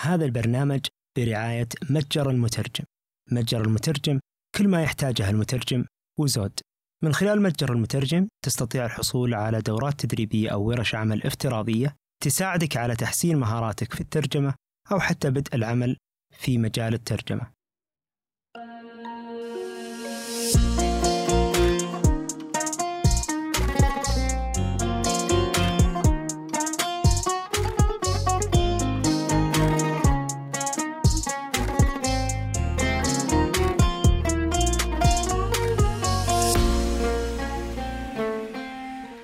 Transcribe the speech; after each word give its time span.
هذا 0.00 0.24
البرنامج 0.24 0.80
برعاية 1.18 1.68
متجر 1.90 2.30
المترجم. 2.30 2.84
متجر 3.32 3.60
المترجم 3.60 4.20
كل 4.56 4.68
ما 4.68 4.82
يحتاجه 4.82 5.30
المترجم 5.30 5.84
وزود. 6.18 6.60
من 7.04 7.12
خلال 7.12 7.42
متجر 7.42 7.72
المترجم 7.72 8.28
تستطيع 8.44 8.86
الحصول 8.86 9.34
على 9.34 9.60
دورات 9.60 10.00
تدريبية 10.00 10.50
أو 10.50 10.62
ورش 10.62 10.94
عمل 10.94 11.22
افتراضية 11.22 11.96
تساعدك 12.22 12.76
على 12.76 12.96
تحسين 12.96 13.36
مهاراتك 13.36 13.94
في 13.94 14.00
الترجمة 14.00 14.54
أو 14.92 15.00
حتى 15.00 15.30
بدء 15.30 15.54
العمل 15.54 15.96
في 16.38 16.58
مجال 16.58 16.94
الترجمة. 16.94 17.57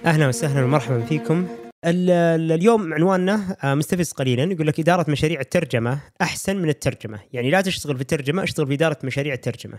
أهلا 0.05 0.29
وسهلا 0.29 0.65
ومرحبا 0.65 1.01
فيكم. 1.05 1.47
ال- 1.85 2.11
ال- 2.11 2.53
اليوم 2.53 2.95
عنواننا 2.95 3.57
آه، 3.65 3.75
مستفز 3.75 4.13
قليلا 4.13 4.53
يقول 4.53 4.67
لك 4.67 4.81
إدارة 4.81 5.11
مشاريع 5.11 5.41
الترجمة 5.41 5.99
أحسن 6.23 6.57
من 6.57 6.69
الترجمة. 6.69 7.19
يعني 7.33 7.51
لا 7.51 7.61
تشتغل 7.61 7.95
في 7.97 8.01
الترجمة 8.03 8.43
اشتغل 8.43 8.67
في 8.67 8.75
إدارة 8.75 8.99
مشاريع 9.05 9.35
الترجمة. 9.35 9.79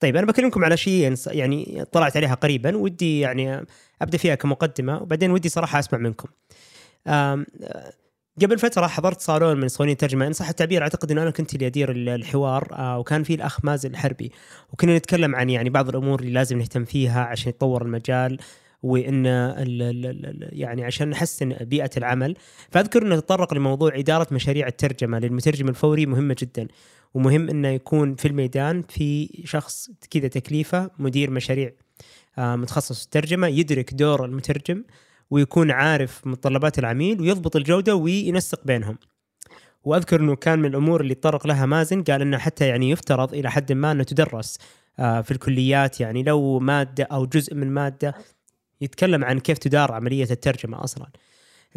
طيب 0.00 0.16
أنا 0.16 0.26
بكلمكم 0.26 0.64
على 0.64 0.76
شيء 0.76 1.14
يعني 1.26 1.84
طلعت 1.92 2.16
عليها 2.16 2.34
قريبا 2.34 2.76
ودي 2.76 3.20
يعني 3.20 3.64
أبدأ 4.02 4.18
فيها 4.18 4.34
كمقدمة 4.34 5.02
وبعدين 5.02 5.30
ودي 5.30 5.48
صراحة 5.48 5.78
أسمع 5.78 5.98
منكم. 5.98 6.28
آه، 7.06 7.44
قبل 8.42 8.58
فترة 8.58 8.86
حضرت 8.86 9.20
صالون 9.20 9.60
من 9.60 9.68
صالونين 9.68 9.92
الترجمة. 9.92 10.26
إن 10.26 10.32
صح 10.32 10.48
التعبير 10.48 10.82
أعتقد 10.82 11.10
إنه 11.10 11.22
أنا 11.22 11.30
كنت 11.30 11.54
اللي 11.54 11.66
أدير 11.66 11.90
ال- 11.90 12.08
الحوار 12.08 12.68
آه، 12.72 12.98
وكان 12.98 13.22
في 13.22 13.34
الأخ 13.34 13.64
مازن 13.64 13.90
الحربي 13.90 14.32
وكنا 14.72 14.96
نتكلم 14.96 15.34
عن 15.36 15.50
يعني 15.50 15.70
بعض 15.70 15.88
الأمور 15.88 16.20
اللي 16.20 16.32
لازم 16.32 16.58
نهتم 16.58 16.84
فيها 16.84 17.20
عشان 17.24 17.48
يتطور 17.48 17.82
المجال. 17.82 18.38
وإن 18.84 19.26
يعني 20.52 20.84
عشان 20.84 21.10
نحسن 21.10 21.52
بيئة 21.60 21.90
العمل. 21.96 22.36
فأذكر 22.70 23.02
إنه 23.02 23.16
تطرق 23.16 23.54
لموضوع 23.54 23.98
إدارة 23.98 24.26
مشاريع 24.30 24.66
الترجمة 24.66 25.18
للمترجم 25.18 25.68
الفوري 25.68 26.06
مهمة 26.06 26.36
جدا. 26.38 26.68
ومهم 27.14 27.48
إنه 27.48 27.68
يكون 27.68 28.14
في 28.14 28.28
الميدان 28.28 28.82
في 28.82 29.42
شخص 29.44 29.90
كذا 30.10 30.28
تكليفة 30.28 30.90
مدير 30.98 31.30
مشاريع 31.30 31.72
آه، 32.38 32.56
متخصص 32.56 32.98
في 32.98 33.04
الترجمة 33.04 33.46
يدرك 33.46 33.94
دور 33.94 34.24
المترجم 34.24 34.84
ويكون 35.30 35.70
عارف 35.70 36.26
متطلبات 36.26 36.78
العميل 36.78 37.20
ويضبط 37.20 37.56
الجودة 37.56 37.94
وينسق 37.94 38.64
بينهم. 38.64 38.98
وأذكر 39.84 40.20
إنه 40.20 40.36
كان 40.36 40.58
من 40.58 40.68
الأمور 40.68 41.00
اللي 41.00 41.14
تطرق 41.14 41.46
لها 41.46 41.66
مازن 41.66 42.02
قال 42.02 42.20
إنه 42.22 42.38
حتى 42.38 42.68
يعني 42.68 42.90
يفترض 42.90 43.34
إلى 43.34 43.50
حد 43.50 43.72
ما 43.72 43.92
إنه 43.92 44.02
تدرس 44.02 44.58
آه، 44.98 45.20
في 45.20 45.30
الكليات. 45.30 46.00
يعني 46.00 46.22
لو 46.22 46.58
مادة 46.58 47.04
أو 47.04 47.26
جزء 47.26 47.54
من 47.54 47.70
مادة 47.70 48.14
يتكلم 48.80 49.24
عن 49.24 49.40
كيف 49.40 49.58
تدار 49.58 49.92
عملية 49.92 50.28
الترجمة 50.30 50.84
أصلا. 50.84 51.06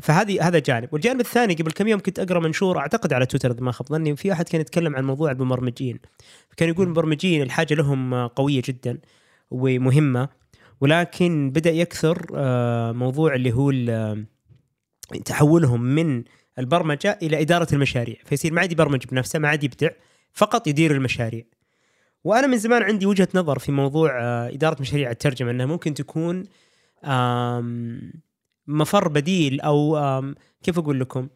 فهذه 0.01 0.47
هذا 0.47 0.59
جانب، 0.59 0.89
والجانب 0.91 1.19
الثاني 1.19 1.53
قبل 1.53 1.71
كم 1.71 1.87
يوم 1.87 1.99
كنت 1.99 2.19
أقرأ 2.19 2.39
منشور 2.39 2.77
أعتقد 2.77 3.13
على 3.13 3.25
تويتر 3.25 3.51
إذا 3.51 3.61
ما 3.61 3.71
خاب 3.71 3.87
ظني 3.87 4.11
وفي 4.11 4.31
أحد 4.31 4.49
كان 4.49 4.61
يتكلم 4.61 4.95
عن 4.95 5.05
موضوع 5.05 5.31
المبرمجين. 5.31 5.99
كان 6.57 6.69
يقول 6.69 6.85
المبرمجين 6.85 7.41
الحاجة 7.41 7.73
لهم 7.73 8.27
قوية 8.27 8.61
جدا 8.65 8.99
ومهمة 9.51 10.29
ولكن 10.81 11.51
بدأ 11.51 11.71
يكثر 11.71 12.25
آه، 12.35 12.91
موضوع 12.91 13.35
اللي 13.35 13.53
هو 13.53 13.71
آه، 13.89 14.23
تحولهم 15.25 15.81
من 15.81 16.23
البرمجة 16.59 17.19
إلى 17.21 17.41
إدارة 17.41 17.67
المشاريع، 17.73 18.15
فيصير 18.25 18.53
ما 18.53 18.61
عاد 18.61 18.71
يبرمج 18.71 19.05
بنفسه 19.11 19.39
ما 19.39 19.47
عاد 19.47 19.63
يبدع 19.63 19.89
فقط 20.33 20.67
يدير 20.67 20.91
المشاريع. 20.91 21.43
وأنا 22.23 22.47
من 22.47 22.57
زمان 22.57 22.83
عندي 22.83 23.05
وجهة 23.05 23.27
نظر 23.35 23.59
في 23.59 23.71
موضوع 23.71 24.21
آه، 24.21 24.49
إدارة 24.49 24.81
مشاريع 24.81 25.11
الترجمة 25.11 25.51
إنها 25.51 25.65
ممكن 25.65 25.93
تكون 25.93 26.43
مفر 28.67 29.07
بديل 29.07 29.61
أو 29.61 29.99
كيف 30.63 30.79
أقول 30.79 30.99
لكم؟ 30.99 31.27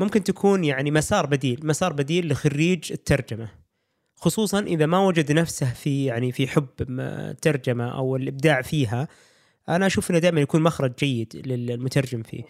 ممكن 0.00 0.24
تكون 0.24 0.64
يعني 0.64 0.90
مسار 0.90 1.26
بديل، 1.26 1.60
مسار 1.66 1.92
بديل 1.92 2.28
لخريج 2.28 2.92
الترجمة. 2.92 3.48
خصوصا 4.16 4.60
إذا 4.60 4.86
ما 4.86 4.98
وجد 4.98 5.32
نفسه 5.32 5.72
في 5.72 6.04
يعني 6.04 6.32
في 6.32 6.46
حب 6.46 6.68
الترجمة 6.80 7.88
أو 7.98 8.16
الإبداع 8.16 8.62
فيها 8.62 9.08
أنا 9.68 9.86
أشوف 9.86 10.10
إنه 10.10 10.18
دائما 10.18 10.40
يكون 10.40 10.62
مخرج 10.62 10.92
جيد 10.98 11.42
للمترجم 11.46 12.22
فيه. 12.22 12.42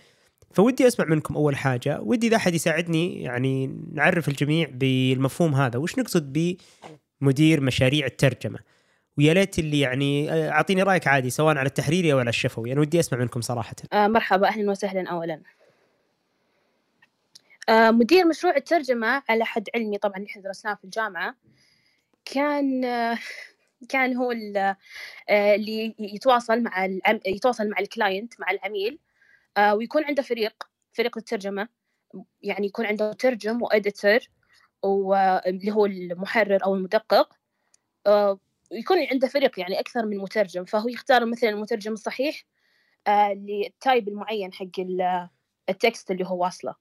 فودي 0.51 0.87
أسمع 0.87 1.07
منكم 1.07 1.35
أول 1.37 1.57
حاجة، 1.57 2.01
ودي 2.01 2.27
إذا 2.27 2.37
أحد 2.37 2.55
يساعدني 2.55 3.23
يعني 3.23 3.67
نعرف 3.93 4.29
الجميع 4.29 4.69
بالمفهوم 4.73 5.55
هذا، 5.55 5.79
وش 5.79 5.99
نقصد 5.99 6.57
بمدير 7.21 7.61
مشاريع 7.61 8.07
الترجمة؟ 8.07 8.59
ويا 9.19 9.35
ليت 9.35 9.59
اللي 9.59 9.81
يعني 9.81 10.33
آه، 10.33 10.51
أعطيني 10.51 10.83
رأيك 10.83 11.07
عادي 11.07 11.31
سواء 11.31 11.57
على 11.57 11.67
التحريري 11.67 12.13
أو 12.13 12.19
على 12.19 12.29
الشفوي، 12.29 12.73
أنا 12.73 12.81
ودي 12.81 13.01
أسمع 13.01 13.19
منكم 13.19 13.41
صراحة. 13.41 13.77
آه 13.93 14.07
مرحبا 14.07 14.49
أهلا 14.49 14.71
وسهلا 14.71 15.11
أولا. 15.11 15.41
آه 17.69 17.91
مدير 17.91 18.27
مشروع 18.27 18.57
الترجمة 18.57 19.23
على 19.29 19.45
حد 19.45 19.69
علمي 19.75 19.99
طبعا 19.99 20.25
إحنا 20.31 20.43
درسناه 20.43 20.75
في 20.75 20.85
الجامعة 20.85 21.35
كان 22.25 22.85
آه 22.85 23.19
كان 23.89 24.17
هو 24.17 24.33
آه 24.33 25.55
اللي 25.55 25.95
يتواصل 25.99 26.63
مع 26.63 26.85
العم... 26.85 27.21
يتواصل 27.27 27.69
مع 27.69 27.79
ال 27.79 27.88
client 27.88 28.41
مع 28.41 28.51
العميل 28.51 28.99
آه 29.57 29.75
ويكون 29.75 30.05
عنده 30.05 30.23
فريق 30.23 30.69
فريق 30.93 31.19
الترجمة. 31.19 31.69
يعني 32.43 32.67
يكون 32.67 32.87
عنده 32.87 33.11
مترجم 33.11 33.63
و 33.63 33.71
editor 33.71 34.19
واللي 34.83 35.73
هو 35.73 35.87
المحرر 35.87 36.65
أو 36.65 36.75
المدقق. 36.75 37.37
ويكون 38.73 38.97
عنده 39.13 39.29
فريق 39.29 39.61
يعني 39.61 39.81
أكثر 39.81 40.07
من 40.07 40.19
مترجم 40.19 40.65
فهو 40.65 40.89
يختار 40.89 41.25
مثلا 41.27 41.51
المترجم 41.51 41.93
الصحيح 41.93 42.45
آه، 43.07 43.33
لل 43.33 43.58
type 43.58 44.09
المعين 44.09 44.53
حق 44.53 44.67
ال- 44.79 45.29
ال 45.69 45.77
text 45.77 46.11
اللي 46.11 46.27
هو 46.27 46.43
واصله. 46.43 46.75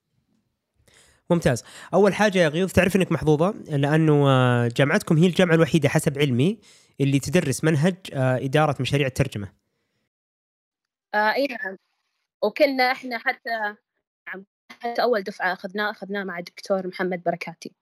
ممتاز. 1.30 1.64
أول 1.94 2.14
حاجة 2.14 2.38
يا 2.38 2.48
غيوث 2.48 2.72
تعرف 2.72 2.96
إنك 2.96 3.12
محظوظة؟ 3.12 3.50
لأنه 3.68 4.28
آه، 4.30 4.68
جامعتكم 4.76 5.16
هي 5.18 5.26
الجامعة 5.26 5.54
الوحيدة 5.54 5.88
حسب 5.88 6.18
علمي 6.18 6.58
اللي 7.00 7.18
تدرس 7.20 7.64
منهج 7.64 7.96
آه، 8.12 8.36
إدارة 8.36 8.76
مشاريع 8.80 9.06
الترجمة. 9.06 9.52
آه 11.14 11.32
إي 11.34 11.46
نعم. 11.46 11.76
وكنا 12.42 12.92
إحنا 12.92 13.18
حتى 13.18 13.50
نعم 14.28 14.44
حتى 14.82 15.02
أول 15.02 15.22
دفعة 15.22 15.52
أخذناه 15.52 15.90
أخذناه 15.90 16.24
مع 16.24 16.38
الدكتور 16.38 16.86
محمد 16.86 17.22
بركاتي. 17.22 17.72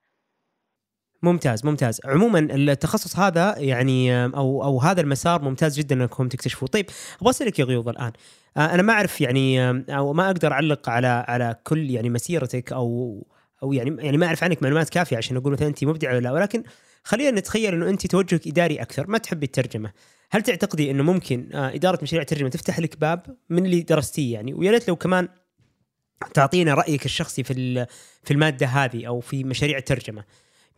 ممتاز 1.24 1.66
ممتاز. 1.66 2.00
عموما 2.04 2.38
التخصص 2.38 3.18
هذا 3.18 3.54
يعني 3.58 4.24
أو 4.24 4.64
أو 4.64 4.80
هذا 4.80 5.00
المسار 5.00 5.42
ممتاز 5.42 5.78
جدا 5.78 5.94
إنكم 5.94 6.28
تكتشفوه. 6.28 6.68
طيب 6.68 6.86
أبغى 7.20 7.30
أسألك 7.30 7.58
يا 7.58 7.64
غيوض 7.64 7.88
الآن. 7.88 8.12
آه، 8.56 8.74
أنا 8.74 8.82
ما 8.82 8.92
أعرف 8.92 9.20
يعني 9.20 9.62
آه، 9.62 9.84
أو 9.88 10.12
ما 10.12 10.26
أقدر 10.26 10.52
أعلق 10.52 10.88
على 10.88 11.24
على 11.28 11.56
كل 11.64 11.90
يعني 11.90 12.10
مسيرتك 12.10 12.72
أو 12.72 13.26
أو 13.62 13.72
يعني 13.72 13.96
يعني 14.02 14.16
ما 14.16 14.26
أعرف 14.26 14.44
عنك 14.44 14.62
معلومات 14.62 14.88
كافية 14.88 15.16
عشان 15.16 15.36
أقول 15.36 15.52
مثلا 15.52 15.68
أنت 15.68 15.84
مبدعة 15.84 16.14
ولا 16.14 16.20
لا. 16.20 16.32
ولكن 16.32 16.62
خلينا 17.04 17.40
نتخيل 17.40 17.74
إنه 17.74 17.88
أنت 17.88 18.06
توجهك 18.06 18.46
إداري 18.48 18.76
أكثر. 18.76 19.06
ما 19.06 19.18
تحبي 19.18 19.46
الترجمة؟ 19.46 19.92
هل 20.30 20.42
تعتقدي 20.42 20.90
إنه 20.90 21.02
ممكن 21.02 21.48
آه، 21.54 21.74
إدارة 21.74 21.98
مشاريع 22.02 22.22
الترجمة 22.22 22.48
تفتح 22.48 22.78
لك 22.80 23.00
باب 23.00 23.36
من 23.50 23.64
اللي 23.66 23.80
درستيه 23.80 24.32
يعني؟ 24.32 24.54
ويا 24.54 24.70
ريت 24.70 24.88
لو 24.88 24.96
كمان 24.96 25.28
تعطينا 26.34 26.74
رأيك 26.74 27.04
الشخصي 27.04 27.42
في 27.42 27.86
في 28.24 28.30
المادة 28.30 28.66
هذه 28.66 29.06
أو 29.06 29.20
في 29.20 29.44
مشاريع 29.44 29.78
الترجمة. 29.78 30.24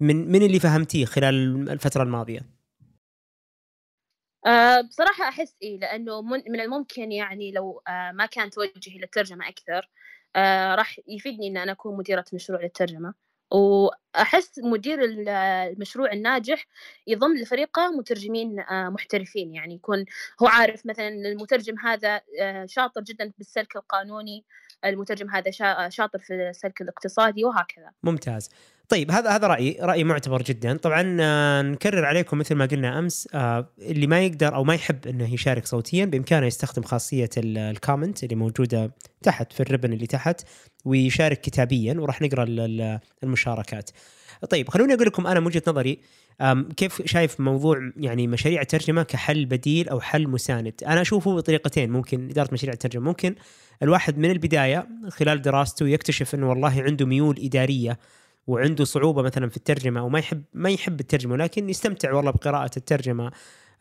من 0.01 0.33
من 0.33 0.43
اللي 0.43 0.61
فهمتيه 0.61 1.05
خلال 1.05 1.71
الفترة 1.71 2.03
الماضية؟ 2.03 2.41
آه 4.47 4.81
بصراحة 4.81 5.29
أحس 5.29 5.57
إيه 5.63 5.79
لأنه 5.79 6.23
من 6.23 6.43
من 6.49 6.61
الممكن 6.61 7.13
يعني 7.13 7.53
لو 7.53 7.83
آه 7.89 8.13
ما 8.13 8.27
كان 8.27 8.51
توجهي 8.51 8.99
للترجمة 8.99 9.49
أكثر 9.49 9.91
آه 10.37 10.75
راح 10.75 11.01
يفيدني 11.09 11.49
إن 11.49 11.57
أنا 11.57 11.73
أكون 11.73 11.97
مديرة 11.97 12.25
مشروع 12.33 12.61
للترجمة. 12.63 13.15
وأحس 13.51 14.59
مدير 14.59 15.05
ال- 15.05 15.29
المشروع 15.29 16.13
الناجح 16.13 16.67
يضم 17.07 17.35
لفريقه 17.37 17.91
مترجمين 17.99 18.61
آه 18.61 18.89
محترفين. 18.89 19.55
يعني 19.55 19.75
يكون 19.75 20.05
هو 20.43 20.47
عارف 20.47 20.87
مثلا 20.87 21.09
المترجم 21.09 21.79
هذا 21.79 22.21
آه 22.41 22.67
شاطر 22.67 23.01
جدا 23.01 23.33
بالسلك 23.39 23.77
القانوني 23.77 24.45
المترجم 24.85 25.31
هذا 25.31 25.51
شا- 25.51 25.89
شاطر 25.89 26.19
في 26.19 26.35
السلك 26.35 26.81
الاقتصادي 26.81 27.45
وهكذا. 27.45 27.91
ممتاز. 28.03 28.51
طيب 28.89 29.11
هذا 29.11 29.31
هذا 29.31 29.47
رأيي 29.47 29.77
رايي 29.81 30.05
معتبر 30.05 30.43
جدا. 30.43 30.77
طبعا 30.77 31.17
آه، 31.21 31.63
نكرر 31.63 32.05
عليكم 32.05 32.39
مثل 32.39 32.55
ما 32.55 32.67
قلنا 32.67 32.99
أمس 32.99 33.29
آه، 33.35 33.71
اللي 33.79 34.07
ما 34.07 34.21
يقدر 34.21 34.55
أو 34.55 34.65
ما 34.65 34.75
يحب 34.75 35.07
إنه 35.07 35.35
يشارك 35.35 35.67
صوتيا 35.67 36.05
بإمكانه 36.05 36.47
يستخدم 36.47 36.83
خاصية 36.83 37.31
ال- 37.37 37.59
الكومنت 37.59 38.25
اللي 38.25 38.35
موجودة 38.35 38.91
تحت 39.23 39.53
في 39.53 39.61
الربن 39.61 39.93
اللي 39.93 40.07
تحت 40.07 40.41
ويشارك 40.85 41.41
كتابيا 41.41 41.95
وراح 41.99 42.23
نقرأ 42.23 42.43
ال- 42.43 42.61
ال- 42.61 43.01
المشاركات. 43.23 43.91
طيب 44.51 44.69
خلوني 44.69 44.95
أقول 44.95 45.07
لكم 45.07 45.27
أنا 45.27 45.41
من 45.41 45.47
وجهة 45.47 45.63
نظري 45.69 45.99
كيف 46.77 47.03
شايف 47.05 47.41
موضوع 47.41 47.91
يعني 47.97 48.27
مشاريع 48.27 48.61
الترجمة 48.61 49.03
كحل 49.03 49.45
بديل 49.47 49.89
أو 49.89 50.01
حل 50.01 50.29
مساند؟ 50.29 50.73
أنا 50.87 51.01
اشوفه 51.01 51.37
بطريقتين 51.37 51.91
ممكن 51.91 52.31
إدارة 52.31 52.49
مشاريع 52.53 52.73
الترجمة 52.73 53.05
ممكن 53.05 53.35
الواحد 53.83 54.19
من 54.19 54.31
البداية 54.31 54.89
خلال 55.09 55.43
دراسته 55.43 55.89
يكتشف 55.89 56.35
إنه 56.35 56.49
والله 56.49 56.83
عنده 56.83 57.07
ميول 57.07 57.39
إدارية 57.43 57.99
وعنده 58.47 58.85
صعوبة 58.85 59.23
مثلا 59.23 59.49
في 59.49 59.57
الترجمة 59.57 60.01
أو 60.01 60.09
ما 60.09 60.19
يحب 60.19 60.43
ما 60.55 60.71
يحب 60.71 61.01
الترجمة 61.01 61.33
ولكن 61.33 61.69
يستمتع 61.69 62.13
والله 62.13 62.31
بقراءة 62.31 62.71
الترجمة 62.77 63.31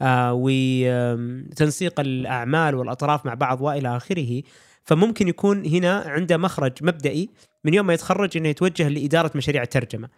آه 0.02 0.34
وتنسيق 0.36 2.00
الأعمال 2.00 2.76
والأطراف 2.76 3.26
مع 3.26 3.34
بعض 3.34 3.62
وإلى 3.62 3.98
آخره. 3.98 4.42
فممكن 4.84 5.28
يكون 5.28 5.66
هنا 5.66 6.04
عنده 6.08 6.38
مخرج 6.38 6.72
مبدئي 6.82 7.30
من 7.64 7.74
يوم 7.74 7.88
ما 7.88 7.94
يتخرج 7.94 8.38
إنه 8.38 8.50
يتوجه 8.50 8.88
لإدارة 8.88 9.32
مشاريع 9.36 9.64
الترجمة. 9.64 10.10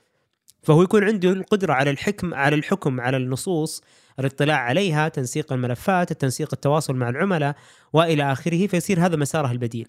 فهو 0.68 0.84
يكون 0.84 1.04
عنده 1.04 1.30
القدرة 1.30 1.74
على 1.74 1.90
الحكم 1.90 2.34
على 2.34 2.56
الحكم 2.56 3.02
على 3.02 3.18
النصوص 3.18 3.84
الاطلاع 4.20 4.58
عليها 4.58 5.10
تنسيق 5.10 5.54
الملفات 5.54 6.12
التنسيق 6.12 6.50
التواصل 6.54 6.96
مع 6.96 7.10
العملاء 7.10 7.56
وإلى 7.94 8.32
آخره 8.32 8.68
فيصير 8.68 9.06
هذا 9.06 9.16
مساره 9.16 9.52
البديل. 9.52 9.88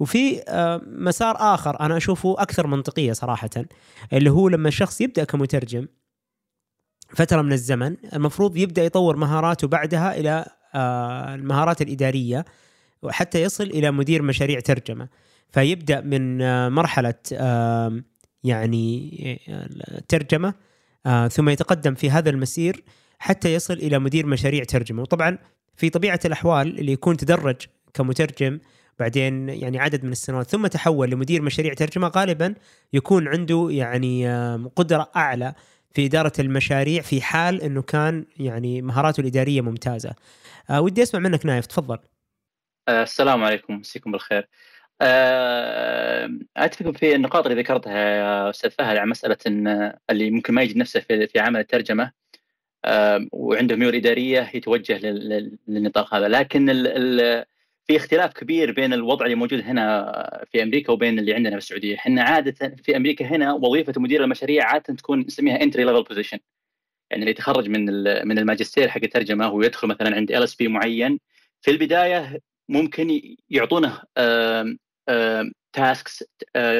وفي 0.00 0.42
آه، 0.48 0.80
مسار 0.86 1.36
آخر 1.38 1.80
أنا 1.80 1.96
أشوفه 1.96 2.34
أكثر 2.38 2.66
منطقية 2.66 3.12
صراحة 3.12 3.50
اللي 4.12 4.30
هو 4.30 4.48
لما 4.48 4.68
الشخص 4.68 5.00
يبدأ 5.00 5.24
كمترجم 5.24 5.86
فترة 7.08 7.42
من 7.42 7.52
الزمن 7.52 7.96
المفروض 8.14 8.56
يبدأ 8.56 8.84
يطور 8.84 9.16
مهاراته 9.16 9.68
بعدها 9.68 10.16
إلى 10.16 10.46
آه، 10.74 11.34
المهارات 11.34 11.82
الإدارية 11.82 12.44
وحتى 13.02 13.42
يصل 13.42 13.64
إلى 13.64 13.90
مدير 13.90 14.22
مشاريع 14.22 14.60
ترجمة. 14.60 15.08
فيبدأ 15.50 16.00
من 16.00 16.42
آه، 16.42 16.68
مرحلة 16.68 17.14
يعني 18.44 19.40
ترجمة 20.08 20.54
ثم 21.30 21.48
يتقدم 21.48 21.94
في 21.94 22.10
هذا 22.10 22.30
المسير 22.30 22.84
حتى 23.18 23.54
يصل 23.54 23.74
إلى 23.74 23.98
مدير 23.98 24.26
مشاريع 24.26 24.64
ترجمة 24.64 25.02
وطبعا 25.02 25.38
في 25.76 25.90
طبيعة 25.90 26.20
الأحوال 26.24 26.78
اللي 26.78 26.92
يكون 26.92 27.16
تدرج 27.16 27.56
كمترجم 27.94 28.58
بعدين 28.98 29.48
يعني 29.48 29.78
عدد 29.78 30.04
من 30.04 30.12
السنوات 30.12 30.50
ثم 30.50 30.66
تحول 30.66 31.10
لمدير 31.10 31.42
مشاريع 31.42 31.74
ترجمة 31.74 32.08
غالبا 32.08 32.54
يكون 32.92 33.28
عنده 33.28 33.68
يعني 33.70 34.28
قدرة 34.76 35.10
أعلى 35.16 35.54
في 35.90 36.06
إدارة 36.06 36.32
المشاريع 36.38 37.02
في 37.02 37.20
حال 37.20 37.62
إنه 37.62 37.82
كان 37.82 38.24
يعني 38.36 38.82
مهاراته 38.82 39.20
الإدارية 39.20 39.60
ممتازة. 39.60 40.14
أه 40.70 40.80
ودي 40.80 41.02
أسمع 41.02 41.20
منك 41.20 41.46
نايف 41.46 41.66
تفضل. 41.66 41.98
السلام 42.88 43.44
عليكم 43.44 43.74
مسيكم 43.74 44.12
بالخير. 44.12 44.48
أه 45.00 46.30
أتفق 46.56 46.90
في 46.90 47.14
النقاط 47.14 47.46
اللي 47.46 47.62
ذكرتها 47.62 47.98
يا 47.98 48.50
أستاذ 48.50 48.70
فهد 48.70 48.96
عن 48.96 49.08
مسألة 49.08 49.36
إن 49.46 49.92
اللي 50.10 50.30
ممكن 50.30 50.54
ما 50.54 50.62
يجد 50.62 50.76
نفسه 50.76 51.00
في 51.00 51.30
عمل 51.36 51.60
الترجمة 51.60 52.12
أه 52.84 53.26
وعنده 53.32 53.76
ميول 53.76 53.94
إدارية 53.94 54.50
يتوجه 54.54 54.98
للنطاق 55.68 56.14
هذا. 56.14 56.28
لكن 56.28 56.66
في 57.86 57.96
اختلاف 57.96 58.32
كبير 58.32 58.72
بين 58.72 58.92
الوضع 58.92 59.24
اللي 59.24 59.36
موجود 59.36 59.60
هنا 59.60 60.44
في 60.52 60.62
أمريكا 60.62 60.92
وبين 60.92 61.18
اللي 61.18 61.34
عندنا 61.34 61.50
في 61.50 61.56
السعودية، 61.56 61.94
إحنا 61.96 62.22
عادة 62.22 62.76
في 62.84 62.96
أمريكا 62.96 63.24
هنا 63.26 63.52
وظيفة 63.52 63.92
مدير 63.96 64.24
المشاريع 64.24 64.64
عادة 64.64 64.94
تكون 64.94 65.20
نسميها 65.20 65.62
entry 65.62 65.84
level 65.84 66.02
position. 66.02 66.38
يعني 67.10 67.22
اللي 67.22 67.30
يتخرج 67.30 67.68
من 67.68 67.84
من 68.28 68.38
الماجستير 68.38 68.88
حق 68.88 69.00
الترجمة 69.02 69.50
ويدخل 69.52 69.88
مثلا 69.88 70.16
عند 70.16 70.32
الـ 70.32 70.42
LSP 70.42 70.68
معين. 70.68 71.20
في 71.60 71.70
البداية 71.70 72.40
ممكن 72.68 73.36
يعطونه 73.50 74.02
tasks 75.72 76.24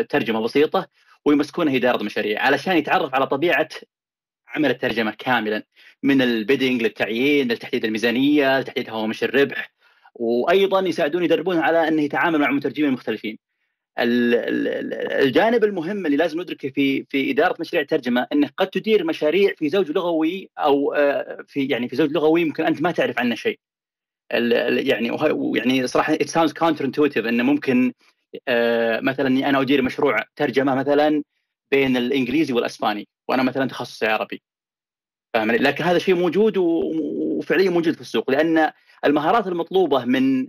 ترجمة 0.08 0.40
بسيطة 0.40 0.88
ويمسكونه 1.24 1.76
اداره 1.76 2.02
مشاريع 2.02 2.42
علشان 2.42 2.76
يتعرف 2.76 3.14
على 3.14 3.26
طبيعة 3.26 3.68
عمل 4.48 4.70
الترجمة 4.70 5.10
كاملا 5.18 5.62
من 6.02 6.22
ال 6.22 6.30
bidding 6.30 6.82
للتعيين 6.82 7.52
لتحديد 7.52 7.84
الميزانية 7.84 8.60
لتحديد 8.60 8.90
هوامش 8.90 9.24
الربح 9.24 9.72
وأيضا 10.14 10.80
يساعدون 10.80 11.24
يدربونه 11.24 11.62
على 11.62 11.88
إنه 11.88 12.02
يتعامل 12.02 12.38
مع 12.38 12.50
مترجمين 12.50 12.90
مختلفين. 12.92 13.38
الجانب 13.98 15.64
المهم 15.64 16.06
اللي 16.06 16.16
لازم 16.16 16.40
ندركه 16.40 16.68
في 16.70 17.04
في 17.04 17.30
إدارة 17.30 17.56
مشاريع 17.60 17.82
الترجمة 17.82 18.26
انك 18.32 18.54
قد 18.56 18.66
تدير 18.66 19.04
مشاريع 19.04 19.54
في 19.56 19.68
زوج 19.68 19.90
لغوي 19.90 20.50
أو 20.58 20.94
في 21.46 21.66
يعني 21.66 21.88
في 21.88 21.96
زوج 21.96 22.12
لغوي 22.12 22.44
ممكن 22.44 22.64
أنت 22.64 22.82
ما 22.82 22.90
تعرف 22.90 23.18
عنه 23.18 23.34
شيء. 23.34 23.58
يعني 24.30 25.16
يعني 25.54 25.86
صراحة 25.86 26.18
sounds 26.24 26.52
counter 26.52 26.84
intuitive 26.84 27.26
إنه 27.26 27.42
ممكن 27.42 27.92
مثلا 29.00 29.28
اني 29.28 29.48
أنا 29.48 29.60
ادير 29.60 29.82
مشروع 29.82 30.24
ترجمة 30.36 30.74
مثلا 30.74 31.22
بين 31.70 31.96
الإنجليزي 31.96 32.52
والأسباني 32.52 33.08
وأنا 33.28 33.42
مثلا 33.42 33.68
تخصصي 33.68 34.06
عربي. 34.06 34.42
فاهم 35.34 35.50
لكن 35.50 35.84
هذا 35.84 35.98
شيء 35.98 36.14
موجود 36.14 36.56
وفعليا 36.56 37.70
موجود 37.70 37.94
في 37.94 38.00
السوق 38.00 38.30
لأن 38.30 38.72
المهارات 39.04 39.46
المطلوبة 39.46 40.04
من 40.04 40.48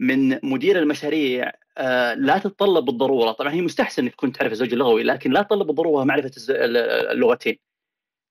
من 0.00 0.38
مدير 0.42 0.78
المشاريع 0.78 1.52
آه، 1.78 2.14
لا 2.14 2.38
تتطلب 2.38 2.84
بالضرورة. 2.84 3.32
طبعا 3.32 3.52
هي 3.52 3.60
مستحسن 3.60 4.02
إنك 4.02 4.12
تكون 4.12 4.32
تعرف 4.32 4.52
الزوج 4.52 4.72
اللغوي 4.72 5.02
لكن 5.02 5.30
لا 5.32 5.42
تتطلب 5.42 5.66
بالضرورة 5.66 6.04
معرفة 6.04 6.30
اللغتين. 7.12 7.58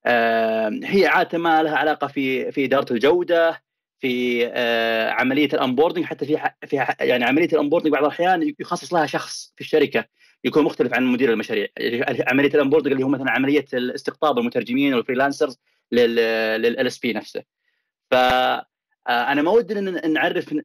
آه، 0.06 0.72
هي 0.84 1.08
عاده 1.08 1.38
ما 1.38 1.64
لها 1.64 1.78
علاقة 1.78 2.08
في 2.08 2.52
في 2.52 2.66
إدارة 2.66 2.94
الجودة 2.94 3.64
في 4.00 4.48
آه، 4.54 5.10
عملية 5.10 5.50
ال 5.54 5.59
onboarding 5.59 6.06
حتى 6.06 6.26
في 6.26 6.52
في 6.68 6.86
يعني 7.00 7.24
عملية 7.26 7.48
ال 7.54 7.58
onboarding 7.58 7.94
بعض 7.94 8.04
الأحيان 8.04 8.54
يخصص 8.60 8.94
لها 8.94 9.06
شخص 9.06 9.54
في 9.56 9.62
الشركة 9.62 10.06
يكون 10.44 10.64
مختلف 10.64 10.94
عن 10.94 11.06
مدير 11.06 11.34
المشاريع. 11.34 11.68
يعني 11.78 12.24
عملية 12.28 12.54
ال 12.56 12.59
onboarding 12.59 12.92
اللي 12.92 13.04
هو 13.04 13.10
مثلا 13.10 13.32
عملية 13.32 13.66
استقطاب 13.74 14.38
المترجمين 14.40 14.94
وال 14.94 15.04
freelancers 15.04 15.60
لل 15.92 16.88
LSP 16.88 17.14
نفسه. 17.14 17.44
ف 18.12 18.14
آه، 19.08 19.32
أنا 19.32 19.42
ما 19.42 19.52
ودي 19.52 19.80
ان 19.80 20.14
نعرف 20.14 20.56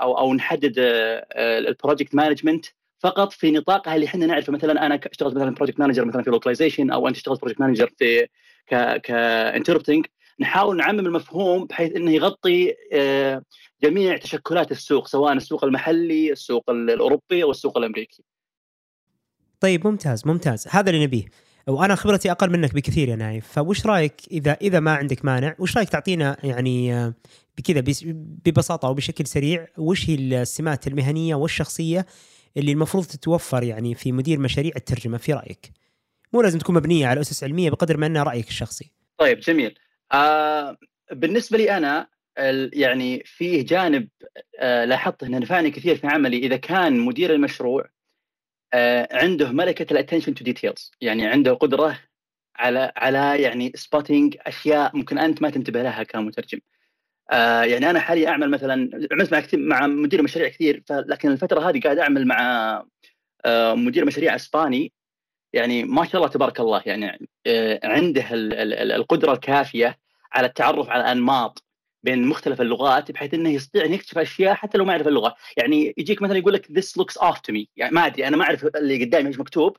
أو 0.00 0.18
أو 0.18 0.34
نحدد 0.34 0.74
آه، 0.78 1.58
ال 1.58 1.65
project 1.65 2.14
management 2.14 2.66
فقط 2.98 3.32
في 3.32 3.50
نطاقها 3.50 3.94
اللي 3.94 4.06
إحنا 4.06 4.26
نعرفه. 4.26 4.52
مثلا 4.52 4.86
أنا 4.86 5.00
اشتغلت 5.10 5.34
مثلا 5.36 5.54
project 5.54 5.80
manager 5.80 6.04
مثلا 6.04 6.22
في 6.22 6.30
localization 6.30 6.90
أو 6.90 7.08
أنت 7.08 7.16
اشتغلت 7.16 7.40
project 7.40 7.60
manager 7.60 7.92
في 7.98 8.26
ك 8.66 9.00
ك 9.00 9.08
interpreting 9.08 10.06
نحاول 10.40 10.76
نعمم 10.76 11.00
المفهوم 11.00 11.64
بحيث 11.64 11.96
إنه 11.96 12.10
يغطي 12.10 12.74
جميع 13.82 14.16
تشكلات 14.16 14.72
السوق 14.72 15.06
سواء 15.08 15.32
السوق 15.32 15.64
المحلي، 15.64 16.32
السوق 16.32 16.70
الأوروبي 16.70 17.42
أو 17.42 17.50
السوق 17.50 17.78
الأمريكي. 17.78 18.24
طيب 19.60 19.86
ممتاز 19.86 20.26
ممتاز. 20.26 20.68
هذا 20.70 20.90
اللي 20.90 21.04
نبيه. 21.04 21.24
وأنا 21.66 21.94
خبرتي 21.94 22.30
أقل 22.30 22.50
منك 22.50 22.74
بكثير 22.74 23.08
يا 23.08 23.16
نايف. 23.16 23.46
فوش 23.48 23.86
رأيك 23.86 24.14
إذا 24.30 24.52
إذا 24.52 24.80
ما 24.80 24.94
عندك 24.94 25.24
مانع 25.24 25.54
وش 25.58 25.76
رأيك 25.76 25.88
تعطينا 25.88 26.36
يعني 26.44 26.94
آه، 26.94 27.14
بكذا 27.58 27.84
ببساطة 28.46 28.88
وبشكل 28.88 29.26
سريع 29.26 29.66
وش 29.78 30.10
هي 30.10 30.42
السمات 30.42 30.86
المهنية 30.86 31.34
والشخصية 31.34 32.06
اللي 32.56 32.72
المفروض 32.72 33.04
تتوفر 33.04 33.62
يعني 33.62 33.94
في 33.94 34.12
مدير 34.12 34.38
مشاريع 34.38 34.72
الترجمة؟ 34.76 35.18
في 35.18 35.32
رأيك. 35.32 35.72
مو 36.32 36.42
لازم 36.42 36.58
تكون 36.58 36.74
مبنية 36.74 37.06
على 37.06 37.20
أسس 37.20 37.44
علمية 37.44 37.70
بقدر 37.70 37.96
ما 37.96 38.06
أنها 38.06 38.22
رأيك 38.22 38.48
الشخصي. 38.48 38.92
طيب 39.18 39.40
جميل. 39.40 39.78
آه 40.12 40.76
بالنسبة 41.12 41.58
لي 41.58 41.76
أنا 41.76 42.08
يعني 42.72 43.22
فيه 43.26 43.66
جانب 43.66 44.08
آه 44.60 44.84
لاحظته 44.84 45.26
إنه 45.26 45.38
نفعني 45.38 45.70
كثير 45.70 45.96
في 45.96 46.06
عملي. 46.06 46.36
إذا 46.38 46.56
كان 46.56 47.00
مدير 47.00 47.34
المشروع 47.34 47.88
آه، 48.74 49.08
عنده 49.12 49.52
ملكة 49.52 49.92
ال 49.92 49.96
attention 49.96 50.34
to 50.34 50.44
details 50.44 50.92
يعني 51.00 51.26
عنده 51.26 51.52
قدرة 51.54 51.98
على 52.56 52.92
على 52.96 53.42
يعني 53.42 53.72
spotting 53.74 54.36
أشياء 54.40 54.96
ممكن 54.96 55.18
أنت 55.18 55.42
ما 55.42 55.50
تنتبه 55.50 55.82
لها 55.82 56.02
كمترجم. 56.02 56.60
آه 57.32 57.62
يعني 57.64 57.90
أنا 57.90 58.00
حاليا 58.00 58.28
أعمل 58.28 58.50
مثلا 58.50 58.90
عملت 59.12 59.32
مع 59.32 59.40
كثير 59.40 59.60
مع 59.60 59.86
مدير 59.86 60.22
مشاريع 60.22 60.48
كثير 60.48 60.84
لكن 60.90 61.30
الفترة 61.32 61.70
هذه 61.70 61.80
قاعد 61.80 61.98
أعمل 61.98 62.26
مع 62.26 62.40
آه 63.44 63.74
مدير 63.74 64.04
مشاريع 64.06 64.34
إسباني. 64.36 64.92
يعني 65.56 65.84
ما 65.84 66.04
شاء 66.04 66.16
الله 66.16 66.28
تبارك 66.28 66.60
الله 66.60 66.82
يعني 66.86 67.28
آه 67.46 67.80
عنده 67.84 68.24
القدرة 68.32 69.32
الكافية 69.32 69.98
على 70.32 70.46
التعرف 70.46 70.88
على 70.90 71.12
أنماط 71.12 71.64
بين 72.02 72.26
مختلف 72.26 72.60
اللغات 72.60 73.10
بحيث 73.12 73.34
إنه 73.34 73.50
يستطيع 73.50 73.84
أن 73.84 73.92
يكتشف 73.92 74.18
أشياء 74.18 74.54
حتى 74.54 74.78
لو 74.78 74.84
ما 74.84 74.92
يعرف 74.92 75.08
اللغة، 75.08 75.34
يعني 75.56 75.94
يجيك 75.98 76.22
مثلا 76.22 76.38
يقول 76.38 76.52
لك 76.52 76.66
this 76.66 77.02
looks 77.02 77.22
off 77.22 77.36
to 77.36 77.54
me، 77.54 77.66
يعني 77.76 77.94
ما 77.94 78.06
أدري 78.06 78.28
أنا 78.28 78.36
ما 78.36 78.44
أعرف 78.44 78.66
اللي 78.76 79.04
قدامي 79.04 79.28
إيش 79.28 79.38
مكتوب 79.38 79.76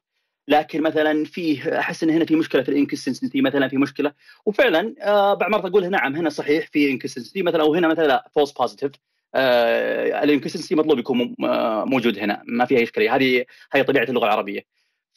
لكن 0.48 0.81
مثلا 0.81 1.25
فيه 1.25 1.79
أحس 1.79 2.03
إن 2.03 2.10
هنا 2.10 2.25
في 2.25 2.36
مشكلة 2.36 2.63
في 2.63 2.69
الانكونسستنسي 2.69 3.41
مثلا 3.41 3.67
في 3.67 3.77
مشكلة. 3.77 4.13
وفعلا 4.46 4.96
آه 5.01 5.34
بعض 5.34 5.51
مرات 5.51 5.65
أقول 5.65 5.89
نعم 5.89 6.15
هنا 6.15 6.29
صحيح 6.29 6.67
في 6.72 6.91
inconsistency 6.91 7.43
مثلا 7.43 7.62
أو 7.62 7.75
هنا 7.75 7.88
مثلا 7.88 8.07
لا 8.07 8.29
false 8.36 8.51
positive 8.51 8.91
آه 9.36 10.24
ال 10.24 10.27
inconsistency 10.27 10.75
مطلوب 10.75 11.00
يكون 11.00 11.36
آه، 11.43 11.86
موجود 11.86 12.19
هنا 12.19 12.43
ما 12.48 12.65
فيها 12.65 12.84
إشكالية. 12.84 13.15
هذه 13.15 13.46
هي 13.74 13.84
طبيعة 13.84 14.03
اللغة 14.03 14.25
العربية. 14.25 14.62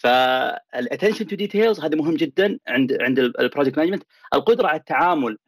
فال 0.00 0.23
attention 0.23 1.26
to 1.26 1.36
details 1.36 1.80
هذا 1.80 1.96
مهم 1.96 2.14
جدا 2.14 2.58
عند 2.68 3.02
عند 3.02 3.18
ال 3.18 3.26
project 3.26 3.78
management 3.78 4.02
القدرة 4.34 4.68
على 4.68 4.78
التعامل 4.78 5.38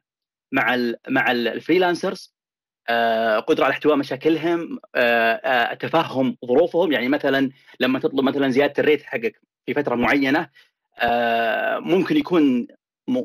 مع 0.52 0.74
ال 0.74 0.96
مع 1.08 1.30
ال 1.30 1.39
freelancers 1.39 2.34
آه، 2.88 3.38
قدرة 3.38 3.64
على 3.64 3.72
احتواء 3.72 3.96
مشاكلهم 3.96 4.78
آه، 4.94 5.32
آه، 5.32 5.74
تفهم 5.74 6.36
ظروفهم. 6.46 6.92
يعني 6.92 7.08
مثلا 7.08 7.50
لما 7.80 7.98
تطلب 7.98 8.24
مثلا 8.24 8.50
زيادة 8.50 8.74
ال 8.78 8.83
rate 8.83 9.02
حقك 9.02 9.40
في 9.66 9.74
فترة 9.74 9.94
معينة 9.94 10.48
ممكن 11.78 12.16
يكون 12.16 12.66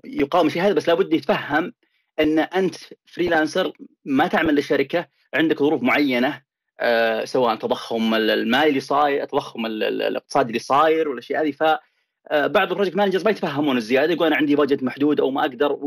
يقاوم 0.06 0.50
شيء 0.50 0.62
هذا 0.62 0.74
بس 0.74 0.88
لابد 0.90 1.14
يتفهم 1.14 1.74
إن 2.20 2.40
أنت 2.40 2.76
freelancer 3.06 3.74
ما 4.06 4.28
تعمل 4.28 4.56
للشركة 4.56 5.08
عندك 5.34 5.60
ظروف 5.60 5.84
معينة. 5.84 6.47
سواء 7.24 7.56
تضخم 7.56 8.14
المالي 8.14 8.70
اللي 8.70 8.80
صاير 8.80 9.24
التضخم 9.24 9.66
الاقتصادي 9.66 10.48
اللي 10.48 10.60
صاير 10.60 11.10
والأشياء 11.10 11.44
هذه 11.44 11.52
ف 11.52 11.64
آه، 12.32 12.48
بعض 12.48 12.70
ال 12.70 12.73
project 12.73 12.96
managers 12.96 13.24
ما 13.24 13.32
يتفهمون 13.32 13.78
الزيادة 13.78 14.14
يقول 14.14 14.28
أنا 14.28 14.36
عندي 14.36 14.56
budget 14.56 14.84
محدود 14.84 15.20
أو 15.20 15.32
ما 15.32 15.42
أقدر 15.42 15.80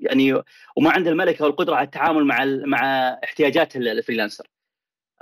يعني 0.00 0.42
وما 0.76 0.90
عنده 0.90 1.10
الملكة 1.10 1.44
والقدرة 1.44 1.74
على 1.74 1.84
التعامل 1.84 2.24
مع 2.24 2.44
مع 2.44 3.08
احتياجات 3.24 3.76
ال 3.76 3.82
freelancer. 3.82 4.46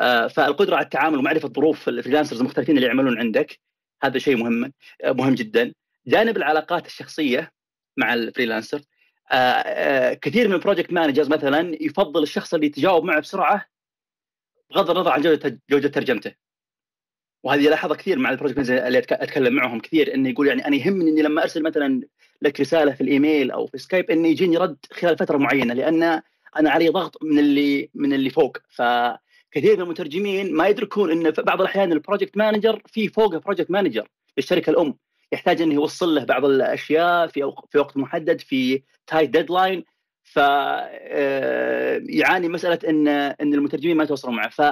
آه، 0.01 0.27
فالقدرة 0.27 0.77
على 0.77 0.85
التعامل 0.85 1.19
ومعرفة 1.19 1.49
ظروف 1.49 1.89
ال 1.89 1.93
freelancers 1.93 2.41
المختلفين 2.41 2.77
اللي 2.77 2.87
يعملون 2.87 3.19
عندك 3.19 3.61
هذا 4.03 4.19
شيء 4.19 4.37
مهم 4.37 4.73
مهم 5.05 5.35
جدا. 5.35 5.73
جانب 6.07 6.37
العلاقات 6.37 6.87
الشخصية 6.87 7.53
مع 7.97 8.15
ال 8.15 8.21
freelancer 8.21 8.81
كثير 10.23 10.49
من 10.49 10.55
ال 10.55 10.60
project 10.60 10.93
managers 10.93 11.29
مثلا 11.29 11.77
يفضل 11.81 12.23
الشخص 12.23 12.55
اللي 12.55 12.67
يتجاوب 12.67 13.05
معه 13.05 13.21
بسرعة 13.21 13.67
بغض 14.71 14.91
النظر 14.91 15.11
عن 15.11 15.21
جوده 15.23 15.61
جودة 15.71 15.89
ترجمته. 15.89 16.35
وهذه 17.45 17.69
لاحظها 17.69 17.97
كثير 17.97 18.19
مع 18.19 18.31
ال 18.31 18.34
project 18.34 18.59
اللي 18.71 18.99
أتكلم 18.99 19.55
معهم 19.55 19.81
كثير 19.81 20.15
إنه 20.15 20.29
يقول 20.29 20.47
يعني 20.49 20.67
أنا 20.67 20.77
يهمني 20.77 21.11
إني 21.11 21.23
لما 21.23 21.43
أرسل 21.43 21.63
مثلا 21.63 22.03
لك 22.43 22.61
رسالة 22.61 22.93
في 22.93 23.01
الإيميل 23.01 23.51
أو 23.51 23.67
في 23.67 23.79
سكايب 23.79 24.11
إنه 24.11 24.29
يجيني 24.29 24.57
رد 24.57 24.77
خلال 24.93 25.19
فترة 25.19 25.37
معينة 25.37 25.75
لأن 25.75 26.03
أنا 26.57 26.71
علي 26.71 26.89
ضغط 26.89 27.23
من 27.23 27.39
اللي 27.39 27.91
من 27.95 28.13
اللي 28.13 28.31
فوق. 28.31 28.59
فكثير 28.69 29.77
من 29.77 29.83
المترجمين 29.83 30.55
ما 30.55 30.69
يدركون 30.69 31.11
إن 31.11 31.33
في 31.33 31.43
بعض 31.43 31.61
الأحيان 31.61 31.93
ال 31.93 31.98
project 31.98 32.37
manager 32.37 32.83
في 32.87 33.09
فوقه 33.09 33.39
project 33.39 33.71
manager 33.71 34.09
للشركة 34.37 34.71
الأم. 34.71 34.95
يحتاج 35.33 35.63
إنه 35.63 35.75
يوصل 35.75 36.15
له 36.15 36.25
بعض 36.25 36.45
الأشياء 36.45 37.27
في 37.27 37.53
في 37.71 37.79
وقت 37.79 37.97
محدد 37.97 38.41
في 38.41 38.83
tight 39.07 39.31
deadline 39.31 39.85
ف 40.33 40.37
يعاني 42.09 42.49
مسألة 42.49 42.79
إن 42.89 43.09
إن 43.09 43.55
المترجمين 43.55 43.97
ما 43.97 44.05
يتواصلون 44.05 44.37
معه 44.37 44.49
ف 44.49 44.63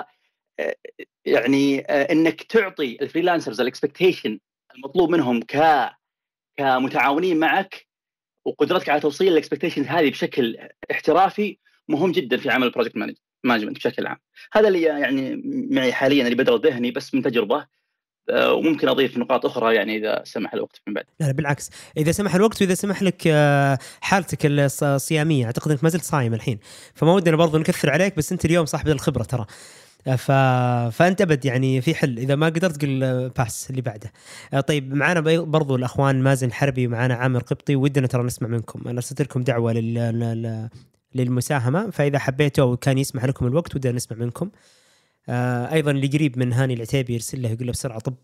يعني 1.24 1.80
آه، 1.80 2.12
إنك 2.12 2.42
تعطي 2.42 2.98
ال 3.02 3.07
freelancers 3.07 3.60
ال 3.60 3.67
expectation 3.67 4.40
المطلوب 4.76 5.10
منهم 5.10 5.42
ك 5.42 5.90
كمتعاونين 6.56 7.38
معك 7.38 7.86
وقدرتك 8.44 8.88
على 8.88 9.00
توصيل 9.00 9.32
ال 9.32 9.37
expectation 9.37 9.84
هذه 9.84 10.10
بشكل 10.10 10.58
احترافي 10.90 11.58
مهم 11.88 12.12
جدا 12.12 12.36
في 12.36 12.50
عمل 12.50 12.66
ال 12.66 12.70
project 12.70 12.96
management 13.44 13.76
بشكل 13.76 14.06
عام. 14.06 14.18
هذا 14.52 14.68
اللي 14.68 14.82
يعني 14.82 15.42
معي 15.70 15.92
حاليا 15.92 16.24
اللي 16.24 16.34
بدر 16.34 16.56
ذهني 16.56 16.90
بس 16.90 17.14
من 17.14 17.22
تجربة 17.22 17.56
آه، 17.56 17.68
وممكن 18.30 18.88
أضيف 18.88 19.18
نقاط 19.18 19.46
أخرى 19.46 19.74
يعني 19.74 19.96
إذا 19.96 20.22
سمح 20.24 20.54
الوقت 20.54 20.80
من 20.86 20.94
بعد. 20.94 21.04
لا 21.20 21.32
بالعكس. 21.32 21.70
إذا 21.96 22.12
سمح 22.12 22.34
الوقت 22.34 22.62
وإذا 22.62 22.74
سمح 22.74 23.02
لك 23.02 23.22
آه، 23.26 23.78
حالتك 24.00 24.38
الصيامية. 24.46 25.46
أعتقد 25.46 25.70
إنك 25.70 25.84
ما 25.84 25.90
زلت 25.90 26.04
صايم 26.04 26.34
الحين. 26.34 26.58
فما 26.94 27.12
ودنا 27.12 27.36
برضو 27.36 27.58
نكثر 27.58 27.90
عليك 27.90 28.16
بس 28.16 28.32
أنت 28.32 28.44
اليوم 28.44 28.66
صاحب 28.66 28.88
الخبرة 28.88 29.22
ترى. 29.22 29.46
ف... 30.16 30.32
فأنت 30.96 31.20
أبد 31.20 31.44
يعني 31.44 31.80
في 31.80 31.94
حل. 31.94 32.18
إذا 32.18 32.34
ما 32.34 32.46
قدرت 32.46 32.82
قل 32.82 33.28
pass 33.28 33.70
اللي 33.70 33.82
بعده. 33.82 34.12
آه، 34.54 34.60
طيب 34.60 34.94
معنا 34.94 35.20
برضو 35.40 35.76
الأخوان 35.76 36.22
مازن 36.22 36.52
حربي 36.52 36.86
ومعنا 36.86 37.14
عامر 37.14 37.42
قبطي. 37.42 37.76
ودنا 37.76 38.06
ترى 38.06 38.22
نسمع 38.22 38.48
منكم. 38.48 38.88
أنا 38.88 38.96
أرسلت 38.96 39.22
لكم 39.22 39.42
دعوة 39.42 39.72
لل... 39.72 40.68
للمساهمة. 41.14 41.90
فإذا 41.90 42.18
حبيتوا 42.18 42.64
وكان 42.64 42.98
يسمح 42.98 43.24
لكم 43.24 43.46
الوقت 43.46 43.76
ودنا 43.76 43.92
نسمع 43.92 44.18
منكم. 44.18 44.50
آه، 45.28 45.72
أيضا 45.72 45.90
اللي 45.90 46.06
قريب 46.06 46.38
من 46.38 46.52
هاني 46.52 46.74
العتيبي 46.74 47.14
يرسل 47.14 47.42
له 47.42 47.48
يقول 47.48 47.66
له 47.66 47.72
بسرعة 47.72 47.98
طب 47.98 48.14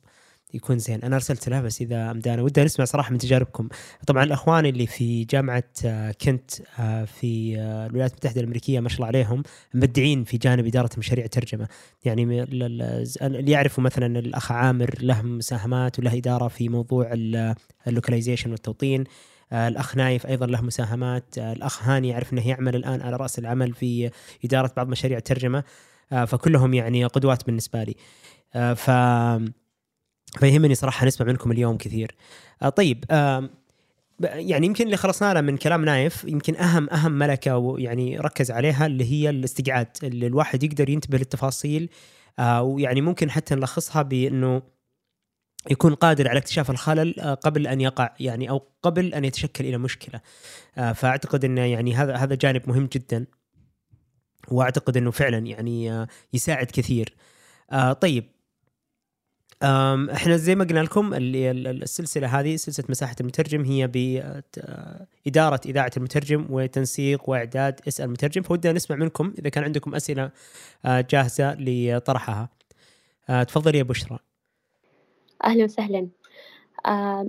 يكون 0.55 0.79
زين. 0.79 1.03
أنا 1.03 1.17
أرسلت 1.17 1.49
له 1.49 1.61
بس 1.61 1.81
إذا 1.81 2.11
أمدانا. 2.11 2.43
ودنا 2.43 2.65
نسمع 2.65 2.85
صراحة 2.85 3.13
من 3.13 3.19
تجاربكم. 3.19 3.69
طبعا 4.07 4.25
الأخوان 4.25 4.67
اللي 4.67 4.87
في 4.87 5.25
جامعة 5.25 5.65
آه، 5.85 6.13
كنت 6.13 6.51
آه، 6.79 7.05
في 7.05 7.59
آه، 7.59 7.87
الولايات 7.87 8.11
المتحدة 8.11 8.41
الأمريكية 8.41 8.81
ما 8.81 8.89
شاء 8.89 8.97
الله 8.97 9.07
عليهم 9.07 9.43
مبدعين 9.75 10.25
في 10.25 10.39
جانب 10.39 10.67
إدارة 10.67 10.91
مشاريع 10.99 11.25
الترجمة. 11.25 11.69
يعني 12.05 12.43
اللي 12.43 13.53
يعرفوا 13.53 13.85
مثلا 13.85 14.19
الأخ 14.19 14.53
عامر 14.53 14.95
له 15.01 15.23
مساهمات 15.23 15.99
وله 15.99 16.17
إدارة 16.17 16.49
في 16.49 16.69
موضوع 16.69 17.11
ال 17.87 17.92
localization 17.92 18.51
والتوطين. 18.51 19.05
الأخ 19.53 19.97
نايف 19.97 20.27
أيضا 20.27 20.47
له 20.47 20.61
مساهمات. 20.61 21.39
الأخ 21.39 21.89
هاني 21.89 22.09
يعرف 22.09 22.33
إنه 22.33 22.49
يعمل 22.49 22.77
الآن 22.77 23.03
على 23.03 23.17
رأس 23.17 23.39
العمل 23.39 23.75
في 23.75 24.11
إدارة 24.45 24.73
بعض 24.77 24.89
مشاريع 24.89 25.19
الترجمة. 25.19 25.65
فكلهم 26.13 26.75
يعني 26.75 27.05
قدوات 27.05 27.47
بالنسبة 27.47 27.85
لي. 27.85 27.95
ف 28.75 28.91
فيهمني 30.39 30.75
صراحة 30.75 31.07
نسمع 31.07 31.27
منكم 31.27 31.53
اليوم 31.53 31.77
كثير. 31.77 32.15
آه 32.63 32.69
طيب 32.69 33.05
آه 33.11 33.51
يعني 34.21 34.67
يمكن 34.67 34.85
اللي 34.85 34.97
خلصنا 34.97 35.35
له 35.35 35.41
من 35.41 35.57
كلام 35.57 35.85
نايف 35.85 36.25
يمكن 36.25 36.57
اهم 36.57 36.91
أهم 36.91 37.13
ملكة 37.13 37.57
ويعني 37.57 38.19
ركز 38.19 38.51
عليها 38.51 38.87
اللي 38.87 39.13
هي 39.13 39.31
الاستقعاد 39.31 39.89
اللي 40.03 40.27
الواحد 40.27 40.63
يقدر 40.63 40.89
ينتبه 40.91 41.19
للتفاصيل. 41.19 41.91
آه 42.39 42.63
ويعني 42.63 43.01
ممكن 43.01 43.31
حتى 43.31 43.55
نلخصها 43.55 44.03
بأنه 44.03 44.63
يكون 45.71 45.95
قادر 45.95 46.29
على 46.29 46.39
اكتشاف 46.39 46.71
الخلل 46.71 47.21
آه، 47.21 47.35
قبل 47.35 47.67
أن 47.67 47.81
يقع 47.81 48.15
يعني 48.21 48.51
أو 48.51 48.63
قبل 48.83 49.15
أن 49.15 49.25
يتشكل 49.25 49.67
إلى 49.67 49.79
مشكلة. 49.79 50.21
آه، 50.79 50.93
فأعتقد 50.93 51.45
إنه 51.45 51.61
يعني 51.61 51.95
هذا 51.95 52.17
هذا 52.17 52.35
جانب 52.35 52.63
مهم 52.67 52.89
جدا. 52.93 53.27
وأعتقد 54.49 54.97
إنه 54.97 55.11
فعلا 55.11 55.39
يعني 55.39 55.93
آه، 55.93 56.07
يساعد 56.33 56.67
كثير. 56.67 57.15
طيب. 58.01 58.25
إحنا 60.13 60.37
زي 60.37 60.55
ما 60.55 60.65
قلنا 60.65 60.81
لكم 60.81 61.11
السلسلة 61.15 62.41
هذه 62.41 62.57
سلسلة 62.57 62.87
مساحة 62.89 63.17
المترجم 63.21 63.65
هي 63.65 63.87
باداره 63.87 65.61
إذاعة 65.67 65.91
المترجم 65.97 66.47
وتنسيق 66.51 67.31
وإعداد 67.31 67.81
اسال 67.89 68.05
المترجم 68.07 68.43
فودنا 68.43 68.73
نسمع 68.73 68.97
منكم 68.97 69.35
إذا 69.39 69.49
كان 69.49 69.65
عندكم 69.65 69.95
أسئلة 69.95 70.31
آه، 70.85 71.01
جاهزة 71.11 71.57
لطرحها. 71.59 72.49
آه، 73.29 73.43
تفضلي 73.43 73.79
يا 73.79 73.83
بشرى. 73.83 74.19
أهلا 75.45 75.65
وسهلا. 75.65 76.09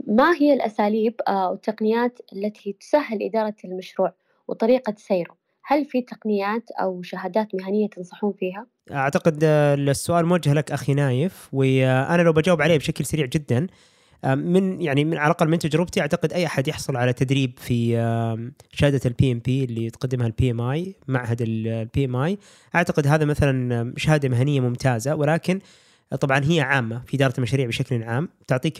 ما 0.07 0.35
هي 0.39 0.53
الأساليب 0.53 1.21
آه، 1.27 1.49
والتقنيات 1.49 2.19
التي 2.33 2.73
تسهل 2.73 3.23
إدارة 3.23 3.55
المشروع 3.65 4.13
وطريقة 4.47 4.95
سيره؟ 4.97 5.42
هل 5.65 5.85
في 5.85 6.01
تقنيات 6.01 6.71
أو 6.81 7.01
شهادات 7.01 7.47
مهنية 7.55 7.87
تنصحون 7.89 8.33
فيها؟ 8.39 8.67
أعتقد 8.91 9.39
السؤال 9.43 10.25
موجه 10.25 10.53
لك 10.53 10.71
أخي 10.71 10.93
نايف 10.93 11.49
وأنا 11.53 12.21
لو 12.21 12.33
بجاوب 12.33 12.61
عليه 12.61 12.77
بشكل 12.77 13.05
سريع 13.05 13.25
جدا 13.25 13.67
من 14.25 14.81
يعني 14.81 15.05
من 15.05 15.17
على 15.17 15.25
الأقل 15.25 15.49
من 15.49 15.59
تجربتي 15.59 16.01
أعتقد 16.01 16.33
أي 16.33 16.45
أحد 16.45 16.67
يحصل 16.67 16.97
على 16.97 17.13
تدريب 17.13 17.59
في 17.59 17.95
شهادة 18.73 19.01
ال 19.05 19.31
PMP 19.31 19.63
اللي 19.63 19.89
تقدمها 19.89 20.27
ال 20.27 20.51
PMI 20.51 20.95
معهد 21.07 21.41
ال 21.41 22.05
PMI 22.05 22.37
أعتقد 22.75 23.07
هذا 23.07 23.25
مثلا 23.25 23.93
شهادة 23.97 24.29
مهنية 24.29 24.59
ممتازة 24.59 25.15
ولكن 25.15 25.59
طبعا 26.21 26.41
هي 26.43 26.61
عامة 26.61 27.01
في 27.05 27.17
إدارة 27.17 27.33
المشاريع 27.37 27.67
بشكل 27.67 28.03
عام 28.03 28.29
تعطيك 28.47 28.77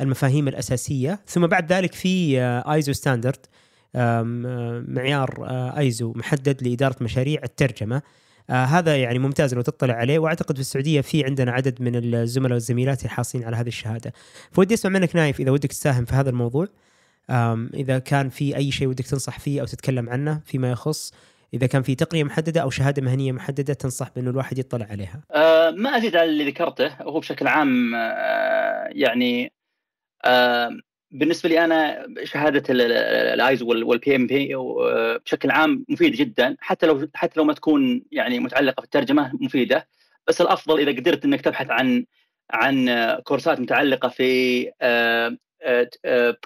المفاهيم 0.00 0.48
الأساسية 0.48 1.20
ثم 1.26 1.46
بعد 1.46 1.72
ذلك 1.72 1.94
في 1.94 2.40
ISO 2.72 2.92
standard 2.92 3.46
معيار 4.88 5.46
ايزو 5.78 6.12
محدد 6.16 6.62
لإدارة 6.62 6.96
مشاريع 7.00 7.40
الترجمة. 7.44 8.02
هذا 8.50 8.96
يعني 8.96 9.18
ممتاز 9.18 9.54
لو 9.54 9.62
تطلع 9.62 9.94
عليه 9.94 10.18
وأعتقد 10.18 10.54
في 10.54 10.60
السعودية 10.60 11.00
في 11.00 11.24
عندنا 11.24 11.52
عدد 11.52 11.82
من 11.82 12.14
الزملاء 12.14 12.52
والزميلات 12.52 13.04
الحاصلين 13.04 13.44
على 13.44 13.56
هذه 13.56 13.68
الشهادة. 13.68 14.12
فودي 14.52 14.74
أسمع 14.74 14.92
منك 14.92 15.16
نايف 15.16 15.40
إذا 15.40 15.50
ودك 15.50 15.68
تساهم 15.68 16.04
في 16.04 16.14
هذا 16.14 16.30
الموضوع. 16.30 16.68
إذا 17.74 17.98
كان 17.98 18.28
في 18.28 18.56
أي 18.56 18.70
شيء 18.70 18.88
ودك 18.88 19.06
تنصح 19.06 19.38
فيه 19.38 19.60
أو 19.60 19.66
تتكلم 19.66 20.08
عنه 20.10 20.40
فيما 20.44 20.70
يخص 20.70 21.14
إذا 21.54 21.66
كان 21.66 21.82
في 21.82 21.94
تقنية 21.94 22.24
محددة 22.24 22.62
أو 22.62 22.70
شهادة 22.70 23.02
مهنية 23.02 23.32
محددة 23.32 23.74
تنصح 23.74 24.10
بانه 24.16 24.30
الواحد 24.30 24.58
يطلع 24.58 24.86
عليها. 24.90 25.20
أه 25.34 25.70
ما 25.70 25.96
أزيد 25.96 26.16
على 26.16 26.30
اللي 26.30 26.50
ذكرته 26.50 26.86
هو 27.02 27.20
بشكل 27.20 27.46
عام 27.46 27.94
أه 27.94 28.88
يعني 28.92 29.52
أه 30.24 30.70
بالنسبة 31.10 31.48
لي 31.48 31.64
أنا 31.64 32.06
شهادة 32.24 32.62
الايزو 32.70 33.68
وال 33.68 34.16
PMP 34.16 34.54
بشكل 35.24 35.50
عام 35.50 35.84
مفيده 35.88 36.16
جدا 36.16 36.56
حتى 36.60 36.86
لو 36.86 37.08
حتى 37.14 37.40
لو 37.40 37.44
ما 37.44 37.52
تكون 37.52 38.02
يعني 38.12 38.38
متعلقة 38.38 38.80
في 38.80 38.84
الترجمة 38.84 39.32
مفيدة 39.40 39.88
بس 40.28 40.40
الأفضل 40.40 40.80
إذا 40.80 41.00
قدرت 41.00 41.24
إنك 41.24 41.40
تبحث 41.40 41.70
عن 41.70 42.04
عن 42.50 42.90
كورسات 43.24 43.60
متعلقة 43.60 44.08
في 44.08 44.70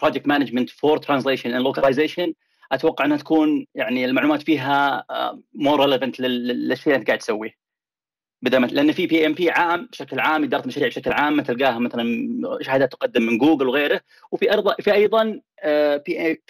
project 0.00 0.26
management 0.26 0.70
for 0.70 0.98
translation 0.98 1.54
and 1.54 1.64
localization 1.64 2.34
أتوقع 2.72 3.04
إنها 3.04 3.16
تكون 3.16 3.66
يعني 3.74 4.04
المعلومات 4.04 4.42
فيها 4.42 5.04
more 5.54 5.82
آه، 5.82 5.84
relevant 5.84 6.20
للشيء 6.20 6.86
اللي 6.86 7.00
أنت 7.00 7.06
قاعد 7.06 7.18
تسويه. 7.18 7.61
بدل 8.42 8.74
لأن 8.74 8.92
في 8.92 9.06
PMP 9.06 9.50
عام 9.50 9.88
بشكل 9.92 10.20
عام 10.20 10.44
إدارة 10.44 10.62
المشاريع 10.62 10.88
بشكل 10.88 11.12
عام 11.12 11.40
تلقاها 11.40 11.78
مثلا 11.78 12.28
شهادات 12.60 12.92
تقدم 12.92 13.22
من 13.22 13.38
جوجل 13.38 13.68
وغيره. 13.68 14.00
وفي 14.32 14.52
ارض 14.52 14.80
في 14.80 14.94
أيضا 14.94 15.40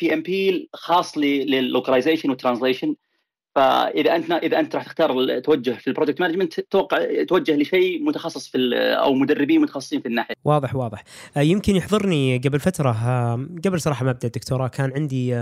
PMP 0.01 0.69
خاص 0.73 1.19
لل 1.19 1.35
localization 1.35 2.31
وال 2.31 2.40
translation 2.40 2.95
فإذا 3.55 4.17
أنت 4.17 4.31
إذا 4.31 4.61
أنت 4.61 4.77
راح 4.77 4.85
تختار 4.85 5.39
توجه 5.39 5.71
في 5.71 5.89
ال 5.89 5.93
project 5.93 6.21
management 6.21 6.61
توقع 6.61 7.25
توجه 7.29 7.57
لشيء 7.57 8.05
متخصص 8.05 8.49
في 8.49 8.59
أو 8.75 9.15
مدربين 9.15 9.61
متخصصين 9.61 10.01
في 10.01 10.09
الناحية. 10.09 10.35
واضح 10.45 10.77
واضح. 10.77 11.05
آه، 11.37 11.41
يمكن 11.41 11.77
يحضرني 11.77 12.39
قبل 12.39 12.61
فترة 12.61 12.91
آه، 12.91 13.47
قبل 13.65 13.81
صراحة 13.81 14.05
ما 14.05 14.11
أبدأ 14.11 14.27
الدكتوراه 14.27 14.69
كان 14.69 14.93
عندي 14.93 15.35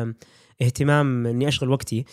اهتمام 0.62 1.26
إني 1.26 1.48
أشغل 1.48 1.70
وقتي. 1.70 2.04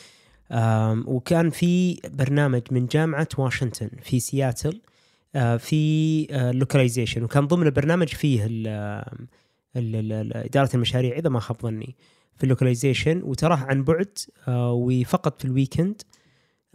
وكان 1.07 1.49
في 1.49 1.99
برنامج 2.09 2.61
من 2.71 2.85
جامعة 2.85 3.27
واشنطن 3.37 3.89
في 4.01 4.19
سياتل 4.19 4.81
في 5.59 6.23
localization 6.53 7.23
وكان 7.23 7.47
ضمن 7.47 7.65
البرنامج 7.65 8.07
فيه 8.07 8.45
ال- 8.45 8.67
ال- 9.75 10.11
ال- 10.11 10.37
إدارة 10.37 10.69
المشاريع 10.73 11.17
إذا 11.17 11.29
ما 11.29 11.39
خاب 11.39 11.57
ظني 11.61 11.95
في 12.35 12.43
ال 12.43 12.49
localization 12.49 13.21
وتراه 13.23 13.55
عن 13.57 13.83
بعد 13.83 14.09
وفقط 14.47 15.39
في 15.41 15.45
ال 15.45 15.52
weekend 15.52 16.01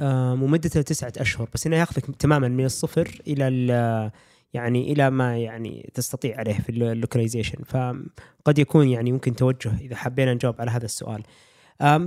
ومدته 0.01 0.83
تسعة 0.83 1.13
أشهر 1.19 1.49
بس 1.55 1.67
إنه 1.67 1.77
ياخذك 1.77 2.17
تماما 2.17 2.49
من 2.49 2.65
الصفر 2.65 3.21
إلى 3.27 3.49
ال- 3.49 4.11
يعني 4.55 4.93
إلى 4.93 5.11
ما 5.11 5.39
يعني 5.39 5.91
تستطيع 5.95 6.39
عليه 6.39 6.55
في 6.59 6.69
ال 6.69 6.76
localization 6.76 7.59
فقد 7.65 8.59
يكون 8.59 8.89
يعني 8.89 9.13
ممكن 9.13 9.37
توجه 9.37 9.73
إذا 9.81 9.97
حبينا 9.97 10.35
نجاوب 10.35 10.61
على 10.61 10.71
هذا 10.71 10.85
السؤال. 10.85 11.23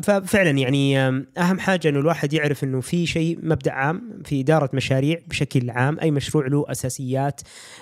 ففعلا 0.03 0.49
يعني 0.49 0.99
أهم 1.37 1.59
حاجة 1.59 1.89
إنه 1.89 1.99
الواحد 1.99 2.33
يعرف 2.33 2.63
إنه 2.63 2.81
في 2.81 3.05
شيء 3.05 3.39
مبدأ 3.43 3.71
عام 3.71 4.21
في 4.25 4.41
إدارة 4.41 4.69
مشاريع 4.73 5.19
بشكل 5.27 5.69
عام 5.69 5.99
أي 5.99 6.11
مشروع 6.11 6.47
له 6.47 6.65
أساسيات 6.67 7.41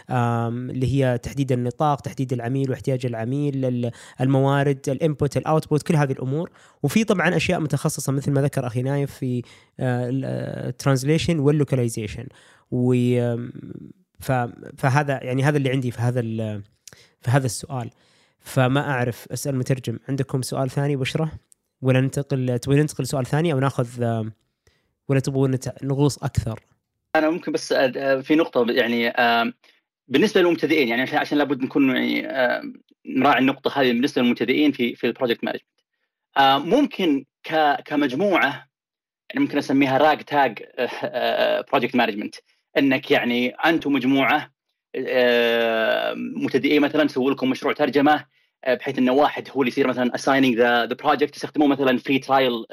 اللي 0.09 0.93
هي 0.93 1.17
تحديد 1.17 1.51
النطاق 1.51 2.01
تحديد 2.01 2.33
العميل 2.33 2.69
واحتياج 2.71 3.05
العميل 3.05 3.65
ال- 3.65 3.91
الموارد 4.21 4.89
ال 4.89 4.97
input 4.97 5.37
output 5.37 5.83
كل 5.83 5.95
هذه 5.95 6.11
الأمور. 6.11 6.49
وفي 6.83 7.03
طبعا 7.03 7.35
أشياء 7.35 7.59
متخصصة 7.59 8.11
مثل 8.13 8.31
ما 8.31 8.41
ذكر 8.41 8.67
أخي 8.67 8.81
نايف 8.81 9.11
في 9.11 9.41
ال 9.79 9.93
translation 9.93 11.39
وال 11.39 11.52
localization 11.52 12.25
و 12.71 12.93
فهذا 14.77 15.23
يعني 15.23 15.43
هذا 15.43 15.57
اللي 15.57 15.69
عندي 15.69 15.91
في 15.91 16.01
هذا 16.01 16.21
في 17.21 17.31
هذا 17.31 17.45
السؤال. 17.45 17.89
فما 18.39 18.89
أعرف 18.89 19.27
أسأل 19.31 19.55
مترجم 19.55 19.99
عندكم 20.09 20.41
سؤال 20.41 20.69
ثاني 20.69 20.95
بشرة؟ 20.95 21.31
ولا 21.83 22.01
ننتقل 22.01 22.59
تبغى 22.59 22.79
ننتقل 22.81 23.03
لسؤال 23.03 23.25
ثاني 23.25 23.53
أو 23.53 23.59
ناخذ 23.59 24.03
آم، 24.03 24.33
ولا 25.09 25.19
تبغون 25.19 25.57
نغوص 25.83 26.23
أكثر؟ 26.23 26.59
أنا 27.15 27.29
ممكن 27.29 27.51
بس 27.51 27.73
أد- 27.73 28.19
في 28.21 28.35
نقطة 28.35 28.71
يعني 28.71 29.13
بالنسبة 30.07 30.41
للمبتدئين 30.41 30.87
يعني 30.87 31.01
عشان 31.01 31.17
عشان 31.17 31.37
لابد 31.37 31.63
نكون 31.63 31.95
يعني 31.95 32.21
نراعي 33.05 33.39
النقطة 33.39 33.81
هذه. 33.81 33.87
بالنسبة 33.91 34.21
للمبتدئين 34.21 34.71
في 34.71 34.95
في 34.95 35.07
ال 35.07 35.12
project 35.12 35.43
management 35.43 35.65
ممكن 36.77 37.25
كمجموعة 37.85 38.67
يعني 39.29 39.45
ممكن 39.45 39.57
أسميها 39.57 39.97
راج 39.97 40.21
تاج 40.21 40.63
project 41.71 41.95
management 41.95 42.35
إنك 42.77 43.11
يعني 43.11 43.49
أنتم 43.49 43.93
مجموعة 43.93 44.53
آه، 44.95 46.13
مبتدئين 46.17 46.81
مثلا 46.81 47.07
تسوي 47.07 47.31
لكم 47.31 47.49
مشروع 47.49 47.73
ترجمة 47.73 48.13
آه، 48.13 48.27
بحيث 48.67 48.97
إنه 48.97 49.11
واحد 49.11 49.49
هو 49.51 49.61
اللي 49.61 49.71
يصير 49.71 49.87
مثلا 49.87 50.11
assigning 50.17 50.57
the 50.57 50.85
project 50.85 51.33
تستخدمون 51.33 51.69
مثلا 51.69 51.97
free 51.97 52.19
trial 52.19 52.65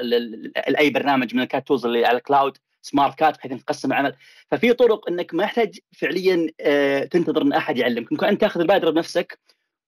لاي 0.68 0.90
برنامج 0.90 1.34
من 1.34 1.42
ال 1.42 1.48
CAT 1.48 1.66
tools 1.66 1.86
اللي 1.86 2.06
على 2.06 2.18
ال 2.18 2.25
cloud 2.25 2.58
Smartcat 2.82 3.36
بحيث 3.36 3.52
تقسم 3.52 3.92
العمل. 3.92 4.14
ففي 4.50 4.72
طرق 4.72 5.08
إنك 5.08 5.34
ما 5.34 5.44
يحتاج 5.44 5.78
فعليا 5.98 6.46
آه، 6.60 7.04
تنتظر 7.04 7.42
إن 7.42 7.52
أحد 7.52 7.78
يعلمك. 7.78 8.12
ممكن 8.12 8.26
أنت 8.26 8.40
تاخذ 8.40 8.60
البادرة 8.60 8.90
بنفسك 8.90 9.38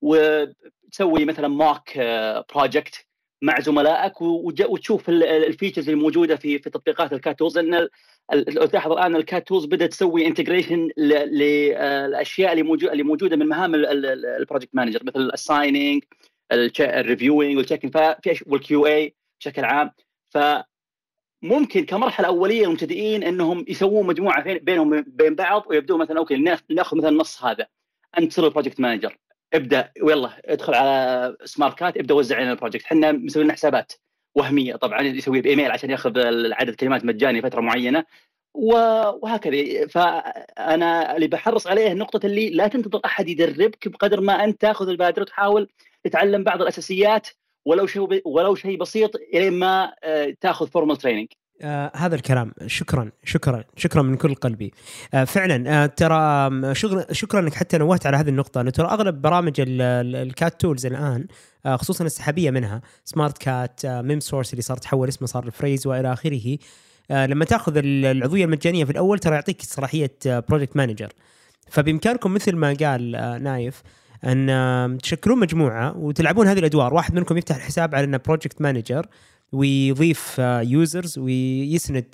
وتسوي 0.02 1.24
مثلا 1.24 1.48
mock 1.48 1.98
project 2.54 3.06
مع 3.42 3.60
زملائك 3.60 4.22
وتشوف 4.22 5.08
ال- 5.08 5.24
ال- 5.24 5.44
الـ 5.44 5.49
features 5.49 5.88
اللي 5.88 6.02
موجوده 6.02 6.36
في 6.36 6.58
في 6.58 6.70
تطبيقات 6.70 7.12
ال 7.12 7.19
CAT 7.19 7.38
tools 7.38 7.58
لو 8.32 8.66
تلاحظ 8.66 8.92
الآن 8.92 9.16
ال 9.16 9.24
CAT 9.24 9.48
tools 9.48 9.64
بدأت 9.64 9.90
تسوي 9.90 10.26
integration 10.26 10.88
للاشياء 10.98 12.52
اللي 12.52 12.62
موجوده 12.62 12.92
اللي 12.92 13.02
موجودة 13.02 13.36
من 13.36 13.46
مهام 13.46 13.74
ال 13.74 13.86
project 13.86 14.68
manager 14.72 15.00
مثل 15.04 15.20
ال 15.20 15.29
assigning 15.29 16.02
ال 16.80 16.88
reviewing 16.88 17.56
وال 17.56 17.64
checking 17.64 17.92
ففي 17.94 18.44
وال 18.46 18.86
QA 18.86 19.14
بشكل 19.40 19.64
عام. 19.64 19.90
فممكن 20.30 21.84
كمرحلة 21.84 22.26
أولية 22.28 22.62
للمبتدئين 22.62 23.22
إنهم 23.22 23.64
يسوون 23.68 24.06
مجموعة 24.06 24.42
بين- 24.44 24.58
بينهم 24.58 25.04
بين 25.06 25.34
بعض 25.34 25.64
ويبدون 25.66 25.98
مثلا 26.00 26.18
okay 26.18 26.36
ناخ- 26.36 26.62
ناخذ 26.70 26.96
مثلا 26.96 27.08
النص 27.08 27.44
هذا. 27.44 27.66
أنت 28.18 28.32
تصير 28.32 28.44
ال 28.46 28.51
project 28.51 28.80
manager 28.80 29.18
ابدأ 29.54 29.92
ويلا 30.02 30.30
ادخل 30.44 30.74
على 30.74 31.36
Smartcat 31.44 31.96
ابدأ 31.96 32.14
وزع 32.14 32.36
علينا 32.36 32.52
ال 32.52 32.56
project 32.56 32.84
إحنا 32.84 33.12
مسوي 33.12 33.44
لنا 33.44 33.52
حسابات 33.52 33.92
وهمية 34.34 34.76
طبعا 34.76 35.02
يسوي 35.02 35.40
بإيميل 35.40 35.70
عشان 35.70 35.90
ياخذ 35.90 36.12
عدد 36.52 36.74
كلمات 36.74 37.04
مجاني 37.04 37.42
فترة 37.42 37.60
معينة. 37.60 38.04
وهكذا. 38.54 39.86
فأنا 39.86 41.16
اللي 41.16 41.26
بحرص 41.26 41.66
عليه 41.66 41.92
النقطه 41.92 42.26
اللي 42.26 42.50
لا 42.50 42.68
تنتظر 42.68 43.00
أحد 43.04 43.28
يدربك 43.28 43.88
بقدر 43.88 44.20
ما 44.20 44.44
أنت 44.44 44.60
تاخذ 44.60 44.88
البادرة 44.88 45.22
وتحاول 45.22 45.68
تتعلم 46.04 46.44
بعض 46.44 46.62
الأساسيات 46.62 47.28
ولو 47.64 47.86
شيء 47.86 48.22
ولو 48.24 48.54
شيء 48.54 48.78
بسيط 48.78 49.16
الين 49.16 49.52
ما 49.52 49.94
آه، 50.04 50.36
تاخذ 50.40 50.68
formal 50.68 50.96
training 50.96 51.28
آه 51.62 51.92
هذا 51.96 52.14
الكلام. 52.14 52.52
شكرا 52.66 53.10
شكرا 53.24 53.64
شكرا 53.76 54.02
من 54.02 54.16
كل 54.16 54.34
قلبي. 54.34 54.72
آه 55.14 55.24
فعلا 55.24 55.82
آه 55.84 55.86
ترى 55.86 56.74
شغل 56.74 57.04
شكرا 57.12 57.40
إنك 57.40 57.54
حتى 57.54 57.78
نوهت 57.78 58.06
على 58.06 58.16
هذه 58.16 58.28
النقطة. 58.28 58.60
انه 58.60 58.70
ترى 58.70 58.86
أغلب 58.88 59.22
برامج 59.22 59.60
ال- 59.60 59.80
ال- 59.82 60.16
ال 60.16 60.27
CAT 60.27 60.60
tools 60.60 60.86
الآن 60.86 61.26
آه 61.66 61.76
خصوصا 61.76 62.04
السحابية 62.04 62.50
منها 62.50 62.82
Smartcat 63.04 63.84
آه 63.84 64.00
Memsource 64.02 64.52
اللي 64.52 64.62
صار 64.62 64.76
تحول 64.76 65.08
اسمه 65.08 65.28
صار 65.28 65.44
Phrase 65.46 65.86
وإلى 65.86 66.12
آخره. 66.12 66.58
آه 67.10 67.26
لما 67.26 67.44
تأخذ 67.44 67.76
ال- 67.76 68.04
العضوية 68.06 68.44
المجانية 68.44 68.84
في 68.84 68.90
الأول 68.90 69.18
ترى 69.18 69.34
يعطيك 69.34 69.62
صلاحية 69.62 70.10
project 70.24 70.76
manager 70.76 71.08
فبإمكانكم 71.70 72.34
مثل 72.34 72.56
ما 72.56 72.76
قال 72.80 73.16
آه 73.16 73.38
نايف 73.38 73.82
أن 74.24 74.98
تشكلون 75.02 75.38
مجموعة 75.40 75.96
وتلعبون 75.96 76.46
هذه 76.48 76.58
الأدوار. 76.58 76.94
واحد 76.94 77.14
منكم 77.14 77.36
يفتح 77.38 77.56
الحساب 77.56 77.94
على 77.94 78.04
إنه 78.04 78.20
project 78.26 78.60
manager 78.60 79.06
ويضيف 79.52 80.38
users 80.38 81.18
ويسند 81.18 82.04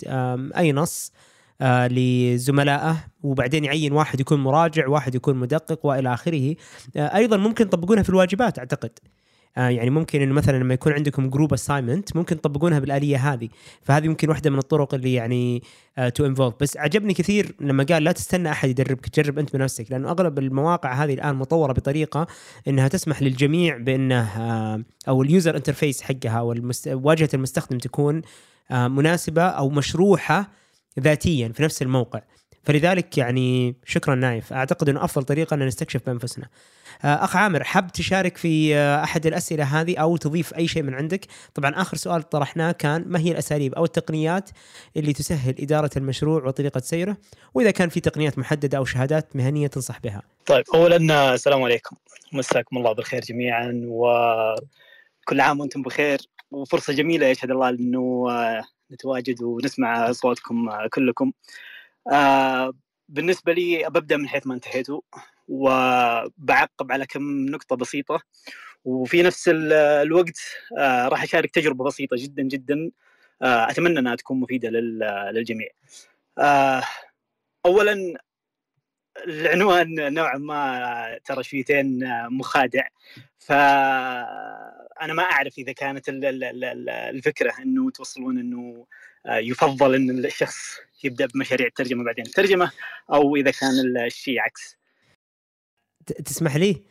أي 0.57 0.73
نص 0.73 1.13
آه، 1.61 1.89
لزملائه. 1.89 2.97
وبعدين 3.23 3.65
يعين 3.65 3.93
واحد 3.93 4.21
يكون 4.21 4.41
مراجع 4.41 4.89
واحد 4.89 5.15
يكون 5.15 5.37
مدقق 5.37 5.87
وإلى 5.87 6.15
آخره. 6.15 6.55
آه، 6.97 7.17
أيضا 7.17 7.37
ممكن 7.37 7.71
تطبقونها 7.71 8.03
في 8.03 8.09
الواجبات 8.09 8.59
أعتقد. 8.59 8.91
آه، 9.59 9.69
يعني 9.69 9.91
ممكن 9.91 10.23
إنه 10.23 10.35
مثلا 10.35 10.57
لما 10.59 10.75
يكون 10.75 10.93
عندكم 10.93 11.31
group 11.31 11.53
assignment 11.53 12.17
ممكن 12.17 12.41
تطبقونها 12.41 12.79
بالآلية 12.79 13.33
هذه. 13.33 13.49
فهذه 13.83 14.05
يمكن 14.05 14.29
واحدة 14.29 14.51
من 14.51 14.59
الطرق 14.59 14.95
اللي 14.95 15.15
يعني 15.15 15.63
to 16.15 16.27
involve 16.27 16.55
بس 16.61 16.77
عجبني 16.77 17.15
كثير 17.15 17.55
لما 17.61 17.85
قال 17.85 18.05
لا 18.05 18.13
تستنى 18.13 18.51
أحد 18.51 18.69
يدربك 18.69 19.21
جرب 19.21 19.39
أنت 19.39 19.57
بنفسك 19.57 19.91
لأنه 19.91 20.11
أغلب 20.11 20.39
المواقع 20.39 20.93
هذه 20.93 21.15
الآن 21.15 21.37
مطورة 21.37 21.73
بطريقة 21.73 22.27
إنها 22.69 22.89
تسمح 22.89 23.23
للجميع 23.23 23.77
بإنه 23.77 24.23
آه، 24.23 24.83
أو 25.09 25.23
ال 25.23 25.30
user 25.30 25.57
interface 25.57 26.03
حقها 26.03 26.41
والمست... 26.41 26.89
واجهة 26.89 27.29
المستخدم 27.35 27.79
تكون 27.79 28.23
آه، 28.71 28.89
مناسبة 28.89 29.43
أو 29.43 29.71
مشروحة 29.71 30.51
ذاتيا 31.01 31.49
في 31.49 31.63
نفس 31.63 31.83
الموقع. 31.83 32.21
فلذلك 32.69 33.19
يعني 33.19 33.77
شكرا 33.85 34.15
نايف. 34.15 34.53
أعتقد 34.53 34.89
إنه 34.89 35.05
أفضل 35.05 35.25
طريقة 35.25 35.55
أن 35.55 35.67
نستكشف 35.67 36.01
بأنفسنا. 36.07 36.49
آه، 37.05 37.25
أخ 37.25 37.37
عامر 37.37 37.65
حاب 37.65 37.93
تشارك 37.93 38.37
في 38.37 38.77
آه، 38.77 39.05
أحد 39.05 39.27
الأسئلة 39.27 39.65
هذه 39.65 39.97
أو 39.97 40.17
تضيف 40.17 40.55
أي 40.55 40.69
شيء 40.69 40.83
من 40.83 40.95
عندك؟ 40.95 41.27
طبعا 41.55 41.71
آخر 41.71 41.97
سؤال 41.97 42.23
طرحناه 42.23 42.73
كان 42.73 43.05
ما 43.07 43.19
هي 43.19 43.33
الأساليب 43.33 43.75
أو 43.75 43.85
التقنيات 43.85 44.51
اللي 44.97 45.13
تسهل 45.13 45.55
إدارة 45.59 45.91
المشروع 45.97 46.45
وطريقة 46.45 46.81
سيره؟ 46.81 47.17
وإذا 47.55 47.71
كان 47.71 47.89
في 47.89 48.01
تقنيات 48.01 48.39
محددة 48.39 48.79
أو 48.79 48.85
شهادات 48.85 49.37
مهنية 49.37 49.67
تنصح 49.67 50.01
بها. 50.01 50.23
طيب 50.47 50.65
اولا 50.75 51.35
السلام 51.35 51.63
عليكم. 51.63 51.97
مساكم 52.33 52.77
الله 52.77 52.93
بالخير 52.93 53.21
جميعا 53.21 53.83
وكل 53.85 55.41
عام 55.41 55.61
وأنتم 55.61 55.83
بخير. 55.83 56.19
وفرصة 56.51 56.93
جميلة 56.93 57.27
يشهد 57.27 57.51
الله 57.51 57.69
إنه 57.69 58.27
آه، 58.31 58.63
نتواجد 58.93 59.43
ونسمع 59.43 60.11
أصواتكم 60.11 60.71
كلكم. 60.93 61.33
آه، 62.13 62.73
بالنسبة 63.09 63.53
لي 63.53 63.89
ببدأ 63.89 64.17
من 64.17 64.29
حيث 64.29 64.47
ما 64.47 64.55
انتهيتوا 64.55 65.01
وبعقب 65.49 66.93
على 66.93 67.07
كم 67.07 67.47
نقطة 67.47 67.77
بسيطة. 67.77 68.23
وفي 68.85 69.23
نفس 69.23 69.49
ال- 69.49 69.73
الوقت 69.73 70.39
آه، 70.79 71.09
راح 71.09 71.23
أشارك 71.23 71.51
تجربة 71.51 71.85
بسيطة 71.85 72.17
جدا 72.21 72.43
جدا 72.43 72.91
آه، 73.43 73.71
أتمنى 73.71 73.99
أنها 73.99 74.15
تكون 74.17 74.41
مفيدة 74.41 74.69
لل- 74.71 75.31
للجميع. 75.35 75.69
اولا 77.67 78.19
العنوان 79.27 80.15
نوعا 80.15 80.39
ما 80.39 81.19
ترى 81.25 81.43
شويتين 81.43 82.01
مخادع. 82.31 82.87
فأنا 83.39 85.13
ما 85.15 85.23
أعرف 85.23 85.59
إذا 85.59 85.73
كانت 85.73 86.09
ال- 86.09 86.25
ال- 86.25 86.45
ال- 86.65 86.89
الفكرة 86.91 87.55
إنه 87.63 87.91
توصلون 87.91 88.39
إنه 88.39 88.87
يفضل 89.27 89.95
إن 89.95 90.25
الشخص 90.25 90.79
يبدأ 91.05 91.27
بمشاريع 91.27 91.67
الترجمة 91.67 92.05
بعدين. 92.05 92.27
الترجمه 92.27 92.71
أو 93.13 93.37
إذا 93.37 93.51
كان 93.51 93.97
الشيء 94.07 94.41
عكس. 94.41 94.77
تسمح 96.25 96.57
لي؟ 96.57 96.83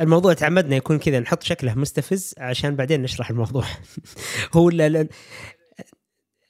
الموضوع 0.00 0.32
تعمدنا 0.32 0.76
يكون 0.76 0.98
كذا 0.98 1.20
نحط 1.20 1.42
شكله 1.42 1.74
مستفز 1.74 2.34
عشان 2.38 2.76
بعدين 2.76 3.02
نشرح 3.02 3.30
الموضوع. 3.30 3.64
هو 4.56 4.68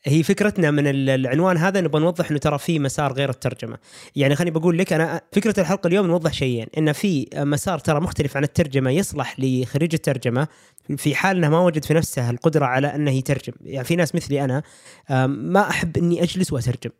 هي 0.08 0.22
فكرتنا 0.22 0.70
من 0.70 0.86
ال- 0.86 1.10
العنوان 1.10 1.56
هذا 1.56 1.80
نبغى 1.80 2.00
نوضح 2.02 2.30
إنه 2.30 2.38
ترى 2.38 2.58
في 2.58 2.78
مسار 2.78 3.12
غير 3.12 3.30
الترجمة. 3.30 3.78
يعني 4.16 4.34
خليني 4.36 4.50
بقول 4.58 4.78
لك 4.78 4.92
أنا 4.92 5.20
فكرة 5.32 5.60
الحلقة 5.60 5.86
اليوم 5.86 6.06
نوضح 6.06 6.32
شيئين. 6.32 6.66
إن 6.78 6.92
في 6.92 7.28
مسار 7.34 7.78
ترى 7.78 8.00
مختلف 8.00 8.36
عن 8.36 8.44
الترجمة 8.44 8.90
يصلح 8.90 9.34
لخريج 9.38 9.94
الترجمة 9.94 10.48
في 10.96 11.14
حال 11.14 11.36
إنه 11.36 11.48
ما 11.48 11.60
وجد 11.60 11.84
في 11.84 11.94
نفسه 11.94 12.30
القدرة 12.30 12.66
على 12.66 12.94
إنه 12.94 13.10
يترجم. 13.10 13.52
يعني 13.64 13.84
في 13.84 13.96
ناس 13.96 14.14
مثلي 14.14 14.44
أنا 14.44 14.62
ما 15.26 15.68
أحب 15.68 15.96
إني 15.96 16.22
أجلس 16.22 16.52
وأترجم. 16.52 16.90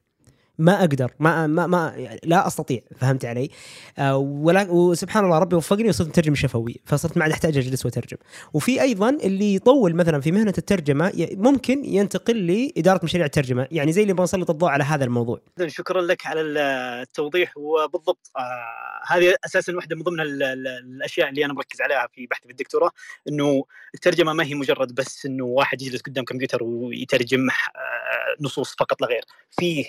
ما 0.59 0.81
أقدر 0.81 1.13
ما 1.19 1.47
ما, 1.47 1.67
ما 1.67 2.09
لا 2.25 2.47
أستطيع 2.47 2.81
فهمت 2.97 3.25
علي؟ 3.25 3.51
آه 3.99 4.17
ولا 4.17 4.71
وسبحان 4.71 5.25
الله 5.25 5.39
ربي 5.39 5.57
وفقني 5.57 5.89
وصرت 5.89 6.09
مترجم 6.09 6.35
شفوي 6.35 6.81
فصرت 6.85 7.17
ما 7.17 7.23
عاد 7.25 7.33
أحتاج 7.33 7.59
أجلس 7.59 7.85
وأترجم. 7.87 8.17
وفي 8.53 8.83
أيضا 8.83 9.09
اللي 9.11 9.55
يطول 9.55 9.95
مثلا 9.95 10.21
في 10.21 10.33
مهنة 10.33 10.55
الترجمة 10.59 11.13
ممكن 11.33 11.85
ينتقل 11.85 12.47
لإدارة 12.47 13.01
مشاريع 13.05 13.27
الترجمة 13.27 13.69
يعني 13.71 13.93
زي 13.93 14.03
اللي 14.03 14.13
بنسلط 14.13 14.51
الضوء 14.51 14.69
على 14.69 14.85
هذا 14.85 15.05
الموضوع. 15.05 15.41
شكرا 15.67 16.01
لك 16.03 16.27
على 16.27 16.41
التوضيح 16.41 17.53
وبالضبط 17.57 18.31
آه 18.37 19.13
هذه 19.15 19.35
أساسا 19.47 19.77
واحدة 19.77 19.97
من 19.97 20.03
ضمن 20.03 20.21
ال- 20.21 20.43
ال- 20.43 20.67
الأشياء 20.69 21.29
اللي 21.29 21.45
أنا 21.45 21.53
مركز 21.53 21.81
عليها 21.81 22.09
في 22.13 22.27
بحثي 22.27 22.45
في 22.45 22.51
الدكتوراه 22.51 22.91
إنه 23.29 23.65
الترجمة 23.95 24.33
ما 24.33 24.45
هي 24.45 24.55
مجرد 24.55 24.95
بس 24.95 25.27
إنه 25.27 25.45
واحد 25.45 25.83
يجلس 25.83 26.01
قدام 26.01 26.25
كمبيوتر 26.25 26.63
ويترجم 26.63 27.49
آه 27.51 28.43
نصوص 28.43 28.75
فقط 28.79 29.01
لا 29.03 29.07
غير. 29.09 29.25
فيه 29.51 29.85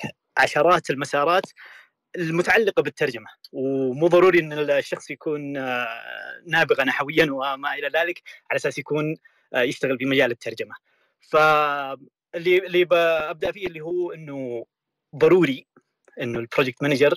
المسارات 0.90 1.46
المتعلقة 2.16 2.82
بالترجمة. 2.82 3.28
ومو 3.52 4.08
ضروري 4.08 4.40
إن 4.40 4.54
الشخص 4.54 5.12
يكون 5.12 5.58
آه، 5.58 5.88
نابغة 6.48 6.84
نحويا 6.84 7.32
وما 7.32 7.74
إلى 7.74 7.88
ذلك 7.88 8.22
على 8.52 8.58
أساس 8.58 8.78
يكون 8.78 9.16
آه، 9.54 9.62
يشتغل 9.62 9.98
في 9.98 10.06
مجال 10.06 10.32
الترجمة. 10.32 10.76
فاللي 11.20 12.58
اللي 12.58 12.86
ببدا 12.86 13.52
فيه 13.52 13.68
اللي 13.68 13.82
هو 13.82 14.12
إنه 14.12 14.66
ضروري 15.16 15.68
إنه 16.22 16.40
ال 16.40 16.45
project 16.45 16.84
manager 16.84 17.14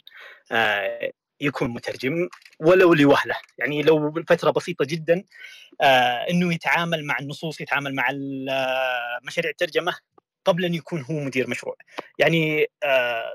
آه، 0.53 1.13
يكون 1.41 1.71
مترجم 1.71 2.29
ولو 2.61 2.95
لوهلة. 2.95 3.35
يعني 3.59 3.83
لو 3.83 4.13
فترة 4.29 4.51
بسيطة 4.51 4.85
جدا 4.85 5.25
إنه 6.31 6.55
يتعامل 6.55 7.05
مع 7.05 7.19
النصوص 7.19 7.61
يتعامل 7.61 7.95
مع 7.95 8.09
مشاريع 9.23 9.51
الترجمة 9.51 9.95
قبل 10.45 10.65
أن 10.65 10.75
يكون 10.75 11.01
هو 11.03 11.15
مدير 11.15 11.51
مشروع. 11.51 11.77
يعني 12.19 12.67
آه، 12.85 13.31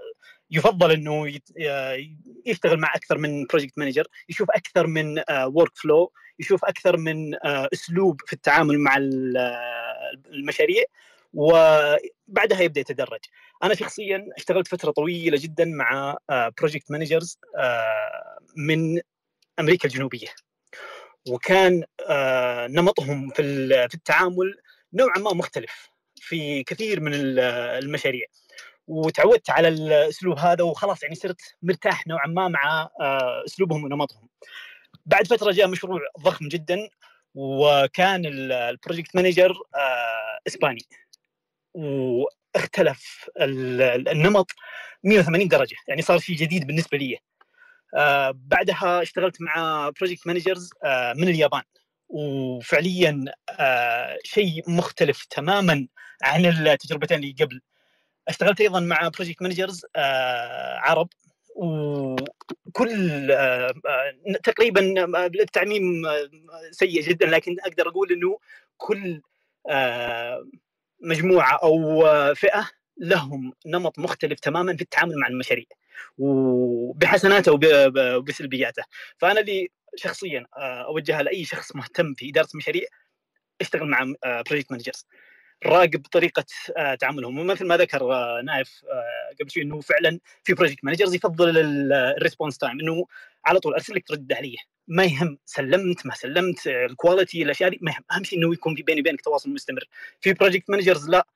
يفضل 0.51 0.91
إنه 0.91 1.39
آه، 1.61 1.97
يشتغل 2.45 2.79
مع 2.79 2.95
أكثر 2.95 3.17
من 3.17 3.45
project 3.45 3.77
manager 3.77 4.07
يشوف 4.29 4.51
أكثر 4.51 4.87
من 4.87 5.23
workflow 5.45 6.11
يشوف 6.39 6.65
أكثر 6.65 6.97
من 6.97 7.35
آه، 7.35 7.69
أسلوب 7.73 8.21
في 8.25 8.33
التعامل 8.33 8.79
مع 8.79 8.97
ال- 8.97 9.37
آه، 9.37 10.11
المشاريع 10.29 10.83
وبعدها 11.33 12.61
يبدأ 12.61 12.81
يتدرج. 12.81 13.19
أنا 13.63 13.73
شخصيا 13.75 14.27
اشتغلت 14.37 14.67
فترة 14.67 14.91
طويلة 14.91 15.37
جدا 15.41 15.65
مع 15.65 16.17
project 16.59 16.91
managers 16.91 17.39
من 18.57 18.99
أمريكا 19.59 19.87
الجنوبية. 19.87 20.27
وكان 21.29 21.83
آه، 22.09 22.67
نمطهم 22.67 23.29
في 23.29 23.41
التعامل 23.93 24.57
نوعا 24.93 25.17
ما 25.19 25.33
مختلف. 25.33 25.89
في 26.21 26.63
كثير 26.63 26.99
من 26.99 27.13
ال- 27.13 27.39
المشاريع. 27.83 28.25
وتعودت 28.87 29.49
على 29.49 29.67
الأسلوب 29.67 30.39
هذا 30.39 30.63
وخلاص 30.63 31.03
يعني 31.03 31.15
صرت 31.15 31.41
مرتاح 31.61 32.07
نوعا 32.07 32.27
ما 32.27 32.47
مع 32.47 32.89
آه، 33.01 33.43
أسلوبهم 33.45 33.83
ونمطهم. 33.83 34.29
بعد 35.05 35.27
فترة 35.27 35.51
جاء 35.51 35.67
مشروع 35.67 35.99
ضخم 36.21 36.47
جدا 36.47 36.89
وكان 37.35 38.25
ال- 38.25 38.51
ال 38.51 38.59
project 38.59 39.15
manager 39.15 39.51
آه، 39.75 40.39
إسباني. 40.47 40.81
واختلف 41.73 43.29
ال- 43.41 43.81
ال- 43.81 44.09
النمط 44.09 44.51
180 45.03 45.47
درجة. 45.47 45.75
يعني 45.87 46.01
صار 46.01 46.19
شيء 46.19 46.35
جديد 46.35 46.67
بالنسبة 46.67 46.97
لي. 46.97 47.17
آه، 47.97 48.31
بعدها 48.35 49.01
اشتغلت 49.01 49.41
مع 49.41 49.89
project 49.99 50.27
managers 50.27 50.69
من 51.15 51.27
اليابان. 51.29 51.61
وفعليا 52.09 53.25
آه، 53.49 54.17
شيء 54.23 54.63
مختلف 54.71 55.25
تماما 55.25 55.87
عن 56.23 56.45
التجربتين 56.45 57.17
اللي 57.17 57.35
قبل. 57.41 57.61
اشتغلت 58.27 58.61
أيضا 58.61 58.79
مع 58.79 59.07
project 59.17 59.41
managers 59.41 59.85
عرب 60.77 61.09
وكل 61.55 63.31
آه، 63.31 63.73
آه، 63.87 64.13
تقريبا 64.43 65.01
آه، 65.17 65.25
التعميم 65.25 66.05
آه، 66.05 66.29
سيء 66.71 67.01
جدا 67.01 67.25
لكن 67.25 67.55
أقدر 67.59 67.89
أقول 67.89 68.11
إنه 68.11 68.37
كل 68.77 69.21
آه، 69.69 70.47
مجموعة 71.01 71.59
أو 71.63 72.05
آه، 72.07 72.33
فئة 72.33 72.69
لهم 72.99 73.53
نمط 73.65 73.99
مختلف 73.99 74.39
تماما 74.39 74.75
في 74.75 74.81
التعامل 74.81 75.17
مع 75.17 75.27
المشاريع 75.27 75.65
وبحسناته 76.17 77.53
وب- 77.53 77.97
وبسلبياته. 77.97 78.83
فأنا 79.17 79.39
اللي 79.39 79.69
شخصيا 79.95 80.45
آه، 80.57 80.85
أوجهها 80.85 81.23
لأي 81.23 81.45
شخص 81.45 81.75
مهتم 81.75 82.13
في 82.13 82.29
إدارة 82.29 82.47
المشاريع 82.53 82.83
اشتغل 83.61 83.87
مع 83.89 84.13
project 84.25 84.71
managers 84.71 85.05
راقب 85.65 86.05
طريقة 86.11 86.45
آه، 86.77 86.95
تعاملهم. 86.95 87.39
ومثل 87.39 87.67
ما 87.67 87.77
ذكر 87.77 88.13
آه، 88.13 88.41
نايف 88.45 88.81
قبل 89.39 89.51
شوي 89.51 89.63
إنه 89.63 89.81
فعلا 89.81 90.19
في 90.43 90.53
project 90.53 90.83
managers 90.85 91.13
يفضل 91.15 91.57
ال 91.93 92.00
response 92.00 92.57
time 92.57 92.79
إنه 92.79 93.05
على 93.45 93.59
طول 93.59 93.73
أرسل 93.73 93.95
لك 93.95 94.07
ترد 94.07 94.33
عليه. 94.33 94.57
ما 94.87 95.03
يهم 95.03 95.37
سلمت 95.45 96.05
ما 96.05 96.13
سلمت 96.15 96.67
ال 96.67 96.77
quality 96.77 97.43
الأشياء 97.43 97.69
دي 97.69 97.79
ما 97.81 97.91
يهم. 97.91 98.03
أهم 98.11 98.23
شيء 98.23 98.39
إنه 98.39 98.53
يكون 98.53 98.75
في 98.75 98.81
بيني 98.83 99.01
وبينك 99.01 99.21
تواصل 99.21 99.49
مستمر. 99.49 99.83
في 100.21 100.33
project 100.33 100.69
managers 100.69 101.09
لا. 101.09 101.27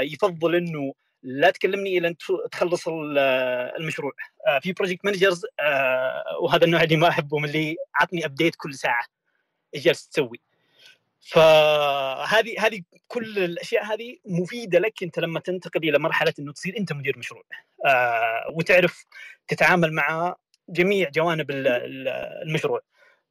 يفضل 0.00 0.54
إنه 0.54 0.92
لا 1.22 1.50
تكلمني 1.50 1.98
إلا 1.98 2.16
تخلص 2.52 2.88
ال- 2.88 3.18
آه، 3.18 3.76
المشروع. 3.76 4.12
آه، 4.46 4.58
في 4.58 4.72
project 4.72 5.04
managers 5.04 5.46
وهذا 6.42 6.64
النوع 6.64 6.82
اللي 6.82 6.96
ما 6.96 7.08
احبهم 7.08 7.44
اللي 7.44 7.76
عطني 7.94 8.24
update 8.24 8.54
كل 8.56 8.74
ساعة 8.74 9.04
إيش 9.74 9.84
جالس 9.84 10.08
تسوي. 10.08 10.40
فهذه 11.20 12.54
هذه 12.66 12.82
كل 13.08 13.38
الأشياء 13.38 13.84
هذه 13.84 14.16
مفيدة 14.26 14.78
لك 14.78 15.02
أنت 15.02 15.18
لما 15.18 15.40
تنتقل 15.40 15.88
إلى 15.88 15.98
مرحلة 15.98 16.34
إنه 16.38 16.52
تصير 16.52 16.76
أنت 16.78 16.92
مدير 16.92 17.18
مشروع. 17.18 17.42
آه، 17.86 18.44
وتعرف 18.52 19.04
تتعامل 19.48 19.92
مع 19.92 20.36
جميع 20.68 21.08
جوانب 21.10 21.50
ال- 21.50 21.68
ال- 21.68 22.08
المشروع. 22.48 22.80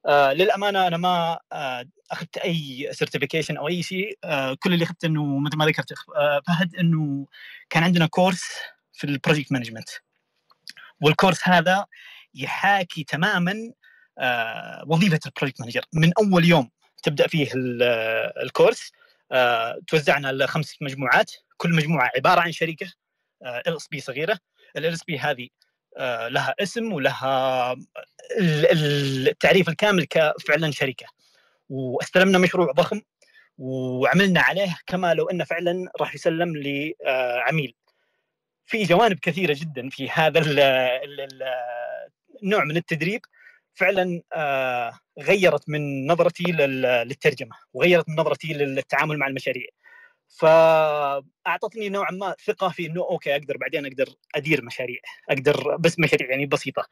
آه، 0.05 0.33
للأمانة 0.33 0.87
أنا 0.87 0.97
ما 0.97 1.39
آه، 1.51 1.85
أخذت 2.11 2.37
أي 2.37 2.89
certification 2.91 3.57
أو 3.57 3.67
أي 3.67 3.83
شيء 3.83 4.17
آه، 4.23 4.53
كل 4.59 4.73
اللي 4.73 4.85
أخذته 4.85 5.05
إنه 5.05 5.39
مثل 5.39 5.57
ما 5.57 5.65
ذكرت 5.65 5.93
فهد 6.47 6.75
إنه 6.75 7.27
كان 7.69 7.83
عندنا 7.83 8.05
course 8.07 8.43
في 8.93 9.03
ال 9.03 9.09
project 9.09 9.51
management 9.51 9.89
وال 11.01 11.13
course 11.13 11.47
هذا 11.47 11.85
يحاكي 12.33 13.03
تماما 13.03 13.53
وظيفة 14.87 15.19
ال 15.25 15.30
project 15.30 15.61
manager 15.61 15.81
من 15.93 16.11
أول 16.19 16.45
يوم 16.45 16.69
تبدأ 17.03 17.27
فيه 17.27 17.49
ال- 17.55 17.83
ال 18.43 18.50
course 18.50 18.91
توزعنا 19.87 20.31
لخمس 20.31 20.75
مجموعات. 20.81 21.31
كل 21.57 21.75
مجموعة 21.75 22.11
عبارة 22.15 22.41
عن 22.41 22.51
شركة 22.51 22.93
LSP 23.43 23.99
صغيرة. 23.99 24.39
ال 24.77 24.85
LSP 24.85 25.19
هذه 25.19 25.49
لها 26.27 26.55
اسم 26.59 26.93
ولها 26.93 27.73
ال- 27.73 28.71
ال- 28.71 29.27
التعريف 29.29 29.69
الكامل 29.69 30.05
كفعلا 30.05 30.71
شركة. 30.71 31.05
واستلمنا 31.69 32.37
مشروع 32.37 32.71
ضخم 32.71 33.01
وعملنا 33.57 34.41
عليه 34.41 34.77
كما 34.87 35.13
لو 35.13 35.29
أنه 35.29 35.43
فعلا 35.43 35.91
راح 36.01 36.15
يسلم 36.15 36.53
لعميل 36.57 37.75
في 38.65 38.83
جوانب 38.83 39.19
كثيرة 39.19 39.55
جدا 39.59 39.89
في 39.89 40.09
هذا 40.09 40.39
ال 40.39 40.59
ال 40.59 41.21
ال 41.21 41.43
النوع 42.43 42.63
من 42.63 42.77
التدريب. 42.77 43.21
فعلا 43.73 44.21
آه، 44.33 44.99
غيرت 45.19 45.69
من 45.69 46.07
نظرتي 46.07 46.43
لل- 46.43 46.81
للترجمة 46.81 47.55
وغيرت 47.73 48.09
من 48.09 48.15
نظرتي 48.15 48.53
للتعامل 48.53 49.17
مع 49.17 49.27
المشاريع. 49.27 49.67
فأعطتني 50.29 51.89
نوعا 51.89 52.11
ما 52.11 52.35
ثقة 52.45 52.69
في 52.69 52.85
إنه 52.85 53.01
أوكي 53.01 53.35
أقدر 53.35 53.57
بعدين 53.57 53.85
أقدر 53.85 54.09
أدير 54.35 54.65
مشاريع 54.65 54.99
أقدر 55.29 55.77
بس 55.77 55.99
مشاريع 55.99 56.29
يعني 56.29 56.45
بسيطة. 56.45 56.85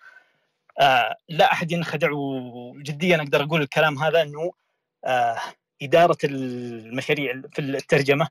آه 0.80 1.15
لا 1.30 1.52
أحد 1.52 1.71
ينخدع 1.71 2.12
وجديا 2.12 3.17
أقدر 3.17 3.43
أقول 3.43 3.62
الكلام 3.62 3.97
هذا 4.00 4.21
إنه 4.21 4.52
آه 5.06 5.38
إدارة 5.82 6.17
المشاريع 6.23 7.41
في 7.54 7.62
الترجمة 7.62 8.28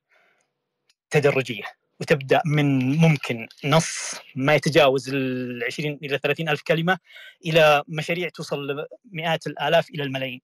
تدرجية 1.11 1.63
وتبدأ 2.01 2.41
من 2.47 2.97
ممكن 2.97 3.49
نص 3.65 4.15
ما 4.37 4.55
يتجاوز 4.55 5.09
ال 5.15 5.65
20 5.65 5.99
إلى 6.03 6.19
30 6.19 6.49
ألف 6.49 6.63
كلمة 6.63 6.99
إلى 7.47 7.83
مشاريع 7.89 8.29
توصل 8.29 8.87
لمئات 9.13 9.47
الآلاف 9.47 9.91
إلى 9.91 10.03
الملايين. 10.03 10.41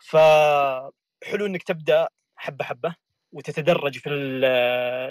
فحلو 0.00 1.46
إنك 1.46 1.62
تبدأ 1.62 2.08
حبة 2.36 2.64
حبة. 2.64 3.05
وتتدرج 3.36 3.98
في 3.98 4.08
ال- 4.08 4.44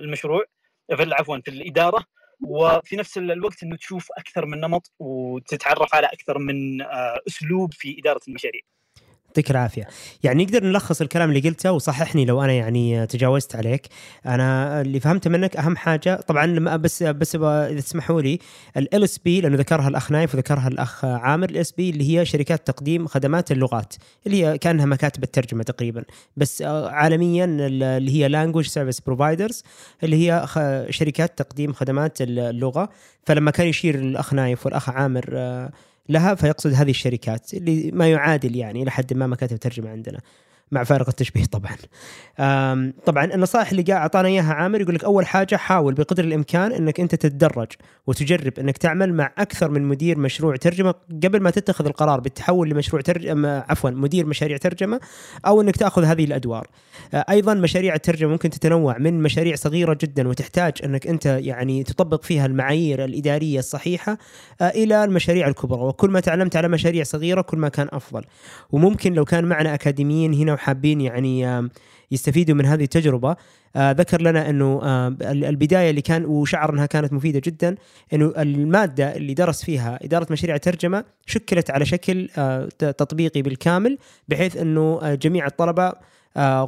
المشروع 0.03 0.43
في 0.89 1.13
عفوا 1.13 1.39
في 1.45 1.51
الإدارة. 1.51 2.05
وفي 2.41 2.95
نفس 2.95 3.17
الوقت 3.17 3.63
إنه 3.63 3.75
تشوف 3.75 4.07
أكثر 4.17 4.45
من 4.45 4.59
نمط 4.59 4.91
وتتعرف 4.99 5.95
على 5.95 6.07
أكثر 6.07 6.37
من 6.37 6.81
آه، 6.81 7.19
أسلوب 7.27 7.73
في 7.73 7.99
إدارة 7.99 8.21
المشاريع. 8.27 8.61
يعطيك 9.35 9.51
العافية. 9.51 9.87
يعني 10.23 10.43
نقدر 10.43 10.63
نلخص 10.63 11.01
الكلام 11.01 11.29
اللي 11.29 11.49
قلته 11.49 11.71
وصححني 11.71 12.25
لو 12.25 12.41
أنا 12.41 12.53
يعني 12.53 13.07
تجاوزت 13.07 13.55
عليك. 13.55 13.87
أنا 14.25 14.81
اللي 14.81 14.99
فهمته 14.99 15.29
منك 15.29 15.57
أهم 15.57 15.77
حاجة 15.77 16.15
طبعا 16.27 16.45
لما 16.45 16.75
بس 16.75 17.03
بس 17.03 17.35
إذا 17.35 17.81
تسمحوا 17.81 18.21
لي 18.21 18.39
ال 18.77 19.03
LSP 19.03 19.41
لأنه 19.41 19.57
ذكرها 19.57 19.87
الأخ 19.87 20.11
نايف 20.11 20.35
وذكرها 20.35 20.67
الأخ 20.67 21.05
عامر 21.05 21.49
ال 21.49 21.57
LSP 21.57 21.89
اللي 21.89 22.19
هي 22.19 22.25
شركات 22.25 22.67
تقديم 22.67 23.07
خدمات 23.07 23.51
اللغات 23.51 23.93
اللي 24.25 24.45
هي 24.45 24.57
كأنها 24.57 24.85
مكاتب 24.85 25.23
الترجمة 25.23 25.63
تقريبا. 25.63 26.03
بس 26.37 26.61
عالميا 26.61 27.45
اللي 27.45 28.11
هي 28.11 28.27
language 28.27 28.67
service 28.67 28.99
providers 28.99 29.63
اللي 30.03 30.29
هي 30.29 30.45
شركات 30.89 31.37
تقديم 31.37 31.73
خدمات 31.73 32.21
اللغة. 32.21 32.89
فلما 33.25 33.51
كان 33.51 33.67
يشير 33.67 33.95
الأخ 33.95 34.33
نايف 34.33 34.65
والأخ 34.65 34.89
عامر 34.89 35.25
لها 36.09 36.35
فيقصد 36.35 36.73
هذه 36.73 36.89
الشركات 36.89 37.53
اللي 37.53 37.91
ما 37.91 38.11
يعادل 38.11 38.55
يعني 38.55 38.83
إلى 38.83 38.91
حد 38.91 39.13
ما 39.13 39.27
مكاتب 39.27 39.57
ترجمة 39.57 39.89
عندنا. 39.89 40.21
مع 40.71 40.83
فارق 40.83 41.07
التشبيه 41.07 41.43
طبعا. 41.45 41.75
طبعا 43.05 43.25
النصائح 43.25 43.69
اللي 43.69 43.81
قاعد 43.81 44.01
أعطانا 44.01 44.27
إياها 44.27 44.53
عامر 44.53 44.81
يقول 44.81 44.95
لك 44.95 45.03
أول 45.03 45.25
حاجة 45.25 45.55
حاول 45.55 45.93
بقدر 45.93 46.23
الإمكان 46.23 46.71
إنك 46.71 46.99
أنت 46.99 47.15
تتدرج 47.15 47.67
وتجرب 48.07 48.59
إنك 48.59 48.77
تعمل 48.77 49.13
مع 49.13 49.31
أكثر 49.37 49.69
من 49.69 49.81
مدير 49.81 50.19
مشروع 50.19 50.55
ترجمة 50.55 50.93
قبل 51.23 51.41
ما 51.41 51.49
تتخذ 51.49 51.85
القرار 51.85 52.19
بالتحول 52.19 52.69
لمشروع 52.69 53.01
ترجمه 53.01 53.63
عفوا 53.69 53.89
مدير 53.89 54.25
مشاريع 54.25 54.57
ترجمة 54.57 54.99
أو 55.47 55.61
إنك 55.61 55.75
تأخذ 55.75 56.03
هذه 56.03 56.25
الأدوار. 56.25 56.67
أيضا 57.13 57.53
مشاريع 57.53 57.95
الترجمة 57.95 58.31
ممكن 58.31 58.49
تتنوع 58.49 58.97
من 58.97 59.23
مشاريع 59.23 59.55
صغيرة 59.55 59.97
جدا 60.01 60.27
وتحتاج 60.27 60.73
إنك 60.83 61.07
أنت 61.07 61.25
يعني 61.25 61.83
تطبق 61.83 62.23
فيها 62.23 62.45
المعايير 62.45 63.05
الإدارية 63.05 63.59
الصحيحة 63.59 64.17
إلى 64.61 65.03
المشاريع 65.03 65.47
الكبرى. 65.47 65.81
وكل 65.81 66.09
ما 66.09 66.19
تعلمت 66.19 66.55
على 66.55 66.67
مشاريع 66.67 67.03
صغيرة 67.03 67.41
كل 67.41 67.57
ما 67.57 67.69
كان 67.69 67.87
أفضل. 67.91 68.23
وممكن 68.71 69.13
لو 69.13 69.25
كان 69.25 69.45
معنا 69.45 69.73
أكاديميين 69.73 70.33
هنا 70.33 70.55
وحابين 70.65 71.01
يعني 71.01 71.69
يستفيدوا 72.11 72.55
من 72.55 72.65
هذه 72.65 72.83
التجربة. 72.83 73.35
آه 73.75 73.91
ذكر 73.91 74.21
لنا 74.21 74.49
إنه 74.49 74.79
آه 74.83 75.15
البداية 75.21 75.89
اللي 75.89 76.01
كان 76.01 76.25
وشعر 76.25 76.73
انها 76.73 76.85
كانت 76.85 77.13
مفيدة 77.13 77.41
جدا 77.45 77.75
إنه 78.13 78.33
المادة 78.37 79.15
اللي 79.15 79.33
درس 79.33 79.63
فيها 79.63 79.99
إدارة 80.03 80.27
مشاريع 80.31 80.55
الترجمة 80.55 81.03
شكلت 81.25 81.71
على 81.71 81.85
شكل 81.85 82.29
آه 82.37 82.65
تطبيقي 82.77 83.41
بالكامل 83.41 83.97
بحيث 84.27 84.57
إنه 84.57 85.15
جميع 85.15 85.47
الطلبة 85.47 85.93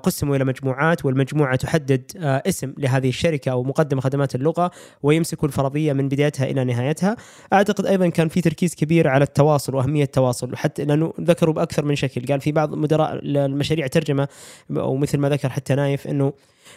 قسموا 0.04 0.36
إلى 0.36 0.46
مجموعات 0.46 1.06
والمجموعة 1.06 1.56
تحدد 1.56 2.12
اسم 2.22 2.74
لهذه 2.78 3.10
الشركة 3.10 3.52
أو 3.52 3.64
مقدم 3.64 4.00
خدمات 4.00 4.36
اللغة 4.36 4.72
ويمسكوا 5.04 5.48
الفرضية 5.48 5.94
من 5.94 6.10
بدايتها 6.10 6.46
إلى 6.46 6.64
نهايتها. 6.64 7.16
أعتقد 7.54 7.86
أيضا 7.86 8.10
كان 8.10 8.28
في 8.28 8.42
تركيز 8.42 8.76
كبير 8.76 9.08
على 9.08 9.24
التواصل 9.24 9.76
وأهمية 9.76 10.04
التواصل 10.04 10.56
حتى 10.56 10.86
لأنه 10.86 11.14
ذكروا 11.22 11.54
بأكثر 11.54 11.86
من 11.86 11.96
شكل، 11.96 12.26
قال 12.26 12.42
في 12.42 12.52
بعض 12.52 12.76
مدراء 12.76 13.20
المشاريع 13.24 13.88
ترجمة 13.88 14.28
أو 14.72 14.96
مثل 14.96 15.18
ما 15.18 15.30
ذكر 15.30 15.50
حتى 15.50 15.76
نايف 15.76 16.08
إنه 16.08 16.34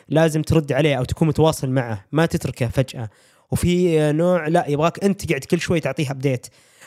لازم 0.08 0.42
ترد 0.42 0.72
عليه 0.72 0.94
أو 0.94 1.04
تكون 1.04 1.28
متواصل 1.28 1.70
معه، 1.70 2.04
ما 2.12 2.26
تتركه 2.26 2.66
فجأة. 2.66 3.08
وفي 3.50 3.98
نوع 4.12 4.48
لا 4.48 4.64
يبغاك 4.68 5.04
أنت 5.04 5.24
تقعد 5.24 5.44
كل 5.44 5.60
شوي 5.60 5.80
تعطيه 5.80 6.10
ابديت. 6.10 6.46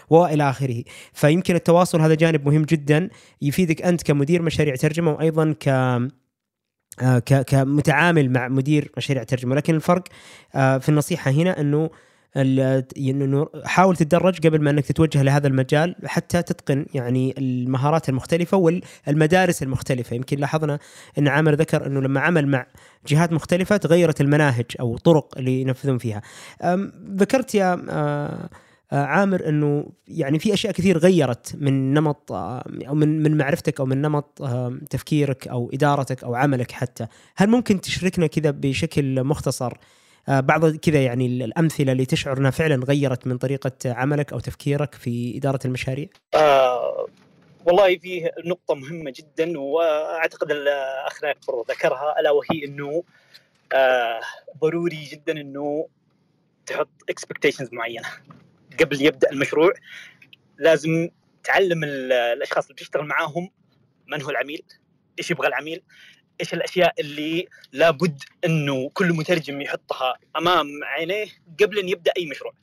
وإلى 0.10 0.50
آخره. 0.50 0.84
فيمكن 1.14 1.56
التواصل 1.56 2.02
هذا 2.02 2.16
جانب 2.16 2.48
مهم 2.48 2.64
جدا 2.64 3.10
يفيدك 3.42 3.82
أنت 3.82 4.04
كمدير 4.04 4.42
مشاريع 4.42 4.76
ترجمة 4.76 5.12
وأيضا 5.12 5.56
ك 7.00 7.42
كمتعامل 7.48 8.32
مع 8.32 8.48
مدير 8.48 8.92
مشاريع 8.98 9.24
ترجمة. 9.24 9.56
لكن 9.56 9.76
الفرق 9.76 10.04
في 10.54 10.90
النصيحة 10.90 11.32
هنا 11.32 11.62
إنه 11.62 11.90
إنه 12.98 13.48
حاول 13.66 13.96
تتدرج 13.96 14.48
قبل 14.48 14.62
ما 14.62 14.70
إنك 14.70 14.86
تتوجه 14.86 15.22
لهذا 15.24 15.48
المجال 15.48 15.96
حتى 16.06 16.42
تتقن 16.42 16.86
يعني 16.94 17.36
المهارات 17.38 18.10
المختلفة 18.10 18.58
والمدارس 18.58 19.64
المختلفة. 19.64 20.16
يمكن 20.16 20.40
لاحظنا 20.40 20.80
إن 21.18 21.28
عامر 21.28 21.54
ذكر 21.54 21.88
إنه 21.88 22.00
لما 22.02 22.20
عمل 22.20 22.48
مع 22.48 22.66
جهات 23.08 23.32
مختلفة 23.34 23.78
تغيرت 23.78 24.22
المناهج 24.22 24.66
أو 24.80 24.96
الطرق 24.96 25.38
اللي 25.38 25.62
ينفذون 25.62 25.98
فيها 25.98 26.22
ذكرت 27.16 27.56
يا 27.56 27.76
عامر 28.92 29.50
إنه 29.50 29.86
يعني 30.08 30.40
في 30.40 30.54
أشياء 30.54 30.74
كثير 30.74 30.98
غيرت 30.98 31.56
من 31.56 31.94
نمط 31.94 32.32
أو 32.32 32.96
من 32.96 33.24
من 33.24 33.38
معرفتك 33.38 33.80
أو 33.80 33.86
من 33.86 34.02
نمط 34.02 34.44
تفكيرك 34.90 35.48
أو 35.48 35.72
إدارتك 35.74 36.24
أو 36.24 36.36
عملك 36.36 36.72
حتى، 36.72 37.08
هل 37.36 37.50
ممكن 37.50 37.82
تشاركنا 37.82 38.28
كذا 38.28 38.52
بشكل 38.52 39.24
مختصر؟ 39.24 39.74
بعض 40.28 40.76
كذا 40.76 41.04
يعني 41.04 41.26
الأمثلة 41.26 41.92
اللي 41.92 42.06
تشعر 42.06 42.38
انها 42.38 42.52
فعلا 42.52 42.86
غيرت 42.86 43.28
من 43.28 43.38
طريقة 43.38 43.72
عملك 43.86 44.34
أو 44.34 44.40
تفكيرك 44.40 44.96
في 44.96 45.38
إدارة 45.38 45.60
المشاريع؟ 45.66 46.08
آه 46.34 47.08
والله 47.66 47.98
في 47.98 48.30
نقطة 48.46 48.76
مهمة 48.76 49.14
جدا 49.16 49.60
وأعتقد 49.60 50.52
الاخ 50.52 51.24
نايف 51.24 51.38
ذكرها 51.70 52.20
ألا 52.20 52.32
وهي 52.32 52.66
إنه 52.66 53.04
آه 53.74 54.20
ضروري 54.62 55.04
جدا 55.12 55.42
إنه 55.42 55.88
تحط 56.66 56.90
expectations 57.10 57.70
معينة. 57.74 58.08
قبل 58.80 59.02
يبدأ 59.02 59.32
المشروع 59.32 59.74
لازم 60.58 61.10
تعلم 61.44 61.84
الأشخاص 61.84 62.64
اللي 62.64 62.74
بتشتغل 62.74 63.06
معاهم 63.06 63.50
من 64.08 64.22
هو 64.22 64.30
العميل 64.30 64.64
إيش 65.20 65.32
يبغى 65.32 65.48
العميل 65.48 65.84
إيش 66.42 66.54
الأشياء 66.54 66.94
اللي 67.00 67.48
لابد 67.72 68.24
إنه 68.46 68.90
كل 68.90 69.14
مترجم 69.14 69.62
يحطها 69.62 70.18
أمام 70.38 70.68
عينيه 70.84 71.26
قبل 71.62 71.80
أن 71.80 71.90
يبدأ 71.90 72.12
أي 72.18 72.26
مشروع. 72.26 72.54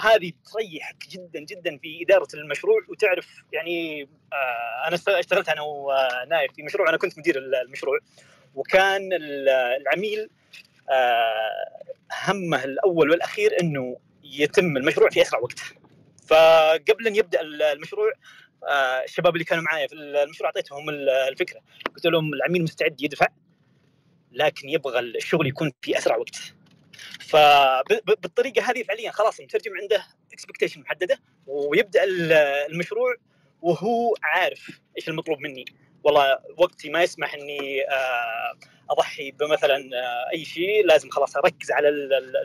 هذه 0.00 0.32
تريحك 0.52 1.08
جدا 1.08 1.40
جدا 1.40 1.78
في 1.78 2.02
إدارة 2.02 2.28
المشروع 2.34 2.80
وتعرف 2.88 3.42
يعني 3.52 4.02
آه 4.32 4.88
أنا 4.88 4.94
اشتغلت 5.18 5.48
أنا 5.48 5.62
ونايف 5.62 6.52
في 6.52 6.62
مشروع 6.62 6.88
أنا 6.88 6.96
كنت 6.96 7.18
مدير 7.18 7.38
المشروع 7.38 7.98
وكان 8.54 9.08
العميل 9.80 10.30
آه 10.90 11.82
همه 12.26 12.64
الأول 12.64 13.10
والأخير 13.10 13.60
إنه 13.60 13.96
يتم 14.32 14.76
المشروع 14.76 15.10
في 15.10 15.22
أسرع 15.22 15.38
وقت. 15.38 15.60
فقبل 16.26 17.06
أن 17.06 17.16
يبدأ 17.16 17.40
المشروع 17.72 18.12
الشباب 19.04 19.34
اللي 19.34 19.44
كانوا 19.44 19.64
معايا 19.64 19.86
في 19.86 19.94
المشروع 19.94 20.48
أعطيتهم 20.48 20.90
الفكرة. 21.30 21.60
قلت 21.94 22.06
لهم 22.06 22.34
العميل 22.34 22.62
مستعد 22.62 23.02
يدفع 23.02 23.26
لكن 24.32 24.68
يبغى 24.68 24.98
الشغل 24.98 25.46
يكون 25.46 25.72
في 25.82 25.98
أسرع 25.98 26.16
وقت. 26.16 26.54
فبالطريقه 27.20 28.70
هذه 28.70 28.82
فعليا 28.82 29.10
خلاص 29.10 29.38
المترجم 29.38 29.72
عنده 29.82 30.04
اكسبكتيشن 30.32 30.80
محددة 30.80 31.18
ويبدأ 31.46 32.00
المشروع 32.70 33.14
وهو 33.62 34.14
عارف 34.22 34.80
إيش 34.96 35.08
المطلوب 35.08 35.38
مني. 35.38 35.64
والله 36.04 36.38
وقتي 36.56 36.90
ما 36.90 37.02
يسمح 37.02 37.34
إني 37.34 37.82
أضحي 38.90 39.30
بمثلا 39.30 39.90
أي 40.34 40.44
شيء 40.44 40.86
لازم 40.86 41.10
خلاص 41.10 41.36
أركز 41.36 41.70
على 41.70 41.88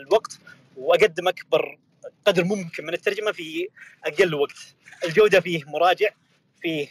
الوقت 0.01 0.39
واقدم 0.77 1.27
اكبر 1.27 1.77
قدر 2.25 2.43
ممكن 2.43 2.85
من 2.85 2.93
الترجمة 2.93 3.31
في 3.31 3.67
أقل 4.05 4.35
وقت. 4.35 4.75
الجودة 5.03 5.39
فيه 5.39 5.63
مراجع 5.67 6.09
فيه 6.61 6.87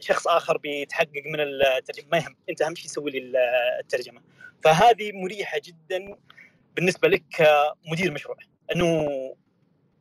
شخص 0.00 0.28
آخر 0.28 0.56
بيتحقق 0.58 1.22
من 1.26 1.40
الترجمة 1.40 2.08
ما 2.12 2.18
يهم 2.18 2.36
أنت 2.50 2.62
أهم 2.62 2.74
شيء 2.74 2.90
سوي 2.90 3.10
لي 3.10 3.32
الترجمة. 3.80 4.22
فهذه 4.64 5.12
مريحة 5.12 5.60
جدا 5.64 6.16
بالنسبة 6.76 7.08
لك 7.08 7.22
كمدير 7.30 8.12
مشروع. 8.12 8.36
أنه 8.74 9.08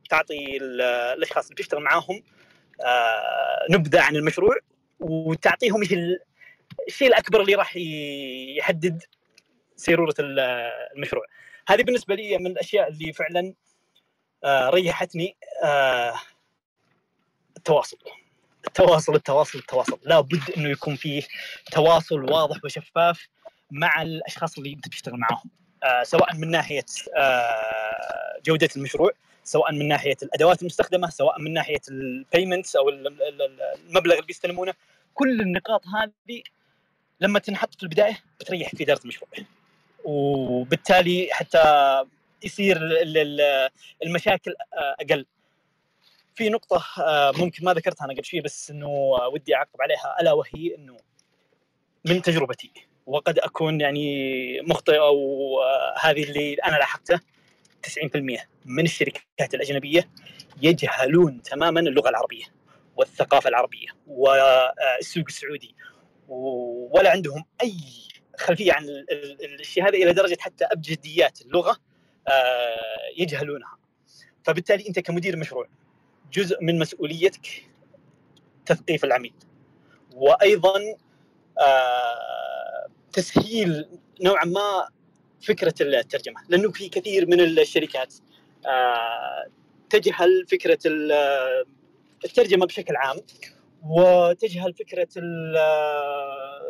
تعطي 0.09 0.57
الأشخاص 0.57 1.43
اللي 1.43 1.55
بتشتغل 1.55 1.81
معاهم 1.81 2.23
نبذة 3.69 4.01
عن 4.01 4.15
المشروع 4.15 4.55
وتعطيهم 4.99 5.81
إيش 5.81 5.95
الشيء 6.87 7.07
الأكبر 7.07 7.41
اللي 7.41 7.55
راح 7.55 7.75
يحدد 8.57 9.03
سيرورة 9.75 10.15
المشروع. 10.19 11.25
هذه 11.69 11.83
بالنسبة 11.83 12.15
لي 12.15 12.37
من 12.37 12.47
الأشياء 12.47 12.87
اللي 12.89 13.13
فعلا 13.13 13.53
آه 14.43 14.69
ريحتني 14.69 15.35
آه 15.63 16.13
التواصل. 17.57 17.97
التواصل 18.67 19.15
التواصل 19.15 19.59
التواصل. 19.59 19.99
لابد 20.03 20.41
إنه 20.57 20.69
يكون 20.69 20.95
فيه 20.95 21.23
تواصل 21.71 22.31
واضح 22.31 22.65
وشفاف 22.65 23.27
مع 23.71 24.01
الأشخاص 24.01 24.57
اللي 24.57 24.73
أنت 24.73 24.87
بتشتغل 24.87 25.17
معاهم. 25.19 25.49
آه 25.83 26.03
سواء 26.03 26.35
من 26.35 26.51
ناحية 26.51 26.85
جودة 28.45 28.69
المشروع 28.75 29.11
سواء 29.43 29.71
من 29.73 29.87
ناحية 29.87 30.17
الأدوات 30.23 30.61
المستخدمة 30.61 31.09
سواء 31.09 31.41
من 31.41 31.53
ناحية 31.53 31.81
البيمنتس 31.89 32.75
أو 32.75 32.89
المبلغ 32.89 34.13
اللي 34.13 34.25
بيستلمونه 34.27 34.73
كل 35.13 35.41
النقاط 35.41 35.81
هذه 35.87 36.41
لما 37.19 37.39
تنحط 37.39 37.75
في 37.75 37.83
البداية 37.83 38.23
بتريحك 38.39 38.75
في 38.75 38.83
إدارة 38.83 38.99
المشروع. 39.03 39.29
وبالتالي 40.03 41.29
حتى 41.31 41.63
يصير 42.43 42.77
المشاكل 44.05 44.53
أقل. 45.01 45.25
في 46.35 46.49
نقطة 46.49 46.83
ممكن 47.37 47.65
ما 47.65 47.73
ذكرتها 47.73 48.05
أنا 48.05 48.13
قبل 48.13 48.25
شوي 48.25 48.41
بس 48.41 48.71
إنه 48.71 48.87
ودي 49.33 49.55
أعقب 49.55 49.81
عليها 49.81 50.15
ألا 50.21 50.33
وهي 50.33 50.75
إنه 50.75 50.97
من 52.05 52.21
تجربتي 52.21 52.71
وقد 53.05 53.39
أكون 53.39 53.81
يعني 53.81 54.61
مخطئ 54.61 54.97
أو 54.99 55.17
هذه 56.01 56.23
اللي 56.23 56.53
أنا 56.53 56.75
لاحظته 56.75 57.19
90% 57.87 58.39
من 58.65 58.83
الشركات 58.85 59.53
الأجنبية 59.53 60.09
يجهلون 60.61 61.41
تماما 61.41 61.79
اللغة 61.79 62.09
العربية 62.09 62.45
والثقافة 62.97 63.49
العربية 63.49 63.87
والسوق 64.07 65.25
السعودي 65.27 65.75
ولا 66.91 67.11
عندهم 67.11 67.45
أي 67.63 67.73
خلفية 68.39 68.73
عن 68.73 68.85
الشيء 69.59 69.83
هذا 69.83 69.93
إلى 69.93 70.13
درجة 70.13 70.37
حتى 70.39 70.65
أبجديات 70.65 71.41
اللغة 71.41 71.77
آه، 72.27 72.99
يجهلونها. 73.17 73.77
فبالتالي 74.43 74.87
أنت 74.87 74.99
كمدير 74.99 75.37
مشروع 75.37 75.67
جزء 76.33 76.63
من 76.63 76.79
مسؤوليتك 76.79 77.47
تثقيف 78.65 79.05
العميل. 79.05 79.33
وأيضا 80.15 80.79
آه، 81.59 82.87
تسهيل 83.13 83.85
نوعا 84.21 84.45
ما 84.45 84.87
فكرة 85.41 85.73
الترجمة. 85.81 86.41
لأنه 86.49 86.71
في 86.71 86.89
كثير 86.89 87.27
من 87.27 87.39
الشركات 87.41 88.13
آه، 88.65 89.47
تجهل 89.89 90.45
فكرة 90.51 90.79
الترجمة 92.25 92.65
بشكل 92.65 92.95
عام 92.95 93.17
وتجهل 93.83 94.73
فكرة 94.73 95.07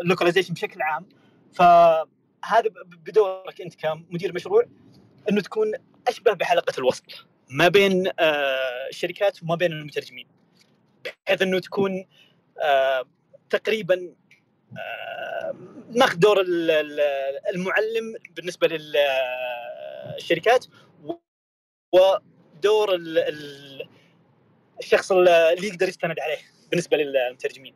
اللوكاليزيشن 0.01 0.53
بشكل 0.53 0.81
عام. 0.81 1.05
فهذا 1.53 2.69
بدورك 3.05 3.61
انت 3.61 3.75
كمدير 3.75 4.33
مشروع 4.33 4.65
انه 5.29 5.41
تكون 5.41 5.71
اشبه 6.07 6.33
بحلقة 6.33 6.73
الوصل 6.77 7.03
ما 7.49 7.67
بين 7.67 8.07
آه، 8.19 8.87
الشركات 8.89 9.43
وما 9.43 9.55
بين 9.55 9.71
المترجمين. 9.71 10.27
بحيث 11.05 11.41
انه 11.41 11.59
تكون 11.59 12.05
آه، 12.61 13.05
تقريبا 13.49 14.15
ماخذ 15.89 16.19
دور 16.19 16.41
المعلم 17.55 18.15
بالنسبة 18.35 18.67
للشركات 20.15 20.65
ودور 21.93 22.95
الشخص 24.79 25.11
اللي 25.11 25.67
يقدر 25.67 25.87
يستند 25.87 26.19
عليه 26.19 26.37
بالنسبة 26.69 26.97
للمترجمين. 26.97 27.73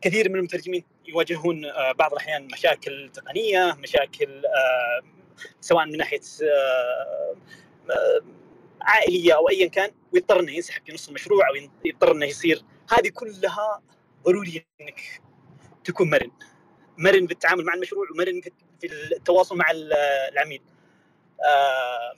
كثير 0.00 0.28
من 0.28 0.36
المترجمين 0.36 0.84
يواجهون 1.08 1.64
آه، 1.64 1.92
بعض 1.92 2.12
الأحيان 2.12 2.48
مشاكل 2.52 3.10
تقنية 3.14 3.76
مشاكل 3.78 4.46
آه، 4.46 5.02
سواء 5.60 5.86
من 5.86 5.96
ناحية 5.96 6.20
آه، 6.42 7.36
عائلية 8.82 9.36
أو 9.36 9.48
ايا 9.48 9.68
كان 9.68 9.90
ويضطر 10.12 10.40
إنه 10.40 10.52
ينسحب 10.52 10.82
في 10.86 10.92
نص 10.92 11.08
المشروع 11.08 11.48
أو 11.48 11.68
يضطر 11.84 12.12
إنه 12.12 12.26
يصير. 12.26 12.62
هذه 12.92 13.08
كلها 13.08 13.82
ضروري 14.24 14.66
إنك 14.80 15.00
تكون 15.84 16.10
مرن. 16.10 16.30
مرن 16.98 17.26
في 17.26 17.32
التعامل 17.32 17.64
مع 17.64 17.74
المشروع 17.74 18.06
ومرن 18.14 18.40
في 18.80 18.86
التواصل 19.16 19.56
مع 19.56 19.66
العميل. 20.32 20.62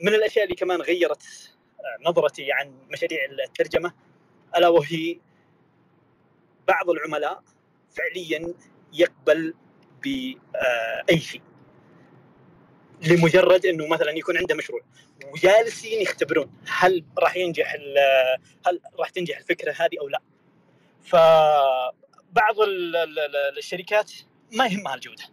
من 0.03 0.15
الأشياء 0.15 0.45
اللي 0.45 0.57
كمان 0.57 0.81
غيرت 0.81 1.23
نظرتي 2.07 2.53
عن 2.53 2.75
مشاريع 2.91 3.19
الترجمة 3.25 3.93
ألا 4.57 4.69
وهي 4.69 5.19
بعض 6.69 6.91
العملاء 6.91 7.43
فعليا 7.99 8.55
يقبل 8.93 9.55
بأي 10.03 11.21
شيء. 11.21 11.43
لمجرد 13.03 13.67
إنه 13.67 13.87
مثلا 13.87 14.11
يكون 14.11 14.37
عنده 14.37 14.55
مشروع. 14.55 14.81
وجالسين 15.33 16.03
يختبرون 16.03 16.53
هل 16.69 17.05
راح 17.19 17.37
ينجح 17.37 17.75
هل 18.67 18.81
راح 18.99 19.11
تنجح 19.11 19.39
الفكرة 19.39 19.73
هذه 19.73 19.99
أو 20.01 20.09
لا. 20.09 20.21
فبعض 21.03 22.57
الشركات 23.59 24.13
ما 24.53 24.67
يهمها 24.67 24.95
الجودة. 24.95 25.25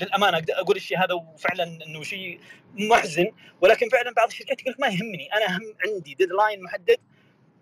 للأمانة 0.00 0.38
أقدر 0.38 0.54
أقول 0.54 0.76
الشيء 0.76 0.98
هذا 0.98 1.14
وفعلا 1.14 1.64
إنه 1.64 2.02
شيء 2.02 2.40
محزن. 2.74 3.32
ولكن 3.60 3.88
فعلا 3.88 4.12
بعض 4.14 4.28
الشركات 4.28 4.60
يقول 4.60 4.74
ما 4.78 4.88
يهمني. 4.88 5.32
أنا 5.32 5.56
هم 5.56 5.74
عندي 5.86 6.14
deadline 6.14 6.62
محدد 6.62 6.98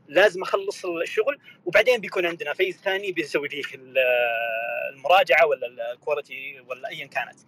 لازم 0.08 0.42
أخلص 0.42 0.84
الشغل 0.84 1.38
وبعدين 1.66 2.00
بيكون 2.00 2.26
عندنا 2.26 2.54
phase 2.54 2.76
ثاني 2.76 3.12
بنسوي 3.12 3.48
فيه 3.48 3.62
المراجعة 4.92 5.46
ولا 5.46 5.92
ال 5.92 6.01
quality 6.01 6.60
ولا 6.60 6.88
ايا 6.88 7.06
كانت. 7.06 7.38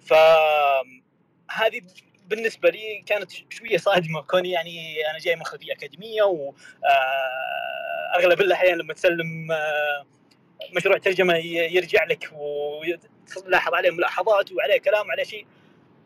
فهذه 0.00 1.82
بالنسبة 2.26 2.70
لي 2.70 3.02
كانت 3.06 3.30
شوية 3.50 3.76
صادمة 3.76 4.22
كوني 4.22 4.50
يعني 4.50 5.06
أنا 5.10 5.18
جاي 5.18 5.36
من 5.36 5.44
خلفية 5.44 5.72
أكاديمية 5.72 6.22
واغلب 6.22 6.60
آه، 8.40 8.44
الأحيان 8.44 8.78
لما 8.78 8.94
تسلم 8.94 9.52
آه، 9.52 10.06
مشروع 10.76 10.98
ترجمة 10.98 11.36
يرجع 11.36 12.04
لك 12.04 12.30
وتلاحظ 12.32 13.74
عليه 13.74 13.90
ملاحظات 13.90 14.52
وعليه 14.52 14.78
كلام 14.78 15.06
وعليه 15.06 15.24
شيء. 15.24 15.46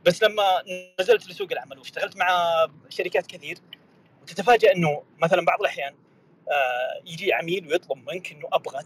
بس 0.05 0.23
لما 0.23 0.63
نزلت 1.01 1.29
لسوق 1.29 1.53
العمل 1.53 1.79
واشتغلت 1.79 2.17
مع 2.17 2.27
شركات 2.89 3.27
كثير 3.27 3.59
وتتفاجئ 4.23 4.77
إنه 4.77 5.03
مثلا 5.19 5.45
بعض 5.45 5.61
الأحيان 5.61 5.95
آه، 6.51 7.03
يجي 7.07 7.33
عميل 7.33 7.67
ويطلب 7.67 7.99
منك 8.11 8.33
إنه 8.33 8.49
أبغى 8.53 8.83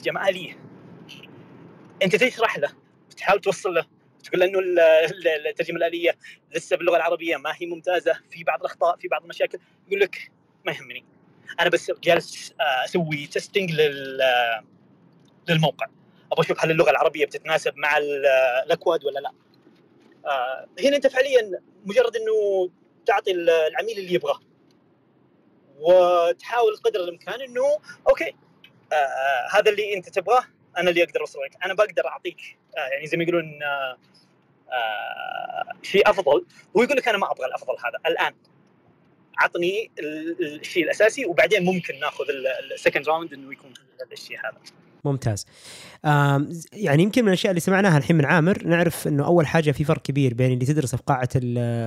ترجمة 0.00 0.28
آلية. 0.28 0.58
أنت 2.02 2.16
تشرح 2.16 2.58
له 2.58 2.72
تحاول 3.16 3.40
توصل 3.40 3.74
له 3.74 3.86
تقول 4.24 4.40
له 4.40 4.46
إنه 4.46 4.58
الترجمة 5.50 5.76
الآلية 5.76 6.16
لسه 6.54 6.76
باللغة 6.76 6.96
العربية 6.96 7.36
ما 7.36 7.52
هي 7.56 7.66
ممتازة 7.66 8.20
في 8.30 8.44
بعض 8.44 8.60
الأخطاء 8.60 8.96
في 8.96 9.08
بعض 9.08 9.22
المشاكل. 9.22 9.58
يقول 9.88 10.00
لك 10.00 10.30
ما 10.66 10.72
يهمني. 10.72 11.04
أنا 11.60 11.68
بس 11.68 11.92
جالس 12.04 12.54
آه، 12.60 12.84
أسوي 12.84 13.26
testing 13.26 13.72
لل 13.72 14.20
للموقع. 15.48 15.86
أبغى 16.32 16.44
أشوف 16.46 16.64
هل 16.64 16.70
اللغة 16.70 16.90
العربية 16.90 17.26
بتتناسب 17.26 17.76
مع 17.76 17.98
الأكواد 18.64 19.04
ولا 19.04 19.18
لا. 19.18 19.32
آه، 20.26 20.66
هنا 20.84 20.96
أنت 20.96 21.06
فعليا 21.06 21.60
مجرد 21.84 22.16
إنه 22.16 22.70
تعطي 23.06 23.30
العميل 23.32 23.98
اللي 23.98 24.14
يبغاه. 24.14 24.40
وتحاول 25.78 26.76
قدر 26.76 27.00
الإمكان 27.00 27.40
إنه 27.40 27.78
okay 28.08 28.36
آه 28.92 29.56
هذا 29.56 29.70
اللي 29.70 29.94
أنت 29.94 30.08
تبغاه 30.08 30.44
أنا 30.78 30.90
اللي 30.90 31.02
أقدر 31.02 31.20
أوصل 31.20 31.38
لك. 31.42 31.64
أنا 31.64 31.74
بقدر 31.74 32.06
أعطيك. 32.06 32.58
آه 32.76 32.88
يعني 32.88 33.06
زي 33.06 33.16
ما 33.16 33.22
يقولون 33.22 33.62
آه 33.62 33.98
آه 34.72 35.72
شيء 35.82 36.10
أفضل. 36.10 36.46
هو 36.76 36.82
يقول 36.82 36.96
لك 36.96 37.08
أنا 37.08 37.18
ما 37.18 37.30
أبغى 37.30 37.46
الأفضل 37.46 37.74
هذا. 37.84 37.98
الآن 38.06 38.34
عطني 39.38 39.90
الشيء 40.40 40.84
الأساسي 40.84 41.26
وبعدين 41.26 41.64
ممكن 41.64 42.00
ناخذ 42.00 42.24
ال 42.72 42.77
second 42.77 43.08
round 43.08 43.32
إنه 43.32 43.52
يكون 43.52 43.74
الشيء 44.12 44.38
هذا. 44.38 44.60
ممتاز. 45.04 45.46
يعني 46.72 47.02
يمكن 47.02 47.22
من 47.22 47.28
الأشياء 47.28 47.50
اللي 47.50 47.60
سمعناها 47.60 47.98
الحين 47.98 48.16
من 48.16 48.24
عامر 48.24 48.66
نعرف 48.66 49.08
إنه 49.08 49.26
أول 49.26 49.46
حاجة 49.46 49.70
في 49.70 49.84
فرق 49.84 50.02
كبير 50.02 50.34
بين 50.34 50.52
اللي 50.52 50.66
تدرسه 50.66 50.96
في 50.96 51.02
قاعة 51.06 51.28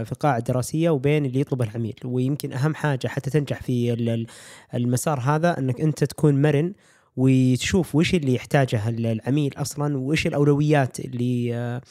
في 0.04 0.12
القاعه 0.12 0.38
الدراسيه 0.38 0.90
وبين 0.90 1.26
اللي 1.26 1.40
يطلبه 1.40 1.66
العميل. 1.66 1.96
ويمكن 2.06 2.54
أهم 2.54 2.76
حاجة 2.76 3.08
حتى 3.08 3.30
تنجح 3.30 3.62
في 3.62 4.28
المسار 4.74 5.20
هذا 5.20 5.60
إنك 5.60 5.82
أنت 5.82 6.04
تكون 6.04 6.42
مرن 6.42 6.74
وتشوف 7.18 7.96
وش 7.96 8.16
اللي 8.16 8.36
يحتاجه 8.36 8.90
العميل 8.90 9.54
أصلا 9.58 9.98
وش 9.98 10.28
الأولويات 10.28 11.00
اللي 11.00 11.56
آه، 11.56 11.82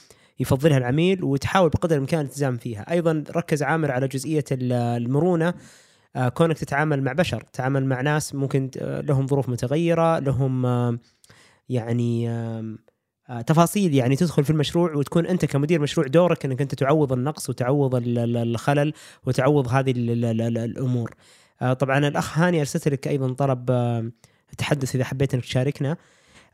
يفضلها 0.41 0.79
العميل 0.79 1.25
وتحاول 1.25 1.71
بقدر 1.71 1.97
الإمكان 1.97 2.21
الالتزام 2.21 2.57
فيها. 2.57 2.91
أيضا 2.91 3.25
ركز 3.37 3.63
عامر 3.63 3.91
على 3.91 4.09
جزئية 4.09 4.45
المرونة 4.53 5.55
كونك 6.35 6.59
تتعامل 6.59 7.03
مع 7.03 7.13
بشر 7.13 7.41
تتعامل 7.41 7.87
مع 7.87 8.01
ناس 8.01 8.35
ممكن 8.35 8.71
آه، 8.79 9.01
لهم 9.01 9.27
ظروف 9.27 9.49
متغيرة 9.49 10.19
لهم 10.19 10.67
يعني 11.69 12.31
تفاصيل 13.47 13.95
يعني 13.95 14.17
تدخل 14.17 14.45
في 14.45 14.51
المشروع 14.51 14.95
وتكون 14.95 15.27
أنت 15.27 15.45
كمدير 15.45 15.81
مشروع 15.81 16.07
دورك 16.07 16.45
إنك 16.45 16.61
أنت 16.61 16.75
تعوض 16.75 17.13
النقص 17.13 17.51
وتعوض 17.51 18.03
الخلل 18.07 18.93
وتعوض 19.27 19.69
هذه 19.69 19.95
الأمور. 19.97 21.15
آه، 21.63 21.73
طبعا 21.73 21.99
الأخ 21.99 22.39
هاني 22.39 22.61
ارسلت 22.61 22.89
لك 22.89 23.09
أيضا 23.09 23.33
طلب 23.33 23.71
تحدث 24.59 24.95
إذا 24.95 25.05
حبيت 25.05 25.35
إنك 25.35 25.45
تشاركنا. 25.45 25.97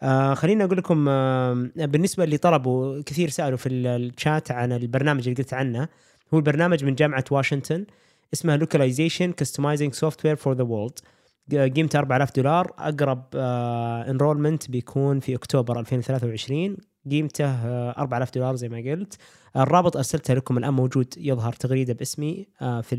آه 0.02 0.34
خليني 0.34 0.64
أقول 0.64 0.78
لكم 0.78 1.06
آه 1.08 1.70
بالنسبة 1.76 2.24
اللي 2.24 2.36
طلبوا 2.36 3.02
كثير 3.06 3.28
سألوا 3.28 3.58
في 3.58 3.68
الشات 3.68 4.50
عن 4.50 4.72
البرنامج 4.72 5.28
اللي 5.28 5.42
قلت 5.42 5.54
عنه 5.54 5.88
هو 6.34 6.38
البرنامج 6.38 6.84
من 6.84 6.94
جامعة 6.94 7.24
واشنطن 7.30 7.86
اسمه 8.32 8.58
Localization 8.58 9.32
Customizing 9.44 9.92
Software 9.92 10.36
for 10.36 10.54
the 10.54 10.64
World. 10.64 11.02
قيمته 11.50 11.98
4000 11.98 12.32
دولار. 12.36 12.72
أقرب 12.78 13.24
انرولمنت 13.34 14.64
آه، 14.64 14.70
بيكون 14.70 15.20
في 15.20 15.34
أكتوبر 15.34 15.80
2023 15.80 16.76
قيمته 17.10 17.44
4000 17.90 18.28
آه، 18.28 18.32
دولار 18.34 18.56
زي 18.56 18.68
ما 18.68 18.78
قلت. 18.78 19.18
الرابط 19.56 19.96
أرسلته 19.96 20.34
لكم 20.34 20.58
الآن 20.58 20.74
موجود 20.74 21.14
يظهر 21.16 21.52
تغريدة 21.52 21.94
باسمي 21.94 22.46
آه، 22.62 22.80
في 22.80 22.96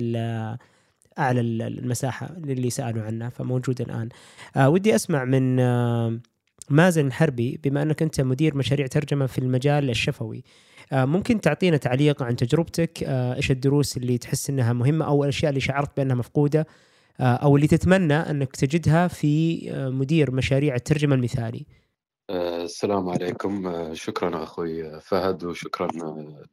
أعلى 1.20 1.42
المساحة 1.42 2.36
للي 2.38 2.70
سألوا 2.70 3.04
عنه 3.04 3.30
فموجود 3.30 3.82
الآن. 3.82 4.10
ودي 4.58 4.96
أسمع 4.96 5.26
من 5.26 5.60
مازن 6.70 7.08
الحربي 7.08 7.60
بما 7.64 7.82
أنك 7.82 8.02
أنت 8.02 8.22
مدير 8.22 8.58
مشاريع 8.58 8.88
ترجمة 8.88 9.26
في 9.26 9.38
المجال 9.38 9.90
الشفوي 9.90 10.44
ممكن 10.92 11.42
تعطينا 11.42 11.78
تعليق 11.78 12.24
عن 12.24 12.36
تجربتك؟ 12.36 13.04
إيش 13.04 13.52
الدروس 13.52 13.98
اللي 13.98 14.18
تحس 14.18 14.50
إنها 14.50 14.74
مهمة 14.74 15.06
أو 15.06 15.24
الأشياء 15.24 15.50
اللي 15.50 15.62
شعرت 15.62 15.98
بأنها 15.98 16.16
مفقودة 16.16 16.68
آه، 17.20 17.36
أو 17.36 17.56
اللي 17.56 17.68
تتمنى 17.68 18.14
أنك 18.14 18.56
تجدها 18.56 19.08
في 19.08 19.64
آه، 19.72 19.90
مدير 19.90 20.32
مشاريع 20.32 20.76
الترجمة 20.76 21.16
المثالي. 21.16 21.66
آه، 22.30 22.64
السلام 22.64 23.10
عليكم. 23.10 23.74
شكرا 23.94 24.44
أخوي 24.44 25.00
فهد 25.00 25.44
وشكرا 25.44 25.88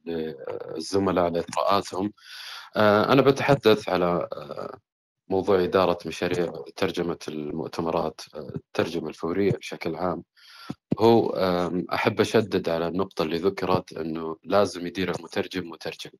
للزملاء 0.06 1.24
على 1.24 1.38
اطراءاتهم 1.40 2.12
أنا 2.76 3.22
بتحدث 3.22 3.88
على 3.88 4.28
موضوع 5.30 5.62
إدارة 5.62 5.98
مشاريع 6.06 6.52
ترجمة 6.76 7.18
المؤتمرات 7.28 8.20
الترجمة 8.34 9.08
الفورية 9.08 9.52
بشكل 9.52 9.96
عام. 9.96 10.22
هو 10.98 11.30
أحب 11.92 12.20
أشدد 12.20 12.68
على 12.68 12.88
النقطة 12.88 13.22
اللي 13.22 13.36
ذكرت 13.36 13.92
أنه 13.92 14.36
لازم 14.44 14.86
يدير 14.86 15.16
المترجم 15.16 15.70
مترجم. 15.70 16.10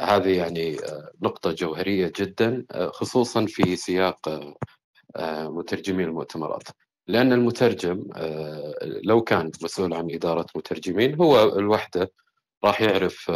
هذه 0.00 0.36
يعني 0.36 0.76
نقطة 1.22 1.52
جوهرية 1.52 2.12
جدا 2.16 2.66
خصوصا 2.92 3.46
في 3.46 3.76
سياق 3.76 4.54
مترجمي 5.48 6.04
المؤتمرات. 6.04 6.62
لأن 7.06 7.32
المترجم 7.32 8.04
لو 8.82 9.22
كان 9.22 9.50
مسؤول 9.62 9.94
عن 9.94 10.10
إدارة 10.10 10.46
مترجمين 10.56 11.14
هو 11.14 11.58
الوحدة 11.58 12.12
راح 12.64 12.80
يعرف 12.80 13.32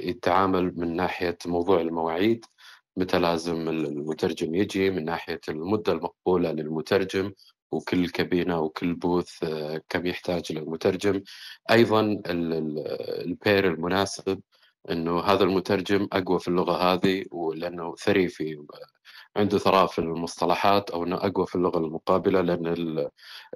يتعامل 0.00 0.72
من 0.76 0.96
ناحية 0.96 1.38
موضوع 1.46 1.80
المواعيد 1.80 2.44
متى 2.96 3.18
لازم 3.18 3.68
المترجم 3.68 4.54
يجي 4.54 4.90
من 4.90 5.04
ناحية 5.04 5.40
المدة 5.48 5.92
المقبولة 5.92 6.52
للمترجم 6.52 7.32
وكل 7.72 8.08
كابينة 8.08 8.60
وكل 8.60 8.94
بوث 8.94 9.44
آه، 9.44 9.80
كم 9.88 10.06
يحتاج 10.06 10.52
للمترجم. 10.52 11.22
أيضا 11.70 12.22
البير 12.26 13.66
المناسب 13.72 14.40
أنه 14.90 15.20
هذا 15.20 15.44
المترجم 15.44 16.08
أقوى 16.12 16.40
في 16.40 16.48
اللغة 16.48 16.76
هذه 16.92 17.24
ولأنه 17.30 17.94
ثري 17.96 18.28
في 18.28 18.66
عنده 19.36 19.58
ثراء 19.58 19.86
في 19.86 19.98
المصطلحات 19.98 20.90
أو 20.90 21.04
أنه 21.04 21.16
أقوى 21.16 21.46
في 21.46 21.54
اللغة 21.54 21.78
المقابلة 21.78 22.40
لأن 22.40 22.66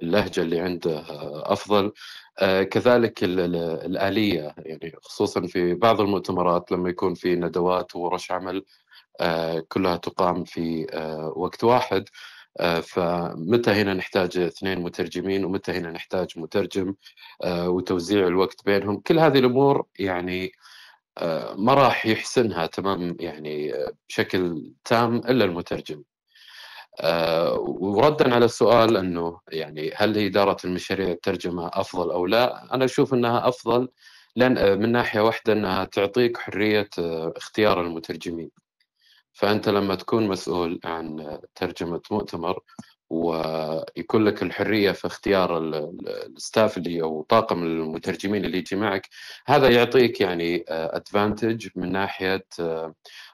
اللهجة 0.01 0.41
اللي 0.41 0.59
عنده 0.59 0.99
آه، 0.99 1.53
أفضل. 1.53 1.91
آه، 2.39 2.63
كذلك 2.63 3.23
الآلية 3.23 4.55
يعني 4.57 4.95
خصوصا 5.01 5.47
في 5.47 5.73
بعض 5.73 6.01
المؤتمرات 6.01 6.71
لما 6.71 6.89
يكون 6.89 7.13
في 7.13 7.35
ندوات 7.35 7.95
وورش 7.95 8.31
عمل 8.31 8.65
كلها 9.67 9.97
تقام 9.97 10.43
في 10.43 10.87
آه، 10.93 11.33
وقت 11.35 11.63
واحد 11.63 12.05
آه، 12.59 12.79
فمتى 12.79 13.71
هنا 13.71 13.93
نحتاج 13.93 14.37
اثنين 14.37 14.79
مترجمين 14.81 15.45
ومتى 15.45 15.71
هنا 15.71 15.91
نحتاج 15.91 16.27
مترجم 16.39 16.95
وتوزيع 17.45 18.27
الوقت 18.27 18.65
بينهم 18.65 18.99
كل 18.99 19.19
هذه 19.19 19.39
الأمور 19.39 19.85
يعني 19.99 20.51
ما 21.55 21.73
راح 21.73 22.05
يحسنها 22.05 22.65
تمام 22.65 23.17
يعني 23.19 23.73
بشكل 24.09 24.73
تام 24.85 25.15
إلا 25.15 25.45
المترجم 25.45 26.03
وردا 27.67 28.35
على 28.35 28.45
السؤال 28.45 28.97
إنه 28.97 29.39
يعني 29.51 29.91
هل 29.95 30.17
إدارة 30.17 30.57
المشاريع 30.65 31.09
الترجمة 31.09 31.67
أفضل 31.73 32.11
أو 32.11 32.25
لا؟ 32.25 32.73
أنا 32.75 32.85
أشوف 32.85 33.13
إنها 33.13 33.47
أفضل 33.47 33.89
لأن 34.35 34.79
من 34.79 34.91
ناحية 34.91 35.19
واحدة 35.19 35.53
إنها 35.53 35.85
تعطيك 35.85 36.37
حرية 36.37 36.89
اختيار 37.37 37.81
المترجمين. 37.81 38.51
فأنت 39.39 39.69
لما 39.69 39.95
تكون 39.95 40.27
مسؤول 40.27 40.79
عن 40.85 41.39
ترجمة 41.55 42.01
مؤتمر 42.11 42.59
ويكون 43.09 44.23
لك 44.25 44.43
الحرية 44.43 44.91
في 44.91 45.07
اختيار 45.07 45.57
الستاف 46.37 46.77
اللي 46.77 47.01
أو 47.01 47.25
طاقم 47.29 47.63
المترجمين 47.63 48.45
اللي 48.45 48.57
يجي 48.57 48.75
معك 48.75 49.09
هذا 49.47 49.69
يعطيك 49.69 50.21
يعني 50.21 50.65
ادفانتج 50.69 51.67
من 51.75 51.91
ناحية 51.91 52.45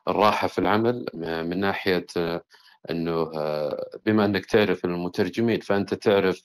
الراحة 0.07 0.47
في 0.47 0.59
العمل 0.59 1.05
من 1.13 1.59
ناحية 1.59 2.05
أنه 2.89 3.31
بما 4.05 4.25
أنك 4.25 4.45
تعرف 4.45 4.85
المترجمين 4.85 5.59
فأنت 5.59 5.93
تعرف 5.93 6.41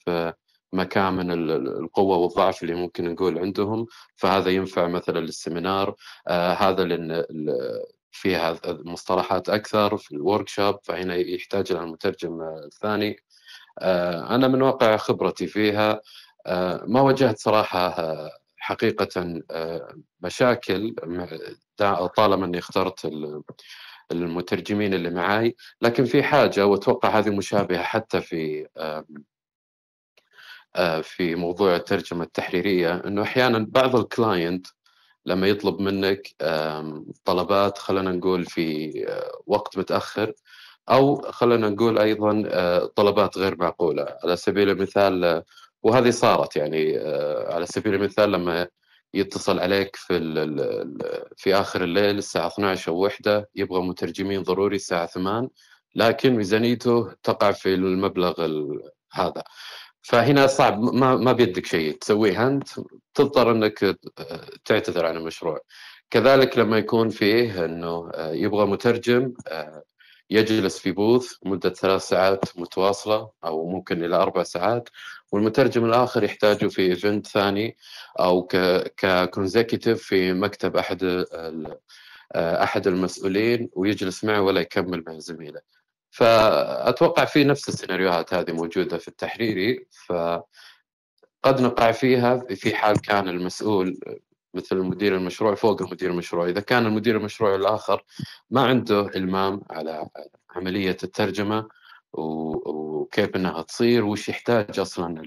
مكامن 0.73 1.31
القوة 1.51 2.17
والضعف 2.17 2.63
اللي 2.63 2.75
ممكن 2.75 3.11
نقول 3.11 3.39
عندهم 3.39 3.85
فهذا 4.15 4.49
ينفع 4.49 4.87
مثلا 4.87 5.19
للسمينار 5.19 5.95
هذا 6.29 6.83
فيها 8.11 8.59
مصطلحات 8.65 9.49
أكثر 9.49 9.97
في 9.97 10.11
الورك 10.11 10.49
شوب 10.49 10.79
فهنا 10.83 11.15
يحتاج 11.15 11.73
لها 11.73 11.83
المترجم 11.83 12.41
الثاني. 12.41 13.17
آه، 13.79 14.35
أنا 14.35 14.47
من 14.47 14.61
واقع 14.61 14.97
خبرتي 14.97 15.47
فيها 15.47 16.01
آه، 16.47 16.83
ما 16.87 17.01
واجهت 17.01 17.39
صراحة 17.39 17.79
آه، 17.87 18.31
حقيقة 18.57 19.41
مشاكل 20.21 20.95
طالما 22.17 22.45
إني 22.45 22.59
اخترت 22.59 23.11
المترجمين 24.11 24.93
اللي 24.93 25.09
معاي. 25.09 25.55
لكن 25.81 26.05
في 26.05 26.23
حاجة 26.23 26.65
وأتوقع 26.65 27.09
هذه 27.19 27.29
مشابهة 27.29 27.83
حتى 27.83 28.21
في 28.21 28.67
في 31.03 31.35
موضوع 31.35 31.75
الترجمة 31.75 32.23
التحريرية 32.23 32.95
إنه 33.07 33.21
أحيانا 33.21 33.65
بعض 33.69 33.95
الكلاينت 33.95 34.67
لما 35.25 35.47
يطلب 35.47 35.79
منك 35.81 36.27
طلبات 37.25 37.77
خلينا 37.77 38.11
نقول 38.11 38.45
في 38.45 38.93
آه، 39.09 39.41
وقت 39.47 39.77
متأخر 39.77 40.33
أو 40.89 41.21
خلينا 41.31 41.69
نقول 41.69 41.99
أيضا 41.99 42.43
آه، 42.47 42.85
طلبات 42.95 43.37
غير 43.37 43.55
معقولة. 43.57 44.17
على 44.23 44.35
سبيل 44.35 44.69
المثال 44.69 45.23
آه، 45.23 45.45
وهذه 45.83 46.09
صارت 46.09 46.55
يعني 46.55 46.97
على 47.47 47.65
سبيل 47.65 47.95
المثال 47.95 48.31
لما 48.31 48.67
يتصل 49.13 49.59
عليك 49.59 49.95
في 49.95 50.17
في 51.37 51.55
آخر 51.55 51.83
الليل 51.83 52.17
الساعة 52.17 52.47
12 52.47 52.91
أو 52.91 52.97
1 52.97 53.45
يبغى 53.55 53.81
مترجمين 53.81 54.43
ضروري 54.43 54.75
الساعة 54.75 55.05
8 55.05 55.49
لكن 55.95 56.35
ميزانيته 56.35 57.13
تقع 57.23 57.51
في 57.51 57.73
المبلغ 57.73 58.33
هذا. 59.13 59.43
فهنا 60.01 60.47
صعب 60.47 60.79
ما 60.79 61.15
ما 61.15 61.31
بيدك 61.31 61.65
شيء 61.65 61.97
تسويه 61.97 62.47
أنت 62.47 62.69
تضطر 63.13 63.51
أنك 63.51 63.97
تعتذر 64.65 65.05
عن 65.05 65.17
المشروع. 65.17 65.59
كذلك 66.09 66.57
لما 66.57 66.77
يكون 66.77 67.09
فيه 67.09 67.65
إنه 67.65 68.11
يبغى 68.17 68.65
مترجم 68.65 69.33
يجلس 70.29 70.79
في 70.79 70.91
بوث 70.91 71.33
مدة 71.45 71.69
ثلاث 71.69 72.01
ساعات 72.01 72.45
متواصلة 72.55 73.31
أو 73.43 73.69
ممكن 73.69 74.03
إلى 74.03 74.15
أربع 74.15 74.43
ساعات 74.43 74.89
والمترجم 75.31 75.85
الآخر 75.85 76.23
يحتاجه 76.23 76.67
في 76.67 76.81
event 76.81 77.27
ثاني 77.27 77.77
أو 78.19 78.47
ك 78.97 79.06
consecutive 79.06 80.03
في 80.03 80.33
مكتب 80.33 80.77
أحد 80.77 81.25
أحد 82.35 82.87
المسؤولين 82.87 83.69
ويجلس 83.73 84.23
معه 84.23 84.41
ولا 84.41 84.61
يكمل 84.61 85.03
مع 85.07 85.17
زميله. 85.19 85.61
فأتوقع 86.11 87.25
في 87.25 87.43
نفس 87.43 87.69
السيناريوهات 87.69 88.33
هذه 88.33 88.51
موجودة 88.51 88.97
في 88.97 89.07
التحريري 89.07 89.85
فقد 90.07 91.61
نقع 91.61 91.91
فيها 91.91 92.37
في 92.55 92.75
حال 92.75 93.01
كان 93.01 93.27
المسؤول 93.27 93.99
مثل 94.53 94.77
مدير 94.77 95.15
المشروع 95.15 95.55
فوق 95.55 95.81
المدير 95.81 96.11
المشروع. 96.11 96.49
إذا 96.49 96.59
كان 96.59 96.85
المدير 96.85 97.17
المشروع 97.17 97.55
الآخر 97.55 98.03
ما 98.49 98.61
عنده 98.61 99.07
إلمام 99.15 99.61
على 99.69 100.09
عملية 100.55 100.97
الترجمة 101.03 101.67
وكيف 102.13 103.35
إنها 103.35 103.61
تصير 103.61 104.05
وش 104.05 104.29
يحتاج 104.29 104.79
أصلا 104.79 105.23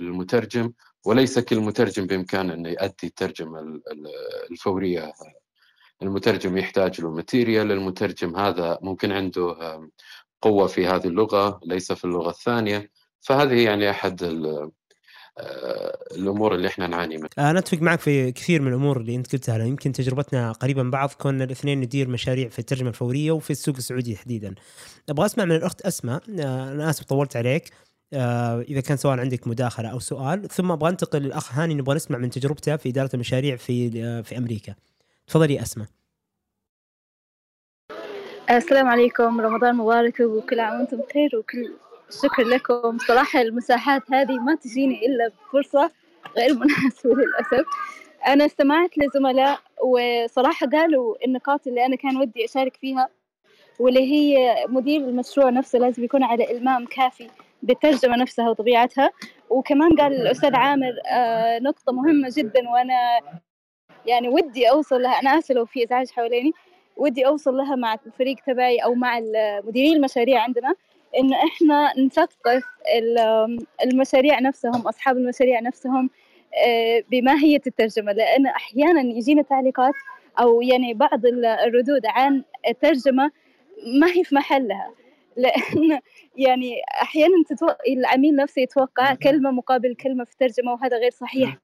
المترجم 0.00 0.72
وليس 1.04 1.38
كل 1.38 1.60
مترجم 1.60 2.06
بإمكانه 2.06 2.54
إنه 2.54 2.68
يؤدي 2.68 3.06
الترجمة 3.06 3.80
الفورية. 4.50 5.12
المترجم 6.02 6.56
يحتاج 6.56 7.00
له 7.00 7.10
ماتيريال 7.10 7.72
المترجم 7.72 8.36
هذا 8.36 8.78
ممكن 8.82 9.12
عنده 9.12 9.56
قوة 10.42 10.66
في 10.66 10.86
هذه 10.86 11.06
اللغة 11.06 11.60
ليس 11.66 11.92
في 11.92 12.04
اللغة 12.04 12.30
الثانية 12.30 12.90
فهذه 13.20 13.64
يعني 13.64 13.90
أحد 13.90 14.22
آه، 15.38 15.98
الأمور 16.16 16.54
اللي 16.54 16.68
إحنا 16.68 16.86
نعاني 16.86 17.16
منها. 17.16 17.50
أنا 17.50 17.58
أتفق 17.58 17.78
معك 17.78 18.00
في 18.00 18.32
كثير 18.32 18.62
من 18.62 18.68
الأمور 18.68 19.00
اللي 19.00 19.14
أنت 19.14 19.32
قلتها 19.32 19.64
يمكن 19.64 19.92
تجربتنا 19.92 20.52
قريبه 20.52 20.82
من 20.82 20.90
بعض 20.90 21.10
كنا 21.18 21.44
الاثنين 21.44 21.80
ندير 21.80 22.08
مشاريع 22.08 22.48
في 22.48 22.58
الترجمة 22.58 22.88
الفورية 22.88 23.32
وفي 23.32 23.50
السوق 23.50 23.76
السعودي 23.76 24.14
تحديدا. 24.14 24.54
أبغى 25.08 25.26
أسمع 25.26 25.44
من 25.44 25.52
الأخت 25.52 25.80
أسماء 25.80 26.22
آه، 26.40 26.72
أنا 26.72 26.90
آسف 26.90 27.04
طولت 27.04 27.36
عليك 27.36 27.70
آه، 28.12 28.60
إذا 28.60 28.80
كان 28.80 28.96
سواء 28.96 29.18
عندك 29.18 29.48
مداخلة 29.48 29.88
أو 29.88 29.98
سؤال 29.98 30.48
ثم 30.48 30.70
أبغى 30.70 30.90
أنتقل 30.90 31.22
للأخ 31.22 31.54
هاني 31.54 31.74
نبغى 31.74 31.96
نسمع 31.96 32.18
من 32.18 32.30
تجربته 32.30 32.76
في 32.76 32.88
إدارة 32.88 33.10
المشاريع 33.14 33.56
في 33.56 33.90
في 34.22 34.38
أمريكا. 34.38 34.74
تفضلي 35.26 35.62
أسماء. 35.62 35.97
السلام 38.50 38.88
عليكم. 38.88 39.40
رمضان 39.40 39.74
مبارك 39.74 40.20
وكل 40.20 40.60
عام 40.60 40.78
وأنتم 40.78 40.96
بخير 40.96 41.30
وكل 41.36 41.72
شكر 42.22 42.42
لكم. 42.42 42.98
صراحة 42.98 43.40
المساحات 43.40 44.02
هذه 44.12 44.38
ما 44.38 44.54
تجيني 44.54 45.06
إلا 45.06 45.28
بفرصة 45.28 45.90
غير 46.36 46.54
مناسبة 46.54 47.14
للأسف. 47.14 47.66
أنا 48.26 48.46
استمعت 48.46 48.90
لزملاء 48.98 49.58
وصراحة 49.84 50.66
قالوا 50.66 51.14
النقاط 51.24 51.66
اللي 51.66 51.86
أنا 51.86 51.96
كان 51.96 52.16
ودي 52.16 52.44
أشارك 52.44 52.76
فيها 52.76 53.08
واللي 53.78 54.12
هي 54.12 54.54
مدير 54.68 55.00
المشروع 55.00 55.50
نفسه 55.50 55.78
لازم 55.78 56.04
يكون 56.04 56.22
على 56.22 56.50
إلمام 56.50 56.86
كافي 56.86 57.30
بالترجمة 57.62 58.16
نفسها 58.16 58.50
وطبيعتها. 58.50 59.10
وكمان 59.50 59.96
قال 59.96 60.12
الأستاذ 60.12 60.54
عامر 60.54 60.92
آه، 61.12 61.58
نقطة 61.58 61.92
مهمة 61.92 62.32
جدا 62.36 62.68
وأنا 62.68 63.20
يعني 64.06 64.28
ودي 64.28 64.70
أوصل 64.70 65.02
لها. 65.02 65.20
أنا 65.20 65.38
آسفة 65.38 65.54
لو 65.54 65.66
في 65.66 65.84
إزعاج 65.84 66.10
حواليني. 66.10 66.52
ودي 66.98 67.26
أوصل 67.26 67.56
لها 67.56 67.76
مع 67.76 67.96
الفريق 68.06 68.36
تبعي 68.46 68.78
أو 68.78 68.94
مع 68.94 69.20
مديرين 69.64 69.96
المشاريع 69.96 70.42
عندنا 70.42 70.74
إنه 71.18 71.36
إحنا 71.36 72.00
نثقف 72.00 72.64
المشاريع 73.84 74.40
نفسهم 74.40 74.80
أصحاب 74.88 75.16
المشاريع 75.16 75.60
نفسهم 75.60 76.10
آه، 76.66 77.04
بماهية 77.10 77.60
الترجمة. 77.66 78.12
لأن 78.12 78.46
أحيانا 78.46 79.00
يجينا 79.00 79.42
تعليقات 79.42 79.94
أو 80.40 80.62
يعني 80.62 80.94
بعض 80.94 81.26
الردود 81.66 82.06
عن 82.06 82.42
الترجمة 82.68 83.30
ما 84.00 84.06
هي 84.06 84.24
في 84.24 84.34
محلها. 84.34 84.92
لأن 85.36 86.00
يعني 86.38 86.74
أحيانا 87.02 87.34
تتو... 87.48 87.66
العميل 87.88 88.36
نفسه 88.36 88.62
يتوقع 88.62 89.14
كلمة 89.14 89.50
مقابل 89.50 89.94
كلمة 89.94 90.24
في 90.24 90.32
الترجمة 90.32 90.72
وهذا 90.72 90.96
غير 90.98 91.10
صحيح. 91.10 91.58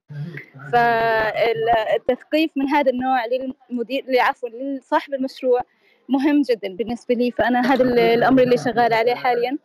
فالتثقيف 0.73 2.51
من 2.55 2.69
هذا 2.69 2.91
النوع 2.91 3.25
للمدير 3.25 4.05
عفوا 4.19 4.49
لصاحب 4.49 5.13
المشروع 5.13 5.61
مهم 6.09 6.41
جدا 6.41 6.75
بالنسبة 6.75 7.15
لي. 7.15 7.31
فأنا 7.31 7.73
هذا 7.73 7.83
الأمر 8.13 8.41
اللي 8.43 8.57
شغال 8.57 8.93
عليه 8.93 9.15
حاليا. 9.15 9.57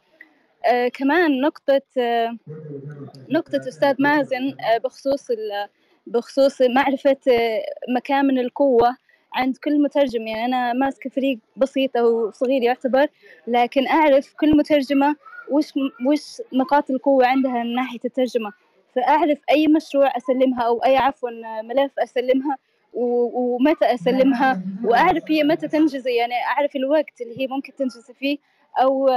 آه 0.67 0.89
كمان 0.89 1.41
نقطة 1.41 1.83
آه 1.99 2.37
نقطة 3.31 3.61
أستاذ 3.69 3.95
مازن 3.99 4.55
آه 4.75 4.79
بخصوص 4.79 5.29
بخصوص 6.07 6.63
معرفة 6.63 7.17
آه 7.29 7.63
مكامن 7.97 8.39
القوة. 8.39 8.97
عند 9.35 9.57
كل 9.57 9.83
مترجم 9.83 10.27
يعني 10.27 10.45
أنا 10.45 10.73
ماسكة 10.73 11.11
فريق 11.11 11.39
بسيط 11.57 11.97
أو 11.97 12.31
صغير 12.31 12.63
يعتبر 12.63 13.07
لكن 13.47 13.89
أعرف 13.89 14.35
كل 14.41 14.57
مترجمة 14.57 15.17
وش 15.51 15.73
وش 16.07 16.43
نقاط 16.53 16.91
القوة 16.91 17.27
عندها 17.27 17.63
من 17.63 17.75
ناحية 17.75 18.01
الترجمة. 18.05 18.53
فأعرف 18.95 19.39
أي 19.51 19.67
مشروع 19.67 20.17
أسلمها 20.17 20.63
أو 20.63 20.85
أي 20.85 20.97
عفوا 20.97 21.31
ملف 21.63 21.93
أسلمها 21.99 22.57
ومتى 22.95 23.85
أسلمها 23.95 24.59
وأعرف 24.85 25.23
هي 25.29 25.43
متى 25.43 25.69
تنجزي. 25.69 26.15
يعني 26.15 26.35
أعرف 26.47 26.77
الوقت 26.77 27.21
اللي 27.21 27.41
هي 27.41 27.47
ممكن 27.47 27.77
تنجزي 27.77 28.15
فيه 28.15 28.39
أو 28.83 29.09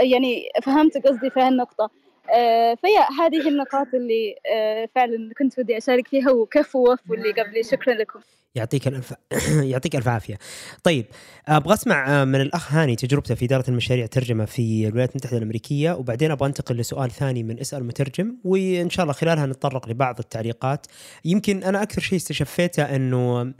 يعني 0.00 0.42
فهمت 0.62 1.06
قصدي 1.06 1.30
في 1.30 1.40
هالنقطة. 1.40 1.90
آه، 2.30 2.74
فيا 2.74 3.24
هذه 3.24 3.48
النقاط 3.48 3.86
اللي 3.94 4.34
آه، 4.54 4.88
فعلا 4.94 5.30
كنت 5.38 5.58
ودي 5.58 5.78
أشارك 5.78 6.08
فيها 6.08 6.30
وكفو 6.30 6.92
وفو 6.92 7.14
اللي 7.14 7.32
قبلي 7.32 7.62
شكرا 7.62 7.94
لكم 7.94 8.20
يعطيك 8.54 8.88
الف 8.88 9.14
يعطيك 9.72 9.96
الف 9.96 10.08
عافية. 10.08 10.38
طيب 10.82 11.06
أبغى 11.48 11.74
أسمع 11.74 12.24
من 12.24 12.40
الأخ 12.40 12.72
هاني 12.72 12.96
تجربته 12.96 13.34
في 13.34 13.44
إدارة 13.44 13.64
المشاريع 13.68 14.06
ترجمه 14.06 14.44
في 14.44 14.88
الولايات 14.88 15.10
المتحدة 15.10 15.38
الأمريكية 15.38 15.92
وبعدين 15.92 16.30
أبغى 16.30 16.48
أنتقل 16.48 16.76
لسؤال 16.76 17.10
ثاني 17.10 17.42
من 17.42 17.60
اسأل 17.60 17.84
مترجم 17.84 18.36
وإن 18.44 18.90
شاء 18.90 19.02
الله 19.02 19.12
خلالها 19.12 19.46
نتطرق 19.46 19.88
لبعض 19.88 20.18
التعليقات. 20.18 20.86
يمكن 21.24 21.62
أنا 21.62 21.82
أكثر 21.82 22.00
شيء 22.00 22.18
استشفيته 22.18 22.82
إنه 22.82 23.52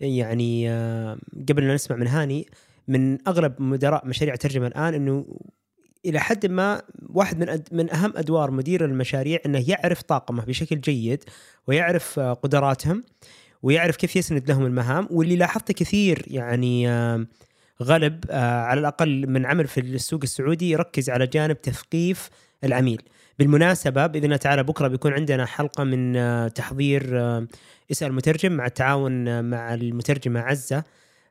يعني 0.00 0.68
قبل 1.48 1.62
ان 1.64 1.74
نسمع 1.74 1.96
من 1.96 2.06
هاني 2.06 2.46
من 2.88 3.28
أغلب 3.28 3.62
مدراء 3.62 4.06
مشاريع 4.06 4.34
ترجمه 4.34 4.66
الآن 4.66 4.94
إنه 4.94 5.26
إلى 6.06 6.20
حد 6.20 6.46
ما 6.46 6.82
واحد 7.08 7.38
من 7.38 7.48
أد 7.48 7.68
من 7.72 7.92
أهم 7.94 8.12
أدوار 8.16 8.50
مدير 8.50 8.84
المشاريع 8.84 9.38
إنه 9.46 9.64
يعرف 9.70 10.02
طاقمه 10.02 10.44
بشكل 10.44 10.80
جيد 10.80 11.24
ويعرف 11.66 12.20
قدراتهم 12.20 13.04
ويعرف 13.62 13.96
كيف 13.96 14.16
يسند 14.16 14.48
لهم 14.48 14.66
المهام. 14.66 15.08
واللي 15.10 15.36
لاحظته 15.36 15.74
كثير 15.74 16.24
يعني 16.26 16.88
غلب 17.82 18.24
على 18.30 18.80
الأقل 18.80 19.26
من 19.30 19.46
عمل 19.46 19.66
في 19.66 19.80
السوق 19.80 20.20
السعودي 20.22 20.70
يركز 20.70 21.10
على 21.10 21.26
جانب 21.26 21.62
تثقيف 21.62 22.30
العميل. 22.64 23.02
بالمناسبة 23.38 24.06
بإذن 24.06 24.24
الله 24.24 24.36
تعالى 24.36 24.62
بكرة 24.62 24.88
بيكون 24.88 25.12
عندنا 25.12 25.46
حلقة 25.46 25.84
من 25.84 26.14
تحضير 26.52 27.18
إسأل 27.90 28.12
مترجم 28.12 28.52
مع 28.52 28.66
التعاون 28.66 29.44
مع 29.44 29.74
المترجمة 29.74 30.40
عزة. 30.40 30.84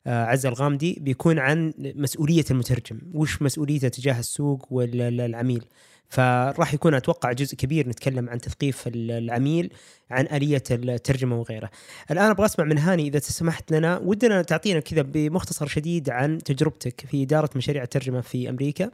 عزه 0.07 0.49
الغامدي 0.49 0.97
بيكون 1.01 1.39
عن 1.39 1.73
مسؤولية 1.79 2.45
المترجم 2.51 2.99
وش 3.13 3.41
مسؤوليته 3.41 3.87
تجاه 3.87 4.19
السوق 4.19 4.67
والعميل 4.71 5.65
فراح 6.09 6.73
يكون 6.73 6.93
أتوقع 6.93 7.31
جزء 7.31 7.55
كبير 7.55 7.89
نتكلم 7.89 8.29
عن 8.29 8.41
تثقيف 8.41 8.83
العميل 8.87 9.73
عن 10.11 10.27
آلية 10.31 10.63
الترجمة 10.71 11.39
وغيره. 11.39 11.69
الآن 12.11 12.29
أبغى 12.29 12.45
أسمع 12.45 12.65
من 12.65 12.77
هاني 12.77 13.07
إذا 13.07 13.19
سمحت 13.19 13.71
لنا 13.71 13.97
ودنا 13.97 14.41
تعطينا 14.41 14.79
كذا 14.79 15.01
بمختصر 15.01 15.67
شديد 15.67 16.09
عن 16.09 16.37
تجربتك 16.37 17.05
في 17.11 17.23
إدارة 17.23 17.49
مشاريع 17.55 17.83
الترجمة 17.83 18.21
في 18.21 18.49
أمريكا. 18.49 18.91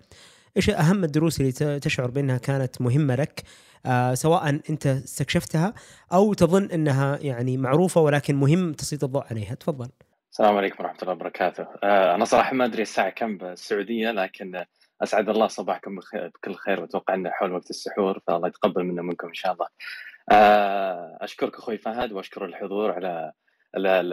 إيش 0.57 0.69
أهم 0.69 1.03
الدروس 1.03 1.41
اللي 1.41 1.79
تشعر 1.79 2.11
بأنها 2.11 2.37
كانت 2.37 2.81
مهمة 2.81 3.15
لك 3.15 3.43
آه 3.85 4.13
سواء 4.13 4.49
أنت 4.69 4.87
استكشفتها 4.87 5.73
أو 6.13 6.33
تظن 6.33 6.65
أنها 6.65 7.17
يعني 7.21 7.57
معروفة 7.57 8.01
ولكن 8.01 8.35
مهم 8.35 8.73
تسليط 8.73 9.03
الضوء 9.03 9.23
عليها، 9.31 9.55
تفضل. 9.55 9.87
السلام 10.31 10.57
عليكم 10.57 10.83
ورحمة 10.83 10.97
الله 11.01 11.13
وبركاته. 11.13 11.67
آه 11.83 12.15
أنا 12.15 12.25
صراحة 12.25 12.53
ما 12.53 12.65
أدري 12.65 12.81
الساعة 12.81 13.09
كم 13.09 13.37
بالسعودية 13.37 14.11
لكن 14.11 14.65
أسعد 15.03 15.29
الله 15.29 15.47
صباحكم 15.47 15.99
بكل 16.13 16.55
خير 16.55 16.81
وأتوقع 16.81 17.13
أنه 17.13 17.29
حول 17.29 17.51
وقت 17.51 17.69
السحور 17.69 18.19
فالله 18.27 18.47
يتقبل 18.47 18.83
منا 18.83 19.01
ومنكم 19.01 19.27
إن 19.27 19.33
شاء 19.33 19.53
الله. 19.53 19.67
آه، 20.31 21.17
أشكرك 21.21 21.55
أخوي 21.55 21.77
فهد 21.77 22.11
وأشكر 22.11 22.45
الحضور 22.45 22.91
على 22.91 23.33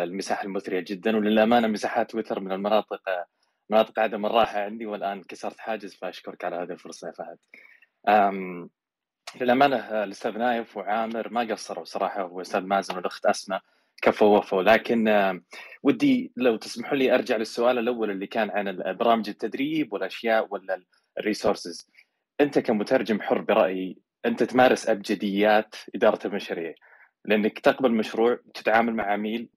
المساحة 0.05 0.45
المثرية 0.45 0.81
جدا 0.81 1.17
وللأمانة 1.17 1.69
مساحات 1.69 2.11
تويتر 2.11 2.41
من 2.41 2.53
المناطق 2.53 3.03
مناطق 3.71 3.99
عدم 3.99 4.27
الراحة 4.27 4.61
عندي 4.61 4.87
والآن 4.87 5.23
كسرت 5.23 5.59
حاجز 5.61 5.95
فأشكرك 5.95 6.45
على 6.45 6.57
هذه 6.57 6.73
الفرصة 6.73 7.09
يا 7.09 7.13
فهد. 7.13 7.39
للأمانة 9.41 10.05
الأستاذ 10.05 10.39
نايف 10.39 10.77
وعامر 10.77 11.29
ما 11.29 11.41
قصروا 11.41 11.85
صراحة 11.85 12.25
والاستاذ 12.25 12.61
مازن 12.61 12.97
والأخت 12.97 13.27
أسماء 13.27 13.63
كفوا 14.03 14.39
وفوا 14.39 14.63
لكن 14.63 15.09
ودي 15.83 16.33
لو 16.37 16.57
تسمحوا 16.57 16.97
لي 16.97 17.15
أرجع 17.15 17.37
للسؤال 17.37 17.79
الأول 17.79 18.11
اللي 18.11 18.27
كان 18.27 18.51
عن 18.51 18.95
برامج 18.97 19.29
التدريب 19.29 19.93
والأشياء 19.93 20.47
ولا 20.51 20.83
الريسورسز 21.19 21.91
أنت 22.41 22.59
كمترجم 22.59 23.21
حر 23.21 23.41
برأيي 23.41 23.99
أنت 24.27 24.43
تمارس 24.43 24.89
ابجديات 24.89 25.75
إدارة 25.95 26.27
المشاريع. 26.27 26.75
لأنك 27.25 27.59
تقبل 27.59 27.93
مشروع 27.93 28.39
تتعامل 28.55 28.95
مع 28.95 29.13
عميل 29.13 29.49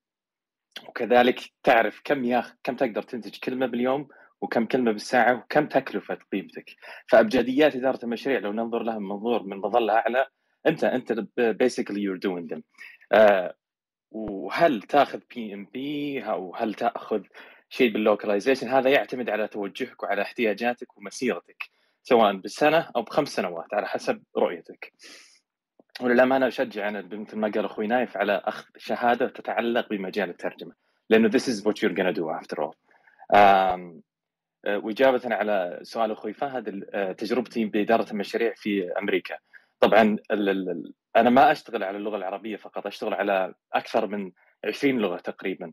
وكذلك 0.88 1.40
تعرف 1.64 2.02
كم 2.04 2.26
ياخ 2.26 2.54
كم 2.64 2.76
تقدر 2.76 3.02
تنتج 3.02 3.40
كلمة 3.40 3.66
باليوم 3.66 4.08
وكم 4.42 4.66
كلمة 4.66 4.92
بالساعة 4.92 5.34
وكم 5.34 5.68
تكلفة 5.68 6.18
قيمتك. 6.32 6.76
فابجديات 7.08 7.76
إدارة 7.76 8.00
المشاريع 8.04 8.40
لو 8.40 8.52
ننظر 8.54 8.84
لها 8.84 9.00
من 9.00 9.08
منظور 9.08 9.44
من 9.44 9.58
مظلة 9.58 9.94
أعلى 9.94 10.28
أنت 10.68 10.84
أنت 10.84 11.14
basically 11.38 12.02
you're 12.02 12.18
doing 12.18 12.62
وهل 14.12 14.82
تاخذ 14.82 15.20
PMP 15.36 16.22
أو 16.22 16.56
هل 16.56 16.74
تأخذ 16.74 17.24
شيء 17.70 17.94
بال 17.94 18.05
localization 18.05 18.68
هذا 18.68 18.90
يعتمد 18.90 19.30
على 19.30 19.48
توجهك 19.48 20.04
وعلى 20.04 20.22
احتياجاتك 20.22 20.98
ومسيرتك 20.98 21.70
سواء 22.04 22.34
بالسنة 22.36 22.90
أو 22.96 23.02
بخمس 23.02 23.30
سنوات 23.30 23.74
على 23.74 23.88
حسب 23.88 24.24
رؤيتك. 24.38 24.94
وللأمانة 26.02 26.48
أشجع 26.48 26.88
أنا 26.88 27.02
مثل 27.12 27.38
ما 27.38 27.52
قال 27.52 27.66
أخوي 27.66 27.88
نايف 27.88 28.18
على 28.18 28.42
أخذ 28.46 28.66
شهادة 28.78 29.28
تتعلق 29.28 29.90
بمجال 29.90 30.30
الترجمة 30.30 30.74
لأنه 31.10 31.30
this 31.30 31.48
is 31.48 31.64
what 31.64 31.82
you're 31.82 31.96
gonna 31.96 32.14
do 32.14 32.30
after 32.30 32.64
all. 32.64 32.76
وإجابة 34.68 35.36
على 35.36 35.80
سؤال 35.82 36.12
أخوي 36.12 36.34
فهد 36.34 36.84
تجربتي 37.18 37.66
بإدارة 37.66 38.12
المشاريع 38.12 38.54
في 38.56 38.92
أمريكا. 39.00 39.38
طبعا 39.82 40.18
أنا 41.16 41.30
ما 41.30 41.52
أشتغل 41.52 41.84
على 41.84 41.98
اللغة 41.98 42.18
العربية 42.18 42.56
فقط 42.56 42.88
أشتغل 42.88 43.14
على 43.14 43.54
أكثر 43.74 44.08
من 44.08 44.32
20 44.66 44.98
لغة 45.00 45.18
تقريبا. 45.18 45.72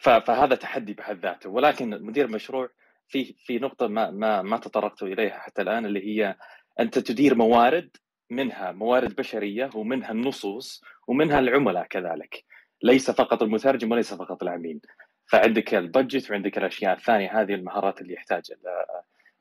فهذا 0.00 0.54
تحدي 0.54 0.94
بحد 0.94 1.18
ذاته. 1.18 1.50
ولكن 1.50 1.90
مدير 1.90 2.24
المشروع 2.24 2.68
في 3.08 3.34
في 3.38 3.58
نقطة 3.58 3.86
ما 3.88 4.10
ما 4.10 4.42
ما 4.42 4.56
تطرقت 4.56 5.02
إليها 5.02 5.38
حتى 5.38 5.62
الآن 5.62 5.86
اللي 5.86 6.06
هي 6.06 6.36
أنت 6.80 6.98
تدير 6.98 7.34
موارد 7.34 7.96
منها 8.30 8.72
موارد 8.72 9.16
بشرية 9.16 9.70
ومنها 9.74 10.10
النصوص 10.10 10.82
ومنها 11.08 11.38
العملاء 11.38 11.86
كذلك. 11.86 12.44
ليس 12.82 13.10
فقط 13.10 13.42
المترجم 13.42 13.92
وليس 13.92 14.14
فقط 14.14 14.42
العميل. 14.42 14.80
فعندك 15.26 15.74
البادجت 15.74 16.30
وعندك 16.30 16.58
الأشياء 16.58 16.96
الثانية 16.96 17.40
هذه 17.40 17.54
المهارات 17.54 18.00
اللي 18.00 18.14
يحتاج 18.14 18.52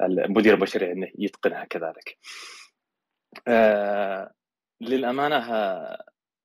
المدير 0.01 0.53
البشري 0.53 0.91
إنه 0.91 1.07
يتقنها 1.19 1.65
كذلك. 1.65 2.17
آه 3.47 4.31
للأمانة 4.81 5.39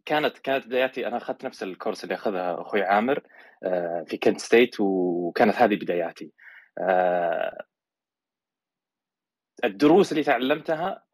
كانت 0.05 0.39
كانت 0.39 0.67
بداياتي 0.67 1.07
أنا 1.07 1.17
أخذت 1.17 1.45
نفس 1.45 1.63
الكورس 1.63 2.05
اللي 2.05 2.15
اخذها 2.15 2.61
أخوي 2.61 2.83
عامر 2.83 3.23
آه 3.65 4.05
في 4.09 4.17
كنت 4.17 4.41
ستيت 4.41 4.81
وكانت 4.81 5.55
هذه 5.57 5.75
بداياتي. 5.77 6.33
آه 6.79 7.65
الدروس 9.65 10.13
اللي 10.13 10.23
تعلمتها 10.25 11.05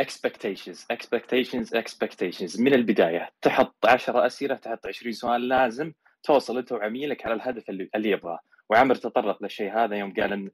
expectations 0.00 0.78
expectations 0.92 1.70
expectations 1.74 2.60
من 2.60 2.74
البداية 2.74 3.30
تحط 3.42 3.86
10 3.86 4.26
أسئلة 4.26 4.54
تحط 4.54 4.86
20 4.86 5.12
سؤال 5.12 5.48
لازم 5.48 5.92
توصل 6.22 6.58
أنت 6.58 6.72
وعميلك 6.72 7.26
على 7.26 7.34
الهدف 7.34 7.70
اللي, 7.70 7.90
اللي 7.94 8.10
يبغاه 8.10 8.38
وعمر 8.70 8.94
تطرق 8.94 9.42
للشيء 9.42 9.72
هذا 9.78 9.96
يوم 9.96 10.14
قال 10.14 10.32
إن 10.32 10.46
آه 10.46 10.50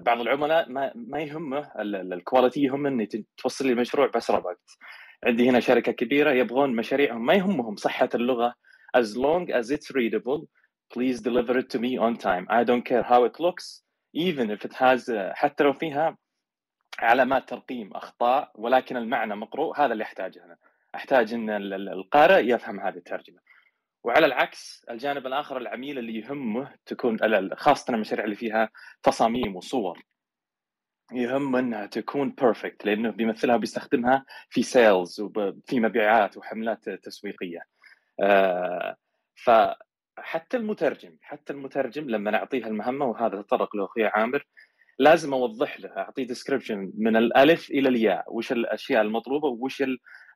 بعض 0.00 0.20
العملاء 0.20 0.68
ما 0.68 0.92
ما 0.94 1.20
يهمه 1.20 1.72
الكواليتي 1.78 2.62
يهم 2.62 2.86
إني 2.86 3.08
توصل 3.36 3.66
لي 3.66 3.72
المشروع 3.72 4.06
باسرع 4.06 4.38
وقت. 4.38 4.78
عندي 5.24 5.48
هنا 5.48 5.60
شركة 5.60 5.92
كبيرة 5.92 6.30
يبغون 6.30 6.76
مشاريعهم 6.76 7.26
ما 7.26 7.34
يهمهم 7.34 7.76
صحة 7.76 8.08
اللغة. 8.14 8.54
As 8.96 9.16
long 9.16 9.50
as 9.50 9.70
it's 9.70 9.90
readable 9.90 10.48
please 10.94 11.20
deliver 11.20 11.58
it 11.58 11.68
to 11.70 11.78
me 11.78 11.98
on 11.98 12.16
time. 12.16 12.46
I 12.48 12.64
don't 12.64 12.84
care 12.84 13.02
how 13.02 13.24
it 13.24 13.40
looks 13.40 13.82
even 14.14 14.50
if 14.50 14.64
it 14.64 14.74
has 14.74 15.10
حتى 15.10 15.64
لو 15.64 15.72
فيها 15.72 16.16
علامات 16.98 17.48
ترقيم 17.48 17.90
أخطاء 17.92 18.52
ولكن 18.54 18.96
المعنى 18.96 19.36
مقروء 19.36 19.80
هذا 19.80 19.92
اللي 19.92 20.04
أحتاجه 20.04 20.44
أنا. 20.44 20.56
أحتاج 20.94 21.34
إن 21.34 21.50
القارئ 21.72 22.54
يفهم 22.54 22.80
هذه 22.80 22.96
الترجمة. 22.96 23.38
وعلى 24.04 24.26
العكس 24.26 24.86
الجانب 24.90 25.26
الآخر 25.26 25.56
العميل 25.58 25.98
اللي 25.98 26.18
يهمه 26.18 26.74
تكون 26.86 27.18
خاصة 27.56 27.94
المشاريع 27.94 28.24
اللي 28.24 28.36
فيها 28.36 28.70
تصاميم 29.02 29.56
وصور 29.56 30.02
يهم 31.12 31.56
إنها 31.56 31.86
تكون 31.86 32.30
perfect 32.30 32.84
لأنه 32.84 33.10
بيمثلها 33.10 33.56
وبيستخدمها 33.56 34.24
في 34.50 34.62
sales 34.62 35.20
وفي 35.20 35.80
مبيعات 35.80 36.36
وحملات 36.36 36.88
تسويقية. 36.88 37.60
آه، 38.20 38.96
فحتى 39.34 40.56
المترجم 40.56 41.16
حتى 41.22 41.52
المترجم 41.52 42.10
لما 42.10 42.30
نعطيه 42.30 42.66
المهمة 42.66 43.06
وهذا 43.06 43.42
تطرق 43.42 43.76
له 43.76 43.84
أخوي 43.84 44.06
عامر 44.06 44.46
لازم 44.98 45.34
أوضح 45.34 45.80
له 45.80 45.88
أعطيه 45.96 46.26
description 46.26 46.92
من 46.94 47.16
الألف 47.16 47.70
إلى 47.70 47.88
الياء 47.88 48.24
وش 48.34 48.52
الأشياء 48.52 49.02
المطلوبة 49.02 49.48
وش 49.48 49.82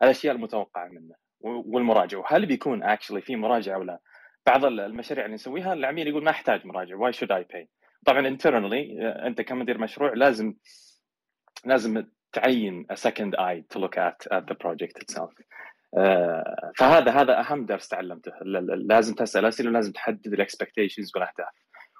الأشياء 0.02 0.34
المتوقعة 0.34 0.88
منه 0.88 1.14
والمراجعه 1.42 2.18
وهل 2.18 2.46
بيكون 2.46 2.82
actually 2.82 3.20
في 3.20 3.36
مراجعه 3.36 3.78
ولا؟ 3.78 3.98
بعض 4.46 4.64
المشاريع 4.64 5.24
اللي 5.24 5.34
نسويها 5.34 5.72
العميل 5.72 6.08
يقول 6.08 6.24
ما 6.24 6.30
أحتاج 6.30 6.66
مراجع. 6.66 6.96
why 6.96 7.12
should 7.12 7.32
I 7.32 7.46
pay 7.52 7.68
طبعا 8.06 8.36
internally 8.36 9.02
أنت 9.26 9.40
كمدير 9.40 9.78
مشروع 9.78 10.12
لازم 10.14 10.54
لازم 11.64 12.04
تعين 12.32 12.86
a 12.92 12.96
second 12.96 13.34
eye 13.38 13.62
to 13.74 13.80
look 13.80 13.96
at, 13.96 14.26
at 14.32 14.44
the 14.46 14.56
itself. 15.02 15.32
uh, 15.96 16.72
فهذا 16.76 17.10
هذا 17.10 17.40
أهم 17.40 17.66
درس 17.66 17.88
تعلمته. 17.88 18.32
لازم 18.74 19.14
تسأل 19.14 19.44
أسئلة 19.44 19.70
ولازم 19.70 19.92
تحدد 19.92 20.32
ال 20.32 20.38
expectations 20.38 21.12
والاهداف 21.14 21.54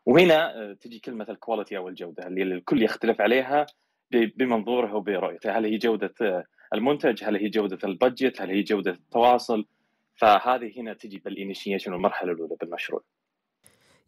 وهنا 0.06 0.74
تجي 0.80 0.98
كلمة 0.98 1.26
ال 1.28 1.34
quality 1.34 1.76
أو 1.76 1.88
الجودة 1.88 2.26
اللي 2.26 2.42
الكل 2.42 2.82
يختلف 2.82 3.20
عليها 3.20 3.66
بمنظوره 4.10 4.94
وبرؤيته. 4.94 5.58
هل 5.58 5.64
هي 5.64 5.78
جودة 5.78 6.46
المنتج؟ 6.74 7.24
هل 7.24 7.36
هي 7.36 7.48
جودة 7.48 7.78
ال 7.84 7.91
budget؟ 7.91 8.40
هل 8.40 8.50
هي 8.50 8.62
جودة 8.62 8.90
التواصل؟ 8.90 9.66
فهذه 10.14 10.80
هنا 10.80 10.94
تجي 10.94 11.18
بالانيشيشن 11.24 11.92
والمرحلة 11.92 12.32
الأولى 12.32 12.56
بالمشروع. 12.60 13.02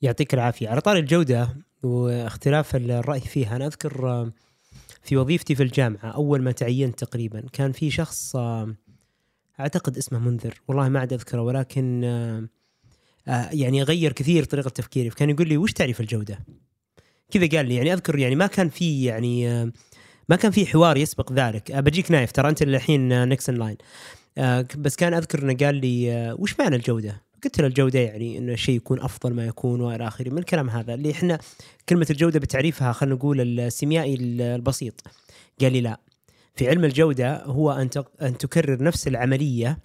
يعطيك 0.02 0.34
العافية. 0.34 0.68
على 0.68 0.80
طاري 0.80 0.96
الجودة 0.96 1.48
واختلاف 1.82 2.76
الرأي 2.76 3.20
فيها 3.20 3.56
أنا 3.56 3.66
أذكر 3.66 4.30
في 5.02 5.16
وظيفتي 5.16 5.54
في 5.54 5.62
الجامعة 5.62 6.10
أول 6.10 6.42
ما 6.42 6.52
تعينت 6.52 7.04
تقريبا 7.04 7.42
كان 7.52 7.72
في 7.72 7.90
شخص 7.90 8.36
أعتقد 9.60 9.96
اسمه 9.96 10.18
منذر 10.18 10.54
والله 10.68 10.88
ما 10.88 11.00
عاد 11.00 11.12
أذكره 11.12 11.42
ولكن 11.42 12.02
يعني 13.52 13.82
غير 13.82 14.12
كثير 14.12 14.44
طريقة 14.44 14.68
تفكيري 14.68 15.10
فكان 15.10 15.30
يقول 15.30 15.48
لي 15.48 15.56
وش 15.56 15.72
تعريف 15.72 16.00
الجودة؟ 16.00 16.38
كذا 17.30 17.46
قال 17.46 17.66
لي 17.66 17.74
يعني 17.74 17.92
أذكر 17.92 18.18
يعني 18.18 18.34
ما 18.34 18.46
كان 18.46 18.68
في 18.68 19.04
يعني 19.04 19.46
ما 20.28 20.36
كان 20.36 20.50
في 20.50 20.66
حوار 20.66 20.96
يسبق 20.96 21.32
ذلك. 21.32 21.72
بجيك 21.72 22.10
نايف 22.10 22.32
ترى 22.32 22.48
أنت 22.48 22.62
الحين 22.62 23.28
next 23.28 23.46
on 23.46 23.55
line 23.55 23.76
بس 24.78 24.96
كان 24.96 25.14
أذكر 25.14 25.42
إنه 25.42 25.56
قال 25.66 25.74
لي 25.74 26.32
وش 26.38 26.60
معنى 26.60 26.76
الجودة؟ 26.76 27.22
قلت 27.44 27.60
له 27.60 27.66
الجودة 27.66 27.98
يعني 27.98 28.38
إنه 28.38 28.52
الشيء 28.52 28.76
يكون 28.76 29.00
أفضل 29.00 29.34
ما 29.34 29.46
يكون 29.46 29.80
وإلى 29.80 30.06
آخره 30.06 30.30
من 30.30 30.38
الكلام 30.38 30.70
هذا 30.70 30.94
اللي 30.94 31.10
إحنا 31.10 31.38
كلمة 31.88 32.06
الجودة 32.10 32.40
بتعريفها 32.40 32.92
خلينا 32.92 33.14
نقول 33.14 33.60
السيميائي 33.60 34.14
البسيط. 34.14 35.00
قال 35.60 35.72
لي 35.72 35.80
لا. 35.80 36.00
في 36.54 36.68
علم 36.68 36.84
الجودة 36.84 37.44
هو 37.44 37.72
أن 37.72 37.90
أن 38.22 38.38
تكرر 38.38 38.82
نفس 38.82 39.08
العملية 39.08 39.78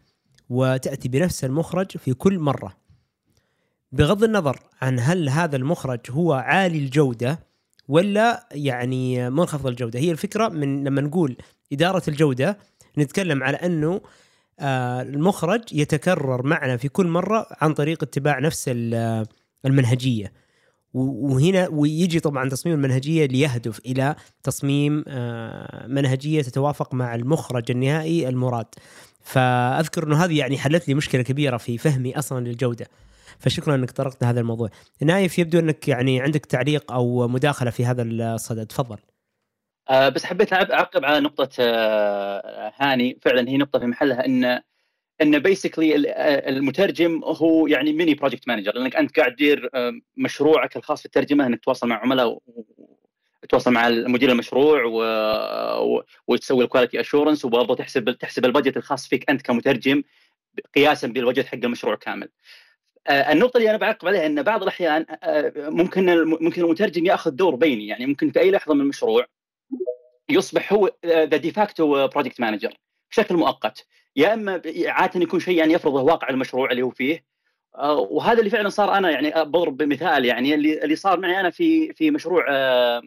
وتأتي 0.49 1.09
بنفس 1.09 1.43
المخرج 1.43 1.97
في 1.97 2.13
كل 2.13 2.39
مرة. 2.39 2.77
بغض 3.91 4.23
النظر 4.23 4.59
عن 4.81 4.99
هل 4.99 5.29
هذا 5.29 5.55
المخرج 5.55 5.99
هو 6.09 6.33
عالي 6.33 6.77
الجودة 6.77 7.39
ولا 7.89 8.47
يعني 8.51 9.29
منخفض 9.29 9.67
الجودة. 9.67 9.99
هي 9.99 10.11
الفكرة 10.11 10.47
من 10.47 10.83
لما 10.83 11.01
نقول 11.01 11.37
إدارة 11.73 12.03
الجودة 12.07 12.57
نتكلم 12.97 13.43
على 13.43 13.57
أنه 13.57 14.01
آه، 14.59 15.01
المخرج 15.01 15.61
يتكرر 15.71 16.45
معنا 16.45 16.77
في 16.77 16.89
كل 16.89 17.07
مرة 17.07 17.47
عن 17.61 17.73
طريق 17.73 18.03
اتباع 18.03 18.39
نفس 18.39 18.71
المنهجية. 19.65 20.33
وهنا 20.93 21.67
ويجي 21.67 22.19
طبعا 22.19 22.49
تصميم 22.49 22.75
المنهجية 22.75 23.25
ليهدف 23.25 23.79
إلى 23.85 24.15
تصميم 24.43 25.03
آه، 25.07 25.87
منهجية 25.87 26.41
تتوافق 26.41 26.93
مع 26.93 27.15
المخرج 27.15 27.71
النهائي 27.71 28.29
المراد. 28.29 28.65
فأذكر 29.21 30.03
إنه 30.07 30.23
هذه 30.25 30.37
يعني 30.37 30.57
حلت 30.57 30.87
لي 30.87 30.93
مشكلة 30.93 31.21
كبيرة 31.21 31.57
في 31.57 31.77
فهمي 31.77 32.19
أصلا 32.19 32.47
للجودة. 32.47 32.87
فشكرا 33.39 33.75
إنك 33.75 33.91
طرقت 33.91 34.23
هذا 34.23 34.39
الموضوع. 34.39 34.69
نايف 35.01 35.39
يبدو 35.39 35.59
إنك 35.59 35.87
يعني 35.87 36.21
عندك 36.21 36.45
تعليق 36.45 36.91
أو 36.91 37.27
مداخلة 37.27 37.71
في 37.71 37.85
هذا 37.85 38.03
الصدد. 38.03 38.65
تفضل. 38.65 38.97
آه 39.89 40.09
بس 40.09 40.25
حبيت 40.25 40.53
أعقب 40.53 41.05
على 41.05 41.19
نقطة 41.19 41.49
آه 41.59 42.73
هاني. 42.77 43.19
فعلا 43.21 43.49
هي 43.49 43.57
نقطة 43.57 43.79
في 43.79 43.85
محلها 43.85 44.25
إن 44.25 44.61
إن 45.21 45.39
basically 45.39 46.09
آه، 46.11 46.49
المترجم 46.49 47.21
هو 47.23 47.67
يعني 47.67 47.93
mini 47.93 48.13
project 48.13 48.47
manager 48.47 48.75
لأنك 48.75 48.95
أنت 48.95 49.19
قاعد 49.19 49.35
تدير 49.35 49.69
آه، 49.73 49.93
مشروعك 50.17 50.77
الخاص 50.77 50.99
في 50.99 51.05
الترجمة 51.05 51.47
إنك 51.47 51.59
تتواصل 51.59 51.87
مع 51.87 52.01
عملاء 52.01 52.39
تتواصل 53.41 53.71
مع 53.71 53.89
مدير 53.89 54.31
المشروع 54.31 54.83
و... 54.83 55.01
و... 55.95 56.03
وتسوي 56.27 56.63
ال 56.63 56.68
quality 56.68 56.99
assurance 56.99 57.45
وبرضه 57.45 57.75
تحسب 57.75 58.11
تحسب 58.11 58.45
ال 58.45 58.50
budget 58.50 58.77
الخاص 58.77 59.07
فيك 59.07 59.29
أنت 59.29 59.41
كمترجم 59.41 60.03
قياسا 60.75 61.07
بال 61.07 61.17
budget 61.17 61.45
حق 61.45 61.59
المشروع 61.63 61.95
كامل. 61.95 62.29
آه، 63.07 63.31
النقطة 63.31 63.57
اللي 63.57 63.69
أنا 63.69 63.77
بعقب 63.77 64.07
عليها 64.07 64.25
أن 64.25 64.43
بعض 64.43 64.61
الأحيان 64.61 65.05
ممكن 65.55 66.23
ممكن 66.23 66.61
المترجم 66.61 67.05
يأخذ 67.05 67.31
دور 67.31 67.55
بيني. 67.55 67.87
يعني 67.87 68.05
ممكن 68.05 68.31
في 68.31 68.39
أي 68.39 68.51
لحظة 68.51 68.73
من 68.73 68.81
المشروع 68.81 69.25
يصبح 70.29 70.73
هو 70.73 70.91
the 71.05 71.37
de 71.37 71.57
facto 71.57 72.07
project 72.07 72.39
manager 72.41 72.73
بشكل 73.11 73.35
مؤقت. 73.35 73.87
يا 74.15 74.33
إما 74.33 74.61
عادة 74.85 75.21
يكون 75.21 75.39
شيء 75.39 75.57
يعني 75.57 75.73
يفرضه 75.73 76.01
واقع 76.01 76.29
المشروع 76.29 76.71
اللي 76.71 76.81
هو 76.81 76.89
فيه. 76.89 77.23
آه، 77.75 77.99
وهذا 77.99 78.39
اللي 78.39 78.49
فعلا 78.49 78.69
صار 78.69 78.97
أنا 78.97 79.11
يعني 79.11 79.31
بضرب 79.45 79.77
بمثال 79.77 80.25
يعني 80.25 80.53
اللي 80.53 80.83
اللي 80.83 80.95
صار 80.95 81.19
معي 81.19 81.39
أنا 81.39 81.49
في 81.49 81.93
في 81.93 82.11
مشروع 82.11 82.45
آه، 82.49 83.01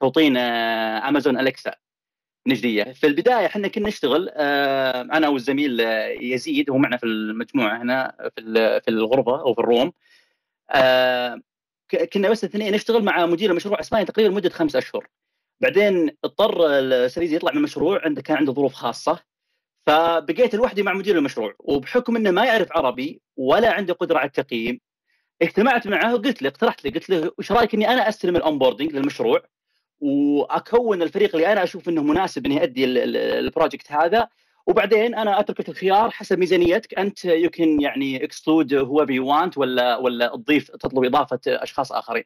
توطين 0.00 0.36
آه، 0.36 1.08
امازون 1.08 1.40
الكسا 1.40 1.74
نجدية. 2.46 2.84
في 2.84 3.06
البداية 3.06 3.46
إحنا 3.46 3.68
كنا 3.68 3.88
نشتغل 3.88 4.28
أنا 4.28 5.28
والزميل 5.28 5.80
يزيد 6.20 6.70
هو 6.70 6.78
معنا 6.78 6.96
في 6.96 7.06
المجموعة 7.06 7.82
هنا 7.82 8.30
في 8.36 8.80
في 8.84 8.88
الغرفة 8.90 9.40
أو 9.40 9.54
في 9.54 9.60
الروم. 9.60 9.92
كنا 12.12 12.28
بس 12.30 12.44
الاثنين 12.44 12.74
نشتغل 12.74 13.04
مع 13.04 13.26
مدير 13.26 13.50
المشروع 13.50 13.80
اسباني 13.80 14.04
تقريبا 14.04 14.34
مده 14.34 14.50
خمس 14.50 14.76
أشهر. 14.76 15.06
بعدين 15.60 16.10
اضطر 16.24 16.66
السريزي 16.78 17.36
يطلع 17.36 17.52
من 17.52 17.58
المشروع 17.58 18.04
عنده 18.04 18.22
كان 18.22 18.36
عنده 18.36 18.52
ظروف 18.52 18.72
خاصة. 18.74 19.18
فبقيت 19.86 20.54
لوحدي 20.54 20.82
مع 20.82 20.92
مدير 20.92 21.18
المشروع 21.18 21.54
وبحكم 21.58 22.16
إنه 22.16 22.30
ما 22.30 22.44
يعرف 22.44 22.72
عربي 22.72 23.22
ولا 23.36 23.72
عنده 23.72 23.94
قدرة 23.94 24.18
على 24.18 24.26
التقييم 24.26 24.80
اجتمعت 25.42 25.86
معه 25.88 26.14
وقلت 26.14 26.42
له 26.42 26.48
اقترحت 26.48 26.84
له 26.84 26.90
قلت 26.90 27.10
له 27.10 27.32
وش 27.38 27.52
رأيك 27.52 27.74
إني 27.74 27.88
أنا 27.88 28.08
أستلم 28.08 28.36
ال 28.36 28.41
onboarding 28.41 28.92
للمشروع؟ 28.92 29.42
وأكون 30.00 31.02
الفريق 31.02 31.34
اللي 31.34 31.52
أنا 31.52 31.62
أشوف 31.62 31.88
إنه 31.88 32.02
مناسب 32.02 32.46
إني 32.46 32.62
أدي 32.62 32.84
ال 32.84 32.97
project 32.97 33.92
هذا. 33.92 34.28
وبعدين 34.66 35.14
أنا 35.14 35.40
اترك 35.40 35.68
الخيار 35.68 36.10
حسب 36.10 36.38
ميزانيتك. 36.38 36.98
أنت 36.98 37.24
يمكن 37.24 37.80
يعني 37.80 38.24
exclude 38.24 38.74
who 38.74 39.04
you 39.04 39.20
want 39.20 39.58
ولا 39.58 39.96
ولا 39.96 40.28
تضيف 40.28 40.70
تطلب 40.70 41.04
إضافة 41.04 41.40
أشخاص 41.46 41.92
آخرين. 41.92 42.24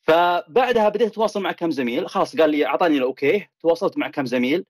فبعدها 0.00 0.88
بديت 0.88 1.08
أتواصل 1.08 1.42
مع 1.42 1.52
كم 1.52 1.70
زميل. 1.70 2.08
خلاص 2.08 2.36
قال 2.36 2.50
لي 2.50 2.66
أعطاني 2.66 2.96
ال 2.98 3.06
okay. 3.06 3.46
تواصلت 3.60 3.98
مع 3.98 4.10
كم 4.10 4.26
زميل. 4.26 4.64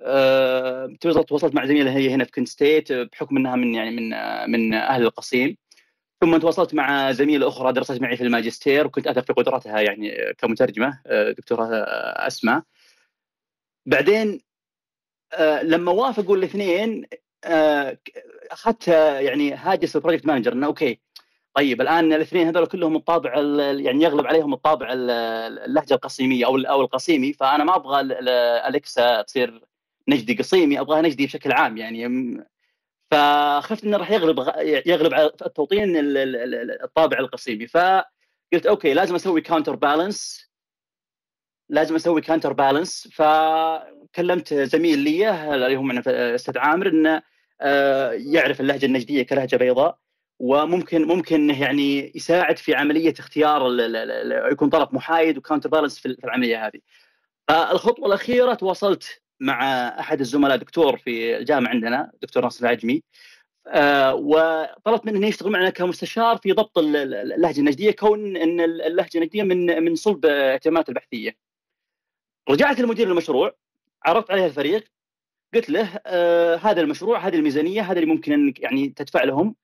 أه 0.00 0.96
تواصلت 1.00 1.54
مع 1.54 1.66
زميلة 1.66 1.96
هي 1.96 2.10
هنا 2.10 2.24
في 2.24 2.32
Kent 2.32 2.48
State 2.48 2.92
بحكم 2.92 3.36
إنها 3.36 3.56
من 3.56 3.74
يعني 3.74 3.90
من 3.90 4.10
من 4.50 4.74
أهل 4.74 5.02
القصيم. 5.02 5.56
ثم 6.20 6.36
تواصلت 6.36 6.74
مع 6.74 7.12
زميلة 7.12 7.48
أخرى 7.48 7.72
درست 7.72 8.00
معي 8.00 8.16
في 8.16 8.22
الماجستير 8.22 8.86
وكنت 8.86 9.06
أثق 9.06 9.24
في 9.26 9.32
قدراتها 9.32 9.80
يعني 9.80 10.34
كمترجمة 10.38 11.00
آه، 11.06 11.30
دكتورة 11.30 11.68
أسماء. 12.26 12.62
بعدين 13.86 14.40
لما 15.62 15.92
وافقوا 15.92 16.36
الاثنين 16.36 17.06
أخذت 18.50 18.88
يعني 18.88 19.54
هاجس 19.54 19.96
ال 19.96 20.00
project 20.00 20.26
manager 20.26 20.52
إنه 20.52 20.66
okay 20.66 21.00
طيب 21.54 21.80
الآن 21.80 22.12
الاثنين 22.12 22.46
هذول 22.46 22.66
كلهم 22.66 22.96
الطابع 22.96 23.34
يعني 23.80 24.04
يغلب 24.04 24.26
عليهم 24.26 24.54
الطابع 24.54 24.92
اللهجة 24.92 25.94
القصيمية 25.94 26.46
أو 26.46 26.56
أو 26.56 26.80
القصيمي 26.80 27.32
فأنا 27.32 27.64
ما 27.64 27.76
أبغى 27.76 28.00
Alexa 28.68 29.22
تصير 29.22 29.64
نجدي 30.08 30.34
قصيمي 30.34 30.80
أبغاها 30.80 31.02
نجدي 31.02 31.26
بشكل 31.26 31.52
عام 31.52 31.76
يعني 31.76 32.08
فخفت 33.10 33.84
إنه 33.84 33.96
راح 33.96 34.10
يغلب 34.10 34.38
يغلب 34.86 35.14
على 35.14 35.26
التوطين 35.26 35.92
الطابع 36.84 37.18
القصيمي 37.18 37.66
فقلت 37.66 38.66
okay 38.66 38.94
لازم 38.94 39.14
أسوي 39.14 39.40
counterbalance 39.40 40.50
لازم 41.68 41.94
أسوي 41.94 42.20
counterbalance 42.20 43.08
فكلمت 43.12 44.54
زميل 44.54 44.98
لي 44.98 45.54
اللي 45.54 45.76
هو 45.76 45.82
معنا 45.82 46.02
أستاذ 46.34 46.58
عامر 46.58 46.88
إنه 46.88 47.22
آه، 47.60 48.12
يعرف 48.12 48.60
اللهجة 48.60 48.86
النجدية 48.86 49.22
كلهجة 49.22 49.56
بيضاء 49.56 49.98
وممكن 50.38 51.04
ممكن 51.04 51.50
يعني 51.50 52.12
يساعد 52.14 52.58
في 52.58 52.74
عملية 52.74 53.14
اختيار 53.18 53.62
يكون 54.52 54.68
طرف 54.70 54.94
محايد 54.94 55.38
و 55.38 55.68
counterbalance 55.68 55.98
في 55.98 56.06
العملية 56.24 56.66
هذه. 56.66 56.80
فالخطوة 57.48 58.06
الأخيرة 58.06 58.54
تواصلت 58.54 59.22
مع 59.40 59.88
أحد 60.00 60.20
الزملاء 60.20 60.56
دكتور 60.56 60.96
في 60.98 61.36
الجامعة 61.36 61.70
عندنا 61.70 62.12
دكتور 62.22 62.42
ناصر 62.42 62.64
العجمي. 62.66 63.02
آه، 63.68 64.14
وطلبت 64.14 65.06
منه 65.06 65.18
إنه 65.18 65.26
يشتغل 65.26 65.50
معنا 65.52 65.70
كمستشار 65.70 66.36
في 66.38 66.52
ضبط 66.52 66.78
ال- 66.78 66.96
ال- 66.96 67.32
اللهجة 67.32 67.60
النجدية 67.60 67.90
كون 67.90 68.36
إن 68.36 68.60
ال- 68.60 68.82
اللهجة 68.82 69.10
النجدية 69.18 69.42
من 69.42 69.82
من 69.84 69.94
صلب 69.94 70.26
اهتمامات 70.26 70.88
البحثية. 70.88 71.36
رجعت 72.50 72.80
لمدير 72.80 73.08
المشروع 73.10 73.54
عرضت 74.04 74.30
عليه 74.30 74.46
الفريق 74.46 74.84
قلت 75.54 75.70
له 75.70 76.00
آه 76.06 76.56
هذا 76.56 76.80
المشروع 76.80 77.18
هذه 77.28 77.34
الميزانية 77.36 77.82
هذا 77.82 77.98
اللي 78.00 78.12
ممكن 78.14 78.32
إنك 78.32 78.60
يعني 78.60 78.88
تدفع 78.88 79.24
لهم. 79.24 79.54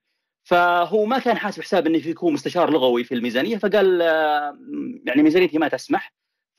فهو 0.44 1.04
ما 1.04 1.18
كان 1.18 1.36
حاسب 1.36 1.62
حساب 1.62 1.86
إنه 1.86 2.06
يكون 2.08 2.32
مستشار 2.32 2.70
لغوي 2.70 3.04
في 3.04 3.14
الميزانية 3.14 3.56
فقال 3.58 4.02
آه 4.02 4.58
يعني 5.06 5.22
ميزانيتي 5.22 5.58
ما 5.58 5.68
تسمح. 5.68 6.12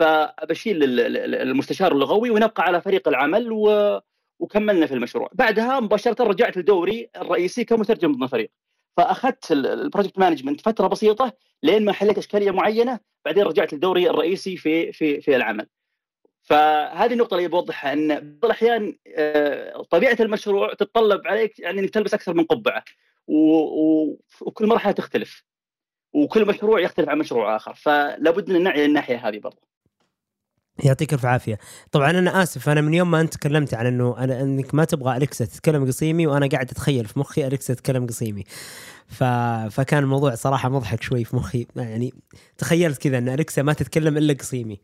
فبشيل 0.07 0.83
ال- 0.83 0.99
ال- 0.99 1.35
المستشار 1.35 1.91
اللغوي 1.91 2.29
ونبقى 2.29 2.63
على 2.63 2.81
فريق 2.81 3.07
العمل 3.07 3.51
و 3.51 3.99
وكملنا 4.39 4.85
في 4.85 4.93
المشروع. 4.93 5.29
بعدها 5.33 5.79
مباشرة 5.79 6.23
رجعت 6.23 6.57
لدوري 6.57 7.09
الرئيسي 7.17 7.63
كمترجم 7.65 8.11
ضمن 8.11 8.23
الفريق 8.23 8.51
فأخذت 8.97 9.51
ال- 9.51 9.67
project 9.67 10.19
management 10.19 10.61
فترة 10.61 10.87
بسيطة 10.87 11.33
لين 11.63 11.85
ما 11.85 11.91
حليت 11.91 12.17
إشكالية 12.17 12.51
معينة 12.51 12.99
بعدين 13.25 13.43
رجعت 13.43 13.73
لدوري 13.73 14.09
الرئيسي 14.09 14.57
في 14.57 14.91
في 14.91 15.21
في 15.21 15.35
العمل. 15.35 15.67
فهذه 16.41 17.13
النقطة 17.13 17.37
اللي 17.37 17.47
بوضحها 17.47 17.93
إن 17.93 18.07
بعض 18.19 18.45
الأحيان 18.45 18.97
آه، 19.15 19.81
طبيعة 19.83 20.17
المشروع 20.19 20.73
تتطلب 20.73 21.27
عليك 21.27 21.59
يعني 21.59 21.79
إنك 21.79 21.89
تلبس 21.89 22.13
أكثر 22.13 22.33
من 22.33 22.43
قبعة 22.43 22.83
وكل 23.27 24.67
مرحلة 24.67 24.91
تختلف 24.91 25.43
وكل 26.13 26.47
مشروع 26.47 26.79
يختلف 26.79 27.09
عن 27.09 27.17
مشروع 27.17 27.55
آخر. 27.55 27.73
فلابد 27.73 28.49
من 28.49 28.55
النعي 28.55 28.87
للناحية 28.87 29.27
هذه 29.27 29.39
برضه 29.39 29.72
يعطيك 30.83 31.13
الف 31.13 31.25
عافية. 31.25 31.59
طبعا 31.91 32.11
أنا 32.11 32.43
آسف 32.43 32.69
أنا 32.69 32.81
من 32.81 32.93
يوم 32.93 33.11
ما 33.11 33.21
أنت 33.21 33.33
تكلمت 33.33 33.73
عن 33.73 33.85
إنه 33.85 34.15
أنا 34.17 34.41
إنك 34.41 34.75
ما 34.75 34.85
تبغى 34.85 35.17
أليكسا 35.17 35.45
تتكلم 35.45 35.85
قصيمي 35.87 36.27
وأنا 36.27 36.47
قاعد 36.47 36.71
أتخيل 36.71 37.05
في 37.05 37.19
مخي 37.19 37.47
أليكسا 37.47 37.73
تتكلم 37.73 38.07
قصيمي. 38.07 38.43
ف... 39.07 39.23
فكان 39.71 40.03
الموضوع 40.03 40.35
صراحة 40.35 40.69
مضحك 40.69 41.03
شوي 41.03 41.23
في 41.23 41.35
مخي. 41.35 41.67
يعني 41.75 42.13
تخيلت 42.57 42.97
كذا 43.01 43.17
إن 43.17 43.29
أليكسا 43.29 43.61
ما 43.61 43.73
تتكلم 43.73 44.17
إلا 44.17 44.33
قصيمي. 44.33 44.79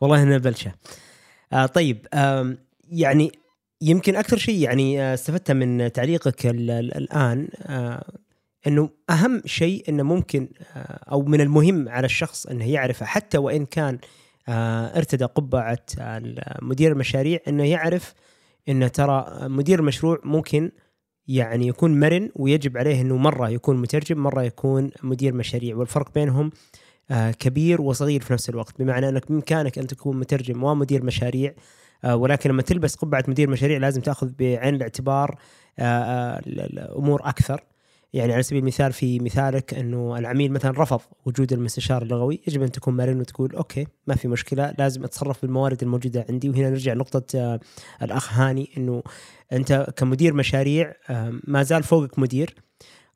والله 0.00 0.22
إنها 0.22 0.38
بلشة. 0.38 0.72
آه 1.52 1.66
طيب 1.66 2.06
آم 2.14 2.58
يعني 2.88 3.32
يمكن 3.80 4.16
أكثر 4.16 4.36
شيء 4.36 4.58
يعني 4.62 5.02
آه، 5.02 5.14
استفدته 5.14 5.54
من 5.54 5.92
تعليقك 5.92 6.46
ال- 6.46 6.70
ال- 6.70 6.96
الآن 6.96 7.48
آه 7.62 8.04
إنه 8.66 8.90
أهم 9.10 9.42
شيء 9.46 9.84
إنه 9.88 10.02
ممكن 10.02 10.48
آه 10.76 10.78
أو 11.12 11.22
من 11.22 11.40
المهم 11.40 11.88
على 11.88 12.04
الشخص 12.04 12.46
إنه 12.46 12.70
يعرفه 12.72 13.06
حتى 13.06 13.38
وإن 13.38 13.66
كان 13.66 13.94
آه، 13.94 13.98
ارتدى 14.96 15.24
قبعة 15.24 15.78
مدير 16.62 16.92
المشاريع 16.92 17.38
إنه 17.48 17.64
يعرف 17.64 18.14
إنه 18.68 18.88
ترى 18.88 19.38
مدير 19.42 19.78
المشروع 19.80 20.18
ممكن 20.24 20.70
يعني 21.28 21.66
يكون 21.66 22.00
مرن 22.00 22.30
ويجب 22.36 22.76
عليه 22.78 23.00
إنه 23.00 23.16
مرة 23.16 23.48
يكون 23.50 23.76
مترجم 23.76 24.18
مرة 24.18 24.42
يكون 24.42 24.90
مدير 25.02 25.34
مشاريع 25.34 25.76
والفرق 25.76 26.14
بينهم 26.14 26.50
آه، 27.10 27.30
كبير 27.30 27.80
وصغير 27.82 28.20
في 28.20 28.32
نفس 28.32 28.48
الوقت 28.50 28.78
بمعنى 28.82 29.08
إنك 29.08 29.28
بإمكانك 29.32 29.78
أن 29.78 29.86
تكون 29.86 30.16
مترجم 30.20 30.62
ومدير 30.64 31.04
مشاريع 31.04 31.54
آه، 32.04 32.16
ولكن 32.16 32.50
لما 32.50 32.62
تلبس 32.62 32.94
قبعة 32.94 33.24
مدير 33.28 33.50
مشاريع 33.50 33.78
لازم 33.78 34.00
تأخذ 34.00 34.30
بعين 34.38 34.74
الاعتبار 34.74 35.38
آه، 35.78 35.82
آه، 35.82 36.38
ال- 36.38 36.60
الأمور 36.78 37.20
أكثر. 37.28 37.64
يعني 38.12 38.32
على 38.32 38.42
سبيل 38.42 38.58
المثال 38.62 38.92
في 38.92 39.20
مثالك 39.20 39.74
إنه 39.74 40.18
العميل 40.18 40.52
مثلا 40.52 40.82
رفض 40.82 41.00
وجود 41.26 41.52
المستشار 41.52 42.02
اللغوي 42.02 42.40
يجب 42.48 42.62
أن 42.62 42.72
تكون 42.72 42.96
مرن 42.96 43.20
وتقول 43.20 43.54
أوكي 43.54 43.86
ما 44.06 44.14
في 44.14 44.28
مشكلة 44.28 44.74
لازم 44.78 45.04
أتصرف 45.04 45.42
بالموارد 45.42 45.82
الموجودة 45.82 46.26
عندي. 46.28 46.50
وهنا 46.50 46.70
نرجع 46.70 46.92
لنقطة 46.92 47.38
آه، 47.38 47.60
الأخ 48.02 48.32
هاني 48.32 48.70
إنه 48.76 49.02
أنت 49.52 49.86
كمدير 49.96 50.34
مشاريع 50.34 50.94
آه، 51.10 51.40
ما 51.44 51.62
زال 51.62 51.82
فوقك 51.82 52.18
مدير 52.18 52.54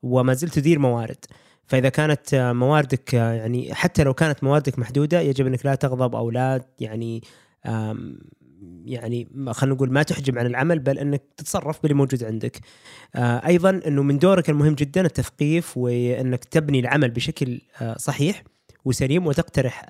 وما 0.03 0.35
زلت 0.35 0.55
تدير 0.55 0.79
موارد. 0.79 1.25
فإذا 1.67 1.89
كانت 1.89 2.35
آه، 2.35 2.53
مواردك 2.53 3.15
يعني 3.15 3.75
حتى 3.75 4.05
لو 4.05 4.15
كانت 4.15 4.45
مواردك 4.45 4.79
محدودة 4.79 5.21
يجب 5.21 5.47
أنك 5.47 5.67
لا 5.67 5.75
تغضب 5.75 6.15
أو 6.15 6.31
لا 6.31 6.65
يعني 6.79 7.23
يعني 8.85 9.29
خلينا 9.51 9.75
نقول 9.75 9.93
ما 9.93 10.03
تحجم 10.03 10.39
عن 10.39 10.47
العمل 10.47 10.79
بل 10.79 10.99
إنك 10.99 11.23
تتصرف 11.37 11.83
باللي 11.83 11.95
موجود 11.95 12.25
عندك. 12.25 12.61
آه، 13.15 13.47
أيضا 13.47 13.81
إنه 13.87 14.03
من 14.03 14.19
دورك 14.19 14.51
المهم 14.51 14.75
جدا 14.75 15.01
التثقيف 15.01 15.77
وإنك 15.77 16.45
تبني 16.45 16.81
العمل 16.81 17.11
بشكل 17.11 17.61
آه، 17.81 17.97
صحيح 17.99 18.43
وسليم 18.85 19.27
وتقترح 19.27 19.87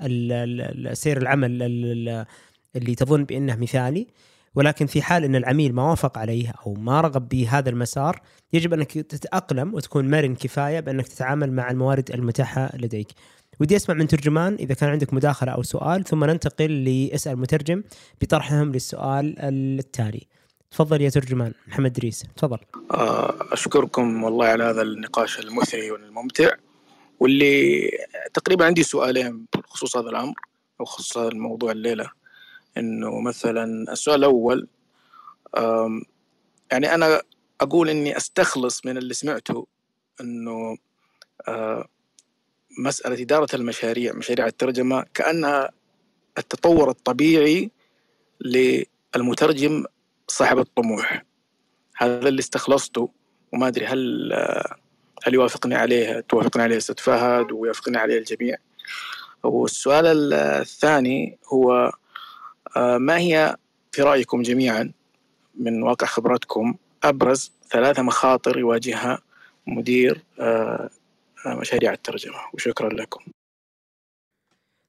سير 0.92 1.16
العمل 1.16 1.62
ال- 1.62 2.08
ال- 2.08 2.26
اللي 2.76 2.94
تظن 2.94 3.24
بإنه 3.24 3.56
مثالي 3.56 4.06
ولكن 4.54 4.86
في 4.86 5.02
حال 5.02 5.24
إن 5.24 5.36
العميل 5.36 5.72
ما 5.74 5.90
وافق 5.90 6.18
عليه 6.18 6.52
أو 6.66 6.74
ما 6.74 7.00
رغب 7.00 7.28
بهذا 7.28 7.70
المسار 7.70 8.20
يجب 8.52 8.72
إنك 8.72 8.92
تتأقلم 8.92 9.74
وتكون 9.74 10.10
مرن 10.10 10.34
كفاية 10.34 10.80
بإنك 10.80 11.08
تتعامل 11.08 11.52
مع 11.52 11.70
الموارد 11.70 12.10
المتاحة 12.10 12.70
لديك. 12.76 13.08
ودي 13.62 13.76
أسمع 13.76 13.94
من 13.94 14.08
ترجمان 14.08 14.54
إذا 14.54 14.74
كان 14.74 14.88
عندك 14.90 15.14
مداخلة 15.14 15.52
أو 15.52 15.62
سؤال 15.62 16.04
ثم 16.04 16.24
ننتقل 16.24 16.84
لأسأل 16.84 17.36
مترجم 17.36 17.82
بطرحهم 18.20 18.72
للسؤال 18.72 19.34
التالي. 19.78 20.26
تفضل 20.70 21.00
يا 21.00 21.10
ترجمان 21.10 21.54
محمد 21.68 21.92
دريس 21.92 22.24
تفضل. 22.36 22.58
آه، 22.90 23.34
أشكركم 23.52 24.22
والله 24.24 24.46
على 24.46 24.64
هذا 24.64 24.82
النقاش 24.82 25.38
المثري 25.38 25.90
والممتع 25.90 26.50
واللي 27.20 27.88
تقريبا 28.34 28.64
عندي 28.64 28.82
سؤالين 28.82 29.46
بخصوص 29.56 29.96
هذا 29.96 30.08
الأمر 30.10 30.34
أو 30.80 30.84
خصوص 30.84 31.18
هذا 31.18 31.28
الموضوع 31.28 31.72
الليلة 31.72 32.10
إنه 32.78 33.20
مثلا 33.20 33.92
السؤال 33.92 34.18
الأول 34.18 34.68
آم، 35.58 36.02
يعني 36.72 36.94
أنا 36.94 37.22
أقول 37.60 37.88
إني 37.88 38.16
أستخلص 38.16 38.86
من 38.86 38.96
اللي 38.96 39.14
سمعته 39.14 39.66
إنه 40.20 40.76
آه، 42.78 42.82
مسألة 42.82 43.22
إدارة 43.22 43.48
المشاريع 43.54 44.12
مشاريع 44.12 44.46
الترجمة 44.46 45.04
كأنها 45.14 45.70
التطور 46.38 46.90
الطبيعي 46.90 47.70
للمترجم 48.40 49.84
صاحب 50.28 50.58
الطموح. 50.58 51.24
هذا 51.96 52.28
اللي 52.28 52.40
استخلصته 52.40 53.08
وما 53.52 53.68
أدري 53.68 53.86
هل 53.86 54.32
هل 55.24 55.34
يوافقني 55.34 55.74
عليه 55.74 56.20
توافقني 56.20 56.62
عليه 56.62 56.76
أستاذ 56.76 56.94
فهد 56.98 57.52
ويوافقني 57.52 57.96
عليه 57.98 58.18
الجميع. 58.18 58.56
والسؤال 59.42 60.06
ال- 60.06 60.32
الثاني 60.34 61.38
هو 61.52 61.92
آه، 62.76 62.98
ما 62.98 63.18
هي 63.18 63.56
في 63.92 64.02
رأيكم 64.02 64.42
جميعا 64.42 64.92
من 65.54 65.82
واقع 65.82 66.06
خبرتكم 66.06 66.74
أبرز 67.04 67.52
ثلاثة 67.70 68.02
مخاطر 68.02 68.58
يواجهها 68.58 69.18
مدير 69.66 70.22
آه، 70.40 70.42
آه، 70.42 70.90
مشاريع 71.46 71.92
الترجمة 71.92 72.38
وشكرا 72.54 72.88
لكم. 72.88 73.20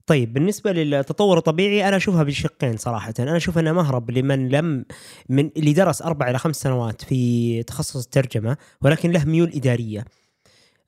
طيب 0.05 0.33
بالنسبة 0.33 0.71
للتطور 0.71 1.37
الطبيعي 1.37 1.87
أنا 1.87 1.97
أشوفها 1.97 2.23
بشقين 2.23 2.77
صراحة. 2.77 3.13
أنا 3.19 3.37
أشوف 3.37 3.57
أنه 3.57 3.71
مهرب 3.71 4.11
لمن 4.11 4.49
لم 4.49 4.85
من 5.29 5.49
اللي 5.57 5.73
درس 5.73 6.01
أربع 6.01 6.29
إلى 6.29 6.37
خمس 6.37 6.55
سنوات 6.55 7.01
في 7.03 7.63
تخصص 7.63 8.03
الترجمة 8.05 8.57
ولكن 8.81 9.11
له 9.11 9.25
ميول 9.25 9.51
إدارية 9.55 10.05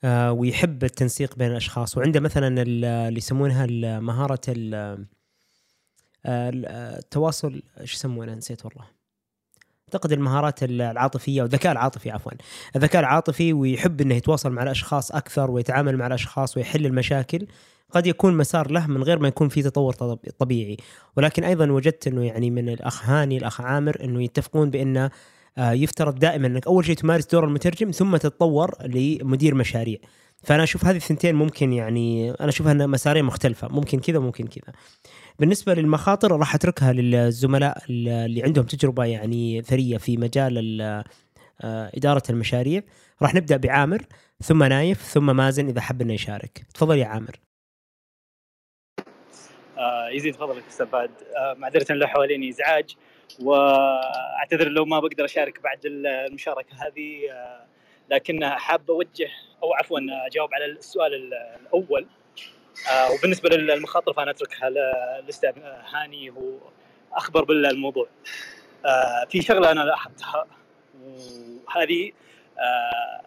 آه 0.03 0.31
ويحب 0.31 0.83
التنسيق 0.83 1.35
بين 1.35 1.51
الأشخاص. 1.51 1.97
وعنده 1.97 2.19
مثلا 2.19 2.61
ال- 2.61 2.85
اللي 2.85 3.17
يسمونها 3.17 3.65
مهارة 3.99 4.41
آه، 4.49 5.05
آه، 6.25 6.49
التواصل 6.99 7.61
إيش 7.79 7.93
يسمونها 7.93 8.35
نسيت 8.35 8.65
والله. 8.65 8.94
أعتقد 9.85 10.11
المهارات 10.11 10.63
العاطفية 10.63 11.41
والذكاء 11.41 11.71
العاطفي 11.71 12.11
عفوا 12.11 12.31
الذكاء 12.75 12.99
العاطفي 12.99 13.53
ويحب 13.53 14.01
إنه 14.01 14.15
يتواصل 14.15 14.51
مع 14.51 14.63
الأشخاص 14.63 15.11
أكثر 15.11 15.51
ويتعامل 15.51 15.97
مع 15.97 16.07
الأشخاص 16.07 16.57
ويحل 16.57 16.85
المشاكل 16.85 17.47
قد 17.91 18.07
يكون 18.07 18.37
مسار 18.37 18.71
له 18.71 18.87
من 18.87 19.03
غير 19.03 19.19
ما 19.19 19.27
يكون 19.27 19.49
في 19.49 19.61
تطور 19.61 19.93
طب- 19.93 20.19
طبيعي. 20.39 20.77
ولكن 21.17 21.43
أيضا 21.43 21.71
وجدت 21.71 22.07
إنه 22.07 22.25
يعني 22.25 22.49
من 22.51 22.69
الاخ 22.69 23.09
هاني 23.09 23.37
الأخ 23.37 23.61
عامر 23.61 23.97
إنه 24.03 24.23
يتفقون 24.23 24.69
بأنه 24.69 25.09
آه، 25.57 25.71
يفترض 25.71 26.19
دائما 26.19 26.47
إنك 26.47 26.67
أول 26.67 26.85
شيء 26.85 26.95
تمارس 26.95 27.25
دور 27.25 27.43
المترجم 27.45 27.91
ثم 27.91 28.17
تتطور 28.17 28.71
لمدير 28.85 29.55
مشاريع. 29.55 29.97
فأنا 30.43 30.63
أشوف 30.63 30.85
هذه 30.85 30.95
الثنتين 30.95 31.35
ممكن 31.35 31.73
يعني 31.73 32.31
أنا 32.31 32.49
أشوفها 32.49 32.71
إنها 32.71 32.87
مسارين 32.87 33.25
مختلفة 33.25 33.67
ممكن 33.67 33.99
كذا 33.99 34.17
وممكن 34.17 34.47
كذا. 34.47 34.73
بالنسبة 35.39 35.73
للمخاطر 35.73 36.31
راح 36.39 36.55
أتركها 36.55 36.93
للزملاء 36.93 37.83
اللي 37.89 38.43
عندهم 38.43 38.65
تجربة 38.65 39.05
يعني 39.05 39.61
ثرية 39.61 39.97
في 39.97 40.17
مجال 40.17 40.57
ال- 40.57 41.03
آه، 41.61 41.91
إدارة 41.97 42.23
المشاريع. 42.29 42.81
راح 43.21 43.35
نبدأ 43.35 43.57
بعامر 43.57 44.01
ثم 44.43 44.63
نايف 44.63 45.01
ثم 45.01 45.35
مازن 45.35 45.67
إذا 45.67 45.81
حب 45.81 46.01
إنه 46.01 46.13
يشارك. 46.13 46.65
تفضل 46.73 46.97
يا 46.97 47.05
عامر. 47.05 47.39
آه، 49.77 50.09
يزيد 50.09 50.35
فضلك 50.35 50.63
أستاذ 50.69 50.87
فهد. 50.87 51.11
آه، 51.37 51.53
معذرة 51.53 51.93
له 51.93 52.07
حواليني 52.07 52.49
إزعاج 52.49 52.95
وأعتذر 53.41 54.67
لو 54.69 54.85
ما 54.85 54.99
بقدر 54.99 55.25
أشارك 55.25 55.61
بعد 55.61 55.79
المشاركة 55.85 56.75
هذه 56.87 57.31
آه، 57.31 57.65
لكن 58.09 58.45
حاب 58.45 58.91
أوجه 58.91 59.29
أو 59.63 59.73
عفوا 59.73 59.99
أجاوب 60.27 60.49
على 60.53 60.65
السؤال 60.65 61.33
الأول. 61.61 62.07
آه، 62.91 63.11
وبالنسبة 63.11 63.49
للمخاطر 63.49 64.13
فأنا 64.13 64.31
اتركها 64.31 64.69
للاستاذ 64.69 65.51
هاني 65.93 66.29
هو 66.29 66.57
أخبر 67.13 67.43
بالموضوع. 67.43 68.07
آه، 68.85 69.25
في 69.29 69.41
شغلة 69.41 69.71
أنا 69.71 69.81
لاحظتها 69.81 70.45
وهذه 71.03 72.11
آه، 72.59 73.21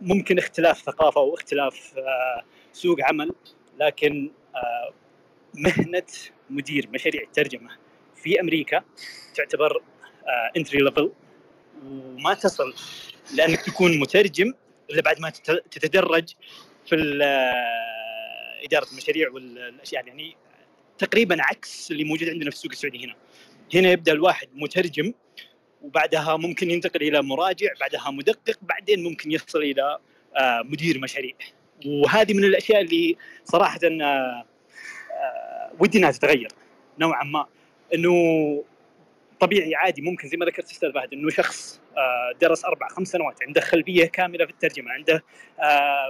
ممكن 0.00 0.38
اختلاف 0.38 0.78
ثقافة 0.78 1.20
أو 1.20 1.34
اختلاف 1.34 1.94
آه، 1.98 2.42
سوق 2.72 2.96
عمل 3.02 3.32
لكن 3.80 4.30
آه، 4.56 4.92
مهنة 5.54 6.06
مدير 6.50 6.88
مشاريع 6.92 7.22
الترجمة 7.22 7.70
في 8.16 8.40
أمريكا 8.40 8.82
تعتبر 9.34 9.82
entry 10.56 10.78
level 10.78 11.12
وما 11.86 12.34
تصل 12.34 12.74
لأنك 13.36 13.60
تكون 13.60 13.98
مترجم 14.00 14.54
إلا 14.90 15.02
بعد 15.02 15.20
ما 15.20 15.30
تت- 15.30 15.64
تتدرج 15.70 16.28
في 16.86 16.94
ال- 16.94 17.22
إدارة 18.64 18.86
المشاريع 18.92 19.30
والاشياء 19.30 20.06
يعني 20.06 20.36
تقريبا 20.98 21.36
عكس 21.40 21.90
اللي 21.90 22.04
موجود 22.04 22.28
عندنا 22.28 22.50
في 22.50 22.56
السوق 22.56 22.72
السعودي 22.72 23.04
هنا. 23.04 23.14
هنا 23.74 23.90
يبدأ 23.90 24.12
الواحد 24.12 24.48
مترجم 24.54 25.12
وبعدها 25.82 26.36
ممكن 26.36 26.70
ينتقل 26.70 27.02
إلى 27.02 27.22
مراجع 27.22 27.68
بعدها 27.80 28.10
مدقق 28.10 28.58
بعدين 28.62 29.02
ممكن 29.02 29.32
يصل 29.32 29.58
إلى 29.62 29.98
آه، 30.36 30.62
مدير 30.64 30.98
مشاريع. 30.98 31.34
وهذه 31.86 32.34
من 32.34 32.44
الأشياء 32.44 32.80
اللي 32.80 33.16
صراحة 33.44 33.78
آه، 33.84 34.44
آه، 35.12 35.72
ودي 35.78 35.98
إنها 35.98 36.10
تتغير 36.10 36.48
نوعا 36.98 37.24
ما. 37.24 37.46
إنه 37.94 38.14
طبيعي 39.40 39.74
عادي 39.74 40.02
ممكن 40.02 40.28
زي 40.28 40.36
ما 40.36 40.46
ذكرت 40.46 40.70
أستاذ 40.70 40.92
فهد 40.92 41.12
إنه 41.12 41.30
شخص 41.30 41.80
درس 42.40 42.64
أربع 42.64 42.88
خمس 42.88 43.08
سنوات 43.08 43.42
عنده 43.42 43.60
خلفية 43.60 44.04
كاملة 44.04 44.44
في 44.46 44.50
الترجمة 44.52 44.90
عنده 44.90 45.24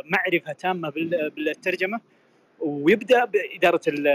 معرفة 0.05 0.53
تامة 0.53 0.91
بال- 0.91 1.31
بالترجمة 1.31 2.01
ويبدأ 2.63 3.25
بإدارة 3.25 3.81
ال- 3.89 4.07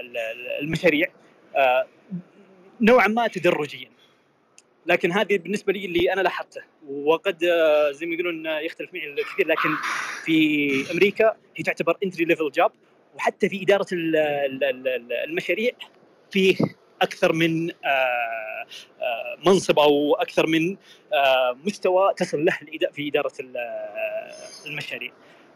ال- 0.00 0.16
المشاريع. 0.60 1.06
آه، 1.56 1.86
نوعا 2.80 3.06
ما 3.08 3.26
تدرجيا. 3.28 3.90
لكن 4.86 5.12
هذه 5.12 5.38
بالنسبة 5.38 5.72
لي 5.72 5.84
اللي 5.84 6.12
أنا 6.12 6.20
لاحظته. 6.20 6.60
وقد 6.88 7.44
آه، 7.44 7.90
زي 7.90 8.06
ما 8.06 8.14
يقولون 8.14 8.46
آه، 8.46 8.58
يختلف 8.60 8.94
معي 8.94 9.06
الكثير. 9.06 9.46
لكن 9.48 9.70
في 10.24 10.90
أمريكا 10.92 11.36
هي 11.56 11.64
تعتبر 11.64 11.96
entry 12.04 12.24
level 12.24 12.50
job 12.50 12.70
وحتى 13.14 13.48
في 13.48 13.62
إدارة 13.62 13.86
ال- 13.92 14.16
ال- 14.16 14.64
ال- 14.64 15.12
المشاريع 15.12 15.70
فيه 16.30 16.56
أكثر 17.02 17.32
من 17.32 17.70
منصب 19.46 19.78
أو 19.78 20.14
أكثر 20.14 20.46
من 20.46 20.76
مستوى 21.64 22.14
تصل 22.16 22.44
له 22.44 22.58
في 22.92 23.08
إدارة 23.08 23.32
ال- 23.40 23.56
المشاريع. 24.66 25.12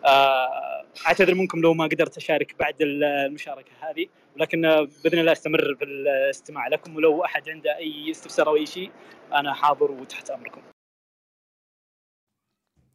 آه، 0.06 0.84
اعتذر 1.06 1.34
منكم 1.34 1.60
لو 1.60 1.74
ما 1.74 1.84
قدرت 1.84 2.16
أشارك 2.16 2.54
بعد 2.58 2.82
ال- 2.82 3.04
المشاركة 3.04 3.70
هذه 3.80 4.06
ولكن 4.36 4.64
آه، 4.64 4.88
بإذن 5.04 5.18
الله 5.18 5.32
أستمر 5.32 5.74
في 5.78 5.84
الاستماع 5.84 6.68
لكم 6.68 6.96
ولو 6.96 7.24
أحد 7.24 7.48
عنده 7.48 7.76
أي 7.76 8.10
استفسار 8.10 8.48
أو 8.48 8.56
أي 8.56 8.66
شيء 8.66 8.90
أنا 9.34 9.54
حاضر 9.54 9.90
وتحت 9.90 10.30
أمركم. 10.30 10.60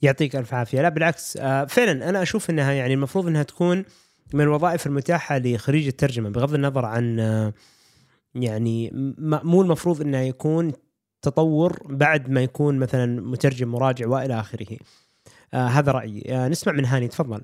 يعطيك 0.01 0.36
ألف 0.36 0.53
عافية 0.53 0.82
لا 0.82 0.89
بالعكس 0.89 1.38
آه، 1.38 1.66
فعلا 1.66 2.10
أنا 2.10 2.22
أشوف 2.22 2.49
إنها 2.49 2.74
يعني 2.74 2.93
المفروض 2.93 3.28
إنها 3.28 3.43
تكون 3.43 3.86
من 4.34 4.41
الوظائف 4.41 4.88
المتاحة 4.88 5.38
لخريج 5.38 5.88
الترجمة 5.88 6.30
بغض 6.30 6.53
النظر 6.53 6.86
عن 6.86 7.20
آه، 7.20 7.53
يعني 8.36 8.89
مو 9.20 9.62
المفروض 9.62 10.01
انه 10.01 10.18
يكون 10.22 10.74
تطور 11.22 11.80
بعد 11.89 12.30
ما 12.30 12.43
يكون 12.43 12.80
مثلا 12.80 13.22
مترجم 13.22 13.68
مراجع 13.72 14.08
وإلى 14.08 14.39
آخره 14.39 14.78
آه 15.53 15.67
هذا 15.67 15.91
رأيي. 15.91 16.23
آه 16.29 16.47
نسمع 16.47 16.73
من 16.73 16.85
هاني 16.85 17.07
تفضل. 17.07 17.41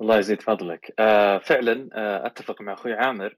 الله 0.00 0.18
يزيد 0.18 0.42
فضلك. 0.42 0.94
آه 0.98 1.38
فعلا 1.38 1.88
آه 1.92 2.26
أتفق 2.26 2.62
مع 2.62 2.72
أخوي 2.72 2.92
عامر. 2.94 3.36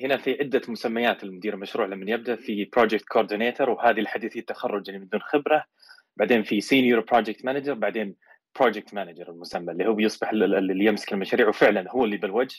هنا 0.00 0.16
في 0.16 0.36
عدة 0.40 0.60
مسميات 0.68 1.22
المدير 1.24 1.54
المشروع 1.54 1.86
لما 1.86 2.10
يبدأ 2.10 2.36
في 2.36 2.64
project 2.64 3.04
coordinator 3.04 3.70
وهذه 3.70 4.00
الحديثي 4.00 4.38
التخرج 4.38 4.88
اللي 4.88 5.00
من 5.00 5.08
دون 5.08 5.20
خبرة. 5.20 5.64
بعدين 6.16 6.42
في 6.42 6.60
senior 6.60 7.00
project 7.00 7.44
manager 7.44 7.74
بعدين 7.74 8.16
project 8.60 8.94
manager 8.94 9.30
المسمى 9.30 9.72
اللي 9.72 9.86
هو 9.86 9.94
بيصبح 9.94 10.30
ال- 10.30 10.42
ال- 10.44 10.70
اللي 10.70 10.84
يمسك 10.84 11.12
المشاريع 11.12 11.48
وفعلا 11.48 11.90
هو 11.90 12.04
اللي 12.04 12.16
بالوجه. 12.16 12.56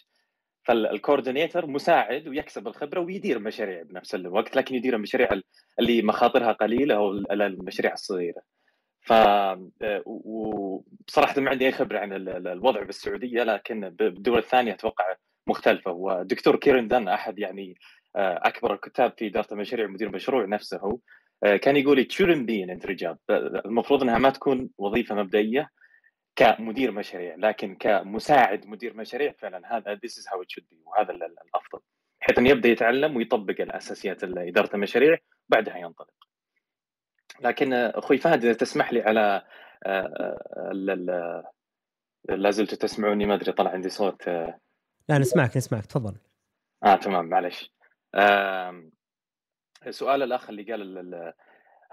فال 0.63 0.79
coordinator 0.79 1.65
مساعد 1.67 2.27
ويكسب 2.27 2.67
الخبرة 2.67 2.99
ويدير 2.99 3.37
المشاريع 3.37 3.81
بنفس 3.83 4.15
الوقت 4.15 4.55
لكن 4.55 4.75
يدير 4.75 4.95
المشاريع 4.95 5.33
ال- 5.33 5.43
اللي 5.79 6.01
مخاطرها 6.01 6.51
قليلة 6.51 6.95
أو 6.95 7.11
ال- 7.11 7.41
المشاريع 7.41 7.93
الصغيرة. 7.93 8.41
ف 9.07 9.11
آه، 9.13 10.03
وبصراحه 10.05 11.41
ما 11.41 11.49
عندي 11.49 11.65
أي 11.65 11.71
خبرة 11.71 11.99
عن 11.99 12.13
ال- 12.13 12.29
ال- 12.29 12.47
الوضع 12.47 12.83
بالسعودية 12.83 13.43
لكن 13.43 13.89
بالدول 13.89 14.37
الثانية 14.37 14.73
أتوقع 14.73 15.15
مختلفة. 15.47 15.91
ودكتور 15.91 16.55
كيرن 16.55 16.87
دان 16.87 17.07
أحد 17.07 17.39
يعني 17.39 17.75
آه، 18.15 18.39
أكبر 18.43 18.73
الكتاب 18.73 19.13
في 19.17 19.27
إدارة 19.27 19.47
المشاريع 19.51 19.87
مدير 19.87 20.09
مشروع 20.11 20.45
نفسه 20.45 20.99
آه، 21.43 21.55
كان 21.57 21.75
يقول 21.77 22.03
it 22.05 22.13
shouldn't 22.15 22.45
be 22.47 22.77
المفروض 23.65 24.03
إنها 24.03 24.17
ما 24.17 24.29
تكون 24.29 24.69
وظيفة 24.77 25.15
مبدئية 25.15 25.69
كمدير 26.35 26.91
مشاريع 26.91 27.35
لكن 27.35 27.75
كمساعد 27.75 28.65
مدير 28.67 28.93
مشاريع 28.97 29.31
فعلا. 29.31 29.77
هذا 29.77 29.95
this 29.95 30.09
is 30.09 30.23
how 30.27 30.37
it 30.41 30.47
should 30.53 30.65
وهذا 30.85 31.11
ال- 31.11 31.23
ال- 31.23 31.35
الأفضل. 31.49 31.79
بحيث 32.21 32.37
انه 32.39 32.49
يبدأ 32.49 32.69
يتعلم 32.69 33.15
ويطبق 33.15 33.61
الأساسيات 33.61 34.23
ال- 34.23 34.39
اداره 34.39 34.75
المشاريع 34.75 35.17
بعدها 35.49 35.77
ينطلق. 35.77 36.26
لكن 37.41 37.73
آه، 37.73 37.99
أخوي 37.99 38.17
فهد 38.17 38.45
إذا 38.45 38.53
تسمح 38.53 38.93
لي 38.93 39.01
على 39.01 39.45
آه، 39.85 39.89
آه، 39.89 40.71
ال- 40.71 41.43
لا 42.29 42.51
زلتوا 42.51 42.77
تسمعوني 42.77 43.25
ما 43.25 43.33
أدري 43.33 43.51
طلع 43.51 43.71
عندي 43.71 43.89
صوت 43.89 44.27
آه، 44.27 44.59
لا 45.09 45.17
نسمعك 45.17 45.57
نسمعك 45.57 45.85
تفضل. 45.85 46.15
آه 46.83 46.95
تمام 46.95 47.25
معلش 47.25 47.73
آم، 48.15 48.91
سؤال 49.89 50.23
الاخ 50.23 50.49
اللي 50.49 50.63
قال 50.63 50.81
ال- 50.81 50.97
ال- 51.15 51.33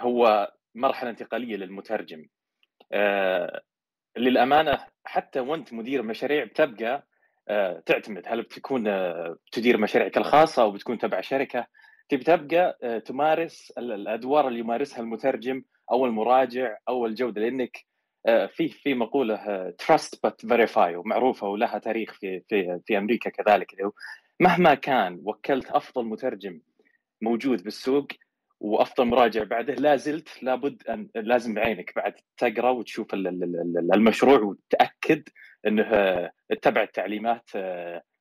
هو 0.00 0.52
مرحلة 0.74 1.10
انتقالية 1.10 1.56
للمترجم. 1.56 2.26
آه، 2.92 3.62
للأمانة 4.16 4.86
حتى 5.04 5.40
وأنت 5.40 5.72
مدير 5.72 6.02
مشاريع 6.02 6.44
بتبقى 6.44 7.06
آه، 7.48 7.82
تعتمد 7.86 8.22
هل 8.26 8.42
بتكون 8.42 8.86
آه، 8.88 9.36
تدير 9.52 9.78
مشاريعك 9.78 10.16
الخاصة 10.18 10.62
أو 10.62 10.70
بتكون 10.70 10.98
تبع 10.98 11.20
شركة؟ 11.20 11.66
تبي 12.08 12.24
تبقى 12.24 12.78
آه، 12.82 12.98
تمارس 12.98 13.72
ال- 13.78 13.92
الأدوار 13.92 14.48
اللي 14.48 14.58
يمارسها 14.58 15.00
المترجم 15.00 15.62
أو 15.92 16.06
المراجع 16.06 16.76
أو 16.88 17.06
الجودة 17.06 17.40
لأنك 17.40 17.84
آه، 18.26 18.46
في 18.46 18.68
في 18.68 18.94
مقولة 18.94 19.70
trust 19.70 20.26
but 20.26 20.46
verify 20.46 20.96
ومعروفة 20.96 21.48
ولها 21.48 21.78
تاريخ 21.78 22.12
في 22.12 22.40
في 22.48 22.80
في 22.86 22.98
أمريكا 22.98 23.30
كذلك 23.30 23.72
اللي 23.74 23.90
مهما 24.40 24.74
كان 24.74 25.20
وكلت 25.24 25.70
أفضل 25.70 26.04
مترجم 26.04 26.60
موجود 27.22 27.62
بالسوق 27.64 28.06
وأفضل 28.60 29.04
مراجع 29.04 29.42
بعده 29.44 29.74
لا 29.74 29.96
زلت 29.96 30.42
لابد 30.42 30.82
ان 30.88 31.08
لازم 31.14 31.54
بعينك 31.54 31.92
بعد 31.96 32.14
تقرأ 32.36 32.70
وتشوف 32.70 33.14
ال- 33.14 33.26
ال- 33.26 33.44
ال- 33.44 33.94
المشروع 33.94 34.40
وتأكد 34.40 35.28
إنه 35.66 35.82
آه، 35.82 36.32
اتبع 36.50 36.82
التعليمات 36.82 37.50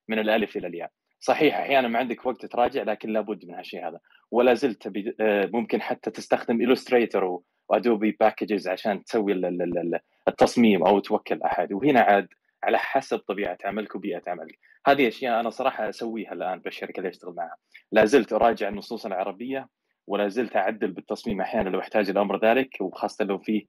من 0.08 0.20
الألف 0.20 0.58
إلى 0.58 0.68
الياء. 0.68 0.92
صحيح 1.24 1.58
أحيانا 1.58 1.88
ما 1.88 2.00
عندك 2.00 2.26
وقت 2.26 2.46
تراجع 2.46 2.84
لكن 2.84 3.10
لابد 3.10 3.46
من 3.46 3.54
هالشيء 3.56 3.88
هذا 3.88 4.00
ولا 4.32 4.54
زلت 4.54 4.92
آه، 5.20 5.50
ممكن 5.54 5.82
حتى 5.82 6.12
تستخدم 6.12 6.62
Illustrator 6.72 7.42
و 7.70 7.77
Adobe 7.77 8.12
packages 8.20 8.68
عشان 8.68 9.04
تسوي 9.04 9.32
ال- 9.34 9.46
ال- 9.46 9.62
ال- 9.78 10.00
التصميم 10.28 10.84
أو 10.86 11.00
توكل 11.00 11.42
أحد 11.42 11.74
وهنا 11.74 12.02
عاد 12.02 12.28
على 12.64 12.78
حسب 12.78 13.18
طبيعة 13.20 13.58
عملك 13.66 13.96
وبيئة 13.96 14.22
عملك. 14.28 14.60
هذه 14.88 15.08
أشياء 15.08 15.40
أنا 15.40 15.50
صراحة 15.50 15.90
أسويها 15.90 16.34
الآن 16.34 16.60
بالشركة 16.60 16.98
اللي 16.98 17.10
أشتغل 17.10 17.34
معها. 17.36 17.56
لا 17.92 18.06
زلت 18.06 18.34
أراجع 18.34 18.68
النصوص 18.70 19.06
العربية 19.06 19.68
ولا 20.08 20.28
زلت 20.28 20.56
أعدل 20.56 20.92
بالتصميم 20.92 21.42
أحيانا 21.42 21.70
لو 21.70 21.80
أحتاج 21.80 22.10
الأمر 22.10 22.40
ذلك 22.46 22.78
وخاصة 22.82 23.26
لو 23.26 23.38
فيه 23.38 23.66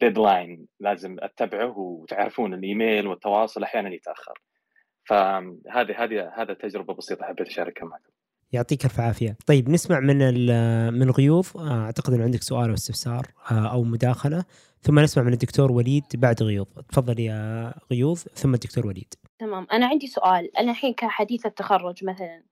ديدلاين 0.00 0.66
لازم 0.80 1.16
أتبعه 1.20 1.78
وتعرفون 1.78 2.54
الإيميل 2.54 3.06
والتواصل 3.06 3.62
أحيانا 3.62 3.94
يتأخر. 3.94 4.38
فهذه 5.08 6.04
هذه 6.04 6.32
هذا 6.36 6.54
تجربة 6.54 6.94
بسيطة 6.94 7.24
حبيت 7.24 7.46
أشاركها 7.46 7.84
معكم. 7.86 8.10
يعطيك 8.52 8.84
ألف 8.84 9.00
عافية. 9.00 9.36
طيب 9.46 9.68
نسمع 9.70 10.00
من 10.00 10.22
ال- 10.22 10.94
من 10.98 11.10
غيوض 11.10 11.46
آه، 11.56 11.84
أعتقد 11.84 12.12
انه 12.12 12.24
عندك 12.24 12.42
سؤال 12.42 12.68
أو 12.68 12.74
استفسار 12.74 13.26
آه، 13.50 13.72
أو 13.72 13.82
مداخلة. 13.84 14.44
ثم 14.82 14.98
نسمع 14.98 15.24
من 15.24 15.32
الدكتور 15.32 15.72
وليد 15.72 16.04
بعد 16.14 16.42
غيوض 16.42 16.66
تفضل 16.88 17.20
يا 17.20 17.74
غيوض 17.90 18.16
ثم 18.18 18.54
الدكتور 18.54 18.86
وليد. 18.86 19.14
تمام. 19.38 19.66
أنا 19.72 19.86
عندي 19.86 20.06
سؤال. 20.06 20.56
أنا 20.56 20.70
الحين 20.70 20.94
كحديثة 20.94 21.48
تخرج 21.48 22.04
مثلا 22.04 22.42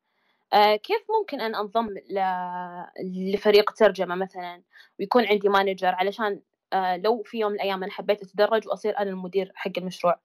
آه 0.52 0.76
كيف 0.76 0.98
ممكن 1.20 1.40
أن 1.40 1.54
أنضم 1.54 1.86
ل- 2.10 3.32
لفريق 3.34 3.70
ترجمة 3.70 4.14
مثلا؟ 4.14 4.62
ويكون 5.00 5.26
عندي 5.26 5.48
مانجر 5.48 5.88
علشان 5.94 6.40
آه 6.72 6.96
لو 6.96 7.22
في 7.22 7.38
يوم 7.38 7.50
من 7.52 7.56
الأيام 7.56 7.82
أنا 7.82 7.92
حبيت 7.92 8.22
أتدرج 8.22 8.68
وأصير 8.68 8.98
أنا 8.98 9.10
المدير 9.10 9.52
حق 9.54 9.70
المشروع. 9.78 10.20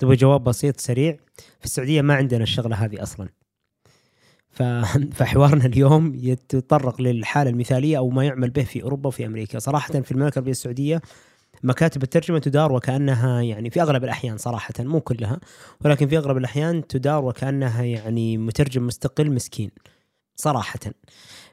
تبغى 0.00 0.16
جواب 0.16 0.44
بسيط 0.44 0.80
سريع؟ 0.80 1.16
في 1.58 1.64
السعودية 1.64 2.02
ما 2.02 2.14
عندنا 2.14 2.42
الشغلة 2.42 2.76
هذه 2.76 3.02
أصلا. 3.02 3.28
فحوارنا 5.16 5.66
اليوم 5.66 6.12
يتطرق 6.14 7.00
للحالة 7.00 7.50
المثالية 7.50 7.98
أو 7.98 8.10
ما 8.10 8.24
يعمل 8.24 8.50
به 8.50 8.62
في 8.62 8.82
أوروبا 8.82 9.08
وفي 9.08 9.26
أمريكا. 9.26 9.58
صراحة 9.58 10.00
في 10.00 10.12
المملكة 10.12 10.34
العربية 10.34 10.50
السعودية 10.50 11.00
مكاتب 11.62 12.02
الترجمة 12.02 12.38
تدار 12.38 12.72
وكأنها 12.72 13.42
يعني 13.42 13.70
في 13.70 13.82
أغلب 13.82 14.04
الأحيان 14.04 14.38
صراحة 14.38 14.74
مو 14.78 15.00
كلها 15.00 15.40
ولكن 15.84 16.08
في 16.08 16.18
أغلب 16.18 16.36
الأحيان 16.36 16.86
تدار 16.86 17.24
وكأنها 17.24 17.82
يعني 17.82 18.38
مترجم 18.38 18.86
مستقل 18.86 19.30
مسكين 19.30 19.70
صراحة. 20.36 20.80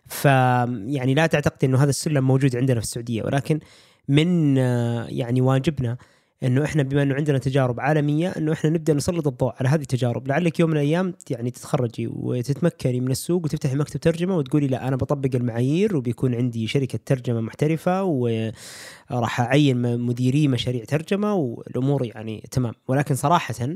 ف 0.05 0.25
يعني 0.25 1.13
لا 1.13 1.27
تعتقد 1.27 1.63
إنه 1.63 1.83
هذا 1.83 1.89
السلم 1.89 2.27
موجود 2.27 2.55
عندنا 2.55 2.79
في 2.79 2.85
السعودية 2.85 3.23
ولكن 3.23 3.59
من 4.07 4.57
آه، 4.57 5.07
يعني 5.09 5.41
واجبنا 5.41 5.97
إنه 6.43 6.63
إحنا 6.63 6.83
بما 6.83 7.03
إنه 7.03 7.15
عندنا 7.15 7.37
تجارب 7.37 7.79
عالمية 7.79 8.29
إنه 8.29 8.53
إحنا 8.53 8.69
نبدأ 8.69 8.93
نسلط 8.93 9.27
الضوء 9.27 9.53
على 9.59 9.69
هذه 9.69 9.81
التجارب. 9.81 10.27
لعلك 10.27 10.59
يوم 10.59 10.69
من 10.69 10.75
الأيام 10.77 11.13
يعني 11.29 11.51
تتخرجي 11.51 12.07
وتتمكني 12.07 12.99
من 12.99 13.11
السوق 13.11 13.45
وتفتحي 13.45 13.75
مكتب 13.75 13.99
ترجمة 13.99 14.37
وتقولي 14.37 14.67
لا 14.67 14.87
أنا 14.87 14.95
بطبق 14.95 15.35
المعايير 15.35 15.97
وبيكون 15.97 16.35
عندي 16.35 16.67
شركة 16.67 16.99
ترجمة 17.05 17.41
محترفة 17.41 18.03
وراح 18.03 19.41
أعين 19.41 19.99
مديري 19.99 20.47
مشاريع 20.47 20.83
ترجمة 20.83 21.33
والأمور 21.33 22.05
يعني 22.05 22.43
تمام. 22.51 22.73
ولكن 22.87 23.15
صراحة 23.15 23.67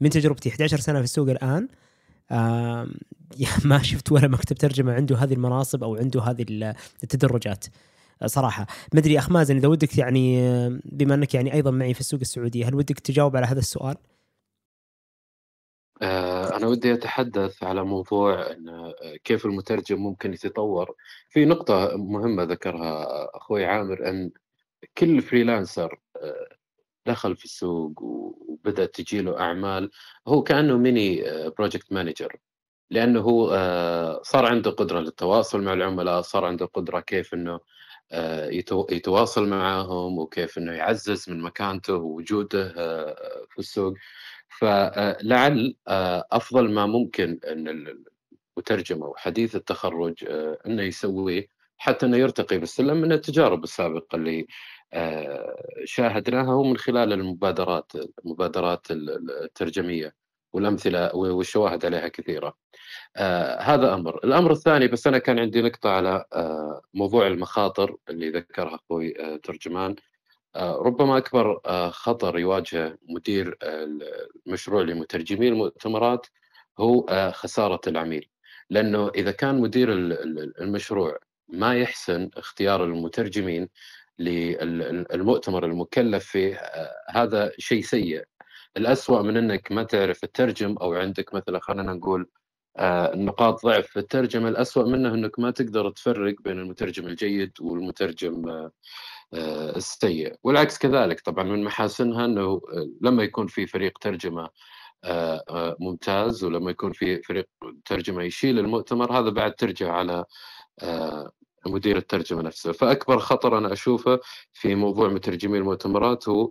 من 0.00 0.10
تجربتي 0.10 0.48
11 0.48 0.78
سنة 0.78 0.98
في 0.98 1.04
السوق 1.04 1.30
الآن 1.30 1.68
ما 3.64 3.82
شفت 3.82 4.12
ولا 4.12 4.28
مكتب 4.28 4.56
ترجمة 4.56 4.92
عنده 4.92 5.16
هذه 5.16 5.32
المناصب 5.32 5.84
أو 5.84 5.96
عنده 5.96 6.22
هذه 6.22 6.74
التدرجات. 7.02 7.64
صراحة. 8.26 8.66
ما 8.94 9.00
أدري 9.00 9.18
أخ 9.18 9.30
مازن 9.30 9.56
إذا 9.56 9.68
ودك 9.68 9.98
يعني 9.98 10.48
بما 10.84 11.14
أنك 11.14 11.34
يعني 11.34 11.54
أيضا 11.54 11.70
معي 11.70 11.94
في 11.94 12.00
السوق 12.00 12.20
السعودي 12.20 12.64
هل 12.64 12.74
ودك 12.74 13.00
تجاوب 13.00 13.36
على 13.36 13.46
هذا 13.46 13.58
السؤال؟ 13.58 13.96
آه، 16.02 16.56
أنا 16.56 16.66
ودي 16.66 16.94
أتحدث 16.94 17.62
على 17.62 17.84
موضوع 17.84 18.50
أن 18.50 18.92
كيف 19.24 19.46
المترجم 19.46 19.98
ممكن 19.98 20.32
يتطور. 20.32 20.94
في 21.30 21.44
نقطة 21.44 21.96
مهمة 21.96 22.42
ذكرها 22.42 23.06
أخوي 23.36 23.64
عامر 23.64 24.08
أن 24.08 24.30
كل 24.98 25.22
فريلانسر 25.22 26.00
آه، 26.16 26.48
دخل 27.06 27.36
في 27.36 27.44
السوق 27.44 28.02
وبدأت 28.02 28.94
تجي 28.94 29.20
له 29.22 29.40
أعمال 29.40 29.90
هو 30.28 30.42
كأنه 30.42 30.76
mini 30.78 31.24
project 31.58 31.92
manager 31.92 32.36
لأنه 32.90 33.20
هو 33.20 33.50
صار 34.22 34.46
عنده 34.46 34.70
قدرة 34.70 35.00
للتواصل 35.00 35.62
مع 35.62 35.72
العملاء 35.72 36.20
صار 36.20 36.44
عنده 36.44 36.66
قدرة 36.66 37.00
كيف 37.00 37.34
أنه 37.34 37.52
آه، 37.54 37.60
يتواصل 38.90 39.48
معهم 39.48 40.18
وكيف 40.18 40.58
إنه 40.58 40.72
يعزز 40.72 41.30
من 41.30 41.40
مكانته 41.42 41.94
ووجوده 41.94 42.74
آه، 42.76 43.46
في 43.50 43.58
السوق. 43.58 43.94
فلعل 44.48 45.76
آه، 45.88 46.24
أفضل 46.32 46.70
ما 46.72 46.86
ممكن 46.86 47.40
إن 47.48 47.96
المترجم 48.58 49.02
أو 49.02 49.14
حديث 49.16 49.56
التخرج 49.56 50.24
إنه 50.66 50.82
يسويه 50.82 51.48
حتى 51.78 52.06
إنه 52.06 52.16
يرتقي 52.16 52.58
بالسلم 52.58 52.96
من 52.96 53.12
التجارب 53.12 53.64
السابقة 53.64 54.16
اللي 54.16 54.46
شاهدناها 55.84 56.54
ومن 56.54 56.76
خلال 56.76 57.12
المبادرات 57.12 57.92
المبادرات 58.24 58.86
الترجمية. 58.90 60.23
والأمثلة 60.54 61.14
والشواهد 61.16 61.84
عليها 61.86 62.08
كثيرة. 62.08 62.56
آه 63.16 63.60
هذا 63.60 63.94
أمر، 63.94 64.20
الأمر 64.24 64.52
الثاني 64.52 64.88
بس 64.88 65.06
أنا 65.06 65.18
كان 65.18 65.38
عندي 65.38 65.62
نقطة 65.62 65.90
على 65.90 66.24
آه 66.32 66.82
موضوع 66.94 67.26
المخاطر 67.26 67.96
اللي 68.10 68.30
ذكرها 68.30 68.74
أخوي 68.74 69.20
آه 69.20 69.36
ترجمان. 69.36 69.96
آه 70.56 70.76
ربما 70.76 71.18
أكبر 71.18 71.60
آه 71.66 71.90
خطر 71.90 72.38
يواجه 72.38 72.98
مدير 73.08 73.58
المشروع 74.46 74.82
لمترجمي 74.82 75.48
المؤتمرات 75.48 76.26
هو 76.78 77.00
آه 77.00 77.30
خسارة 77.30 77.80
العميل. 77.86 78.28
لأنه 78.70 79.08
إذا 79.14 79.30
كان 79.30 79.60
مدير 79.60 79.88
المشروع 80.60 81.18
ما 81.48 81.74
يحسن 81.76 82.30
اختيار 82.36 82.84
المترجمين 82.84 83.68
للمؤتمر 84.18 85.64
المكلف 85.64 86.24
فيه 86.24 86.54
آه، 86.56 86.90
هذا 87.10 87.52
شيء 87.58 87.82
سيء. 87.82 88.24
الأسوأ 88.76 89.22
من 89.22 89.36
إنك 89.36 89.72
ما 89.72 89.82
تعرف 89.82 90.24
الترجم 90.24 90.76
أو 90.76 90.94
عندك 90.94 91.34
مثلا 91.34 91.60
خلينا 91.60 91.92
نقول 91.92 92.28
آه، 92.76 93.16
نقاط 93.16 93.66
ضعف 93.66 93.86
في 93.86 93.98
الترجمة 93.98 94.48
الأسوأ 94.48 94.84
منه 94.84 95.14
إنك 95.14 95.38
ما 95.38 95.50
تقدر 95.50 95.90
تفرق 95.90 96.34
بين 96.42 96.58
المترجم 96.58 97.06
الجيد 97.06 97.52
والمترجم 97.60 98.48
آه، 98.48 98.72
آه، 99.34 99.76
السيء. 99.76 100.36
والعكس 100.44 100.78
كذلك 100.78 101.20
طبعا 101.20 101.44
من 101.44 101.64
محاسنها 101.64 102.24
إنه 102.24 102.60
لما 103.02 103.22
يكون 103.22 103.46
في 103.46 103.66
فريق 103.66 103.98
ترجمة 103.98 104.50
ممتاز 105.80 106.44
ولما 106.44 106.70
يكون 106.70 106.92
في 106.92 107.22
فريق 107.22 107.48
ترجمة 107.84 108.22
يشيل 108.22 108.58
المؤتمر 108.58 109.18
هذا 109.18 109.30
بعد 109.30 109.54
ترجع 109.54 109.92
على 109.92 110.24
مدير 111.66 111.96
الترجمة 111.96 112.42
نفسه. 112.42 112.72
فأكبر 112.72 113.18
خطر 113.18 113.58
أنا 113.58 113.72
أشوفه 113.72 114.20
في 114.52 114.74
موضوع 114.74 115.08
مترجمي 115.08 115.58
المؤتمرات 115.58 116.28
هو 116.28 116.50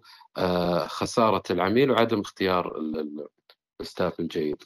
خسارة 0.87 1.43
العميل 1.49 1.91
وعدم 1.91 2.19
اختيار 2.19 2.73
ال 3.81 3.88
staff 3.88 4.19
الجيد. 4.19 4.63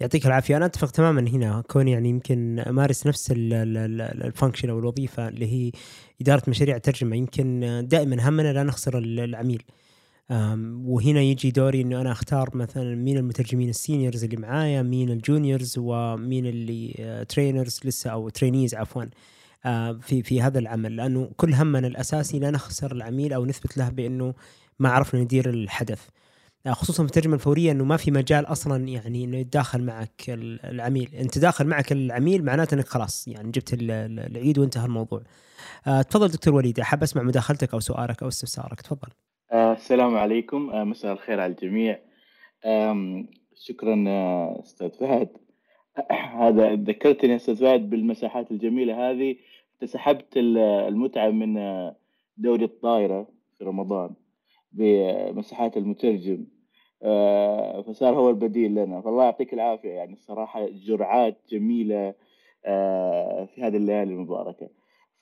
يعطيك 0.00 0.26
العافية. 0.26 0.56
أنا 0.56 0.66
أتفق 0.66 0.90
تماما 0.90 1.20
هنا. 1.20 1.62
كوني 1.70 1.92
يعني 1.92 2.08
يمكن 2.08 2.58
أمارس 2.58 3.06
نفس 3.06 3.32
ال 3.36 3.51
function 3.51 4.70
أو 4.70 4.78
الوظيفة 4.78 5.28
اللي 5.28 5.46
هي 5.46 5.72
إدارة 6.20 6.42
مشاريع 6.48 6.76
الترجمة 6.76 7.16
يمكن 7.16 7.60
دائما 7.88 8.28
همنا 8.28 8.52
لا 8.52 8.62
نخسر 8.62 8.98
العميل. 8.98 9.62
وهنا 10.30 11.20
يجي 11.20 11.50
دوري 11.50 11.80
إنه 11.80 12.00
أنا 12.00 12.12
أختار 12.12 12.56
مثلا 12.56 12.94
مين 12.94 13.16
المترجمين 13.16 13.68
ال 13.68 13.75
seniors 13.75 14.24
اللي 14.24 14.36
معايا 14.36 14.82
مين 14.82 15.10
ال 15.10 15.18
juniors 15.18 15.74
ومين 15.78 16.46
اللي 16.46 17.24
trainers 17.28 17.80
آه، 17.84 17.88
لسه 17.88 18.10
أو 18.10 18.28
trainees 18.28 18.74
عفوا 18.74 19.04
في 20.00 20.22
في 20.22 20.42
هذا 20.42 20.58
العمل. 20.58 20.96
لأنه 20.96 21.30
كل 21.36 21.54
همنا 21.54 21.86
الأساسي 21.86 22.38
لا 22.38 22.50
نخسر 22.50 22.92
العميل 22.92 23.32
أو 23.32 23.46
نثبت 23.46 23.76
له 23.78 23.88
بأنه 23.88 24.34
ما 24.78 24.88
عرفنا 24.88 25.20
ندير 25.20 25.50
الحدث. 25.50 26.00
آه، 26.66 26.72
خصوصا 26.72 27.02
في 27.02 27.08
الترجمة 27.08 27.34
الفورية 27.34 27.72
إنه 27.72 27.84
ما 27.84 27.96
في 27.96 28.10
مجال 28.10 28.46
أصلا 28.46 28.88
يعني 28.88 29.24
إنه 29.24 29.36
يتداخل 29.36 29.82
معك 29.82 30.22
العميل. 30.28 31.14
إنت 31.14 31.38
داخل 31.38 31.66
معك 31.66 31.92
العميل 31.92 32.44
معناته 32.44 32.74
إنك 32.74 32.88
خلاص 32.88 33.28
يعني 33.28 33.50
جبت 33.50 33.70
العيد 33.80 34.58
وانتهى 34.58 34.84
الموضوع. 34.84 35.22
آه، 35.86 36.02
تفضل 36.02 36.28
دكتور 36.28 36.54
وليد 36.54 36.80
أحب 36.80 37.02
أسمع 37.02 37.22
مداخلتك 37.22 37.74
أو 37.74 37.80
سؤالك 37.80 38.22
أو 38.22 38.28
استفسارك. 38.28 38.80
تفضل. 38.80 39.08
آه، 39.52 39.72
السلام 39.72 40.16
عليكم. 40.16 40.88
مساء 40.90 41.12
الخير 41.12 41.40
على 41.40 41.52
الجميع. 41.52 41.98
شكرا 43.54 44.04
أستاذ 44.60 44.90
فهد. 44.90 45.28
هذا 46.42 46.74
ذكرتني 46.74 47.36
أستاذ 47.36 47.56
فهد 47.56 47.90
بالمساحات 47.90 48.50
الجميلة 48.50 49.10
هذه. 49.10 49.36
سحبت 49.84 50.36
المتعة 50.36 51.30
من 51.30 51.54
دوري 52.36 52.64
الطائرة 52.64 53.28
في 53.58 53.64
رمضان 53.64 54.10
بمساحات 54.72 55.76
المترجم. 55.76 56.46
آه، 57.02 57.82
فصار 57.82 58.14
هو 58.14 58.30
البديل 58.30 58.74
لنا. 58.74 59.00
فالله 59.00 59.24
يعطيك 59.24 59.54
العافية 59.54 59.90
يعني. 59.90 60.12
الصراحة 60.12 60.68
جرعات 60.68 61.38
جميلة 61.48 62.14
آه، 62.64 63.44
في 63.44 63.62
هذه 63.62 63.76
الليالي 63.76 64.12
المباركة. 64.14 64.68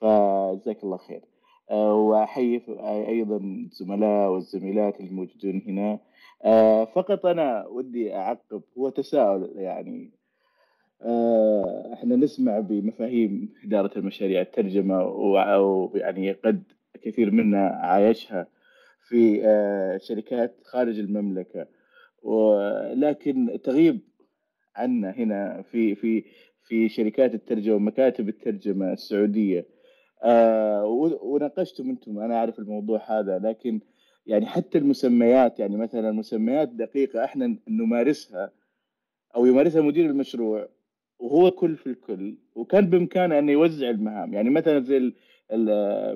فجزاك 0.00 0.84
الله 0.84 0.96
خير. 0.96 1.33
آه، 1.70 1.94
وأحيي 1.94 2.62
أيضا 3.08 3.36
الزملاء 3.36 4.30
والزميلات 4.30 5.00
الموجودين 5.00 5.62
هنا. 5.66 5.98
فقط 6.84 7.26
أنا 7.26 7.66
ودي 7.66 8.14
أعقب 8.14 8.62
هو 8.78 8.88
تساؤل 8.88 9.52
يعني. 9.56 10.10
إحنا 11.92 12.16
نسمع 12.16 12.60
بمفاهيم 12.60 13.54
إدارة 13.64 13.98
المشاريع 13.98 14.40
الترجمة 14.40 15.04
ويعني 15.04 16.32
قد 16.32 16.62
كثير 17.02 17.30
منا 17.30 17.66
عايشها 17.68 18.46
في 19.08 19.42
شركات 20.02 20.54
خارج 20.64 20.98
المملكة. 20.98 21.66
ولكن 22.22 23.58
تغيب 23.64 24.00
عنا 24.76 25.10
هنا 25.10 25.62
في 25.62 25.94
في 25.94 26.24
في 26.66 26.88
شركات 26.88 27.34
الترجمة 27.34 27.74
ومكاتب 27.76 28.28
الترجمة 28.28 28.92
السعودية. 28.92 29.66
آه 30.24 30.84
وناقشتم 31.22 31.90
أنتم 31.90 32.18
أنا 32.18 32.36
أعرف 32.36 32.58
الموضوع 32.58 33.18
هذا 33.18 33.38
لكن 33.38 33.80
يعني 34.26 34.46
حتى 34.46 34.78
المسميات 34.78 35.58
يعني 35.60 35.76
مثلا 35.76 36.12
مسميات 36.12 36.68
دقيقة 36.68 37.24
إحنا 37.24 37.56
نمارسها 37.68 38.50
أو 39.36 39.46
يمارسها 39.46 39.82
مدير 39.82 40.06
المشروع 40.10 40.68
وهو 41.18 41.50
كل 41.50 41.76
في 41.76 41.86
الكل 41.86 42.36
وكان 42.54 42.90
بإمكانه 42.90 43.38
انه 43.38 43.52
يوزع 43.52 43.90
المهام. 43.90 44.34
يعني 44.34 44.50
مثلا 44.50 44.80
زي 44.80 45.12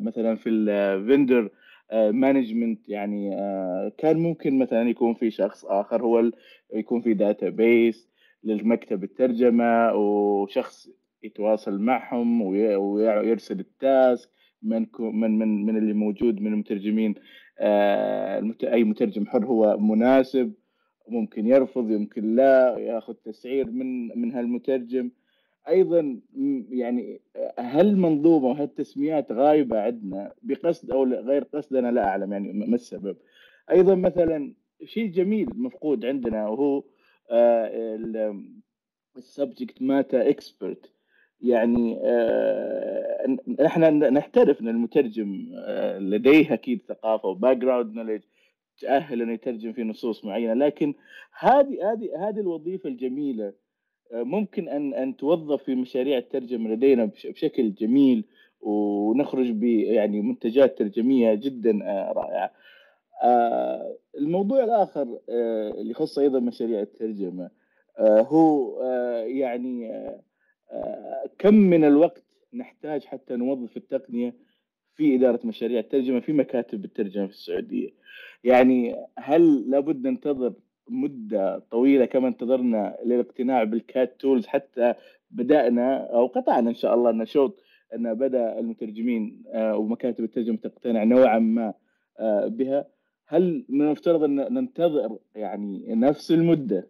مثلا 0.01 0.37
في 0.37 0.49
الفندر 0.49 1.51
مانجمنت 1.93 2.89
يعني 2.89 3.37
آه، 3.37 3.93
كان 3.99 4.19
ممكن 4.19 4.59
مثلا 4.59 4.89
يكون 4.91 5.15
في 5.15 5.31
شخص 5.31 5.65
آخر 5.65 6.03
هو 6.03 6.31
يكون 6.75 7.01
في 7.01 7.15
database 7.15 8.09
للمكتب 8.45 9.05
الترجمة 9.05 9.93
وشخص 9.95 10.89
يتواصل 11.23 11.79
معهم 11.79 12.43
ويرسل 12.43 13.61
ال 13.61 13.75
task 13.75 14.31
من 14.63 14.87
من 14.99 15.39
من 15.39 15.67
من 15.67 15.77
اللي 15.77 15.93
موجود 15.93 16.41
من 16.41 16.53
المترجمين 16.53 17.15
آه، 17.59 18.55
أي 18.65 18.85
مترجم 18.85 19.27
حر 19.27 19.47
هو 19.47 19.79
مناسب 19.79 20.53
ممكن 21.09 21.47
يرفض 21.47 21.91
يمكن 21.91 22.37
لا 22.37 22.79
ياخذ 22.79 23.15
تسعير 23.15 23.71
من 23.71 24.09
من 24.21 24.33
هالمترجم. 24.33 25.11
أيضا 25.69 26.21
يعني 26.71 27.21
هل 27.59 27.97
منظومة 27.97 28.47
وهالتسميات 28.47 29.33
غايبة 29.33 29.81
عندنا 29.81 30.35
بقصد 30.43 30.91
أو 30.91 31.05
غير 31.05 31.43
قصد 31.45 31.77
أنا 31.77 31.91
لا 31.93 32.09
أعلم 32.09 32.33
يعني 32.33 32.53
ما 32.53 32.75
السبب. 32.75 33.17
أيضا 33.71 33.95
مثلا 33.95 34.55
شيء 34.85 35.11
جميل 35.11 35.49
مفقود 35.55 36.05
عندنا 36.05 36.49
وهو 36.49 36.85
آه، 37.31 38.35
ال 39.17 39.25
subject 39.25 39.83
matter 39.83 40.29
expert. 40.29 40.93
يعني 41.41 42.01
آه، 42.05 43.37
إحنا 43.67 43.91
نعترف 43.91 44.61
إن 44.61 44.69
المترجم 44.69 45.53
آه، 45.55 45.99
لديه 45.99 46.53
أكيد 46.55 46.83
ثقافة 46.89 47.29
و 47.29 47.57
background 47.57 47.95
knowledge 47.95 48.23
تأهل 48.81 49.23
إنه 49.23 49.33
يترجم 49.33 49.73
في 49.73 49.83
نصوص 49.83 50.25
معينة 50.25 50.55
لكن 50.55 50.95
هذه 51.39 51.93
هذه 51.93 52.29
هذه 52.29 52.41
الوظيفة 52.41 52.89
الجميلة 52.89 53.53
آه، 54.13 54.23
ممكن 54.23 54.69
أن 54.69 54.95
أن 54.95 55.17
توظف 55.17 55.63
في 55.63 55.75
مشاريع 55.75 56.19
الترجمة 56.19 56.71
لدينا 56.71 57.11
بشكل 57.25 57.75
جميل 57.75 58.25
ونخرج 58.61 59.51
ب 59.51 59.65
يعني 59.65 60.21
منتجات 60.21 60.79
ترجمية 60.79 61.35
جدا 61.35 61.71
رائعة. 62.17 62.53
الموضوع 64.19 64.65
الآخر 64.65 65.19
اللي 65.79 65.91
يخص 65.91 66.19
أيضا 66.19 66.41
مشاريع 66.41 66.81
الترجمة 66.81 67.51
هو 68.01 68.83
يعني 69.27 69.91
كم 71.39 71.55
من 71.55 71.85
الوقت 71.85 72.25
نحتاج 72.55 73.05
حتى 73.05 73.37
نوظف 73.37 73.77
التقنية 73.77 74.35
في 74.95 75.15
إدارة 75.15 75.41
مشاريع 75.45 75.81
الترجمة 75.81 76.21
في 76.21 76.33
مكاتب 76.33 76.85
الترجمة 76.85 77.27
في 77.27 77.33
السعودية؟ 77.33 77.91
يعني 78.45 78.97
هل 79.19 79.71
لابد 79.71 80.07
ننتظر 80.07 80.53
مدة 80.89 81.59
طويلة 81.59 82.05
كما 82.05 82.29
انتظرنا 82.29 82.97
للاقتناع 83.05 83.65
بالكات 83.65 84.21
تولز 84.21 84.47
حتى 84.47 84.95
بدأنا 85.31 85.97
أو 85.97 86.27
قطعنا 86.27 86.71
إن 86.71 86.75
شاء 86.75 86.95
الله 86.95 87.13
نشوط 87.13 87.61
أن 87.95 88.15
بدأ 88.15 88.59
المترجمين 88.59 89.43
آه، 89.49 89.77
ومكاتب 89.77 90.25
الترجمة 90.25 90.57
تقتنع 90.57 91.05
نوعا 91.05 91.39
ما 91.39 91.75
آه، 92.19 92.47
بها؟ 92.47 92.89
هل 93.27 93.65
من 93.69 93.83
المفترض 93.83 94.23
أن 94.23 94.37
ننتظر 94.37 95.19
يعني 95.35 95.95
نفس 95.95 96.31
المدة 96.33 96.89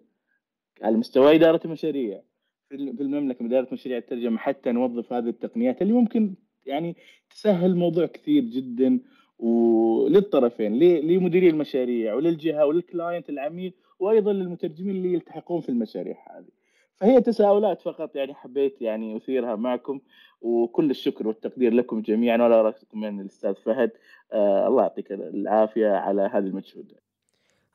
على 0.83 0.97
مستوى 0.97 1.35
إدارة 1.35 1.61
المشاريع؟ 1.65 2.23
في 2.69 2.75
المملكة 2.75 3.45
مديرية 3.45 3.69
مشاريع 3.73 3.99
الترجمة 3.99 4.39
حتى 4.39 4.73
نوظف 4.73 5.13
هذه 5.13 5.29
التقنيات 5.29 5.83
اللي 5.83 5.93
ممكن 5.93 6.35
يعني 6.67 6.97
تسهل 7.31 7.71
الموضوع 7.71 8.07
كثير 8.07 8.43
جدا 8.43 9.01
وللطرفين 9.39 10.79
لمديري 10.79 11.49
المشاريع 11.49 12.15
وللجهة 12.15 12.67
وللكلاينت 12.67 13.31
العميل 13.31 13.73
وأيضا 13.99 14.33
للمترجمين 14.33 14.97
اللي 14.97 15.13
يلتحقون 15.13 15.61
في 15.61 15.69
المشاريع 15.69 16.17
هذه. 16.37 16.49
فهي 16.97 17.21
تساؤلات 17.21 17.81
فقط 17.81 18.17
يعني 18.17 18.35
حبيت 18.35 18.83
يعني 18.83 19.17
أثيرها 19.17 19.57
معكم 19.57 20.01
وكل 20.41 20.91
الشكر 20.91 21.29
والتقدير 21.29 21.73
لكم 21.73 22.03
جميعا 22.03 22.37
ولا 22.37 22.63
رأسكم 22.63 23.01
من 23.01 23.21
الأستاذ 23.21 23.55
فهد 23.55 23.91
آه 24.33 24.69
الله 24.69 24.83
يعطيك 24.83 25.13
العافية 25.13 25.89
على 25.89 26.23
هذه 26.23 26.47
المجهود. 26.47 26.93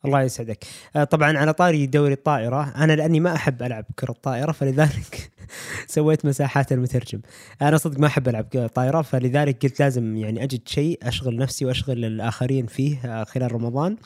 الله 0.05 0.21
يسعدك 0.21 0.65
آه، 0.95 1.03
طبعا 1.03 1.37
على 1.37 1.53
طاري 1.53 1.85
دوري 1.85 2.13
الطائرة 2.13 2.73
أنا 2.75 2.93
لأني 2.93 3.19
ما 3.19 3.35
أحب 3.35 3.63
ألعب 3.63 3.85
كرة 3.99 4.15
طائرة 4.23 4.51
فلذلك 4.51 5.31
سويت 5.87 6.25
مساحات 6.25 6.71
المترجم 6.71 7.19
أنا 7.61 7.77
صدق 7.77 7.99
ما 7.99 8.07
أحب 8.07 8.27
ألعب 8.27 8.69
طائرة 8.75 9.01
فلذلك 9.01 9.63
قلت 9.63 9.79
لازم 9.79 10.17
يعني 10.17 10.43
أجد 10.43 10.67
شيء 10.67 10.99
أشغل 11.03 11.35
نفسي 11.35 11.65
وأشغل 11.65 12.05
الآخرين 12.05 12.65
فيه 12.65 12.97
آه، 13.05 13.23
خلال 13.23 13.51
رمضان 13.51 13.97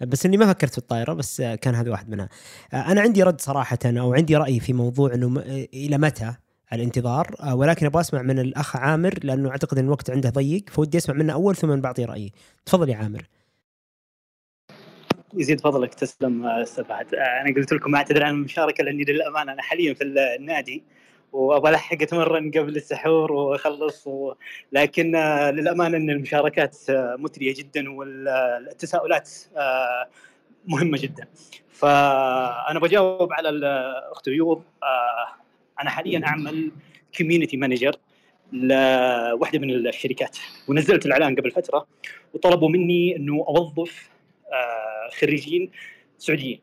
بس 0.00 0.26
إني 0.26 0.36
ما 0.36 0.46
فكرت 0.46 0.72
في 0.72 0.78
الطائرة 0.78 1.12
بس 1.12 1.40
آه، 1.40 1.54
كان 1.54 1.74
هذا 1.74 1.90
واحد 1.90 2.10
منها. 2.10 2.28
أنا 2.72 3.00
عندي 3.00 3.22
رد 3.22 3.40
صراحة 3.40 3.78
أو 3.84 4.14
عندي 4.14 4.36
رأي 4.36 4.60
في 4.60 4.72
موضوع 4.72 5.14
إنه 5.14 5.40
إلى 5.74 5.98
متى 5.98 6.34
الانتظار 6.72 7.36
ولكن 7.52 7.86
أبغى 7.86 8.00
أسمع 8.00 8.22
من 8.22 8.38
الأخ 8.38 8.76
عامر 8.76 9.18
لأنه 9.22 9.50
أعتقد 9.50 9.78
إن 9.78 9.84
الوقت 9.84 10.10
عنده 10.10 10.30
ضيق 10.30 10.64
فودي 10.70 10.98
أسمع 10.98 11.14
منه 11.14 11.32
أول 11.32 11.56
ثم 11.56 11.76
بعطي 11.76 12.04
رأيي. 12.04 12.32
تفضل 12.66 12.88
يا 12.88 12.96
عامر. 12.96 13.28
يزيد 15.34 15.60
فضلك 15.60 15.94
تسلم 15.94 16.46
أستاذ 16.46 16.84
فهد. 16.84 17.14
أنا 17.14 17.54
قلت 17.56 17.72
لكم 17.72 17.94
أعتذر 17.94 18.24
عن 18.24 18.34
المشاركة 18.34 18.84
لأني 18.84 19.04
للأمانة 19.04 19.52
أنا 19.52 19.62
حاليا 19.62 19.94
في 19.94 20.04
النادي 20.04 20.82
وابغى 21.32 21.70
الحق 21.70 22.02
أتمرن 22.02 22.50
قبل 22.50 22.76
السحور 22.76 23.32
وأخلص 23.32 24.06
و... 24.06 24.32
لكن 24.72 25.16
للأمانة 25.54 25.96
أن 25.96 26.10
المشاركات 26.10 26.76
مثرية 26.90 27.54
جدا 27.54 27.92
والتساؤلات 27.92 29.30
مهمة 30.66 30.98
جدا. 30.98 31.26
فأنا 31.70 32.78
بجاوب 32.78 33.32
على 33.32 33.48
الاخت 33.48 34.28
غيوض 34.28 34.62
أنا 35.80 35.90
حاليا 35.90 36.26
أعمل 36.26 36.72
community 37.18 37.56
manager 37.56 37.96
لواحده 38.52 39.58
من 39.58 39.70
الشركات. 39.70 40.38
ونزلت 40.68 41.06
الإعلان 41.06 41.36
قبل 41.36 41.50
فترة 41.50 41.86
وطلبوا 42.34 42.68
مني 42.68 43.16
أنه 43.16 43.44
أوظف 43.48 44.12
آه، 44.52 44.81
خريجين 45.20 45.70
سعوديين. 46.18 46.60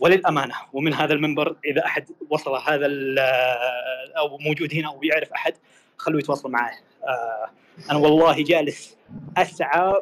وللأمانة 0.00 0.54
ومن 0.72 0.94
هذا 0.94 1.14
المنبر 1.14 1.56
إذا 1.64 1.84
أحد 1.84 2.06
وصل 2.30 2.50
هذا 2.50 2.86
آه، 2.86 4.18
أو 4.18 4.38
موجود 4.38 4.74
هنا 4.74 4.88
أو 4.88 5.02
يعرف 5.02 5.32
أحد 5.32 5.54
خلوه 5.96 6.20
يتواصل 6.20 6.50
معي 6.50 6.74
آه، 7.04 7.50
أنا 7.90 7.98
والله 7.98 8.42
جالس 8.42 8.96
أسعى 9.36 9.92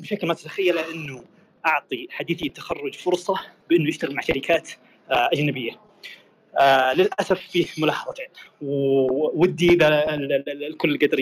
بشكل 0.00 0.26
ما 0.26 0.34
تتخيل 0.34 0.78
إنه 0.78 1.24
أعطي 1.66 2.08
حديثي 2.10 2.46
التخرج 2.46 2.94
فرصة 2.94 3.34
بإنه 3.70 3.88
يشتغل 3.88 4.14
مع 4.14 4.22
شركات 4.22 4.70
أجنبية. 5.10 5.72
آه 6.58 6.92
للأسف 6.92 7.40
فيه 7.40 7.66
ملاحظتين. 7.78 8.26
وودي 8.62 9.68
إذا 9.68 10.14
الكل 10.48 10.98
قدر 10.98 11.18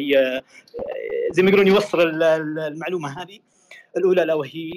زي 1.30 1.42
ما 1.42 1.48
يقولون 1.48 1.66
يوصل 1.66 2.22
المعلومة 2.22 3.22
هذه. 3.22 3.38
الأولى 3.96 4.22
الا 4.22 4.34
وهي 4.34 4.70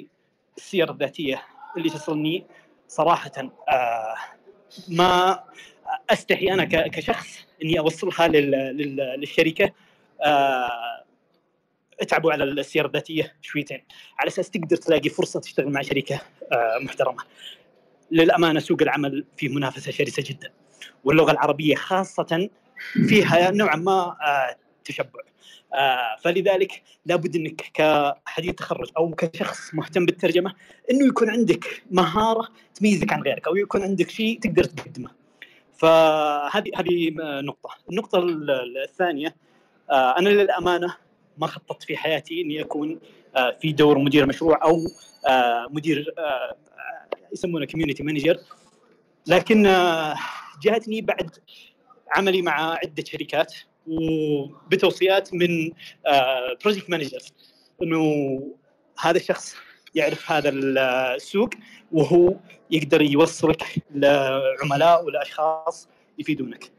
السير 0.60 0.90
الذاتية 0.90 1.42
اللي 1.76 1.90
تصلني 1.90 2.46
صراحة 2.88 3.32
آه 3.68 4.14
ما 4.88 5.44
أستحي 6.10 6.52
أنا 6.52 6.64
كشخص 6.64 7.46
إني 7.62 7.78
أوصلها 7.78 8.28
للشركة. 8.28 9.72
آه 10.22 11.04
أتعبوا 12.00 12.32
على 12.32 12.44
السير 12.44 12.86
الذاتية 12.86 13.36
شويتين. 13.42 13.84
على 14.18 14.28
أساس 14.28 14.50
تقدر 14.50 14.76
تلاقي 14.76 15.08
فرصة 15.08 15.40
تشتغل 15.40 15.72
مع 15.72 15.82
شركة 15.82 16.20
آه 16.52 16.78
محترمة. 16.82 17.24
للأمانة 18.10 18.60
سوق 18.60 18.82
العمل 18.82 19.24
فيه 19.36 19.48
منافسة 19.48 19.92
شرسة 19.92 20.22
جدا 20.26 20.52
واللغة 21.04 21.32
العربية 21.32 21.74
خاصة 21.74 22.48
فيها 23.08 23.50
نوعا 23.50 23.76
ما 23.76 24.16
تشبع. 24.84 25.20
آه 25.74 26.16
فلذلك 26.20 26.82
لابد 27.06 27.36
انك 27.36 27.70
كحديث 27.74 28.54
تخرج 28.54 28.90
أو 28.96 29.10
كشخص 29.10 29.74
مهتم 29.74 30.06
بالترجمة 30.06 30.54
انه 30.90 31.06
يكون 31.06 31.30
عندك 31.30 31.82
مهارة 31.90 32.48
تميزك 32.74 33.12
عن 33.12 33.22
غيرك 33.22 33.46
أو 33.46 33.56
يكون 33.56 33.82
عندك 33.82 34.10
شيء 34.10 34.38
تقدر 34.40 34.64
تقدمه. 34.64 35.10
فهذه 35.78 36.70
هذه 36.76 37.10
نقطة، 37.20 37.70
النقطة 37.90 38.18
الثانية 38.84 39.34
آه 39.90 40.18
أنا 40.18 40.28
للأمانة 40.28 40.96
ما 41.38 41.46
خططت 41.46 41.82
في 41.82 41.96
حياتي 41.96 42.40
إني 42.40 42.60
أكون 42.60 43.00
آه 43.36 43.56
في 43.60 43.72
دور 43.72 43.98
مدير 43.98 44.26
مشروع 44.26 44.64
أو 44.64 44.76
مدير 45.70 46.14
يسمونه 47.32 47.66
community 47.66 48.02
manager 48.02 48.38
لكن 49.26 49.62
جاءتني 50.62 51.00
بعد 51.00 51.30
عملي 52.10 52.42
مع 52.42 52.78
عدة 52.82 53.04
شركات. 53.04 53.54
وبتوصيات 53.86 55.34
من 55.34 55.70
project 56.64 56.84
آه، 56.84 56.90
manager 56.90 57.22
إنه 57.82 58.02
هذا 59.00 59.16
الشخص 59.16 59.56
يعرف 59.94 60.32
هذا 60.32 60.50
السوق 60.54 61.50
وهو 61.92 62.36
يقدر 62.70 63.02
يوصلك 63.02 63.64
لعملاء 63.90 65.04
ولأشخاص 65.04 65.88
يفيدونك. 66.18 66.72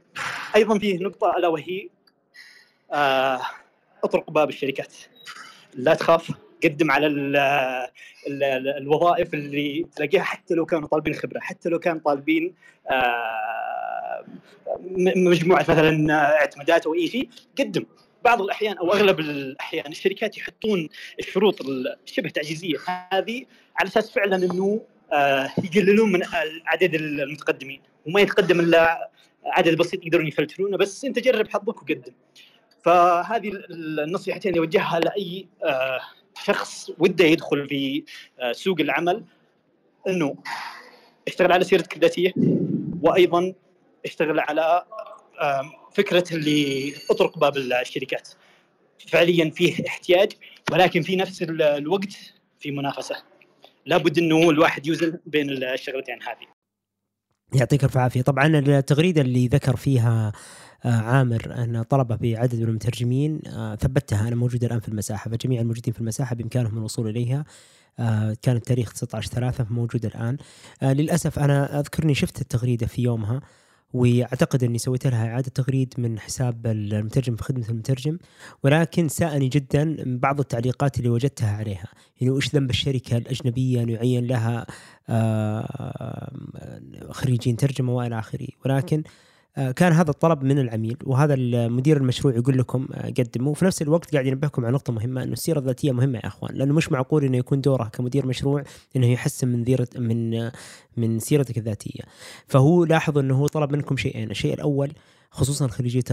أيضا 0.56 0.80
فيه 0.80 0.98
نقطة 0.98 1.38
ألا 1.38 1.48
وهي 1.48 1.90
آه، 2.94 3.42
اطرق 4.04 4.32
باب 4.32 4.50
الشركات. 4.50 4.94
لا 5.74 5.94
تخاف 5.94 6.32
قدم 6.64 6.92
على 6.92 7.08
ال 7.08 7.36
ال 8.28 8.44
الوظائف 8.78 9.34
اللي 9.34 9.86
تلاقيها 9.96 10.24
حتى 10.24 10.54
لو 10.54 10.66
كانوا 10.66 10.88
طالبين 10.88 11.14
خبرة 11.14 11.40
حتى 11.40 11.70
لو 11.70 11.80
كانوا 11.80 12.02
طالبين 12.02 12.56
آه، 12.90 13.81
مجموعة 15.16 15.62
مثلا 15.62 16.14
اعتمادات 16.14 16.86
أو 16.86 16.94
أي 16.94 17.08
شيء 17.08 17.30
قدم. 17.60 17.86
بعض 18.24 18.42
الأحيان 18.42 18.78
أو 18.78 18.94
أغلب 18.94 19.20
الأحيان 19.20 19.92
الشركات 19.92 20.38
يحطون 20.38 20.90
الشروط 21.20 21.62
الشبه 21.62 22.30
تعجيزية 22.30 22.78
هذه 23.12 23.46
على 23.76 23.88
أساس 23.88 24.12
فعلا 24.12 24.36
إنه 24.36 24.82
آه، 25.14 25.50
يقللون 25.64 26.12
من 26.12 26.22
عدد 26.66 26.96
المتقدمين. 26.96 27.82
وما 28.08 28.22
يتقدم 28.22 28.60
إلا 28.60 29.12
عدد 29.46 29.78
بسيط 29.78 30.06
يقدرون 30.06 30.28
يفلترونه 30.28 30.78
بس 30.78 31.06
أنت 31.06 31.20
جرب 31.20 31.48
حظك 31.50 31.82
وقدم. 31.82 32.14
فهذه 32.84 33.52
النصيحتين 33.70 34.50
اللي 34.52 34.60
أوجهها 34.60 35.00
لأي 35.00 35.48
آه، 35.64 36.00
شخص 36.44 36.92
وده 37.00 37.26
يدخل 37.26 37.68
في 37.68 38.04
آه، 38.40 38.52
سوق 38.52 38.80
العمل 38.80 39.24
إنه 40.08 40.36
اشتغل 41.28 41.52
على 41.52 41.64
سيرتك 41.64 41.96
الذاتية 41.96 42.34
وأيضا 43.02 43.54
اشتغل 44.06 44.40
على 44.40 44.86
فكرة 45.92 46.24
اللي 46.32 46.94
أطرق 47.10 47.38
باب 47.38 47.58
الشركات. 47.58 48.30
فعليا 49.08 49.50
فيه 49.50 49.88
احتياج 49.88 50.32
ولكن 50.72 51.02
في 51.02 51.16
نفس 51.16 51.42
الوقت 51.52 52.14
في 52.60 52.72
منافسة. 52.72 53.16
لابد 53.86 54.18
إنه 54.18 54.50
الواحد 54.50 54.88
يوزن 54.88 55.20
بين 55.26 55.50
الشغلتين 55.50 56.24
هذه. 56.24 56.48
يعطيك 57.54 57.84
الف 57.84 57.98
عافية. 57.98 58.22
طبعا 58.22 58.48
التغريدة 58.48 59.22
اللي 59.22 59.48
ذكر 59.48 59.76
فيها 59.76 60.32
آه، 60.86 60.90
عامر 60.90 61.64
أن 61.64 61.84
طلبه 61.84 62.16
بعدد 62.16 62.56
من 62.56 62.64
المترجمين 62.64 63.42
آه، 63.48 63.76
ثبتها. 63.76 64.28
أنا 64.28 64.36
موجودة 64.36 64.68
الآن 64.68 64.80
في 64.80 64.88
المساحة 64.88 65.32
فجميع 65.32 65.62
الموجودين 65.62 65.94
في 65.94 66.02
المساحة 66.02 66.36
بإمكانهم 66.36 66.78
الوصول 66.78 67.08
إليها. 67.08 67.46
آه، 68.00 68.38
كان 68.42 68.56
التاريخ 68.56 68.94
19 68.94 69.28
3 69.28 69.66
موجود 69.70 70.06
الآن. 70.06 70.38
للأسف 70.82 71.40
أنا 71.40 71.80
أذكرني 71.80 72.16
شفت 72.16 72.42
التغريدة 72.42 72.88
في 72.88 73.02
يومها. 73.02 73.42
وأعتقد 73.94 74.64
إني 74.64 74.78
سويت 74.78 75.08
لها 75.08 75.28
إعادة 75.28 75.52
تغريد 75.56 75.94
من 75.98 76.20
حساب 76.20 76.68
المترجم 76.68 77.36
في 77.36 77.44
خدمة 77.44 77.70
المترجم. 77.70 78.18
ولكن 78.64 79.08
ساءني 79.08 79.48
جدا 79.48 79.96
بعض 80.06 80.40
التعليقات 80.40 80.98
اللي 80.98 81.10
وجدتها 81.10 81.52
عليها. 81.58 81.88
يعني 82.22 82.32
وش 82.32 82.56
ذنب 82.56 82.70
الشركة 82.70 83.18
الأجنبية 83.18 83.84
ان 83.84 83.90
يعين 83.90 84.28
لها 84.28 84.66
خريجين 87.12 87.56
ترجمة 87.58 87.96
وإلى 87.96 88.20
آخره. 88.20 88.48
ولكن 88.66 88.98
آه، 88.98 89.31
كان 89.56 89.94
هذا 89.94 90.10
الطلب 90.10 90.44
من 90.44 90.60
العميل 90.60 90.98
وهذا 91.04 91.34
المدير 91.34 91.98
المشروع 91.98 92.36
يقول 92.36 92.58
لكم 92.58 92.88
آه، 92.94 93.10
قدموا 93.10 93.52
وفي 93.52 93.66
نفس 93.66 93.82
الوقت 93.82 94.14
قاعد 94.14 94.26
ينبهكم 94.26 94.66
على 94.66 94.74
نقطة 94.74 94.94
مهمة 94.94 95.24
إنه 95.24 95.34
السيرة 95.34 95.60
الذاتية 95.60 95.92
مهمة 95.92 96.20
يا 96.20 96.28
أخوان 96.28 96.56
لأنه 96.56 96.74
مش 96.74 96.92
معقول 96.92 97.24
إنه 97.24 97.38
يكون 97.38 97.62
دوره 97.62 97.84
كمدير 97.84 98.26
مشروع 98.26 98.64
إنه 98.96 99.12
يحسن 99.12 99.48
من 99.48 99.64
ذيرة 99.64 99.88
من 99.96 100.34
آه، 100.34 100.52
من 100.98 101.20
سيرتك 101.20 101.58
الذاتية. 101.58 102.02
فهو 102.48 102.84
لاحظ 102.84 103.18
إنه 103.18 103.36
هو 103.36 103.48
طلب 103.48 103.72
منكم 103.72 103.98
شيئين. 103.98 104.32
الشيء 104.32 104.54
الأول 104.54 104.92
خصوصا 105.32 105.68
خريجي 105.68 106.04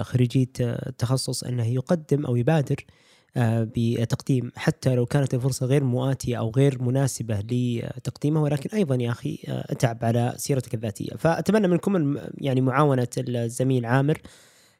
خريجي 0.00 0.48
التخصص 0.60 1.44
إنه 1.44 1.66
يقدم 1.66 2.26
أو 2.26 2.36
يبادر 2.36 2.76
آه، 2.76 2.92
بتقديم. 3.36 4.52
حتى 4.56 4.94
لو 4.94 5.06
كانت 5.06 5.34
الفرصة 5.34 5.66
غير 5.66 5.84
مؤاتية 5.84 6.38
أو 6.38 6.50
غير 6.50 6.82
مناسبة 6.82 7.40
لتقديمها 7.50 8.42
ولكن 8.42 8.70
أيضا 8.76 8.94
يا 8.94 9.10
أخي 9.10 9.38
آه، 9.48 9.72
اتعب 9.72 9.98
على 10.04 10.34
سيرتك 10.36 10.74
الذاتية. 10.74 11.10
فأتمنى 11.18 11.68
منكم 11.68 12.18
يعني 12.38 12.60
معاونة 12.60 13.08
الزميل 13.18 13.86
عامر 13.86 14.18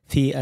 في 0.06 0.32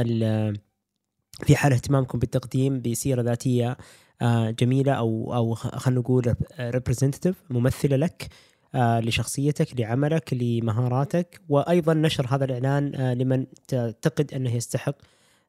في 1.45 1.57
حال 1.57 1.73
اهتمامكم 1.73 2.19
بالتقديم 2.19 2.83
بسيرة 2.83 3.23
ذاتية 3.23 3.77
آه، 4.23 4.51
جميلة 4.51 4.93
أو 4.93 5.35
أو 5.35 5.55
خلينا 5.55 6.01
نقول 6.01 6.35
ريبريزنتيف 6.61 7.43
ممثلة 7.51 7.97
لك 7.97 8.29
لشخصيتك 8.75 9.81
لعملك 9.81 10.35
لمهاراتك. 10.35 11.41
وأيضا 11.49 11.95
نشر 11.95 12.27
هذا 12.31 12.45
الإعلان 12.45 13.13
لمن 13.13 13.47
تعتقد 13.69 14.35
أنه 14.35 14.55
يستحق 14.55 14.97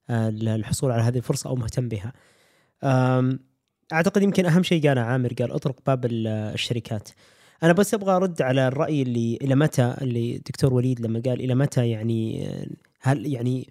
الحصول 0.10 0.92
على 0.92 1.02
هذه 1.02 1.18
الفرصة 1.18 1.50
أو 1.50 1.56
مهتم 1.56 1.88
بها. 1.90 2.14
أعتقد 3.94 4.22
يمكن 4.22 4.46
أهم 4.46 4.64
شيء 4.64 4.88
قاله 4.88 5.02
عامر 5.02 5.34
قال 5.34 5.52
اطرق 5.52 5.76
باب 5.88 6.06
الشركات 6.06 7.10
أنا 7.64 7.74
بس 7.74 7.94
أبغى 7.94 8.16
أرد 8.16 8.42
على 8.42 8.68
الرأي 8.68 9.02
اللي 9.02 9.38
إلى 9.42 9.56
متى 9.56 9.96
اللي 10.02 10.38
دكتور 10.38 10.74
وليد 10.74 11.02
لما 11.02 11.22
قال 11.26 11.42
إلى 11.42 11.56
متى 11.56 11.90
يعني 11.90 12.48
هل 13.02 13.26
يعني 13.34 13.70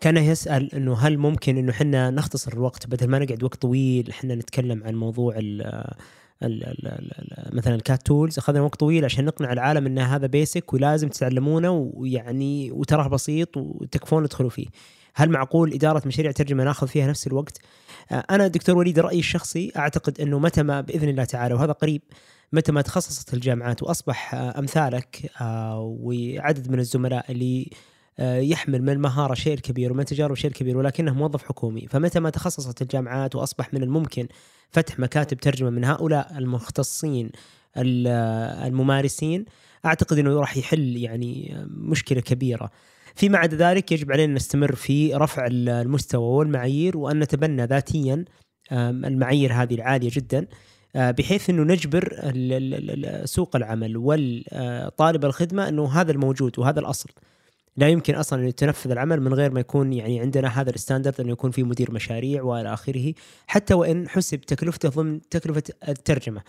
كان 0.00 0.16
يسأل 0.16 0.74
إنه 0.74 0.94
هل 0.94 1.18
ممكن 1.18 1.56
إنه 1.58 1.70
إحنا 1.72 2.10
نختصر 2.10 2.52
الوقت 2.52 2.86
بدل 2.86 3.08
ما 3.08 3.18
نقعد 3.18 3.42
وقت 3.42 3.62
طويل 3.62 4.10
إحنا 4.10 4.34
نتكلم 4.34 4.84
عن 4.84 4.94
موضوع 4.94 5.34
ال 5.36 5.62
ال 6.42 6.64
ال 6.64 6.86
ال 6.86 7.56
مثلا 7.56 7.74
ال 7.74 7.82
CAT 7.82 8.06
tools 8.06 8.38
أخذنا 8.38 8.60
وقت 8.60 8.80
طويل 8.80 9.04
عشان 9.04 9.24
نقنع 9.24 9.52
العالم 9.52 9.86
إن 9.86 9.98
هذا 9.98 10.26
basic 10.26 10.72
ولازم 10.72 11.08
تتعلمونه 11.08 11.90
ويعني 11.94 12.70
وتراه 12.70 13.08
بسيط 13.08 13.56
وتكفون 13.56 14.24
ادخلوا 14.24 14.50
فيه. 14.50 14.66
هل 15.14 15.30
معقول 15.30 15.72
إدارة 15.72 16.02
مشاريع 16.06 16.32
ترجمة 16.32 16.64
ناخذ 16.64 16.88
فيها 16.88 17.06
نفس 17.06 17.26
الوقت؟ 17.26 17.58
آه، 18.12 18.24
أنا 18.30 18.46
دكتور 18.46 18.78
وليد 18.78 18.98
رأيي 18.98 19.18
الشخصي 19.18 19.72
أعتقد 19.76 20.20
أنه 20.20 20.38
متى 20.38 20.62
ما 20.62 20.80
بإذن 20.80 21.08
الله 21.08 21.24
تعالى 21.24 21.54
وهذا 21.54 21.72
قريب 21.72 22.02
متى 22.52 22.72
ما 22.72 22.82
تخصصت 22.82 23.34
الجامعات 23.34 23.82
وأصبح 23.82 24.34
آه، 24.34 24.58
أمثالك 24.58 25.30
آه، 25.40 25.96
وعدد 26.00 26.70
من 26.70 26.78
الزملاء 26.78 27.32
اللي 27.32 27.70
يحمل 28.22 28.82
من 28.82 28.88
المهارة 28.88 29.34
شيء 29.34 29.58
كبير 29.58 29.92
ومن 29.92 30.00
التجارب 30.00 30.34
شيء 30.34 30.50
كبير 30.50 30.76
ولكنه 30.76 31.14
موظف 31.14 31.42
حكومي 31.42 31.86
فمتى 31.90 32.20
ما 32.20 32.30
تخصصت 32.30 32.82
الجامعات 32.82 33.36
وأصبح 33.36 33.74
من 33.74 33.82
الممكن 33.82 34.28
فتح 34.70 34.98
مكاتب 34.98 35.36
ترجمة 35.36 35.70
من 35.70 35.84
هؤلاء 35.84 36.38
المختصين 36.38 37.30
الممارسين 37.76 39.44
أعتقد 39.86 40.18
إنه 40.18 40.40
راح 40.40 40.56
يحل 40.56 40.96
يعني 40.96 41.56
مشكلة 41.68 42.20
كبيرة 42.20 42.70
فيما 43.14 43.38
عدا 43.38 43.56
ذلك 43.56 43.92
يجب 43.92 44.12
علينا 44.12 44.34
نستمر 44.34 44.74
في 44.74 45.14
رفع 45.14 45.46
المستوى 45.50 46.36
والمعايير 46.36 46.96
وأن 46.96 47.20
نتبنى 47.20 47.64
ذاتيا 47.64 48.24
المعايير 48.72 49.52
هذه 49.52 49.74
العالية 49.74 50.10
جدا 50.12 50.46
آه، 50.96 51.10
بحيث 51.10 51.50
إنه 51.50 51.62
نجبر 51.62 52.32
سوق 53.24 53.56
العمل 53.56 53.96
والطالب 53.96 55.24
الخدمة 55.24 55.68
إنه 55.68 56.00
هذا 56.00 56.12
الموجود 56.12 56.58
وهذا 56.58 56.80
الأصل. 56.80 57.10
لا 57.76 57.88
يمكن 57.88 58.14
أصلا 58.14 58.42
أن 58.42 58.48
يتنفذ 58.48 58.90
العمل 58.90 59.20
من 59.20 59.34
غير 59.34 59.50
ما 59.50 59.60
يكون 59.60 59.92
يعني 59.92 60.20
عندنا 60.20 60.60
هذا 60.60 60.70
الستاندرد 60.70 61.20
إنه 61.20 61.32
يكون 61.32 61.50
في 61.50 61.62
مدير 61.62 61.92
مشاريع 61.92 62.42
وإلى 62.42 62.74
آخره 62.74 63.12
حتى 63.46 63.74
وإن 63.74 64.08
حسب 64.08 64.40
تكلفته 64.40 64.88
ضمن 64.88 65.20
تكلفة 65.28 65.62
الترجمة. 65.88 66.42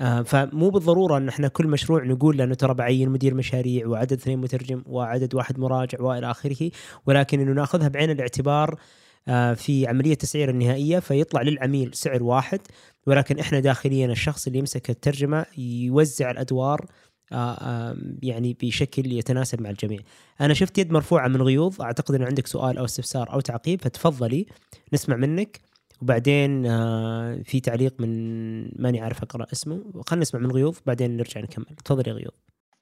آه، 0.00 0.22
فمو 0.22 0.70
بالضرورة 0.70 1.16
إن 1.16 1.28
إحنا 1.28 1.48
كل 1.48 1.66
مشروع 1.66 2.04
نقول 2.04 2.36
لأنه 2.36 2.54
ترى 2.54 2.74
بعين 2.74 3.08
مدير 3.08 3.34
مشاريع 3.34 3.86
وعدد 3.86 4.12
اثنين 4.12 4.38
مترجم 4.38 4.82
وعدد 4.86 5.34
واحد 5.34 5.58
مراجع 5.58 6.00
وإلى 6.00 6.30
آخره 6.30 6.70
ولكن 7.06 7.40
إنه 7.40 7.52
نأخذها 7.52 7.88
بعين 7.88 8.10
الاعتبار 8.10 8.80
آه، 9.28 9.54
في 9.54 9.86
عملية 9.86 10.12
التسعير 10.12 10.50
النهائية 10.50 10.98
فيطلع 10.98 11.42
للعميل 11.42 11.94
سعر 11.94 12.22
واحد 12.22 12.60
ولكن 13.06 13.38
إحنا 13.38 13.60
داخليا 13.60 14.06
الشخص 14.06 14.46
اللي 14.46 14.58
يمسك 14.58 14.90
الترجمة 14.90 15.46
يوزع 15.58 16.30
الأدوار 16.30 16.86
آه، 17.32 17.96
يعني 18.22 18.56
بشكل 18.62 19.12
يتناسب 19.12 19.60
مع 19.60 19.70
الجميع. 19.70 20.00
أنا 20.40 20.54
شفت 20.54 20.78
يد 20.78 20.92
مرفوعة 20.92 21.28
من 21.28 21.42
غيوض 21.42 21.82
أعتقد 21.82 22.14
انه 22.14 22.26
عندك 22.26 22.46
سؤال 22.46 22.78
أو 22.78 22.84
استفسار 22.84 23.32
أو 23.32 23.40
تعقيب 23.40 23.82
فتفضلي 23.82 24.46
نسمع 24.92 25.16
منك 25.16 25.60
وبعدين 26.02 26.66
آه، 26.66 27.42
في 27.44 27.60
تعليق 27.60 28.00
من 28.00 28.82
ماني 28.82 29.00
عارف 29.00 29.22
أقرأ 29.22 29.46
اسمه. 29.52 30.02
خلينا 30.06 30.22
نسمع 30.22 30.40
من 30.40 30.50
غيوض 30.50 30.76
بعدين 30.86 31.16
نرجع 31.16 31.40
نكمل. 31.40 31.76
تفضل 31.84 32.08
يا 32.08 32.30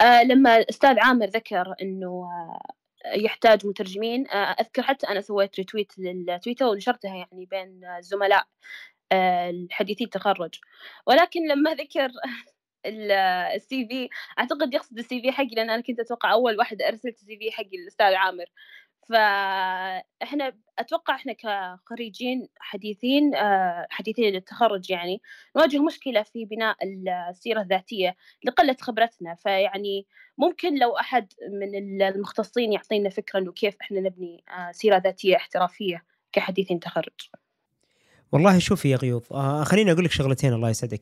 آه 0.00 0.22
لما 0.22 0.56
الاستاذ 0.56 0.98
عامر 0.98 1.26
ذكر 1.26 1.74
إنه 1.82 2.08
آه 2.08 2.84
يحتاج 3.16 3.66
مترجمين 3.66 4.30
أذكر 4.30 4.82
حتى 4.82 5.08
أنا 5.08 5.20
سويت 5.20 5.56
retweet 5.56 5.92
للتويتر 5.98 6.66
ونشرتها 6.66 7.14
يعني 7.16 7.46
بين 7.50 7.84
الزملاء 7.98 8.46
الحديثي 9.12 10.04
التخرج. 10.04 10.54
ولكن 11.06 11.40
لما 11.48 11.74
ذكر 11.74 12.10
ال 12.86 13.86
CV 13.88 14.08
أعتقد 14.38 14.74
يقصد 14.74 14.98
ال 14.98 15.22
CV 15.22 15.32
حقي 15.32 15.54
لأن 15.56 15.70
أنا 15.70 15.82
كنت 15.82 16.00
أتوقع 16.00 16.32
أول 16.32 16.58
واحدة 16.58 16.88
أرسلت 16.88 17.14
ال 17.14 17.38
CV 17.38 17.52
حقي 17.52 17.76
للأستاذ 17.76 18.14
عامر. 18.14 18.44
فإحنا 19.08 20.52
أتوقع 20.78 21.14
إحنا 21.14 21.32
كخريجين 21.32 22.48
حديثين 22.58 23.34
آه، 23.34 23.86
حديثين 23.90 24.32
للتخرج 24.32 24.90
يعني 24.90 25.22
نواجه 25.56 25.78
مشكلة 25.78 26.22
في 26.22 26.44
بناء 26.44 26.76
السيرة 27.30 27.60
الذاتية 27.60 28.16
لقلة 28.44 28.76
خبرتنا 28.80 29.34
فيعني 29.34 30.06
ممكن 30.38 30.78
لو 30.78 30.96
أحد 30.96 31.32
من 31.60 32.02
المختصين 32.02 32.72
يعطينا 32.72 33.10
فكرة 33.10 33.38
إنه 33.38 33.52
كيف 33.52 33.76
إحنا 33.80 34.00
نبني 34.00 34.44
آه، 34.48 34.72
سيرة 34.72 34.98
ذاتية 34.98 35.36
احترافية 35.36 36.04
كحديثين 36.32 36.80
تخرج 36.80 37.30
والله 38.32 38.58
شوفي 38.58 38.90
يا 38.90 38.96
غيوض 38.96 39.22
آه 39.32 39.64
خليني 39.64 39.92
أقول 39.92 40.04
لك 40.04 40.10
شغلتين 40.10 40.52
الله 40.52 40.70
يسعدك. 40.70 41.00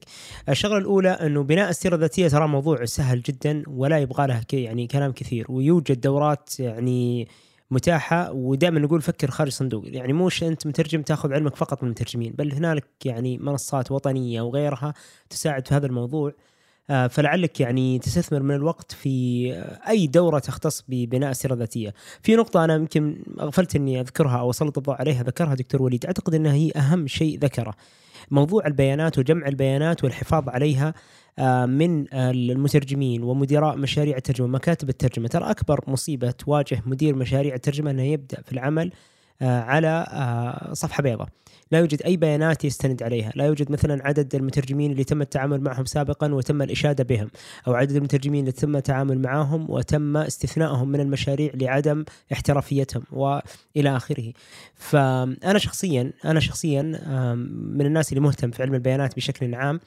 الشغلة 0.48 0.78
الأولى 0.78 1.10
إنه 1.10 1.42
بناء 1.42 1.70
السيرة 1.70 1.94
الذاتية 1.94 2.28
ترى 2.28 2.48
موضوع 2.48 2.84
سهل 2.84 3.22
جدا 3.22 3.62
ولا 3.66 3.98
يبغى 3.98 4.26
له 4.26 4.44
يعني 4.52 4.86
كلام 4.86 5.12
كثير 5.12 5.46
ويوجد 5.48 6.00
دورات 6.00 6.60
يعني 6.60 7.28
متاحة 7.72 8.32
ودائما 8.32 8.80
نقول 8.80 9.02
فكر 9.02 9.30
خارج 9.30 9.48
الصندوق 9.48 9.84
يعني 9.86 10.12
مش 10.12 10.42
أنت 10.42 10.66
مترجم 10.66 11.02
تاخذ 11.02 11.32
علمك 11.32 11.56
فقط 11.56 11.82
من 11.82 11.88
المترجمين 11.88 12.32
بل 12.38 12.52
هنالك 12.52 12.86
يعني 13.04 13.38
منصات 13.38 13.90
وطنية 13.90 14.40
وغيرها 14.40 14.94
تساعد 15.30 15.68
في 15.68 15.74
هذا 15.74 15.86
الموضوع. 15.86 16.32
فلعلك 16.88 17.60
يعني 17.60 17.98
تستثمر 17.98 18.42
من 18.42 18.54
الوقت 18.54 18.92
في 18.92 19.52
أي 19.88 20.06
دورة 20.06 20.38
تختص 20.38 20.84
ببناء 20.88 21.30
السيره 21.30 21.54
الذاتيه. 21.54 21.94
في 22.22 22.36
نقطة 22.36 22.64
أنا 22.64 22.74
يمكن 22.74 23.22
غفلت 23.40 23.76
إني 23.76 24.00
أذكرها 24.00 24.38
أو 24.38 24.50
أسلط 24.50 24.78
الضوء 24.78 24.94
عليها 24.94 25.22
ذكرها 25.22 25.54
دكتور 25.54 25.82
وليد 25.82 26.06
أعتقد 26.06 26.34
إنها 26.34 26.52
هي 26.52 26.72
أهم 26.76 27.06
شيء 27.06 27.38
ذكره. 27.38 27.74
موضوع 28.30 28.66
البيانات 28.66 29.18
وجمع 29.18 29.48
البيانات 29.48 30.04
والحفاظ 30.04 30.48
عليها 30.48 30.94
آه، 31.38 31.66
من 31.66 32.14
المترجمين 32.14 33.22
ومدراء 33.22 33.76
مشاريع 33.76 34.16
الترجمة 34.16 34.46
مكاتب 34.46 34.88
الترجمة 34.88 35.28
ترى 35.28 35.50
أكبر 35.50 35.80
مصيبة 35.86 36.30
تواجه 36.30 36.82
مدير 36.86 37.14
مشاريع 37.14 37.54
الترجمة 37.54 37.90
إنه 37.90 38.02
يبدأ 38.02 38.42
في 38.42 38.52
العمل 38.52 38.86
آه، 38.86 38.92
على 39.48 40.06
آه، 40.08 40.72
صفحة 40.72 41.02
بيضاء. 41.02 41.28
لا 41.70 41.78
يوجد 41.78 42.02
أي 42.02 42.16
بيانات 42.16 42.64
يستند 42.64 43.02
عليها. 43.02 43.32
لا 43.34 43.44
يوجد 43.46 43.72
مثلا 43.72 44.06
عدد 44.06 44.34
المترجمين 44.34 44.92
اللي 44.92 45.04
تم 45.04 45.22
التعامل 45.22 45.60
معهم 45.60 45.84
سابقا 45.84 46.34
وتم 46.34 46.62
الإشادة 46.62 47.04
بهم 47.04 47.30
أو 47.68 47.74
عدد 47.74 47.96
المترجمين 47.96 48.40
اللي 48.40 48.52
تم 48.52 48.76
التعامل 48.76 49.18
معهم 49.18 49.70
وتم 49.70 50.16
استثنائهم 50.16 50.88
من 50.88 51.00
المشاريع 51.00 51.52
لعدم 51.54 52.04
احترافيتهم 52.32 53.02
وإلى 53.12 53.96
آخره. 53.96 54.32
فأنا 54.74 55.58
شخصيا 55.58 56.12
أنا 56.24 56.40
شخصيا 56.40 56.82
من 57.76 57.86
الناس 57.86 58.12
اللي 58.12 58.20
مهتم 58.20 58.50
في 58.50 58.62
علم 58.62 58.74
البيانات 58.74 59.16
بشكل 59.16 59.54
عام 59.54 59.80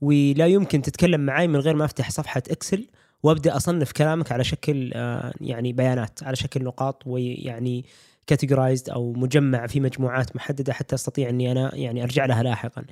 ولا 0.00 0.46
يمكن 0.46 0.82
تتكلم 0.82 1.20
معي 1.20 1.48
من 1.48 1.56
غير 1.56 1.76
ما 1.76 1.84
أفتح 1.84 2.10
صفحة 2.10 2.42
Excel 2.50 2.86
وأبدأ 3.22 3.56
أصنف 3.56 3.92
كلامك 3.92 4.32
على 4.32 4.44
شكل 4.44 4.90
آه، 4.94 5.34
يعني 5.40 5.72
بيانات 5.72 6.22
على 6.22 6.36
شكل 6.36 6.64
نقاط 6.64 7.02
ويعني 7.06 7.84
categorized 8.26 8.90
أو 8.90 9.12
مجمع 9.12 9.66
في 9.66 9.80
مجموعات 9.80 10.36
محددة 10.36 10.72
حتى 10.72 10.94
أستطيع 10.94 11.28
أني 11.28 11.52
أنا 11.52 11.74
يعني 11.74 12.02
أرجع 12.02 12.26
لها 12.26 12.42
لاحقا. 12.42 12.84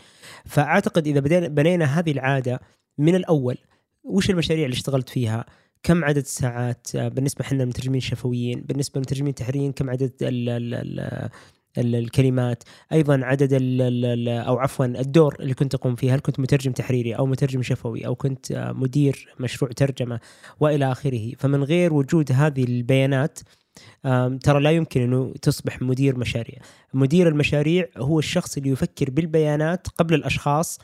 فأعتقد 0.44 1.06
إذا 1.06 1.20
بدينا 1.20 1.48
بنينا 1.48 1.84
هذه 1.84 2.12
العادة 2.12 2.60
من 2.98 3.14
الأول 3.14 3.59
وش 4.04 4.30
المشاريع 4.30 4.64
اللي 4.64 4.74
اشتغلت 4.74 5.09
فيها؟ 5.09 5.44
كم 5.82 6.04
عدد 6.04 6.18
الساعات 6.18 6.96
بالنسبة 6.96 7.44
إحنا 7.44 7.62
المترجمين 7.62 7.98
الشفويين 7.98 8.60
بالنسبة 8.60 8.92
للمترجمين 9.00 9.28
التحريريين 9.30 9.72
كم 9.72 9.90
عدد 9.90 10.12
ال 10.22 10.48
ال 10.48 10.74
ال 10.74 11.28
ال- 11.78 11.94
الكلمات 11.94 12.62
أيضا 12.92 13.20
عدد 13.24 13.52
ال 13.52 13.82
ال 13.82 14.04
ال 14.04 14.28
أو 14.28 14.59
عفوا 14.59 14.84
الدور 14.86 15.36
اللي 15.40 15.54
كنت 15.54 15.74
اقوم 15.74 15.94
فيه 15.94 16.14
هل 16.14 16.20
كنت 16.20 16.40
مترجم 16.40 16.72
تحريري 16.72 17.16
أو 17.16 17.26
مترجم 17.26 17.62
شفوي 17.62 18.06
أو 18.06 18.14
كنت 18.14 18.72
مدير 18.76 19.34
مشروع 19.40 19.70
ترجمة 19.70 20.20
وإلى 20.60 20.92
آخره 20.92 21.32
فمن 21.38 21.64
غير 21.64 21.92
وجود 21.94 22.32
هذه 22.32 22.64
البيانات 22.64 23.38
ترى 24.42 24.60
لا 24.60 24.70
يمكن 24.70 25.02
إنه 25.02 25.34
تصبح 25.42 25.82
مدير 25.82 26.18
مشاريع 26.18 26.58
مدير 26.94 27.28
المشاريع 27.28 27.88
هو 27.96 28.18
الشخص 28.18 28.56
اللي 28.56 28.70
يفكر 28.70 29.10
بالبيانات 29.10 29.88
قبل 29.88 30.14
الأشخاص 30.14 30.78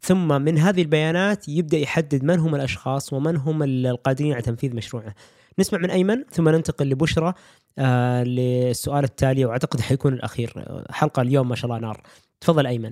ثم 0.00 0.42
من 0.42 0.58
هذه 0.58 0.82
البيانات 0.82 1.48
يبدأ 1.48 1.78
يحدد 1.78 2.24
من 2.24 2.38
هم 2.38 2.54
الأشخاص 2.54 3.12
ومن 3.12 3.36
هم 3.36 3.62
القادرين 3.62 4.32
على 4.32 4.42
تنفيذ 4.42 4.76
مشروعه. 4.76 5.14
نسمع 5.58 5.78
من 5.78 5.90
أيمن 5.90 6.24
ثم 6.30 6.48
ننتقل 6.48 6.88
لبشرى 6.88 7.34
آه 7.78 8.24
للسؤال 8.24 9.04
التالي 9.04 9.44
وأعتقد 9.44 9.80
حيكون 9.80 10.14
الأخير 10.14 10.84
حلقة 10.90 11.22
اليوم 11.22 11.48
ما 11.48 11.54
شاء 11.54 11.66
الله 11.66 11.78
نار. 11.78 12.02
تفضل 12.40 12.66
أيمن. 12.66 12.90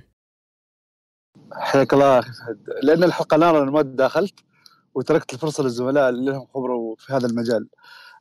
حياك 1.51 1.93
الله 1.93 2.19
أخي 2.19 2.31
فهد 2.31 2.57
لأن 2.83 3.03
الحلقة 3.03 3.37
نار 3.37 3.63
أنا 3.63 3.71
ما 3.71 3.81
دخلت 3.81 4.39
وتركت 4.95 5.33
الفرصة 5.33 5.63
للزملاء 5.63 6.09
اللي 6.09 6.31
لهم 6.31 6.47
خبرة 6.53 6.95
في 6.97 7.13
هذا 7.13 7.27
المجال 7.27 7.67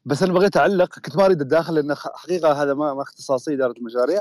بس 0.05 0.23
أنا 0.23 0.33
بغيت 0.33 0.57
أعلق 0.57 0.99
كنت 0.99 1.17
ما 1.17 1.25
أريد 1.27 1.41
اتداخل 1.41 1.75
لأن 1.75 1.95
حقيقة 1.95 2.53
هذا 2.63 2.75
ما, 2.75 2.95
ما 2.95 3.03
اختصاصي 3.03 3.55
إدارة 3.55 3.73
المشاريع. 3.73 4.21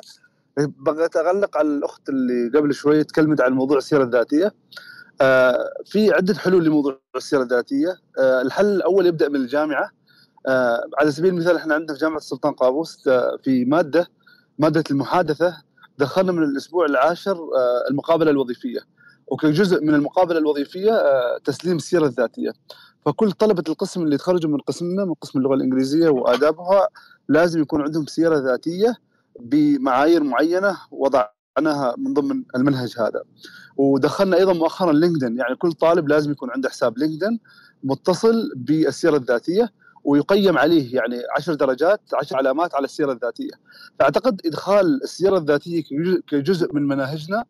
بغيت 0.58 1.18
أعلق 1.18 1.58
على 1.58 1.68
الأخت 1.68 2.10
اللي 2.10 2.58
قبل 2.58 2.74
شوي 2.74 3.04
تكلمت 3.04 3.42
عن 3.42 3.54
موضوع 3.54 3.78
السيرة 3.78 4.04
الذاتية. 4.04 4.54
آه 5.22 5.66
في 5.86 6.14
عدة 6.14 6.34
حلول 6.34 6.66
لموضوع 6.66 7.00
السيرة 7.16 7.44
الذاتية. 7.44 7.98
آه 8.20 8.42
الحل 8.42 8.66
الأول 8.66 9.06
يبدأ 9.06 9.30
من 9.30 9.36
الجامعة. 9.36 9.92
آه 10.48 10.82
على 11.00 11.12
سبيل 11.12 11.34
المثال 11.34 11.56
إحنا 11.56 11.76
عندنا 11.76 11.94
في 11.98 12.02
جامعة 12.02 12.18
السلطان 12.18 12.54
قابوس 12.54 13.08
آه 13.08 13.38
في 13.44 13.66
مادة 13.66 14.08
مادة 14.60 14.84
المحادثة 14.92 15.58
دخلنا 15.98 16.32
من 16.32 16.44
الأسبوع 16.44 16.86
العاشر 16.86 17.32
آه 17.38 17.90
المقابلة 17.90 18.32
الوظيفية. 18.32 18.80
وكجزء 19.28 19.84
من 19.84 19.94
المقابلة 19.96 20.38
الوظيفية 20.40 20.92
آه 20.94 21.38
تسليم 21.46 21.76
السيرة 21.78 22.06
الذاتية. 22.06 22.52
فكل 23.06 23.32
طلبة 23.32 23.64
القسم 23.70 24.02
اللي 24.04 24.18
تخرجوا 24.18 24.52
من 24.52 24.58
قسمنا 24.58 25.06
من 25.06 25.14
قسم 25.14 25.40
اللغة 25.40 25.54
الإنجليزية 25.56 26.10
وآدابها 26.10 26.88
لازم 27.30 27.62
يكون 27.62 27.82
عندهم 27.82 28.06
سيره 28.06 28.38
ذاتية 28.38 28.96
بمعايير 29.40 30.24
معينة 30.24 30.78
وضعناها 30.92 31.96
من 31.98 32.14
ضمن 32.14 32.44
المنهج 32.56 32.96
هذا. 33.00 33.24
ودخلنا 33.78 34.38
أيضا 34.38 34.54
مؤخرا 34.54 34.92
لينكدين 34.94 35.38
يعني 35.38 35.56
كل 35.56 35.72
طالب 35.72 36.08
لازم 36.08 36.32
يكون 36.32 36.50
عنده 36.52 36.70
حساب 36.70 36.98
لينكدين 36.98 37.40
متصل 37.84 38.52
بالسيره 38.56 39.18
الذاتية 39.18 39.70
ويقيم 40.04 40.58
عليه 40.58 40.96
يعني 40.96 41.22
10 41.36 41.54
درجات 41.54 42.02
10 42.14 42.38
علامات 42.38 42.76
على 42.76 42.86
السيره 42.86 43.12
الذاتية. 43.12 43.52
فأعتقد 44.00 44.42
إدخال 44.46 45.04
السيره 45.04 45.38
الذاتية 45.38 45.84
كجزء- 46.28 46.74
من 46.74 46.88
مناهجنا 46.88 47.46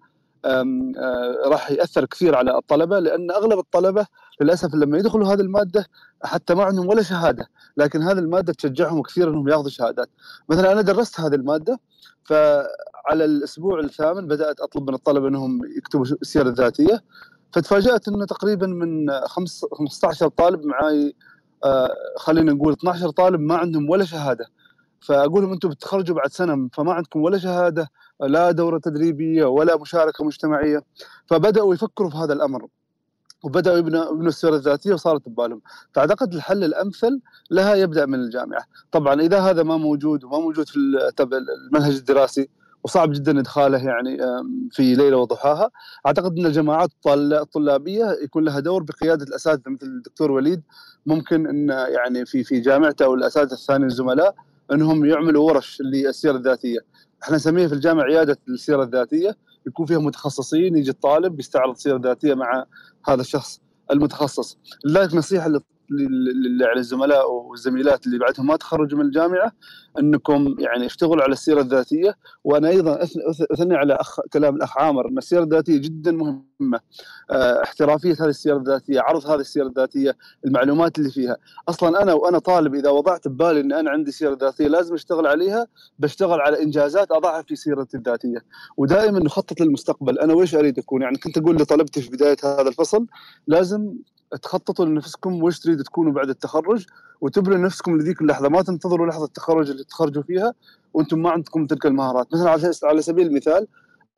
راح 1.45 1.71
يأثر 1.71 2.05
كثير 2.05 2.35
على 2.35 2.57
الطلبة 2.57 2.99
لأن 2.99 3.31
أغلب 3.31 3.59
الطلبة 3.59 4.05
للأسف 4.41 4.75
لما 4.75 4.97
يدخلوا 4.97 5.27
هذه 5.33 5.39
المادة 5.41 5.85
حتى 6.23 6.53
ما 6.55 6.63
عندهم 6.63 6.87
ولا 6.87 7.01
شهادة 7.03 7.47
لكن 7.77 8.01
هذه 8.01 8.19
المادة 8.19 8.53
تشجعهم 8.53 9.01
كثير 9.01 9.29
إنهم 9.29 9.49
ياخذوا 9.49 9.69
شهادات. 9.69 10.09
مثلا 10.49 10.71
أنا 10.71 10.81
درست 10.81 11.19
هذه 11.19 11.35
المادة 11.35 11.79
فعلى 12.23 13.25
الأسبوع 13.25 13.79
الثامن 13.79 14.27
بدأت 14.27 14.59
أطلب 14.59 14.87
من 14.89 14.93
الطلبة 14.95 15.27
إنهم 15.27 15.61
يكتبوا 15.77 16.05
السيرة 16.21 16.49
الذاتية 16.49 17.03
فتفاجأت 17.53 18.07
انه 18.07 18.25
تقريبا 18.25 18.67
من 18.67 19.11
خمس- 19.27 19.65
15 19.73 20.27
طالب 20.27 20.65
معاي 20.65 21.15
آه، 21.63 21.89
خلينا 22.17 22.53
نقول 22.53 22.73
12 22.73 23.09
طالب 23.09 23.39
ما 23.39 23.55
عندهم 23.57 23.89
ولا 23.89 24.05
شهادة. 24.05 24.45
فاقول 25.01 25.43
لهم 25.43 25.51
أنتم 25.51 25.69
بتخرجوا 25.69 26.15
بعد 26.15 26.31
سنة 26.31 26.69
فما 26.73 26.93
عندكم 26.93 27.21
ولا 27.21 27.37
شهادة 27.37 27.89
لا 28.21 28.51
دورة 28.51 28.77
تدريبية 28.77 29.45
ولا 29.45 29.77
مشاركة 29.77 30.25
مجتمعية. 30.25 30.83
فبدأوا 31.27 31.73
يفكروا 31.73 32.09
في 32.09 32.17
هذا 32.17 32.33
الأمر. 32.33 32.67
وبدأوا 33.43 33.77
يبنوا 33.77 34.05
يبنوا 34.11 34.27
السيرة 34.27 34.55
الذاتية 34.55 34.93
وصارت 34.93 35.29
ببالهم. 35.29 35.61
فأعتقد 35.93 36.33
الحل 36.33 36.63
الأمثل 36.63 37.19
لها 37.51 37.75
يبدأ 37.75 38.05
من 38.05 38.15
الجامعة. 38.19 38.63
طبعا 38.91 39.21
إذا 39.21 39.39
هذا 39.39 39.63
ما 39.63 39.77
موجود 39.77 40.23
وما 40.23 40.39
موجود 40.39 40.69
في 40.69 40.75
المنهج 40.77 41.95
الدراسي 41.95 42.49
وصعب 42.83 43.11
جدا 43.11 43.39
إدخاله 43.39 43.77
يعني 43.77 44.17
في 44.71 44.95
ليلة 44.95 45.17
وضحاها. 45.17 45.69
أعتقد 46.05 46.37
إن 46.37 46.45
الجماعات 46.45 46.89
الطل- 46.89 47.33
الطلابية 47.33 48.17
يكون 48.23 48.43
لها 48.43 48.59
دور 48.59 48.83
بقيادة 48.83 49.23
الأساتذة 49.25 49.71
مثل 49.71 49.85
الدكتور 49.85 50.31
وليد. 50.31 50.61
ممكن 51.05 51.47
إن 51.47 51.69
يعني 51.69 52.25
في 52.25 52.43
في 52.43 52.59
جامعته 52.59 53.05
أو 53.05 53.13
الأساتذة 53.13 53.53
الثانيين 53.53 53.89
الزملاء 53.89 54.35
انهم 54.71 55.05
يعملوا 55.05 55.51
ورش 55.51 55.81
للسيره 55.81 56.37
الذاتيه. 56.37 56.79
إحنا 57.23 57.35
نسميها 57.35 57.67
في 57.67 57.73
الجامعة 57.73 58.03
عيادة 58.03 58.37
السيره 58.49 58.83
الذاتية. 58.83 59.37
يكون 59.67 59.85
فيها 59.85 59.99
متخصصين 59.99 60.77
يجي 60.77 60.91
الطالب 60.91 61.39
يستعرض 61.39 61.75
سيره 61.75 61.97
ذاتيه 61.97 62.33
مع 62.33 62.65
هذا 63.07 63.21
الشخص 63.21 63.61
المتخصص. 63.91 64.57
لذلك 64.85 65.13
نصيحة 65.15 65.47
يعني 66.61 66.79
الزملاء 66.79 67.31
والزميلات 67.31 68.05
اللي 68.05 68.17
بعدهم 68.17 68.47
ما 68.47 68.55
تخرجوا 68.55 68.99
من 68.99 69.05
الجامعة 69.05 69.51
إنكم 69.99 70.55
يعني 70.59 70.85
اشتغلوا 70.85 71.23
على 71.23 71.33
السيرة 71.33 71.61
الذاتية. 71.61 72.17
وأنا 72.43 72.69
أيضا 72.69 73.03
أثني 73.51 73.75
على 73.75 73.93
أخ 73.93 74.19
كلام 74.33 74.55
الأخ 74.55 74.77
عامر 74.77 75.07
إن 75.09 75.17
السيرة 75.17 75.43
الذاتية 75.43 75.77
جدا 75.77 76.11
مهمة. 76.11 76.79
آه، 77.31 77.63
احترافية 77.63 78.13
هذه 78.13 78.29
السيرة 78.29 78.57
الذاتية 78.57 79.01
عرض 79.01 79.25
هذه 79.25 79.39
السيرة 79.39 79.67
الذاتية 79.67 80.17
المعلومات 80.45 80.99
اللي 80.99 81.11
فيها. 81.11 81.37
أصلا 81.69 82.03
أنا 82.03 82.13
وأنا 82.13 82.39
طالب 82.39 82.75
إذا 82.75 82.89
وضعت 82.89 83.27
ببالي 83.27 83.59
إن 83.59 83.73
أنا 83.73 83.91
عندي 83.91 84.11
سيرة 84.11 84.37
ذاتية 84.41 84.67
لازم 84.67 84.93
أشتغل 84.93 85.27
عليها 85.27 85.67
بشتغل 85.99 86.41
على 86.41 86.63
إنجازات 86.63 87.11
أضعها 87.11 87.41
في 87.41 87.55
سيرتي 87.55 87.97
الذاتية. 87.97 88.45
ودائما 88.77 89.19
نخطط 89.19 89.61
للمستقبل. 89.61 90.19
أنا 90.19 90.33
وش 90.33 90.55
أريد 90.55 90.79
أكون؟ 90.79 91.01
يعني 91.01 91.17
كنت 91.17 91.37
أقول 91.37 91.55
لطلبتي 91.55 92.01
في 92.01 92.09
بداية 92.09 92.37
هذا 92.43 92.69
الفصل 92.69 93.05
لازم 93.47 93.93
تخططوا 94.41 94.85
لنفسكم 94.85 95.43
وش 95.43 95.59
تريد 95.59 95.83
تكونوا 95.83 96.11
بعد 96.13 96.29
التخرج؟ 96.29 96.85
وتبنوا 97.21 97.57
نفسكم 97.57 97.97
لذيك 97.97 98.21
اللحظة. 98.21 98.49
ما 98.49 98.61
تنتظروا 98.61 99.07
لحظة 99.07 99.25
التخرج 99.25 99.69
اللي 99.69 99.83
تخرجوا 99.83 100.23
فيها 100.23 100.53
وأنتم 100.93 101.21
ما 101.21 101.29
عندكم 101.29 101.65
تلك 101.67 101.85
المهارات. 101.85 102.27
مثلا 102.33 102.73
على 102.83 103.01
سبيل 103.01 103.27
المثال 103.27 103.67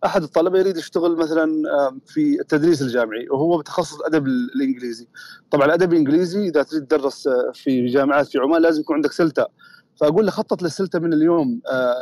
أحد 0.05 0.23
الطلبة 0.23 0.59
يريد 0.59 0.77
يشتغل 0.77 1.15
مثلا 1.15 1.47
في 2.05 2.39
التدريس 2.41 2.81
الجامعي 2.81 3.29
وهو 3.29 3.57
بتخصص 3.57 3.99
الادب 3.99 4.27
ال- 4.27 4.49
الإنجليزي. 4.55 5.07
طبعا 5.51 5.65
الأدب 5.65 5.93
الإنجليزي 5.93 6.47
إذا 6.47 6.63
تريد 6.63 6.85
تدرس 6.85 7.27
آه، 7.27 7.51
في 7.53 7.85
جامعات 7.85 8.27
في 8.27 8.37
عمان 8.37 8.61
لازم 8.61 8.81
يكون 8.81 8.95
عندك 8.95 9.11
سلته 9.11 9.45
فأقول 9.95 10.25
له 10.25 10.31
خطط 10.31 10.63
للسلته 10.63 10.99
من 10.99 11.13
اليوم 11.13 11.61
آه، 11.67 11.95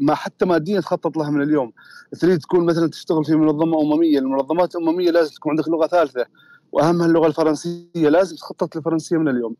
ما 0.00 0.14
حتى 0.14 0.44
ماديا 0.44 0.80
تخطط 0.80 1.16
لها 1.16 1.30
من 1.30 1.42
اليوم. 1.42 1.72
تريد 2.20 2.38
تكون 2.38 2.66
مثلا 2.66 2.88
تشتغل 2.90 3.24
في 3.24 3.36
منظمة 3.36 3.80
أممية 3.82 4.18
المنظمات 4.18 4.76
الأممية 4.76 5.10
لازم 5.10 5.34
تكون 5.34 5.50
عندك 5.50 5.68
لغة 5.68 5.86
ثالثة. 5.86 6.26
واهمها 6.72 7.06
اللغة 7.06 7.26
الفرنسية 7.26 8.08
لازم 8.08 8.36
تخطط 8.36 8.76
للفرنسيه 8.76 9.16
من 9.16 9.28
اليوم. 9.28 9.56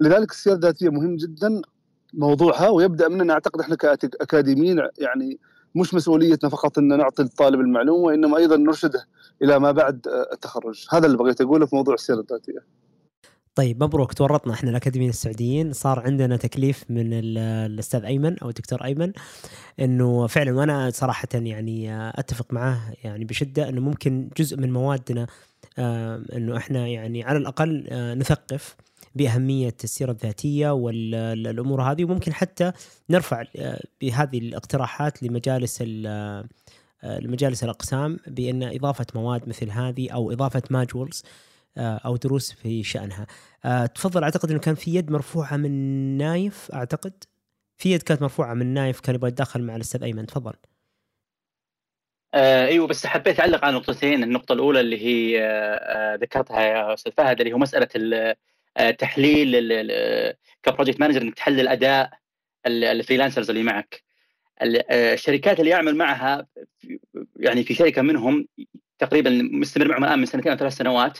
لذلك 0.00 0.30
السيره 0.30 0.54
الذاتيه 0.54 0.88
مهم 0.88 1.16
جدا 1.16 1.62
موضوعها 2.14 2.68
ويبدأ 2.68 3.08
مننا 3.08 3.32
أعتقد 3.32 3.60
إحنا 3.60 3.74
كأكاديميين 3.76 4.78
يعني 4.98 5.38
مش 5.74 5.94
مسؤوليتنا 5.94 6.50
فقط 6.50 6.78
ان 6.78 6.98
نعطي 6.98 7.22
الطالب 7.22 7.60
المعلومة 7.60 8.02
وإنما 8.04 8.36
أيضا 8.36 8.56
نرشده 8.56 9.06
إلى 9.42 9.58
ما 9.58 9.72
بعد 9.72 10.06
آه، 10.08 10.34
التخرج. 10.34 10.86
هذا 10.90 11.06
اللي 11.06 11.16
بغيت 11.18 11.40
أقوله 11.40 11.66
في 11.66 11.76
موضوع 11.76 11.94
السيره 11.94 12.20
الذاتية. 12.20 12.64
طيب 13.54 13.82
مبروك 13.82 14.12
تورطنا 14.12 14.52
إحنا 14.52 14.70
الأكاديميين 14.70 15.10
السعوديين. 15.10 15.72
صار 15.72 16.00
عندنا 16.00 16.36
تكليف 16.36 16.84
من 16.90 17.12
ال- 17.12 17.38
الأستاذ 17.38 18.04
أيمن 18.04 18.38
أو 18.38 18.48
الدكتور 18.48 18.84
أيمن 18.84 19.12
إنه 19.80 20.26
فعلا 20.26 20.52
وأنا 20.56 20.90
صراحة 20.90 21.28
يعني 21.34 22.10
أتفق 22.20 22.52
معاه 22.52 22.78
يعني 23.04 23.24
بشدة 23.24 23.68
إنه 23.68 23.80
ممكن 23.80 24.30
جزء 24.36 24.56
من 24.56 24.72
موادنا 24.72 25.22
آه، 25.22 25.26
إنه 25.78 26.56
إحنا 26.56 26.86
يعني 26.88 27.24
على 27.24 27.38
الأقل 27.38 27.86
آه، 27.90 28.14
نثقف 28.14 28.76
بأهمية 29.14 29.74
السيرة 29.84 30.10
الذاتية 30.10 30.70
والامور 30.70 31.82
هذه 31.82 32.04
وممكن 32.04 32.32
حتى 32.32 32.72
نرفع 33.10 33.44
آه، 33.56 33.80
بهذه 34.00 34.38
الاقتراحات 34.38 35.22
لمجالس 35.22 35.78
ال- 35.80 36.06
آه، 37.04 37.18
لمجالس 37.20 37.64
الأقسام 37.64 38.18
بأن 38.26 38.62
إضافة 38.62 39.06
مواد 39.14 39.48
مثل 39.48 39.70
هذه 39.70 40.10
أو 40.10 40.32
إضافة 40.32 40.62
modules 40.70 41.22
أو 41.78 42.16
دروس 42.16 42.52
في 42.52 42.82
شأنها. 42.82 43.26
آه، 43.64 43.86
تفضل 43.86 44.22
أعتقد 44.24 44.50
إنه 44.50 44.60
كان 44.60 44.74
في 44.74 44.94
يد 44.94 45.10
مرفوعة 45.10 45.56
من 45.56 45.70
نايف 46.18 46.70
أعتقد 46.74 47.12
في 47.76 47.92
يد 47.92 48.02
كانت 48.02 48.22
مرفوعة 48.22 48.54
من 48.54 48.66
نايف 48.66 49.00
كان 49.00 49.14
يبغى 49.14 49.28
يتدخل 49.28 49.62
مع 49.62 49.76
الأستاذ 49.76 50.02
أيمن 50.02 50.26
تفضل. 50.26 50.52
آه 52.34 52.66
إيوه 52.66 52.86
بس 52.86 53.06
حبيت 53.06 53.40
أعلق 53.40 53.64
على 53.64 53.76
نقطتين، 53.76 54.22
النقطة 54.22 54.52
الأولى 54.52 54.80
اللي 54.80 54.98
هي 55.06 55.40
آه 55.44 55.44
آه، 56.14 56.16
ذكرتها 56.16 56.60
يا 56.62 56.94
أستاذ 56.94 57.12
فهد 57.12 57.40
اللي 57.40 57.52
هو 57.52 57.58
ال- 57.96 58.34
آه، 58.76 58.90
تحليل 58.90 59.54
ال- 59.72 60.36
ك 60.62 60.67
project 60.67 61.00
manager 61.00 61.22
إنك 61.22 61.34
تحلل 61.34 61.68
أداء 61.68 62.10
ال- 62.66 62.84
ال 62.84 62.90
freelancers 62.90 63.50
اللي 63.50 63.62
معك. 63.62 64.02
ال- 64.62 64.92
آه، 64.92 65.14
الشركات 65.14 65.60
اللي 65.60 65.70
يعمل 65.70 65.96
معها 65.96 66.46
يعني 67.36 67.64
في 67.64 67.74
شركة 67.74 68.02
منهم 68.02 68.48
تقريبا 68.98 69.30
مستمر 69.52 69.88
معهم 69.88 70.04
الآن 70.04 70.18
من 70.18 70.26
سنتين 70.26 70.52
أو 70.52 70.58
ثلاث 70.58 70.72
سنوات 70.76 71.18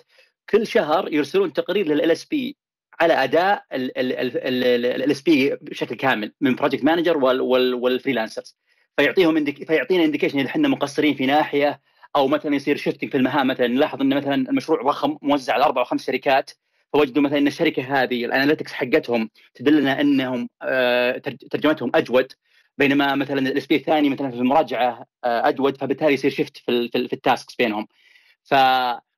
كل 0.51 0.67
شهر 0.67 1.13
يرسلون 1.13 1.53
تقرير 1.53 1.87
لل 1.87 2.11
LSP 2.11 2.57
على 3.01 3.15
أداء 3.25 3.65
LSP 3.73 5.57
بشكل 5.61 5.95
كامل 5.97 6.33
من 6.41 6.55
project 6.55 6.85
manager 6.85 7.19
وال 7.74 7.87
freelancers 7.87 8.57
فيعطيهم 8.97 9.36
indic- 9.37 9.66
فيعطينا 9.66 10.05
indication 10.05 10.39
إذا 10.39 10.48
إحنا 10.48 10.69
مقصرين 10.69 11.14
في 11.14 11.27
ناحية 11.27 11.81
أو 12.16 12.28
مثلا 12.28 12.55
يصير 12.55 12.77
shifting 12.77 13.11
في 13.10 13.16
المهام 13.16 13.47
مثلا 13.47 13.66
نلاحظ 13.66 14.01
إن 14.01 14.16
مثلا 14.16 14.35
المشروع 14.35 14.82
ضخم 14.82 15.19
موزع 15.23 15.55
على 15.55 15.64
أربع 15.64 15.81
أو 15.81 15.85
خمس 15.85 16.06
شركات 16.06 16.51
فوجدوا 16.93 17.23
مثلا 17.23 17.39
إن 17.39 17.47
الشركة 17.47 18.02
هذه 18.02 18.24
ال 18.24 18.29
analytics 18.29 18.73
حقتهم 18.73 19.31
تدلنا 19.55 20.01
إنهم 20.01 20.48
آه، 20.62 21.19
ترج- 21.19 21.48
ترجمتهم 21.51 21.93
أجود 21.94 22.32
بينما 22.78 23.14
مثلا 23.14 23.39
ال 23.39 23.66
LSP 23.66 23.77
الثاني 23.77 24.09
مثلا 24.10 24.31
في 24.31 24.36
المراجعة 24.36 25.06
آه، 25.24 25.48
أجود 25.48 25.77
فبالتالي 25.77 26.12
يصير 26.14 26.31
shift 26.31 26.57
في 26.56 26.89
في, 26.89 26.98
ال- 26.98 27.09
في 27.09 27.12
ال 27.12 27.20
tasks 27.20 27.55
بينهم. 27.55 27.89
ف 28.44 28.55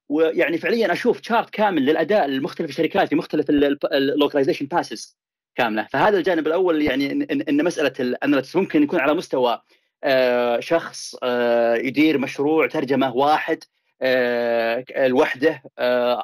ويعني 0.08 0.58
فعليا 0.58 0.92
أشوف 0.92 1.22
chart 1.22 1.50
كامل 1.50 1.82
للأداء 1.86 2.26
لمختلف 2.26 2.70
الشركات 2.70 3.08
في 3.08 3.14
مختلف 3.14 3.50
ال 3.92 3.98
localization 3.98 4.66
phases 4.66 5.18
كاملة. 5.56 5.86
فهذا 5.90 6.18
الجانب 6.18 6.46
الأول 6.46 6.82
يعني 6.82 7.12
ان, 7.12 7.42
إن- 7.42 7.64
مسألة 7.64 7.92
ال 8.00 8.06
analytics 8.06 8.56
ممكن 8.56 8.82
يكون 8.82 9.00
على 9.00 9.14
مستوى 9.14 9.62
آه، 10.04 10.60
شخص 10.60 11.16
آه، 11.22 11.74
يدير 11.74 12.18
مشروع 12.18 12.66
ترجمة 12.66 13.14
واحد 13.16 13.64
آه، 14.02 14.84
لوحده 15.06 15.62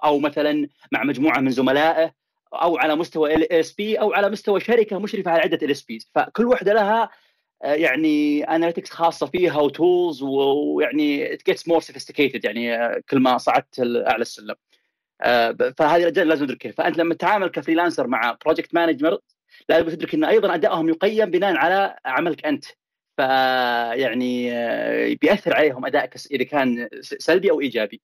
أو 0.05 0.19
مثلا 0.19 0.69
مع 0.93 1.05
مجموعة 1.05 1.39
من 1.41 1.51
زملائه 1.51 2.13
أو 2.53 2.79
على 2.79 2.97
مستوى 2.97 3.35
LSP 3.35 3.97
أو 4.01 4.13
على 4.13 4.31
مستوى 4.31 4.61
شركة 4.61 4.99
مشرفة 4.99 5.31
على 5.31 5.41
عدة 5.43 5.59
LSPs. 5.63 6.11
فكل 6.15 6.47
واحدة 6.47 6.73
لها 6.73 7.11
يعني 7.63 8.45
analytics 8.45 8.91
خاصة 8.91 9.27
فيها 9.27 9.59
و 9.61 9.71
tools 9.71 10.23
ويعني 10.23 11.33
it 11.33 11.47
gets 11.47 11.69
more 11.69 11.81
sophisticated 11.81 12.45
يعني 12.45 12.77
كل 13.11 13.19
ما 13.19 13.39
صعدت 13.39 13.81
أعلى 13.81 14.23
السلم. 14.23 14.55
فهذه 15.79 15.97
الأجزاء 16.03 16.25
لازم 16.25 16.45
ندركها 16.45 16.73
فأنت 16.73 16.99
لما 16.99 17.15
تتعامل 17.15 17.49
ك 17.49 17.54
freelancer 17.54 18.07
مع 18.07 18.37
project 18.45 18.75
manager 18.75 19.19
لازم 19.69 19.89
تدرك 19.89 20.15
إن 20.15 20.25
أيضا 20.25 20.55
أدائهم 20.55 20.89
يقيم 20.89 21.31
بناء 21.31 21.57
على 21.57 21.97
عملك 22.05 22.47
أنت. 22.47 22.65
فيعني 23.17 24.53
آه، 24.53 25.17
بيأثر 25.21 25.55
عليهم 25.57 25.87
أدائك 25.87 26.15
إذا 26.31 26.45
كان 26.45 26.89
سلبي 27.01 27.51
أو 27.51 27.61
إيجابي. 27.61 28.01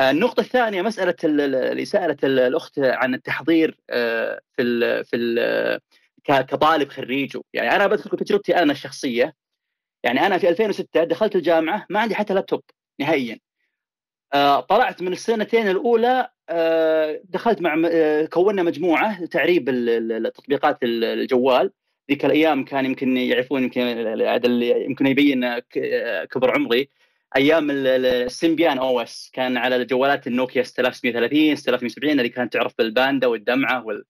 آه، 0.00 0.10
النقطة 0.10 0.40
الثانية 0.40 0.82
مسألة 0.82 1.14
ال- 1.24 1.40
ال- 1.40 1.54
اللي 1.54 1.84
سألت 1.84 2.24
ال- 2.24 2.38
الأخت 2.38 2.78
عن 2.78 3.14
التحضير 3.14 3.76
آه، 3.90 4.40
في 4.56 4.62
ال 4.62 5.04
في 5.04 5.16
ال 5.16 5.80
ك- 6.24 6.46
كطالب 6.46 6.88
خريج. 6.88 7.36
يعني 7.52 7.70
أنا 7.76 7.86
بدخل 7.86 8.10
بتجربتي 8.16 8.56
أنا 8.56 8.72
الشخصية. 8.72 9.34
يعني 10.04 10.26
أنا 10.26 10.38
في 10.38 10.48
2006 10.48 11.04
دخلت 11.04 11.36
الجامعة 11.36 11.86
ما 11.90 12.00
عندي 12.00 12.14
حتى 12.14 12.34
لابتوب 12.34 12.62
نهائيا. 13.00 13.34
آه، 13.34 13.38
طلعت 14.68 15.02
من 15.02 15.12
السنتين 15.12 15.68
الأولى 15.68 16.28
آه، 16.48 17.20
دخلت 17.24 17.60
مع 17.62 17.82
آه، 17.92 18.24
كونا 18.24 18.62
مجموعة 18.62 19.24
تعريب 19.24 19.68
ال- 19.68 19.88
ال- 19.88 20.26
التطبيقات 20.26 20.78
ال- 20.82 21.04
الجوال. 21.04 21.72
ذيك 22.10 22.24
الأيام 22.24 22.64
كان 22.64 22.84
يمكن 22.84 23.16
يعرفون 23.16 23.62
يمكن 23.62 23.80
يمكن 24.62 25.06
يبين 25.06 25.44
آه، 25.44 25.62
كبر 26.24 26.54
عمري. 26.54 26.88
أيام 27.36 27.70
ال- 27.70 27.86
ال- 27.86 28.06
ال 28.06 28.78
Symbian 28.78 29.00
OS 29.00 29.30
كان 29.32 29.56
على 29.56 29.76
الجوالات 29.76 30.26
النوكيا 30.26 30.62
6630 30.62 31.56
6370 31.56 32.10
اللي 32.18 32.28
كانت 32.28 32.52
تعرف 32.52 32.72
بالباندا 32.78 33.26
والدمعة 33.26 33.86
وال- 33.86 34.04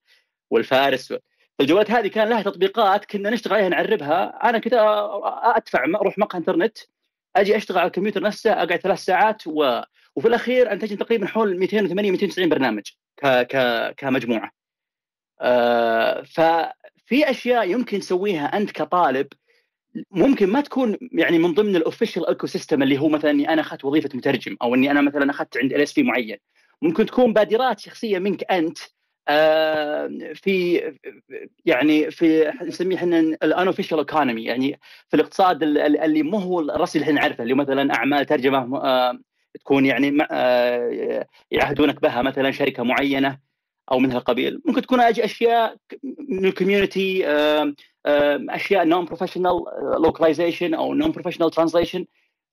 والفارس. 0.50 1.14
الجوالات 1.60 1.90
هذه 1.90 2.06
كان 2.08 2.28
لها 2.28 2.42
تطبيقات 2.42 3.04
كنا 3.04 3.30
نشتغل 3.30 3.54
عليها 3.54 3.68
نعربها. 3.68 4.38
أنا 4.48 4.58
كذا 4.58 4.80
أدفع 5.56 5.84
أروح 5.84 6.18
مقهى 6.18 6.38
إنترنت 6.38 6.78
أجي 7.36 7.56
أشتغل 7.56 7.78
على 7.78 7.86
الكمبيوتر 7.86 8.22
نفسه 8.22 8.52
أقعد 8.52 8.76
ثلاث 8.76 8.98
ساعات 8.98 9.42
و... 9.46 9.80
وفي 10.16 10.28
الأخير 10.28 10.72
انتجنا 10.72 10.98
تقريبا 10.98 11.26
حول 11.26 11.58
280 11.58 12.10
290 12.12 12.48
برنامج 12.48 12.82
ك... 13.16 13.26
ك... 13.26 13.56
كمجموعة. 13.96 14.50
آه 15.40 16.22
ففي 16.22 17.30
أشياء 17.30 17.70
يمكن 17.70 18.00
تسويها 18.00 18.56
أنت 18.56 18.70
كطالب 18.70 19.26
ممكن 20.10 20.46
ما 20.50 20.60
تكون 20.60 20.96
يعني 21.12 21.38
من 21.38 21.54
ضمن 21.54 21.76
ال 21.76 22.26
official 22.28 22.46
ecosystem 22.46 22.82
اللي 22.82 22.98
هو 22.98 23.08
مثلا 23.08 23.30
إني 23.30 23.48
أنا 23.48 23.60
أخذت 23.62 23.84
وظيفة 23.84 24.08
مترجم 24.14 24.56
أو 24.62 24.74
إني 24.74 24.90
أنا 24.90 25.00
مثلا 25.00 25.30
أخذت 25.30 25.56
عند 25.56 25.72
LSP 25.72 26.02
معين 26.02 26.36
ممكن 26.82 27.06
تكون 27.06 27.32
بادرات 27.32 27.80
شخصية 27.80 28.18
منك 28.18 28.44
أنت 28.52 28.78
آه، 29.28 30.32
في 30.34 30.82
يعني 31.64 32.10
في 32.10 32.52
نسميه 32.62 32.96
إحنا 32.96 33.18
ال 33.20 33.27
unofficial 33.27 33.98
economy 33.98 34.44
يعني 34.44 34.80
في 35.08 35.16
الاقتصاد 35.16 35.62
ال- 35.62 35.78
ال- 35.78 35.98
اللي 36.00 36.22
مو 36.22 36.38
هو 36.38 36.60
الرسمي 36.60 37.02
اللي 37.02 37.10
إحنا 37.10 37.20
نعرفه 37.20 37.42
اللي 37.42 37.54
مثلا 37.54 37.94
أعمال 37.94 38.26
ترجمة 38.26 38.76
آه، 38.84 39.18
تكون 39.60 39.86
يعني 39.86 40.18
آه، 40.30 41.26
يعهدونك 41.50 42.02
بها 42.02 42.22
مثلا 42.22 42.50
شركة 42.50 42.82
معينة 42.82 43.38
أو 43.92 43.98
من 43.98 44.12
هالقبيل 44.12 44.62
ممكن 44.64 44.82
تكون 44.82 45.00
أشياء 45.00 45.76
من 46.28 46.44
ال 46.44 46.52
community 46.52 47.26
أشياء 48.06 48.84
non-professional 48.84 49.64
localization 50.02 50.74
أو 50.74 50.94
non-professional 50.94 51.50
translation 51.50 52.06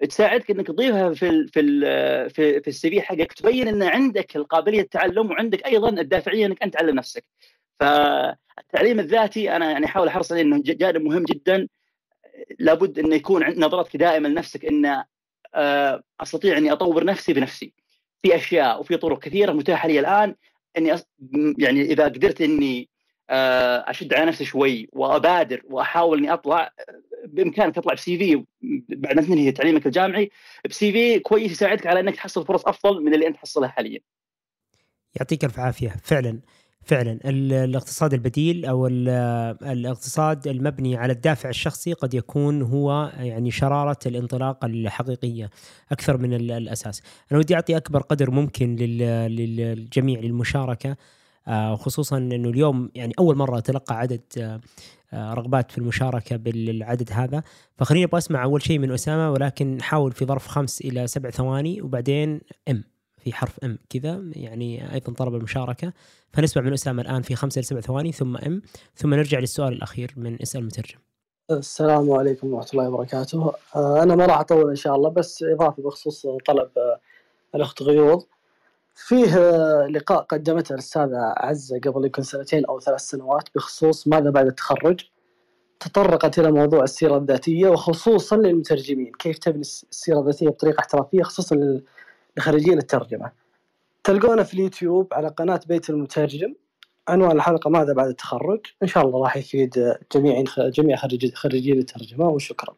تساعدك 0.10 0.52
إنك 0.52 0.68
تضيفها 0.68 1.14
في 1.14 1.30
ال 1.30 1.48
في 1.50 1.60
ال 1.60 2.30
في, 2.30 2.62
في 2.62 2.68
ال 2.68 2.90
CV 2.90 3.02
حقك 3.02 3.34
تبين 3.34 3.68
إن 3.68 3.84
عندك 3.84 4.36
القابلية 4.36 4.82
التعلم 4.82 5.32
وعندك 5.32 5.66
أيضا 5.66 5.90
الدافعية 5.90 6.46
إنك 6.46 6.64
أنت 6.64 6.74
تعلم 6.74 6.96
نفسك. 6.96 7.26
فالتعليم 7.80 9.00
الذاتي 9.00 9.56
أنا 9.56 9.72
يعني 9.72 9.86
أحاول 9.86 10.08
أحرص 10.08 10.32
عليه 10.32 10.42
إنه 10.42 10.62
جانب 10.66 11.02
مهم 11.02 11.24
جدا. 11.24 11.68
لابد 12.60 13.00
إنه 13.00 13.16
يكون 13.16 13.44
عند 13.44 13.58
نظرتك 13.58 13.98
دائما 13.98 14.28
لنفسك 14.28 14.66
إن 14.66 14.86
آه، 14.86 15.06
أستطيع 16.22 16.58
أني 16.58 16.72
أطور 16.72 17.04
نفسي 17.04 17.34
بنفسي. 17.34 17.74
في 18.22 18.36
أشياء 18.36 18.80
وفي 18.80 18.98
طرق 18.98 19.20
كثيرة 19.20 19.52
متاحة 19.52 19.88
لي 19.88 20.00
الآن 20.00 20.36
أني 20.78 20.94
أص... 20.94 21.08
يعني 21.58 21.82
إذا 21.82 22.04
قدرت 22.04 22.42
أني 22.42 22.90
آه، 23.30 23.86
أشد 23.88 24.14
على 24.14 24.26
نفسي 24.26 24.46
شوي 24.46 24.90
وأبادر 24.94 25.62
وأحاول 25.66 26.18
أني 26.18 26.34
أطلع 26.34 26.72
بإمكانك 27.26 27.76
تطلع 27.76 27.94
بسي 27.94 28.18
في 28.18 28.46
بعد 28.90 29.16
ما 29.16 29.22
تنهي 29.22 29.52
تعليمك 29.52 29.86
الجامعي 29.86 30.32
بسي 30.70 30.92
في 30.92 31.20
كويس 31.20 31.52
يساعدك 31.52 31.88
على 31.88 32.00
إنك 32.00 32.16
تحصل 32.16 32.46
فرص 32.46 32.66
أفضل 32.66 33.04
من 33.04 33.14
اللي 33.14 33.28
أنت 33.28 33.36
تحصلها 33.36 33.70
حاليا. 33.70 34.00
يعطيك 35.16 35.46
الف 35.46 35.60
عافية 35.60 35.96
فعلا 36.04 36.40
فعلا. 36.86 37.12
ال- 37.26 37.54
الاقتصاد 37.54 38.14
البديل 38.14 38.66
أو 38.66 38.88
ال- 38.88 39.10
الاقتصاد 39.64 40.48
المبني 40.48 40.96
على 40.98 41.14
الدافع 41.14 41.50
الشخصي 41.50 41.94
قد 41.94 42.14
يكون 42.14 42.62
هو 42.62 43.12
يعني 43.18 43.52
شرارة 43.52 43.98
الانطلاق 44.06 44.66
الحقيقية 44.66 45.50
أكثر 45.92 46.18
من 46.18 46.34
ال- 46.34 46.52
الأساس. 46.52 47.02
أنا 47.32 47.40
ودي 47.40 47.56
أعطي 47.56 47.78
أكبر 47.78 48.02
قدر 48.02 48.32
ممكن 48.32 48.76
لل- 48.76 49.36
للجميع 49.36 50.20
للمشاركة 50.20 50.96
آه، 51.48 51.74
وخصوصا 51.74 52.18
إنه 52.18 52.50
اليوم 52.50 52.92
يعني 52.96 53.14
أول 53.20 53.36
مرة 53.38 53.58
أتلقى 53.58 53.98
عدد 53.98 54.22
آه، 54.38 55.34
رغبات 55.34 55.72
في 55.72 55.78
المشاركة 55.78 56.36
بالعدد 56.36 57.10
هذا. 57.12 57.44
فخليني 57.78 58.06
أبغى 58.06 58.18
أسمع 58.18 58.44
أول 58.44 58.62
شيء 58.62 58.80
من 58.80 58.92
أسامة 58.92 59.32
ولكن 59.32 59.78
نحاول 59.78 60.12
في 60.12 60.26
ظرف 60.26 60.48
خمس 60.48 60.82
إلى 60.82 61.08
سبع 61.08 61.30
ثواني 61.30 61.82
وبعدين 61.82 62.42
ام 62.70 62.84
في 63.20 63.34
حرف 63.34 63.60
ام 63.64 63.80
كذا 63.90 64.22
يعني 64.32 64.94
أيضا 64.94 65.14
طلب 65.14 65.36
المشاركة. 65.36 65.94
فنسمع 66.34 66.64
من 66.64 66.74
أسامة 66.74 67.02
الآن 67.02 67.22
في 67.22 67.36
خمسة 67.36 67.60
إلى 67.60 67.66
سبع 67.66 67.82
ثواني 67.82 68.12
ثم 68.12 68.38
ام 68.38 68.62
ثم 68.96 69.14
نرجع 69.14 69.40
للسؤال 69.40 69.74
الأخير 69.74 70.14
من 70.18 70.42
أسأل 70.42 70.62
المترجم. 70.62 70.98
السلام 71.52 72.12
عليكم 72.12 72.54
ورحمة 72.54 72.70
الله 72.74 72.90
وبركاته. 72.90 73.54
آه، 73.76 74.04
أنا 74.04 74.16
ما 74.16 74.26
راح 74.26 74.40
أطول 74.40 74.70
إن 74.70 74.76
شاء 74.76 74.96
الله 74.96 75.10
بس 75.10 75.44
إضافة 75.44 75.84
بخصوص 75.84 76.28
طلب 76.46 76.70
آه، 76.78 77.00
الأخت 77.56 77.84
غيوض. 77.84 78.24
فيه 78.96 79.38
آه، 79.38 79.88
لقاء 79.88 80.22
قدمته 80.22 80.74
الأستاذة 80.74 81.34
عزة 81.38 81.80
قبل 81.80 82.06
يمكن 82.06 82.24
سنتين 82.24 82.66
أو 82.66 82.80
ثلاث 82.80 83.02
سنوات 83.02 83.50
بخصوص 83.56 84.08
ماذا 84.08 84.30
بعد 84.30 84.46
التخرج. 84.46 85.00
تطرقت 85.80 86.40
إلى 86.40 86.52
موضوع 86.52 86.84
السيرة 86.84 87.18
الذاتية 87.18 87.68
وخصوصا 87.68 88.36
للمترجمين. 88.36 89.12
كيف 89.20 89.38
تبني 89.38 89.62
السيرة 89.62 90.20
الذاتية 90.20 90.50
بطريقة 90.50 90.80
احترافية 90.80 91.24
خصوصا 91.24 91.82
لخريجين 92.40 92.78
الترجمة. 92.78 93.32
تلقونه 94.04 94.44
في 94.44 94.54
اليوتيوب 94.54 95.14
على 95.14 95.28
قناة 95.28 95.62
بيت 95.68 95.90
المترجم. 95.90 96.56
عنوان 97.08 97.36
الحلقة 97.36 97.70
ماذا 97.70 97.94
بعد 97.94 98.08
التخرج؟ 98.08 98.60
إن 98.84 98.88
شاء 98.88 99.06
الله 99.06 99.24
راح 99.24 99.38
يفيد 99.38 99.96
جميع 100.16 100.44
جميع 100.60 100.96
خريجي 100.96 101.32
خريجين 101.32 101.78
الترجمة 101.78 102.28
وشكرا. 102.28 102.76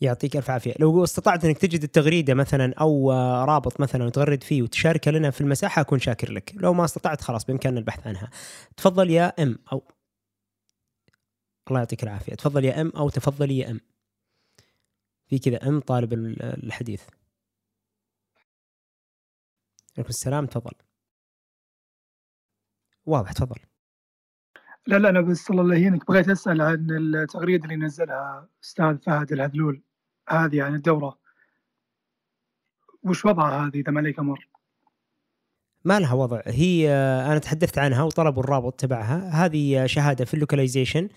يعطيك 0.00 0.36
ألف 0.36 0.50
عافية، 0.50 0.74
لو 0.80 1.04
استطعت 1.04 1.44
إنك 1.44 1.58
تجد 1.58 1.82
التغريدة 1.82 2.34
مثلا 2.34 2.74
أو 2.80 3.12
رابط 3.44 3.80
مثلا 3.80 4.04
وتغرد 4.04 4.42
فيه 4.42 4.62
وتشاركه 4.62 5.10
لنا 5.10 5.30
في 5.30 5.40
المساحة 5.40 5.80
أكون 5.80 5.98
شاكر 5.98 6.32
لك، 6.32 6.52
لو 6.54 6.72
ما 6.72 6.84
استطعت 6.84 7.20
خلاص 7.20 7.44
بإمكاننا 7.44 7.78
البحث 7.80 8.06
عنها. 8.06 8.30
تفضل 8.76 9.10
يا 9.10 9.42
أم 9.42 9.58
أو 9.72 9.82
الله 11.68 11.78
يعطيك 11.80 12.02
العافية، 12.02 12.34
تفضل 12.34 12.64
يا 12.64 12.80
أم 12.80 12.92
أو 12.96 13.08
تفضلي 13.08 13.58
يا 13.58 13.70
أم. 13.70 13.80
في 15.26 15.38
كذا 15.38 15.68
أم 15.68 15.80
طالب 15.80 16.12
ال- 16.12 16.42
الحديث. 16.42 17.02
عليكم 19.96 20.08
السلام 20.08 20.46
تفضل. 20.46 20.72
واضح 23.06 23.32
تفضل. 23.32 23.60
لا 24.86 24.98
لا 24.98 25.08
أنا 25.08 25.20
بس 25.20 25.50
الله 25.50 25.76
يهينك 25.76 26.06
بغيت 26.06 26.28
أسأل 26.28 26.60
عن 26.60 26.86
التغريدة 26.90 27.64
اللي 27.64 27.76
نزلها 27.76 28.48
أستاذ 28.64 28.98
فهد 28.98 29.32
الهذلول. 29.32 29.82
هذه 30.28 30.62
عن 30.62 30.74
الدورة. 30.74 31.18
وش 33.02 33.24
وضعها 33.24 33.66
هذه 33.66 33.80
إذا 33.80 33.92
ما 33.92 34.00
عليك 34.00 34.18
أمر؟ 34.18 34.48
ما 35.84 36.00
لها 36.00 36.14
وضع. 36.14 36.42
هي 36.46 36.90
آه، 36.90 37.26
أنا 37.26 37.38
تحدثت 37.38 37.78
عنها 37.78 38.02
وطلبوا 38.02 38.42
الرابط 38.42 38.80
تبعها. 38.80 39.28
هذه 39.28 39.86
شهادة 39.86 40.24
في 40.24 40.34
اللوكاليزيشن 40.34 41.08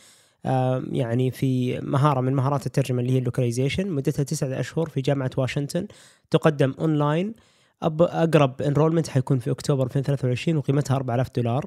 يعني 0.91 1.31
في 1.31 1.79
مهارة 1.79 2.21
من 2.21 2.33
مهارات 2.33 2.65
الترجمة 2.65 3.01
اللي 3.01 3.13
هي 3.13 3.17
ال 3.17 3.22
localization. 3.22 3.89
مدتها 3.89 4.23
تسعة 4.23 4.59
أشهر 4.59 4.89
في 4.89 5.01
جامعة 5.01 5.31
واشنطن. 5.37 5.87
تقدم 6.31 6.73
أونلاين. 6.79 7.35
أقرب 7.81 8.61
enrollment 8.61 9.07
حيكون 9.07 9.39
في 9.39 9.51
أكتوبر 9.51 9.85
2023 9.85 10.57
وقيمتها 10.57 10.95
4000 10.95 11.29
دولار 11.35 11.65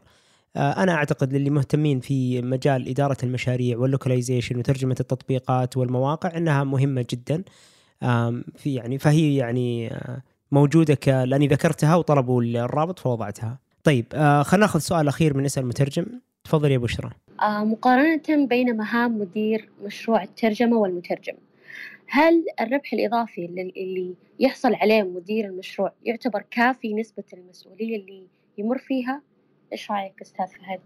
آه، 0.57 0.83
أنا 0.83 0.95
أعتقد 0.95 1.33
للي 1.33 1.51
مهتمين 1.51 2.01
في 2.01 2.43
مجال 2.43 2.89
إدارة 2.89 3.17
المشاريع 3.23 3.79
وال 3.79 3.90
localization 3.90 4.59
وترجمة 4.59 4.97
التطبيقات 5.01 5.77
والمواقع 5.77 6.37
إنها 6.37 6.65
مهمة 6.65 7.07
جدا 7.11 7.43
في 8.57 8.75
يعني 8.75 8.99
فهي 8.99 9.37
يعني 9.37 9.95
آه، 9.95 10.23
موجودة 10.53 10.95
ك 10.95 11.09
لأني 11.09 11.47
ذكرتها 11.47 11.97
وطلبوا 11.97 12.43
الرابط 12.43 12.99
فوضعتها. 12.99 13.59
طيب 13.85 14.07
آه، 14.15 14.43
خلينا 14.43 14.67
ناخذ 14.67 14.81
سؤال 14.81 15.09
أخير 15.09 15.37
من 15.37 15.45
اسأل 15.45 15.63
المترجم 15.63 16.07
تفضل 16.45 16.71
يا 16.71 16.79
بشرى. 16.79 17.11
مقارنة 17.43 18.47
بين 18.47 18.77
مهام 18.77 19.21
مدير 19.21 19.69
مشروع 19.85 20.23
الترجمة 20.23 20.77
والمترجم 20.77 21.35
هل 22.13 22.45
الربح 22.61 22.93
الإضافي 22.93 23.45
اللي 23.45 24.15
يحصل 24.39 24.75
عليه 24.75 25.03
مدير 25.03 25.45
المشروع 25.45 25.93
يعتبر 26.03 26.45
كافي 26.51 26.95
نسبة 26.95 27.25
المسؤولية 27.33 27.97
اللي 27.97 28.27
يمر 28.59 28.79
فيها؟ 28.79 29.23
إيش 29.73 29.91
رأيك 29.91 30.21
أستاذ 30.23 30.47
فهد؟ 30.47 30.81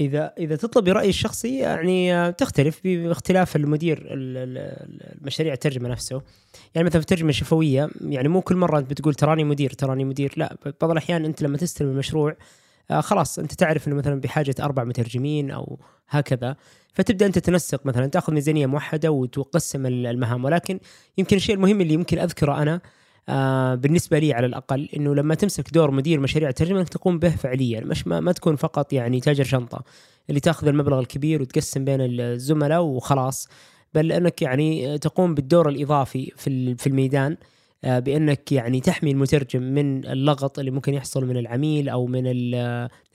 إذا 0.00 0.34
إذا 0.38 0.56
تطلب 0.56 0.84
برأيي 0.84 1.08
الشخصي 1.08 1.58
يعني 1.58 2.32
تختلف 2.32 2.80
باختلاف 2.84 3.56
المدير 3.56 4.06
المشاريع 4.10 5.52
الترجمة 5.52 5.88
نفسه. 5.88 6.22
يعني 6.74 6.86
مثلا 6.86 7.00
في 7.00 7.04
الترجمة 7.04 7.28
الشفوية 7.28 7.88
يعني 8.00 8.28
مو 8.28 8.40
كل 8.40 8.56
مرة 8.56 8.78
أنت 8.78 8.90
بتقول 8.90 9.14
تراني 9.14 9.44
مدير 9.44 9.70
تراني 9.70 10.04
مدير 10.04 10.34
لا 10.36 10.56
بعض 10.80 10.90
الأحيان 10.90 11.24
أنت 11.24 11.42
لما 11.42 11.56
تستلم 11.56 11.88
المشروع 11.88 12.36
آه 12.90 13.00
خلاص 13.00 13.38
أنت 13.38 13.52
تعرف 13.52 13.88
إنه 13.88 13.96
مثلا 13.96 14.20
بحاجة 14.20 14.54
أربع 14.60 14.84
مترجمين 14.84 15.50
أو 15.50 15.78
هكذا. 16.08 16.56
فتبدأ 16.92 17.26
أنت 17.26 17.38
تنسق 17.38 17.86
مثلا 17.86 18.06
تأخذ 18.06 18.32
ميزانية 18.32 18.66
موحدة 18.66 19.10
وتقسم 19.10 19.86
المهام. 19.86 20.44
ولكن 20.44 20.80
يمكن 21.18 21.36
الشيء 21.36 21.54
المهم 21.54 21.80
اللي 21.80 21.94
يمكن 21.94 22.18
أذكره 22.18 22.62
أنا 22.62 22.80
آه 23.28 23.74
بالنسبة 23.74 24.18
لي 24.18 24.32
على 24.32 24.46
الأقل 24.46 24.88
إنه 24.96 25.14
لما 25.14 25.34
تمسك 25.34 25.70
دور 25.74 25.90
مدير 25.90 26.20
مشاريع 26.20 26.48
الترجمة 26.48 26.78
أنك 26.80 26.88
تقوم 26.88 27.18
به 27.18 27.30
فعليا. 27.30 27.80
مش 27.80 28.06
ما, 28.06 28.20
ما 28.20 28.32
تكون 28.32 28.56
فقط 28.56 28.92
يعني 28.92 29.20
تاجر 29.20 29.44
شنطة 29.44 29.84
اللي 30.28 30.40
تأخذ 30.40 30.68
المبلغ 30.68 30.98
الكبير 31.00 31.42
وتقسم 31.42 31.84
بين 31.84 32.00
الزملاء 32.00 32.82
وخلاص 32.82 33.48
بل 33.94 34.12
أنك 34.12 34.42
يعني 34.42 34.98
تقوم 34.98 35.34
بالدور 35.34 35.68
الإضافي 35.68 36.32
في 36.36 36.74
في 36.74 36.86
الميدان 36.86 37.36
آه 37.84 37.98
بأنك 37.98 38.52
يعني 38.52 38.80
تحمي 38.80 39.10
المترجم 39.10 39.62
من 39.62 40.06
اللغط 40.06 40.58
اللي 40.58 40.70
ممكن 40.70 40.94
يحصل 40.94 41.24
من 41.26 41.36
العميل 41.36 41.88
أو 41.88 42.06
من 42.06 42.22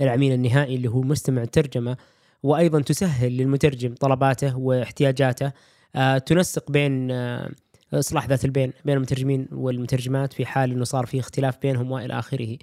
العميل 0.01 0.33
النهائي 0.33 0.75
اللي 0.75 0.89
هو 0.89 1.01
مستمع 1.01 1.41
الترجمة. 1.41 1.97
وأيضا 2.43 2.81
تسهل 2.81 3.37
للمترجم 3.37 3.93
طلباته 3.93 4.57
واحتياجاته 4.57 5.51
آه 5.95 6.17
تنسق 6.17 6.71
بين 6.71 7.11
آه 7.11 7.51
إصلاح 7.93 8.27
ذات 8.27 8.45
البين 8.45 8.73
بين 8.85 8.95
المترجمين 8.97 9.47
والمترجمات 9.51 10.33
في 10.33 10.45
حال 10.45 10.71
إنه 10.71 10.83
صار 10.83 11.05
في 11.05 11.19
اختلاف 11.19 11.57
بينهم 11.61 11.91
وإلى 11.91 12.19
آخره. 12.19 12.57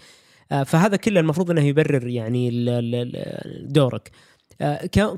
آه، 0.53 0.62
فهذا 0.62 0.97
كله 0.97 1.20
المفروض 1.20 1.51
إنه 1.51 1.61
يبرر 1.61 2.07
يعني 2.09 2.51
دورك. 3.61 4.11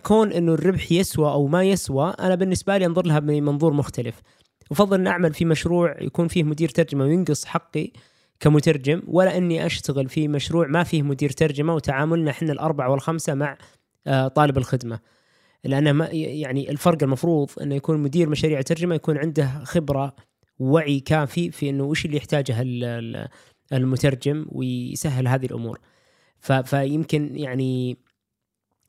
كون 0.03 0.33
إنه 0.33 0.55
الربح 0.55 0.93
يسوى 0.93 1.31
أو 1.31 1.47
ما 1.47 1.65
يسوى 1.65 2.15
أنا 2.21 2.35
بالنسبة 2.35 2.77
لي 2.79 2.87
أنظر 2.87 3.07
لها 3.07 3.19
بمنظور 3.19 3.73
مختلف. 3.73 4.23
أفضل 4.73 5.01
ان 5.01 5.07
أعمل 5.07 5.35
في 5.35 5.45
مشروع 5.45 6.03
يكون 6.03 6.29
فيه 6.29 6.43
مدير 6.43 6.69
ترجمة 6.69 7.05
وينقص 7.05 7.45
حقي 7.45 7.91
كمترجم 8.41 9.03
ولا 9.07 9.37
إني 9.37 9.67
أشتغل 9.67 10.09
في 10.09 10.29
مشروع 10.29 10.67
ما 10.67 10.85
فيه 10.85 11.03
مدير 11.03 11.31
ترجمة 11.31 11.75
وتعاملنا 11.75 12.31
إحنا 12.31 12.53
الأربعة 12.53 12.91
والخمسة 12.91 13.35
مع 13.35 13.59
طالب 14.35 14.59
الخدمة. 14.59 15.01
لأنه 15.65 15.93
ما 15.93 16.07
يعني 16.13 16.71
الفرق 16.71 17.03
المفروض 17.03 17.51
إنه 17.63 17.75
يكون 17.75 17.99
مدير 17.99 18.29
مشاريع 18.29 18.61
ترجمة 18.61 18.95
يكون 18.95 19.19
عنده 19.19 19.65
خبرة 19.65 20.17
ووعي 20.59 21.01
كافي 21.01 21.51
في 21.51 21.71
إنه 21.71 21.85
وش 21.85 22.05
اللي 22.05 22.17
يحتاجه 22.17 22.57
المترجم 23.73 24.47
ويسهل 24.49 25.29
هذه 25.29 25.47
الأمور 25.47 25.81
فيمكن 26.65 27.37
يعني 27.37 27.99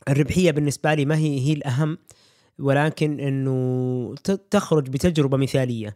الربحية 0.09 0.51
بالنسبة 0.51 0.93
لي 0.93 1.05
ما 1.05 1.17
هي 1.17 1.39
هي 1.39 1.53
الأهم 1.53 1.97
ولكن 2.59 3.19
إنه 3.19 4.15
تخرج 4.51 4.89
بتجربة 4.89 5.37
مثالية 5.37 5.95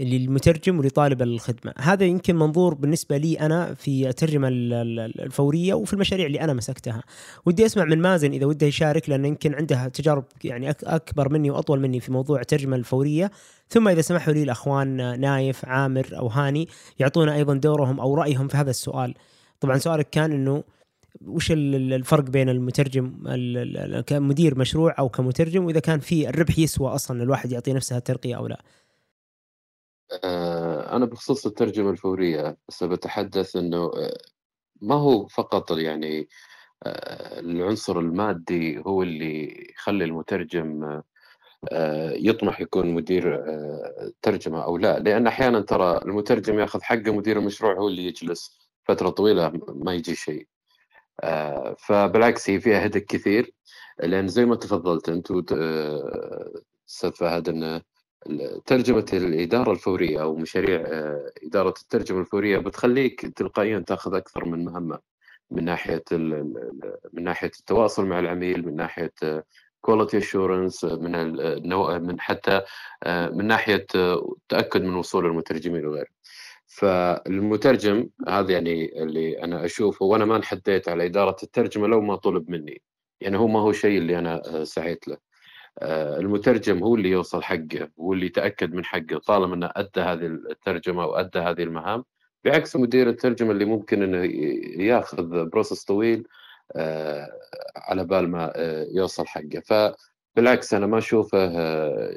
للمترجم 0.00 0.78
ولطالب 0.78 1.22
الخدمة. 1.22 1.72
هذا 1.78 2.04
يمكن 2.04 2.36
منظور 2.36 2.74
بالنسبة 2.74 3.16
لي 3.16 3.40
أنا 3.40 3.74
في 3.74 4.08
الترجمة 4.08 4.48
الفورية 4.48 5.74
وفي 5.74 5.92
المشاريع 5.92 6.26
اللي 6.26 6.40
أنا 6.40 6.52
مسكتها. 6.52 7.02
ودي 7.46 7.66
أسمع 7.66 7.84
من 7.84 7.98
مازن 7.98 8.32
إذا 8.32 8.46
وده 8.46 8.66
يشارك 8.66 9.08
لأنه 9.08 9.28
يمكن 9.28 9.54
عنده 9.54 9.88
تجارب 9.88 10.24
يعني 10.44 10.70
أكبر 10.70 11.32
مني 11.32 11.50
وأطول 11.50 11.80
مني 11.80 12.00
في 12.00 12.12
موضوع 12.12 12.40
الترجمة 12.40 12.76
الفورية. 12.76 13.30
ثم 13.68 13.88
إذا 13.88 14.00
سمحوا 14.00 14.32
لي 14.32 14.42
الأخوان 14.42 15.20
نايف 15.20 15.64
عامر 15.64 16.06
أو 16.18 16.26
هاني 16.26 16.68
يعطونا 16.98 17.34
أيضا 17.34 17.54
دورهم 17.54 18.00
أو 18.00 18.14
رأيهم 18.14 18.48
في 18.48 18.56
هذا 18.56 18.70
السؤال. 18.70 19.14
طبعا 19.60 19.78
سؤالك 19.78 20.10
كان 20.10 20.32
إنه 20.32 20.64
وش 21.26 21.52
الفرق 21.52 22.24
بين 22.24 22.48
المترجم 22.48 23.12
كمدير 24.06 24.58
مشروع 24.58 24.94
أو 24.98 25.08
كمترجم 25.08 25.64
وإذا 25.64 25.80
كان 25.80 26.00
في 26.00 26.28
الربح 26.28 26.58
يسوى 26.58 26.88
أصلا 26.88 27.22
الواحد 27.22 27.52
يعطي 27.52 27.72
نفسه 27.72 27.96
الترقية 27.96 28.36
أو 28.36 28.46
لا. 28.46 28.62
أنا 30.92 31.06
بخصوص 31.06 31.46
الترجمة 31.46 31.90
الفورية 31.90 32.56
سأتحدث 32.68 33.56
إنه 33.56 33.84
آه، 33.84 34.18
ما 34.82 34.94
هو 34.94 35.26
فقط 35.26 35.70
يعني 35.70 36.28
آه، 36.82 37.40
العنصر 37.40 37.98
المادي 37.98 38.82
هو 38.86 39.02
اللي 39.02 39.66
يخلي 39.70 40.04
المترجم 40.04 41.02
يطمح 42.12 42.60
يكون 42.60 42.94
مدير 42.94 43.44
ترجمة 44.22 44.64
أو 44.64 44.76
لا. 44.78 44.98
لأن 44.98 45.26
أحيانا 45.26 45.60
ترى 45.60 45.98
المترجم 45.98 46.58
يأخذ 46.58 46.82
حقه 46.82 47.12
مدير 47.12 47.38
المشروع 47.38 47.74
هو 47.74 47.88
اللي 47.88 48.06
يجلس 48.06 48.58
فترة 48.84 49.10
طويلة 49.10 49.52
ما 49.68 49.94
يجي 49.94 50.14
شيء. 50.14 50.46
فبالعكس 51.78 52.50
هي 52.50 52.60
فيها 52.60 52.86
هدك 52.86 53.04
كثير. 53.06 53.54
لأن 53.98 54.28
زي 54.28 54.44
ما 54.44 54.56
تفضلت 54.56 55.08
أنت 55.08 55.32
أستاذ 56.88 57.12
فهد 57.12 57.48
أنه 57.48 57.82
ترجمة 58.66 59.06
الإدارة 59.12 59.72
الفورية 59.72 60.22
أو 60.22 60.36
مشاريع 60.36 60.80
آه، 60.86 61.32
إدارة 61.44 61.74
الترجمة 61.82 62.20
الفورية 62.20 62.58
بتخليك 62.58 63.20
تلقائيا 63.20 63.78
تأخذ 63.78 64.14
أكثر 64.14 64.44
من 64.44 64.64
مهمة 64.64 64.98
من 65.50 65.64
ناحية 65.64 66.04
من 67.12 67.24
ناحية 67.24 67.50
التواصل 67.60 68.06
مع 68.06 68.18
العميل 68.18 68.66
من 68.66 68.76
ناحية 68.76 69.12
quality 69.80 70.18
assurance 70.18 70.84
من 70.84 71.14
النوع 71.14 71.98
من 71.98 72.20
حتى 72.20 72.62
آه، 73.02 73.28
من 73.28 73.46
ناحية 73.46 73.86
التأكد 73.94 74.82
من 74.82 74.94
وصول 74.94 75.26
المترجمين 75.26 75.86
وغيره. 75.86 76.10
فالمترجم 76.66 78.08
هذا 78.28 78.52
يعني 78.52 79.02
اللي 79.02 79.42
أنا 79.44 79.64
أشوفه 79.64 80.06
وأنا 80.06 80.24
ما 80.24 80.36
انحديت 80.36 80.88
على 80.88 81.06
إدارة 81.06 81.36
الترجمة 81.42 81.86
لو 81.86 82.00
ما 82.00 82.16
طلب 82.16 82.50
مني 82.50 82.82
يعني 83.20 83.38
هو 83.38 83.46
ما 83.46 83.60
هو 83.60 83.72
شيء 83.72 83.98
اللي 83.98 84.18
أنا 84.18 84.42
آه، 84.46 84.64
سعيت 84.64 85.08
له. 85.08 85.14
آه، 85.14 85.29
المترجم 85.82 86.82
هو 86.84 86.94
اللي 86.94 87.10
يوصل 87.10 87.42
حقه 87.42 87.90
هو 88.00 88.12
اللي 88.12 88.26
يتأكد 88.26 88.74
من 88.74 88.84
حقه 88.84 89.18
طالما 89.26 89.54
إنه 89.54 89.70
أدى 89.76 90.00
هذه 90.00 90.26
الترجمة 90.26 91.06
وادى 91.06 91.38
هذه 91.38 91.62
المهام. 91.62 92.04
بعكس 92.44 92.76
مدير 92.76 93.08
الترجمة 93.08 93.50
اللي 93.52 93.64
ممكن 93.64 94.02
إنه 94.02 94.24
ياخذ 94.84 95.44
بروسس 95.44 95.84
طويل 95.84 96.28
آه، 96.76 97.28
على 97.76 98.04
بال 98.04 98.30
ما 98.30 98.52
آه، 98.56 98.86
يوصل 98.92 99.26
حقه. 99.26 99.62
فبالعكس 100.36 100.74
أنا 100.74 100.86
ما 100.86 100.98
أشوفه 100.98 101.50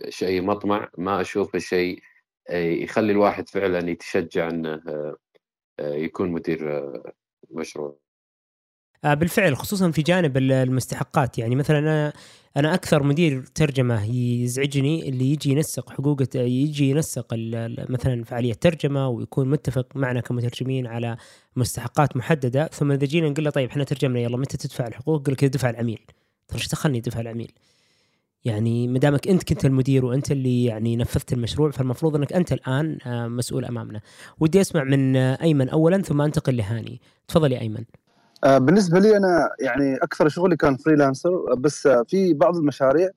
شيء 0.10 0.42
مطمع 0.42 0.90
ما 0.98 1.22
أشوفه 1.22 1.60
شيء 1.60 2.00
يخلي 2.52 3.12
الواحد 3.12 3.50
فعلا 3.50 3.90
يتشجع 3.90 4.50
إنه 4.50 4.82
يكون 5.80 6.32
مدير 6.32 6.92
مشروع. 7.52 7.90
آه، 7.90 8.03
بالفعل 9.04 9.58
خصوصا 9.58 9.92
في 9.92 10.02
جانب 10.02 10.38
المستحقات 10.38 11.38
يعني 11.38 11.56
مثلا 11.56 11.80
أنا 11.80 12.14
أنا 12.58 12.74
أكثر 12.74 13.04
مدير 13.04 13.46
ترجمة 13.56 14.16
يزعجني 14.16 15.10
اللي 15.10 15.32
يجي 15.32 15.52
ينسق 15.52 15.90
حقوق 15.90 16.22
يجي 16.36 16.90
ينسق 16.90 17.26
مثلا 17.90 18.24
فعالية 18.24 18.54
ترجمة 18.54 19.08
ويكون 19.08 19.50
متفق 19.50 19.88
معنا 19.96 20.20
كمترجمين 20.20 20.88
على 20.88 21.18
مستحقات 21.56 22.18
محددة 22.18 22.68
ثم 22.68 22.92
إذا 22.92 23.06
جينا 23.06 23.30
نقول 23.30 23.46
له 23.46 23.52
طيب 23.52 23.70
إحنا 23.70 23.84
ترجمنا 23.84 24.20
يلا 24.20 24.38
متى 24.38 24.58
تدفع 24.58 24.88
الحقوق؟ 24.88 25.22
يقول 25.22 25.34
لك 25.34 25.46
دفع 25.46 25.70
العميل 25.70 26.00
ترى 26.48 26.58
إيش 26.60 26.68
دخلني 26.68 27.00
دفع 27.00 27.20
العميل؟ 27.20 27.52
يعني 28.46 28.88
ما 28.88 29.00
دامك 29.00 29.28
أنت 29.28 29.44
كنت 29.44 29.66
المدير 29.66 30.06
وأنت 30.06 30.32
اللي 30.32 30.66
يعني 30.66 30.96
نفذت 30.96 31.34
المشروع 31.34 31.72
فالمفروض 31.72 32.16
إنك 32.16 32.34
أنت 32.34 32.54
الآن 32.54 32.98
آه، 33.06 33.28
مسؤول 33.28 33.66
أمامنا. 33.66 34.02
ودي 34.40 34.62
أسمع 34.62 34.84
من 34.84 35.16
أيمن 35.16 35.70
اولا 35.70 36.02
ثم 36.02 36.22
أنتقل 36.22 36.58
لهاني. 36.58 37.02
تفضل 37.28 37.52
يا 37.52 37.62
أيمن. 37.62 37.84
آه، 38.44 38.58
بالنسبة 38.58 39.00
لي 39.00 39.18
أنا 39.18 39.50
يعني 39.60 39.98
أكثر 39.98 40.30
شغلي 40.30 40.56
كان 40.56 40.78
freelancer 40.78 41.56
بس 41.58 41.88
آه، 41.88 42.04
في 42.08 42.34
بعض 42.34 42.58
المشاريع 42.58 43.10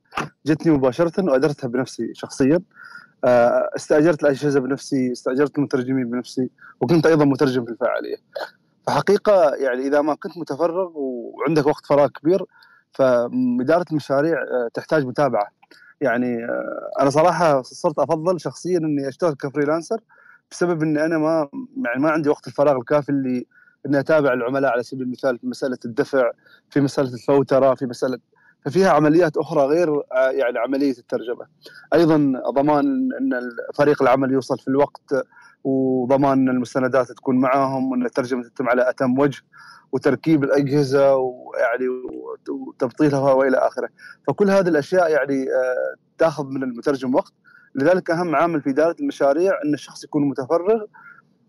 جتني 0.46 0.72
مباشرة 0.72 1.24
وأدرتها 1.24 1.68
بنفسي 1.68 2.14
شخصيا. 2.14 2.60
آه، 3.24 3.70
استأجرت 3.76 4.22
الأجهزة 4.22 4.60
بنفسي 4.60 5.12
استأجرت 5.12 5.58
المترجمين 5.58 6.10
بنفسي 6.10 6.50
وكنت 6.80 7.06
أيضا 7.06 7.24
مترجم 7.24 7.64
في 7.64 7.70
الفعالية. 7.70 8.16
فحقيقة 8.86 9.54
يعني 9.54 9.86
إذا 9.86 10.00
ما 10.00 10.14
كنت 10.14 10.38
متفرغ 10.38 10.90
وعندك 10.94 11.66
وقت 11.66 11.86
فراغ 11.86 12.08
كبير 12.08 12.44
فإدارة 12.92 13.84
المشاريع 13.90 14.42
آه، 14.42 14.68
تحتاج 14.74 15.06
متابعة. 15.06 15.46
يعني 16.00 16.44
آه، 16.44 16.90
أنا 17.00 17.10
صراحة 17.10 17.62
صرت 17.62 17.98
أفضل 17.98 18.40
شخصيا 18.40 18.78
إني 18.78 19.08
أشتغل 19.08 19.34
ك 19.34 19.40
freelancer 19.40 20.00
بسبب 20.50 20.82
إني 20.82 21.04
أنا 21.04 21.18
ما 21.18 21.48
يعني 21.84 22.02
ما 22.02 22.10
عندي 22.10 22.28
وقت 22.28 22.46
الفراغ 22.46 22.76
الكافي 22.76 23.08
اللي 23.08 23.46
اني 23.86 24.00
أتابع 24.00 24.32
العملاء 24.32 24.72
على 24.72 24.82
سبيل 24.82 25.02
المثال 25.02 25.38
في 25.38 25.46
مسألة 25.46 25.78
الدفع 25.84 26.30
في 26.70 26.80
مسألة 26.80 27.14
الفوترة 27.14 27.74
في 27.74 27.86
مسألة 27.86 28.18
ففيها 28.64 28.90
عمليات 28.90 29.36
أخرى 29.36 29.66
غير 29.66 29.96
آه، 29.96 30.30
يعني 30.30 30.58
عملية 30.58 30.98
الترجمة. 30.98 31.46
أيضا 31.94 32.32
ضمان 32.50 32.86
إن 33.20 33.50
فريق 33.74 34.02
العمل 34.02 34.32
يوصل 34.32 34.58
في 34.58 34.68
الوقت 34.68 35.14
وضمان 35.64 36.38
إن 36.38 36.48
المستندات 36.48 37.12
تكون 37.12 37.40
معاهم 37.40 37.90
وإن 37.92 38.06
الترجمة 38.06 38.42
تتم 38.42 38.68
على 38.68 38.90
أتم 38.90 39.18
وجه 39.18 39.42
وتركيب 39.92 40.44
الأجهزة 40.44 41.16
ويعني 41.16 41.88
وتبطيلها 42.48 43.32
وإلى 43.32 43.56
آخره. 43.56 43.88
فكل 44.28 44.50
هذه 44.50 44.68
الأشياء 44.68 45.10
يعني 45.10 45.42
آه، 45.42 45.94
تأخذ 46.18 46.46
من 46.46 46.62
المترجم 46.62 47.14
وقت. 47.14 47.32
لذلك 47.74 48.10
أهم 48.10 48.36
عامل 48.36 48.62
في 48.62 48.70
إدارة 48.70 48.96
المشاريع 49.00 49.52
إن 49.64 49.74
الشخص 49.74 50.04
يكون 50.04 50.28
متفرغ 50.28 50.84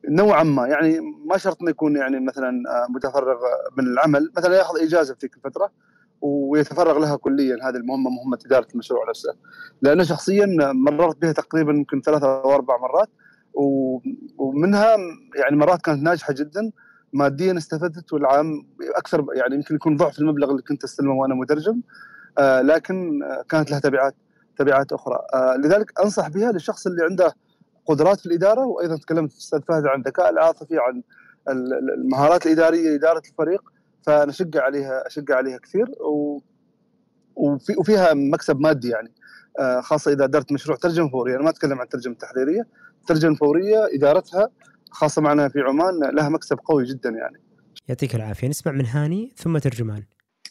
نوعا 0.08 0.44
ما. 0.44 0.68
يعني 0.68 1.00
ما 1.26 1.38
شرط 1.38 1.62
إنه 1.62 1.70
يكون 1.70 1.96
يعني 1.96 2.20
مثلا 2.20 2.50
آه، 2.50 2.92
متفرغ 2.92 3.38
من 3.78 3.88
العمل. 3.88 4.32
مثلا 4.38 4.56
يأخذ 4.56 4.80
إجازة 4.80 5.14
في 5.14 5.20
تلك 5.20 5.36
الفترة 5.36 5.72
ويتفرغ 6.22 7.00
لها 7.00 7.16
كليا. 7.16 7.56
هذه 7.56 7.76
المهمة 7.76 8.10
مهمة 8.10 8.40
إدارة 8.46 8.68
المشروع 8.74 9.10
نفسه. 9.10 9.34
لأنه 9.82 10.04
شخصيا 10.04 10.46
مررت 10.74 11.22
بها 11.22 11.32
تقريبا 11.32 11.72
يمكن 11.74 12.02
ثلاثة 12.02 12.42
أو 12.42 12.56
أربع 12.56 12.78
مرات 12.78 13.10
ومنها 14.38 14.96
يعني 15.36 15.56
مرات 15.56 15.82
كانت 15.82 16.04
ناجحة 16.04 16.34
جدا. 16.34 16.72
ماديا 17.14 17.58
استفدت 17.58 18.14
والعام 18.14 18.68
أكثر 18.96 19.26
يعني 19.34 19.56
يمكن 19.56 19.76
يكون 19.76 19.96
ضعف 19.96 20.20
المبلغ 20.20 20.52
اللي 20.52 20.62
كنت 20.62 20.84
أستلمه 20.84 21.14
وأنا 21.14 21.36
مترجم. 21.36 21.82
آه 22.38 22.62
لكن 22.62 23.20
كانت 23.50 23.72
لها 23.72 23.80
تبعات 23.80 24.16
تبعات 24.58 24.92
أخرى. 24.92 25.20
آه 25.34 25.56
لذلك 25.56 26.00
أنصح 26.00 26.30
بها 26.30 26.52
للشخص 26.52 26.88
اللي 26.88 27.04
عنده 27.04 27.34
قدرات 27.88 28.20
في 28.20 28.26
الإدارة 28.26 28.66
وأيضا 28.66 28.98
تكلمت 28.98 29.32
أستاذ 29.32 29.62
فهد 29.62 29.86
عن 29.86 30.00
الذكاء 30.00 30.30
العاطفي 30.30 30.78
عن 30.78 31.04
المهارات 31.98 32.46
الإدارية 32.46 32.90
لاداره 32.90 33.22
الفريق 33.30 33.62
فأنا 34.02 34.32
اشجع 34.32 34.64
عليها 34.64 35.08
اشجع 35.08 35.36
عليها 35.36 35.58
كثير 35.58 35.86
و 36.00 36.40
وفي 37.36 37.76
وفيها 37.78 38.14
مكسب 38.14 38.60
مادي 38.60 38.90
يعني 38.90 39.12
آه 39.60 39.82
خاصة 39.82 40.12
إذا 40.12 40.24
ادرت 40.24 40.52
مشروع 40.52 40.78
ترجمة 40.78 41.10
فوريه 41.10 41.36
أنا 41.36 41.44
ما 41.44 41.50
أتكلم 41.50 41.78
عن 41.78 41.84
الترجمه 41.84 42.14
التحريريه 42.14 42.68
الترجمه 43.02 43.32
الفوريه 43.32 43.88
إدارتها 43.94 44.50
خاصة 44.92 45.22
معنا 45.22 45.50
في 45.50 45.60
عمان 45.60 46.00
لها 46.14 46.30
مكسب 46.30 46.58
قوي 46.66 46.84
جدا 46.86 47.10
يعني. 47.10 47.42
يعطيك 47.88 48.16
العافية. 48.16 48.48
نسمع 48.48 48.72
من 48.72 48.86
هاني 48.86 49.34
ثم 49.36 49.58
ترجمان. 49.58 50.04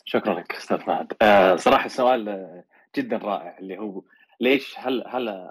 شكرا 0.05 0.41
لك 0.41 0.53
أستاذ 0.53 0.79
فهد. 0.79 1.13
آه 1.23 1.57
صراحة 1.57 1.87
السؤال 1.87 2.29
آه، 2.29 2.65
جدا 2.97 3.17
رائع 3.17 3.59
اللي 3.59 3.79
هو 3.79 4.03
ليش 4.41 4.75
هل 4.79 5.05
هل 5.07 5.51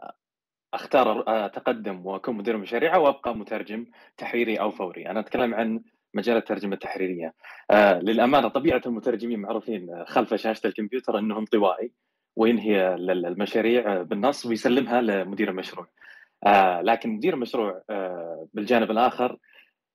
أختار 0.76 1.24
أتقدم 1.46 2.06
وأكون 2.06 2.36
مدير 2.36 2.58
مشاريع 2.58 2.96
أو 2.96 3.08
ابقى 3.10 3.36
مترجم 3.36 3.86
تحريري 4.18 4.60
أو 4.60 4.72
فوري. 4.72 5.10
أنا 5.10 5.20
أتكلم 5.20 5.54
عن 5.54 5.82
مجال 6.14 6.38
الترجمة 6.38 6.74
التحريرية. 6.74 7.34
آه 7.72 8.00
للأمانة 8.00 8.48
طبيعة 8.48 8.82
المترجمين 8.86 9.40
معروفين 9.40 10.06
خلف 10.06 10.34
شاشة 10.34 10.68
الكمبيوتر 10.68 11.20
انه 11.20 11.40
انطوائي 11.40 11.92
وينهي 12.36 12.96
المشاريع 12.96 14.02
بالنص 14.02 14.46
ويسلمها 14.46 15.02
لمدير 15.02 15.50
المشروع. 15.50 15.88
آه 16.48 16.82
لكن 16.82 17.10
مدير 17.10 17.34
المشروع 17.34 17.82
آه 17.90 18.48
بالجانب 18.54 18.92
الآخر 18.92 19.38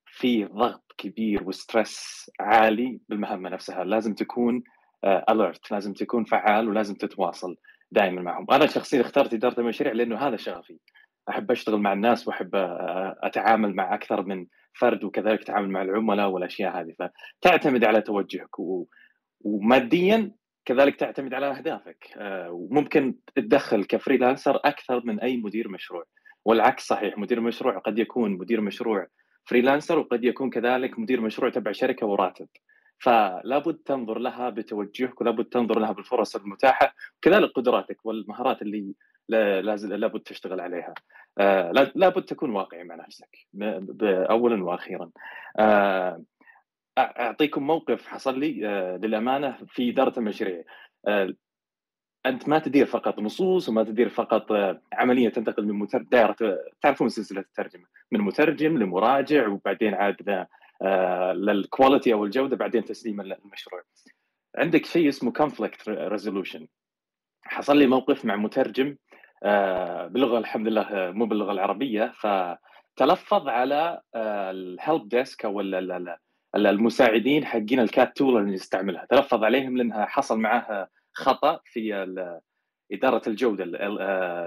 في 0.06 0.44
ضغط 0.44 0.94
كبير 0.98 1.42
و 1.42 1.55
stress 1.55 2.30
عالي 2.40 3.00
بالمهمة 3.08 3.48
نفسها. 3.50 3.84
لازم 3.84 4.14
تكون 4.14 4.62
alert 5.04 5.72
آه 5.72 5.74
لازم 5.74 5.92
تكون 5.92 6.24
فعال 6.24 6.68
ولازم 6.68 6.94
تتواصل. 6.94 7.56
دائما 7.92 8.22
معهم. 8.22 8.46
أنا 8.52 8.66
شخصيا 8.66 9.00
اخترت 9.00 9.34
إدارة 9.34 9.60
المشاريع 9.60 9.92
لأنه 9.92 10.16
هذا 10.16 10.36
شغفي. 10.36 10.78
أحب 11.28 11.50
أشتغل 11.50 11.80
مع 11.80 11.92
الناس 11.92 12.28
وأحب 12.28 12.54
آه، 12.54 13.16
أتعامل 13.22 13.74
مع 13.74 13.94
أكثر 13.94 14.22
من 14.22 14.46
فرد 14.80 15.04
وكذلك 15.04 15.40
أتعامل 15.40 15.70
مع 15.70 15.82
العملاء 15.82 16.28
والأشياء 16.28 16.80
هذه. 16.80 16.94
فتعتمد 17.42 17.84
على 17.84 18.00
توجهك 18.00 18.58
و... 18.58 18.86
وماديا 19.40 20.32
كذلك 20.64 20.96
تعتمد 20.96 21.34
على 21.34 21.46
أهدافك. 21.46 22.06
آه، 22.16 22.50
وممكن 22.50 23.14
تتدخل 23.36 23.84
ك 23.84 23.91
freelancer 23.91 24.56
أكثر 24.56 25.02
من 25.04 25.20
أي 25.20 25.36
مدير 25.36 25.68
مشروع. 25.68 26.04
والعكس 26.44 26.86
صحيح 26.86 27.18
مدير 27.18 27.40
مشروع 27.40 27.78
قد 27.78 27.98
يكون 27.98 28.38
مدير 28.38 28.60
مشروع 28.60 29.06
فريلانسر 29.44 29.98
وقد 29.98 30.24
يكون 30.24 30.50
كذلك 30.50 30.98
مدير 30.98 31.20
مشروع 31.20 31.50
تبع 31.50 31.72
شركة 31.72 32.06
وراتب. 32.06 32.48
فلا 33.00 33.58
بد 33.58 33.74
تنظر 33.74 34.18
لها 34.18 34.50
بتوجهك 34.50 35.20
ولا 35.20 35.30
بد 35.30 35.44
تنظر 35.44 35.78
لها 35.78 35.92
بالفرص 35.92 36.36
المتاحة 36.36 36.94
وكذلك 37.18 37.50
قدراتك 37.50 38.06
والمهارات 38.06 38.62
اللي 38.62 38.94
لازم 39.62 39.92
لابد 39.92 40.20
تشتغل 40.20 40.60
عليها. 40.60 40.94
آه، 41.38 41.72
لابد 41.94 42.22
تكون 42.22 42.50
واقعي 42.50 42.84
مع 42.84 42.94
نفسك 42.94 43.38
اولا 44.04 44.64
وأخيرا. 44.64 45.10
آه، 45.58 46.22
أعطيكم 46.98 47.66
موقف 47.66 48.06
حصل 48.06 48.38
لي 48.38 48.68
آه، 48.68 48.96
للأمانة 48.96 49.58
في 49.68 49.90
إدارة 49.90 50.18
المشاريع 50.18 50.64
أنت 52.26 52.48
ما 52.48 52.58
تدير 52.58 52.86
فقط 52.86 53.18
نصوص 53.18 53.68
وما 53.68 53.84
تدير 53.84 54.08
فقط 54.08 54.52
عملية 54.92 55.28
تنتقل 55.28 55.66
من. 55.66 55.86
دائرة 56.10 56.36
تعرفون 56.82 57.08
سلسلة 57.08 57.40
الترجمة. 57.40 57.84
من 58.12 58.20
مترجم 58.20 58.78
لمراجع 58.78 59.48
وبعدين 59.48 59.94
عاد 59.94 60.46
لل 61.32 61.50
quality 61.50 62.12
أو 62.12 62.24
الجودة 62.24 62.56
بعدين 62.56 62.84
تسليم 62.84 63.20
المشروع. 63.20 63.82
عندك 64.56 64.86
شيء 64.86 65.08
اسمه 65.08 65.32
conflict 65.32 65.88
resolution 65.88 66.68
حصل 67.42 67.76
لي 67.76 67.86
موقف 67.86 68.24
مع 68.24 68.36
مترجم 68.36 68.96
آه، 69.42 70.06
باللغة 70.06 70.38
الحمد 70.38 70.68
لله 70.68 70.88
مو 70.92 71.26
باللغة 71.26 71.52
العربية 71.52 72.12
فتلفظ 72.20 73.48
على 73.48 74.00
آه، 74.14 74.50
ال 74.50 74.62
help 74.62 75.08
desk 75.08 75.44
أو 75.44 75.60
المساعدين 76.54 77.44
حقين 77.44 77.80
ال 77.80 77.89
CAT 77.89 78.16
tool 78.16 78.36
اللي 78.36 78.54
نستعملها 78.54 79.06
تلفظ 79.10 79.44
عليهم 79.44 79.76
لأنها 79.76 80.06
حصل 80.06 80.38
معاه 80.38 80.88
خطأ 81.12 81.60
في 81.64 81.94
إدارة 82.92 83.22
الجودة 83.26 83.64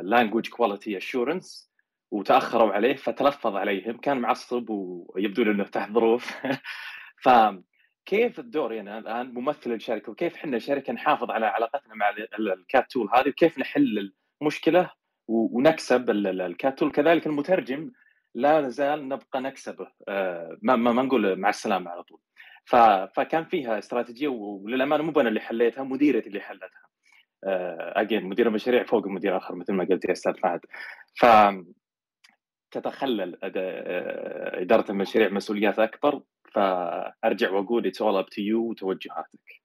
language 0.01 0.49
quality 0.49 0.97
assurance 0.97 1.72
وتأخروا 2.13 2.73
عليه 2.73 2.95
فتلفظ 2.95 3.55
عليهم 3.55 3.97
كان 3.97 4.17
معصب 4.17 4.69
ويبدو 4.69 5.43
إنه 5.43 5.63
تحت 5.63 5.91
ظروف. 5.91 6.31
ف 7.23 7.29
كيف 8.05 8.39
الدور 8.39 8.73
يعني 8.73 8.97
الآن 8.97 9.33
ممثل 9.33 9.71
الشركة 9.71 10.11
وكيف 10.11 10.35
إحنا 10.35 10.59
شركة 10.59 10.93
نحافظ 10.93 11.31
على 11.31 11.45
علاقتنا 11.45 11.95
مع 11.95 12.09
ال 12.39 12.52
CAT 12.52 12.91
tool 12.91 13.09
هذه 13.13 13.29
وكيف 13.29 13.59
نحل 13.59 14.13
المشكلة 14.41 14.91
ونكسب 15.27 16.09
ال 16.09 16.27
CAT 16.27 16.79
tool؟ 16.79 16.91
كذلك 16.91 17.27
المترجم 17.27 17.91
لا 18.35 18.61
نزال 18.61 19.07
نبقى 19.09 19.41
نكسبه 19.41 19.87
آه، 20.07 20.57
ما, 20.61 20.75
ما 20.75 21.03
نقول 21.03 21.35
مع 21.35 21.49
السلامة 21.49 21.91
على 21.91 22.03
طول. 22.03 22.19
فكان 23.15 23.45
فيها 23.45 23.79
استراتيجية 23.79 24.27
وللأمانة 24.27 25.03
مو 25.03 25.21
أنا 25.21 25.29
اللي 25.29 25.39
حليتها 25.39 25.83
مديرتي 25.83 26.27
اللي 26.27 26.39
حلتها. 26.39 26.83
again 27.45 28.23
آه، 28.23 28.27
مدير 28.27 28.47
المشاريع 28.47 28.83
فوق 28.83 29.05
المدير 29.05 29.31
الآخر 29.31 29.55
مثل 29.55 29.73
ما 29.73 29.83
قلت 29.83 30.05
يا 30.05 30.11
أستاذ 30.11 30.33
فهد. 30.33 30.59
ف 31.15 31.25
تتخلل 32.73 33.37
آه، 33.43 34.61
إدارة 34.61 34.91
المشاريع 34.91 35.29
مسؤوليات 35.29 35.79
أكبر 35.79 36.21
فأرجع 36.53 37.51
وأقول 37.51 37.87
it's 37.87 38.01
all 38.01 38.17
up 38.17 38.25
to 38.25 38.41
you 38.41 38.69
وتوجهاتك. 38.69 39.61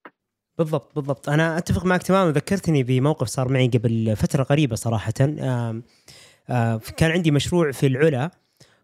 بالضبط 0.58 0.94
بالضبط. 0.94 1.28
أنا 1.28 1.58
أتفق 1.58 1.84
معك 1.86 2.02
تماما. 2.02 2.30
ذكرتني 2.30 2.82
بموقف 2.82 3.26
صار 3.26 3.48
معي 3.48 3.68
قبل 3.68 4.16
فترة 4.16 4.42
قريبة 4.42 4.76
صراحة. 4.76 5.12
آه، 5.20 6.80
كان 6.96 7.10
عندي 7.10 7.30
مشروع 7.30 7.72
في 7.72 7.86
العلا 7.86 8.30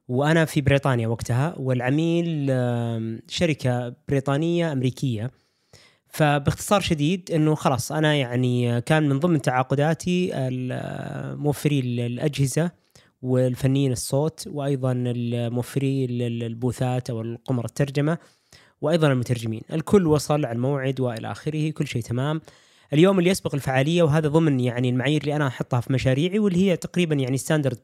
وأنا 0.08 0.44
في 0.44 0.60
بريطانيا 0.60 1.08
وقتها 1.08 1.54
والعميل 1.58 2.46
شركة 3.28 3.94
بريطانية 4.08 4.72
أمريكية. 4.72 5.30
فباختصار 6.08 6.80
شديد 6.80 7.30
إنه 7.30 7.54
خلاص 7.54 7.92
أنا 7.92 8.14
يعني 8.14 8.80
كان 8.80 9.08
من 9.08 9.18
ضمن 9.18 9.42
تعاقداتي 9.42 10.30
موفري 11.38 11.80
الأجهزة 11.80 12.70
والفنيين 13.24 13.92
الصوت 13.92 14.44
وأيضا 14.46 14.92
الموفري 15.06 16.04
ال 16.04 16.19
booth 16.19 16.95
ات 16.95 17.10
أو 17.10 17.20
القمر 17.20 17.64
الترجمة 17.64 18.18
وأيضا 18.80 19.12
المترجمين. 19.12 19.62
الكل 19.72 20.06
وصل 20.06 20.44
على 20.44 20.52
الموعد 20.56 21.00
وإلى 21.00 21.30
آخره 21.32 21.70
كل 21.70 21.86
شيء 21.86 22.02
تمام. 22.02 22.40
اليوم 22.92 23.18
اللي 23.18 23.30
يسبق 23.30 23.54
الفعالية 23.54 24.02
وهذا 24.02 24.28
ضمن 24.28 24.60
يعني 24.60 24.88
المعايير 24.88 25.20
اللي 25.20 25.36
أنا 25.36 25.46
أحطها 25.46 25.80
في 25.80 25.92
مشاريعي 25.92 26.38
واللي 26.38 26.58
هي 26.58 26.76
تقريبا 26.76 27.14
يعني 27.14 27.36
standard 27.36 27.78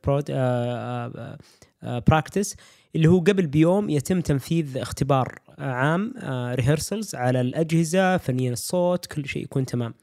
practice 1.83 2.57
اللي 2.97 3.09
هو 3.09 3.19
قبل 3.19 3.47
بيوم 3.47 3.91
يتم 3.91 4.21
تنفيذ 4.21 4.79
اختبار 4.79 5.39
عام 5.59 6.15
rehearsals 6.55 7.15
على 7.15 7.41
الأجهزة 7.41 8.17
فنيا 8.17 8.53
الصوت 8.53 9.07
كل 9.07 9.27
شيء 9.27 9.43
يكون 9.43 9.67
تمام. 9.67 9.95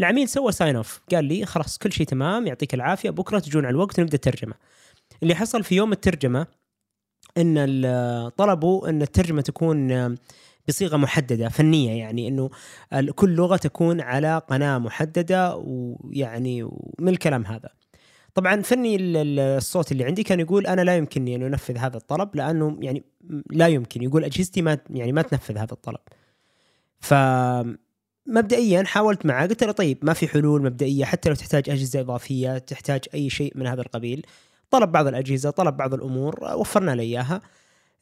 العميل 0.00 0.28
سوى 0.28 0.52
sign 0.52 0.76
off 0.76 1.00
قال 1.12 1.24
لي 1.24 1.46
خلاص 1.46 1.78
كل 1.78 1.92
شيء 1.92 2.06
تمام 2.06 2.46
يعطيك 2.46 2.74
العافية 2.74 3.10
بكرة 3.10 3.38
تجون 3.38 3.64
على 3.64 3.72
الوقت 3.72 3.98
ونبدا 3.98 4.14
الترجمة. 4.14 4.54
اللي 5.22 5.34
حصل 5.34 5.64
في 5.64 5.74
يوم 5.76 5.92
الترجمة 5.92 6.46
إن 7.38 8.30
طلبوا 8.36 8.88
إن 8.88 9.02
الترجمة 9.02 9.42
تكون 9.42 9.92
آه، 9.92 10.14
بصيغة 10.68 10.96
محددة 10.96 11.48
فنية 11.48 11.90
يعني 11.98 12.28
إنه 12.28 12.50
كل 13.14 13.30
لغة 13.34 13.56
تكون 13.56 14.00
على 14.00 14.38
قناة 14.48 14.78
محددة 14.78 15.56
ويعني 15.56 16.62
من 16.98 17.08
الكلام 17.08 17.46
هذا. 17.46 17.68
طبعا 18.34 18.62
فني 18.62 18.96
ال- 18.96 19.16
ال- 19.16 19.38
الصوت 19.40 19.92
اللي 19.92 20.04
عندي 20.04 20.22
كان 20.22 20.40
يقول 20.40 20.66
أنا 20.66 20.80
لا 20.82 20.96
يمكنني 20.96 21.36
أن 21.36 21.42
أنفذ 21.42 21.76
هذا 21.78 21.96
الطلب 21.96 22.36
لأنه 22.36 22.78
يعني 22.80 23.04
لا 23.50 23.66
يمكن. 23.68 24.02
يقول 24.02 24.24
أجهزتي 24.24 24.62
ما 24.62 24.78
يعني 24.90 25.12
ما 25.12 25.22
تنفذ 25.22 25.56
هذا 25.58 25.72
الطلب. 25.72 26.00
ف 27.00 27.14
مبدئيا 28.26 28.84
حاولت 28.84 29.26
معاه 29.26 29.46
قلت 29.46 29.64
له 29.64 29.72
طيب 29.72 29.98
ما 30.02 30.12
في 30.12 30.28
حلول 30.28 30.62
مبدئية 30.62 31.04
حتى 31.04 31.28
لو 31.28 31.34
تحتاج 31.34 31.70
أجهزة 31.70 32.00
إضافية 32.00 32.58
تحتاج 32.58 33.00
أي 33.14 33.30
شيء 33.30 33.52
من 33.54 33.66
هذا 33.66 33.80
القبيل. 33.82 34.26
طلب 34.70 34.92
بعض 34.92 35.06
الأجهزة 35.06 35.50
طلب 35.50 35.76
بعض 35.76 35.94
الأمور 35.94 36.38
آه، 36.42 36.56
وفرنا 36.56 36.90
له 36.90 37.02
إياها. 37.02 37.40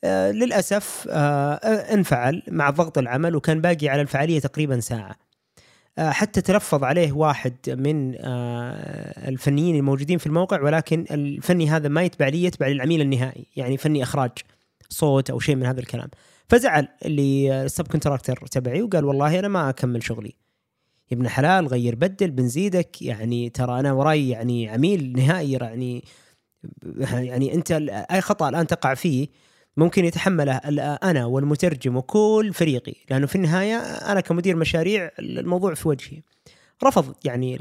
آه، 0.05 0.31
للأسف 0.31 1.07
آه، 1.11 1.55
انفعل 1.95 2.43
مع 2.49 2.71
ضغط 2.71 2.99
العمل 2.99 3.37
وكان 3.37 3.61
باقي 3.61 3.89
على 3.89 4.03
الفعالية 4.03 4.41
تقريبا 4.41 4.81
ساعة. 4.81 5.29
آه، 5.99 6.11
حتى 6.11 6.41
تلفظ 6.41 6.85
عليه 6.85 7.13
واحد 7.13 7.55
من 7.69 8.15
آه، 8.21 9.29
الفنيين 9.29 9.77
الموجودين 9.77 10.19
في 10.19 10.27
الموقع 10.27 10.63
ولكن 10.63 11.05
الفني 11.11 11.71
هذا 11.71 11.89
ما 11.89 12.03
يتبع 12.03 12.29
لي 12.29 12.45
يتبع 12.45 12.67
للعميل 12.69 13.01
النهائي 13.01 13.47
يعني 13.57 13.77
فني 13.77 14.03
إخراج 14.03 14.31
صوت 14.89 15.31
أو 15.31 15.41
شيء 15.41 15.57
من 15.57 15.67
هذا 15.67 15.81
الكلام. 15.81 16.09
فزعل 16.49 16.89
اللي 17.05 17.63
السب 17.65 17.89
كونتراكتر 17.89 18.47
تبعي 18.51 18.83
وقال 18.83 19.05
والله 19.05 19.39
أنا 19.39 19.49
ما 19.49 19.69
أكمل 19.69 20.03
شغلي. 20.03 20.35
يا 21.11 21.17
ابن 21.17 21.29
حلال 21.29 21.67
غير 21.67 21.95
بدل 21.95 22.31
بنزيدك 22.31 23.03
يعني 23.03 23.51
ترى 23.51 23.81
أنا 23.81 23.93
وراي 23.93 24.29
يعني 24.29 24.69
عميل 24.69 25.13
نهائي 25.17 25.53
يعني 25.53 26.05
يعني 27.13 27.55
أنت 27.55 27.73
أي 28.11 28.21
خطأ 28.21 28.49
الآن 28.49 28.67
تقع 28.67 28.95
فيه 28.95 29.29
ممكن 29.77 30.05
يتحمله 30.05 30.57
أنا 31.03 31.25
والمترجم 31.25 31.97
وكل 31.97 32.51
فريقي 32.55 32.95
لأنه 33.11 33.27
في 33.27 33.37
النهاية 33.37 33.77
أنا 33.77 34.21
كمدير 34.21 34.57
مشاريع 34.57 35.11
الموضوع 35.19 35.75
في 35.75 35.89
وجهي. 35.89 36.23
رفض 36.85 37.15
يعني 37.25 37.57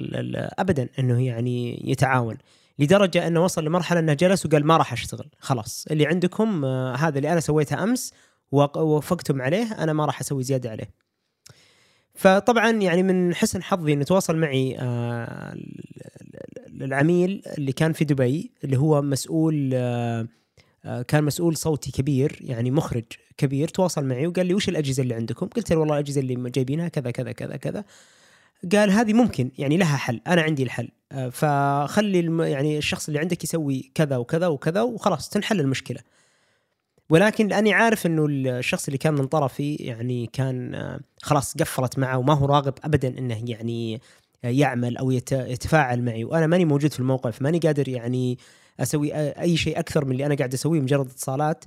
ابدا 0.59 0.89
أنه 0.99 1.25
يعني 1.25 1.81
يتعاون 1.91 2.37
لدرجة 2.79 3.27
أنه 3.27 3.43
وصل 3.43 3.65
لمرحلة 3.65 3.99
أنه 3.99 4.13
جلس 4.13 4.45
وقال 4.45 4.65
ما 4.65 4.77
راح 4.77 4.93
أشتغل 4.93 5.29
خلاص. 5.39 5.85
اللي 5.91 6.05
عندكم 6.07 6.65
آه، 6.65 6.95
هذا 6.95 7.17
اللي 7.17 7.31
أنا 7.31 7.39
سويته 7.39 7.83
أمس 7.83 8.13
ووافقتم 8.51 9.41
عليه 9.41 9.83
أنا 9.83 9.93
ما 9.93 10.05
راح 10.05 10.19
أسوي 10.19 10.43
زيادة 10.43 10.69
عليه. 10.69 10.89
فطبعا 12.17 12.71
يعني 12.71 13.03
من 13.03 13.35
حسن 13.35 13.63
حظي 13.63 13.93
إنه 13.93 14.03
تواصل 14.03 14.37
معي 14.37 14.77
آه، 14.79 15.55
العميل 16.81 17.41
اللي 17.57 17.71
كان 17.71 17.93
في 17.93 18.05
دبي 18.05 18.51
اللي 18.63 18.77
هو 18.77 19.01
مسؤول 19.01 19.71
آه، 19.73 20.27
آه، 20.85 21.01
كان 21.01 21.23
مسؤول 21.23 21.57
صوتي 21.57 21.91
كبير 21.91 22.39
يعني 22.41 22.71
مخرج 22.71 23.03
كبير 23.37 23.67
تواصل 23.67 24.05
معي 24.05 24.27
وقال 24.27 24.45
لي 24.45 24.53
وش 24.53 24.69
الأجهزة 24.69 25.03
اللي 25.03 25.13
عندكم؟ 25.13 25.47
قلت 25.47 25.71
له 25.71 25.79
والله 25.79 25.93
الأجهزة 25.93 26.21
اللي 26.21 26.49
جايبينها 26.49 26.87
كذا 26.87 27.11
كذا 27.11 27.31
كذا 27.31 27.55
كذا. 27.55 27.83
قال 28.71 28.91
هذه 28.91 29.13
ممكن 29.13 29.51
يعني 29.57 29.77
لها 29.77 29.97
حل 29.97 30.21
أنا 30.27 30.41
عندي 30.41 30.63
الحل. 30.63 30.89
فخلي 31.31 32.49
يعني 32.51 32.77
الشخص 32.77 33.07
اللي 33.07 33.19
عندك 33.19 33.43
يسوي 33.43 33.91
كذا 33.95 34.17
وكذا 34.17 34.47
وكذا 34.47 34.81
وخلاص 34.81 35.29
تنحل 35.29 35.59
المشكلة. 35.59 35.99
ولكن 37.09 37.47
لأني 37.47 37.73
عارف 37.73 38.05
إنه 38.05 38.25
الشخص 38.29 38.87
اللي 38.87 38.97
كان 38.97 39.13
من 39.13 39.27
طرفي 39.27 39.75
يعني 39.75 40.29
كان 40.33 40.75
آه، 40.75 40.99
خلاص 41.21 41.57
قفلت 41.57 41.99
معه 41.99 42.17
وما 42.17 42.33
هو 42.33 42.45
راغب 42.45 42.73
ابدا 42.83 43.07
إنه 43.17 43.43
يعني 43.49 44.01
يعمل 44.43 44.97
أو 44.97 45.11
يت- 45.11 45.31
يتفاعل 45.31 46.01
معي. 46.01 46.23
وأنا 46.23 46.47
ماني 46.47 46.65
موجود 46.65 46.93
في 46.93 46.99
الموقع 46.99 47.31
فماني 47.31 47.59
قادر 47.59 47.89
يعني 47.89 48.37
أسوي 48.79 49.13
أي 49.15 49.57
شيء 49.57 49.79
أكثر 49.79 50.05
من 50.05 50.11
اللي 50.11 50.25
أنا 50.25 50.35
قاعد 50.35 50.53
أسويه 50.53 50.79
مجرد 50.81 51.05
اتصالات. 51.09 51.65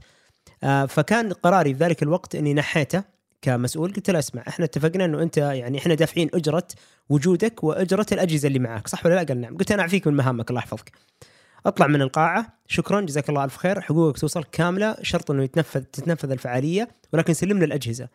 آه، 0.65 0.87
فكان 0.87 1.33
قراري 1.33 1.75
في 1.75 1.85
ذلك 1.85 2.03
الوقت 2.03 2.35
إني 2.35 2.55
نحيته 2.55 3.03
كمسؤول. 3.43 3.93
قلت 3.93 4.11
له 4.11 4.19
اسمع 4.19 4.43
إحنا 4.49 4.65
اتفقنا 4.65 5.05
إنه 5.05 5.23
أنت 5.23 5.37
يعني 5.37 5.79
إحنا 5.79 5.95
دافعين 5.95 6.31
أجرة 6.35 6.67
وجودك 7.09 7.65
وأجرة 7.65 8.07
الأجهزة 8.13 8.49
اللي 8.49 8.59
معاك 8.59 8.89
صح 8.89 9.07
ولا 9.07 9.15
لا؟ 9.15 9.23
قال 9.23 9.41
نعم. 9.41 9.57
قلت 9.57 9.73
أنا 9.73 9.83
أعفيك 9.83 10.07
من 10.07 10.15
مهامك 10.15 10.51
الله 10.51 10.61
يحفظك. 10.61 10.93
أطلع 11.67 11.87
من 11.87 12.03
القاعة. 12.03 12.59
شكرا 12.67 13.01
جزاك 13.01 13.29
الله 13.29 13.45
ألف 13.45 13.57
خير. 13.57 13.81
حقوقك 13.81 14.19
توصل 14.19 14.45
كاملة. 14.45 14.97
شرط 15.03 15.31
إنه 15.31 15.43
يتنفذ 15.43 15.81
تتنفذ 15.81 16.31
الفعالية 16.31 16.89
ولكن 17.13 17.35
سلمنا 17.35 17.65
الأجهزة. 17.65 18.09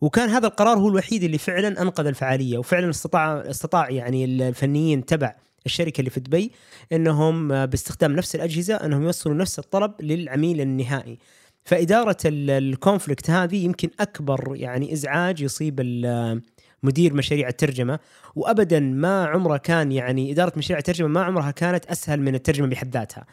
وكان 0.00 0.28
هذا 0.28 0.46
القرار 0.46 0.78
هو 0.78 0.88
الوحيد 0.88 1.22
اللي 1.22 1.38
فعلا 1.38 1.82
أنقذ 1.82 2.06
الفعالية 2.06 2.58
وفعلا 2.58 2.90
استطاع 2.90 3.36
استطاع 3.50 3.90
يعني 3.90 4.24
الفنيين 4.24 5.04
تبع 5.06 5.34
الشركة 5.66 5.98
اللي 5.98 6.10
في 6.10 6.20
دبي 6.20 6.52
إنهم 6.92 7.66
باستخدام 7.66 8.12
نفس 8.12 8.34
الأجهزة 8.34 8.74
إنهم 8.74 9.02
يوصلوا 9.02 9.34
نفس 9.36 9.58
الطلب 9.58 9.92
للعميل 10.00 10.60
النهائي. 10.60 11.18
فإدارة 11.64 12.16
ال- 12.24 12.50
الكونفليكت 12.50 13.30
هذه 13.30 13.64
يمكن 13.64 13.90
أكبر 14.00 14.52
يعني 14.56 14.92
إزعاج 14.92 15.40
يصيب 15.42 15.80
مدير 16.86 17.14
مشاريع 17.14 17.48
الترجمة 17.48 17.98
وابدا 18.36 18.80
ما 18.80 19.24
عمره 19.26 19.56
كان 19.56 19.92
يعني 19.92 20.32
إدارة 20.32 20.52
مشاريع 20.56 20.78
الترجمة 20.78 21.08
ما 21.08 21.22
عمرها 21.24 21.50
كانت 21.50 21.86
أسهل 21.86 22.20
من 22.20 22.34
الترجمة 22.34 22.66
بحد 22.66 22.90
ذاتها. 22.90 23.26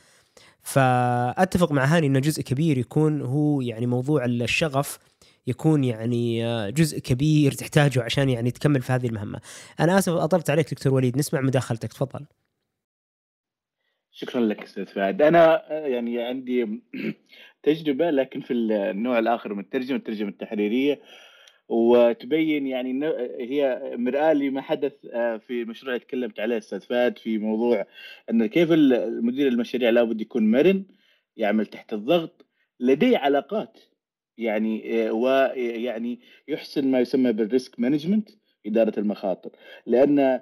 فأتفق 0.63 1.71
مع 1.71 1.85
هاني 1.85 2.07
إنه 2.07 2.19
جزء 2.19 2.41
كبير 2.41 2.77
يكون 2.77 3.21
هو 3.21 3.61
يعني 3.61 3.85
موضوع 3.85 4.25
الشغف 4.25 4.99
يكون 5.47 5.84
يعني 5.84 6.45
آه، 6.45 6.69
جزء 6.69 6.99
كبير 6.99 7.51
تحتاجه 7.51 8.03
عشان 8.03 8.30
يعني 8.30 8.51
تكمل 8.51 8.81
في 8.81 8.91
هذه 8.93 9.07
المهمة. 9.07 9.39
أنا 9.80 9.97
آسف 9.97 10.13
اطلت 10.13 10.49
عليك 10.49 10.73
دكتور 10.73 10.93
وليد. 10.93 11.17
نسمع 11.17 11.41
مداخلتك. 11.41 11.93
تفضل. 11.93 12.25
شكرا 14.11 14.41
لك 14.41 14.63
أستاذ 14.63 14.85
فهد. 14.85 15.21
أنا 15.21 15.71
آه، 15.71 15.88
يعني 15.88 16.23
عندي 16.23 16.81
تجربة 17.63 18.09
لكن 18.09 18.41
في 18.41 18.53
النوع 18.53 19.19
الآخر 19.19 19.53
من 19.53 19.59
الترجمة 19.59 19.97
الترجمة 19.97 20.30
التحريرية. 20.30 21.01
وتبين 21.73 22.67
يعني 22.67 23.05
هي 23.39 23.91
مرآة 23.97 24.33
لما 24.33 24.61
حدث 24.61 24.93
آه، 25.11 25.37
في 25.37 25.63
اللي 25.89 25.99
تكلمت 25.99 26.39
عليه 26.39 26.57
أستاذ 26.57 26.81
فهد 26.81 27.17
في 27.17 27.37
موضوع 27.37 27.85
إن 28.29 28.45
كيف 28.45 28.71
المدير 28.71 29.47
المشاريع 29.47 29.89
لابد 29.89 30.21
يكون 30.21 30.51
مرن 30.51 30.83
يعمل 31.37 31.65
تحت 31.65 31.93
الضغط 31.93 32.45
لديه 32.79 33.17
علاقات. 33.17 33.79
يعني 34.37 35.07
آه، 35.07 35.11
ويعني 35.11 36.19
يحسن 36.47 36.91
ما 36.91 36.99
يسمى 36.99 37.31
بال 37.34 37.49
risk 37.49 37.80
management 37.80 38.30
إدارة 38.65 38.99
المخاطر. 38.99 39.49
لأن 39.85 40.41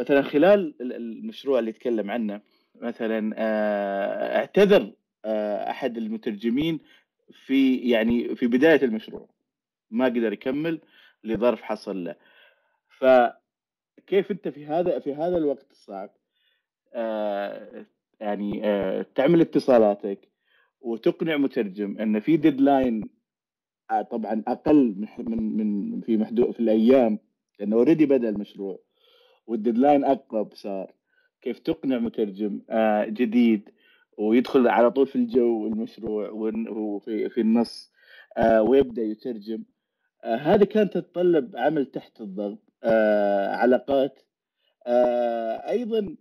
مثلا 0.00 0.22
خلال 0.22 0.74
ال- 0.80 0.92
المشروع 0.92 1.58
اللي 1.58 1.70
يتكلم 1.70 2.10
عنه 2.10 2.40
مثلا 2.74 3.34
آه، 3.38 4.36
اعتذر 4.36 4.92
أحد 5.70 5.96
المترجمين 5.96 6.80
في 7.46 7.76
يعني 7.76 8.34
في 8.36 8.46
بداية 8.46 8.82
المشروع. 8.84 9.28
ما 9.90 10.04
قدر 10.04 10.32
يكمل 10.32 10.80
لظرف 11.24 11.62
حصل 11.62 12.04
له. 12.04 12.16
فكيف 12.98 14.30
أنت 14.30 14.48
في 14.48 14.66
هذا 14.66 14.98
في 14.98 15.14
هذا 15.14 15.36
الوقت 15.36 15.70
الصعب 15.70 16.10
آه، 16.94 17.86
يعني 18.20 18.60
آه، 18.64 19.06
تعمل 19.14 19.40
اتصالاتك 19.40 20.28
وتقنع 20.80 21.36
مترجم 21.36 21.98
إن 21.98 22.20
في 22.20 22.36
ديدلاين 22.36 23.10
آه، 23.90 24.02
طبعا 24.02 24.42
أقل 24.48 25.06
من 25.18 25.56
من 25.56 26.00
في 26.00 26.16
محدود 26.16 26.50
في 26.50 26.60
الأيام 26.60 27.18
لأنه 27.60 27.76
already 27.76 28.06
بدأ 28.06 28.28
المشروع 28.28 28.78
وال 29.46 29.58
deadline 29.58 30.04
أقرب 30.04 30.54
صار. 30.54 30.92
كيف 31.42 31.58
تقنع 31.58 31.98
مترجم 31.98 32.60
آه، 32.70 33.04
جديد 33.04 33.70
ويدخل 34.18 34.68
على 34.68 34.90
طول 34.90 35.06
في 35.06 35.16
الجو 35.16 35.66
المشروع 35.66 36.30
وفي 36.30 37.28
في 37.28 37.40
النص 37.40 37.92
آه، 38.36 38.62
ويبدأ 38.62 39.02
يترجم. 39.02 39.62
آه، 40.26 40.36
هذه 40.36 40.64
كانت 40.64 40.94
تتطلب 40.98 41.56
عمل 41.56 41.86
تحت 41.86 42.20
الضغط 42.20 42.58
آه، 42.84 43.48
علاقات 43.56 44.22
آه، 44.86 45.70
أيضا 45.70 46.16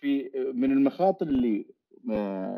في 0.00 0.30
من 0.54 0.72
المخاطر 0.72 1.26
اللي 1.26 1.66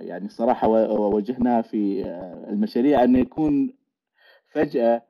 يعني 0.01 0.29
صراحة 0.29 0.69
واجهناها 0.69 1.63
في 1.63 2.03
المشاريع 2.49 3.05
انه 3.05 3.19
يكون 3.19 3.75
فجأة 4.49 5.03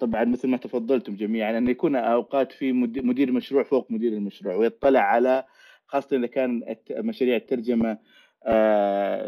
طبعا 0.00 0.24
مثل 0.24 0.48
ما 0.48 0.56
تفضلتم 0.56 1.16
جميعا 1.16 1.58
انه 1.58 1.70
يكون 1.70 1.96
أوقات 1.96 2.52
في 2.52 2.72
مد- 2.72 3.04
مدير 3.04 3.32
مشروع 3.32 3.62
فوق 3.62 3.90
مدير 3.90 4.12
المشروع 4.12 4.54
ويطلع 4.54 5.00
على 5.00 5.44
خاصة 5.86 6.16
إذا 6.16 6.26
كان 6.26 6.76
مشاريع 6.90 7.36
الترجمة 7.36 7.98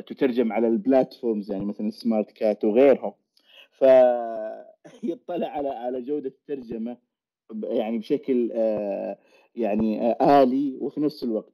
تترجم 0.07 0.53
على 0.53 0.69
البلاتفورمز 0.69 1.53
يعني 1.53 1.65
مثلا 1.65 1.91
سمارت 1.91 2.31
كات 2.33 2.65
وغيرهم. 2.65 3.13
فيطلع 5.01 5.47
على 5.47 5.69
على 5.69 6.03
جودة 6.03 6.29
الترجمة 6.29 6.97
يعني 7.63 7.99
بشكل 7.99 8.51
آه، 8.55 9.19
يعني 9.55 10.01
آه، 10.01 10.43
آلي 10.43 10.77
وفي 10.81 11.01
نفس 11.01 11.25
الوقت. 11.25 11.53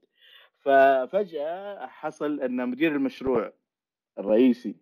ففجأة 0.59 1.87
حصل 1.87 2.41
أن 2.41 2.69
مدير 2.69 2.97
المشروع 2.97 3.53
الرئيسي 4.19 4.77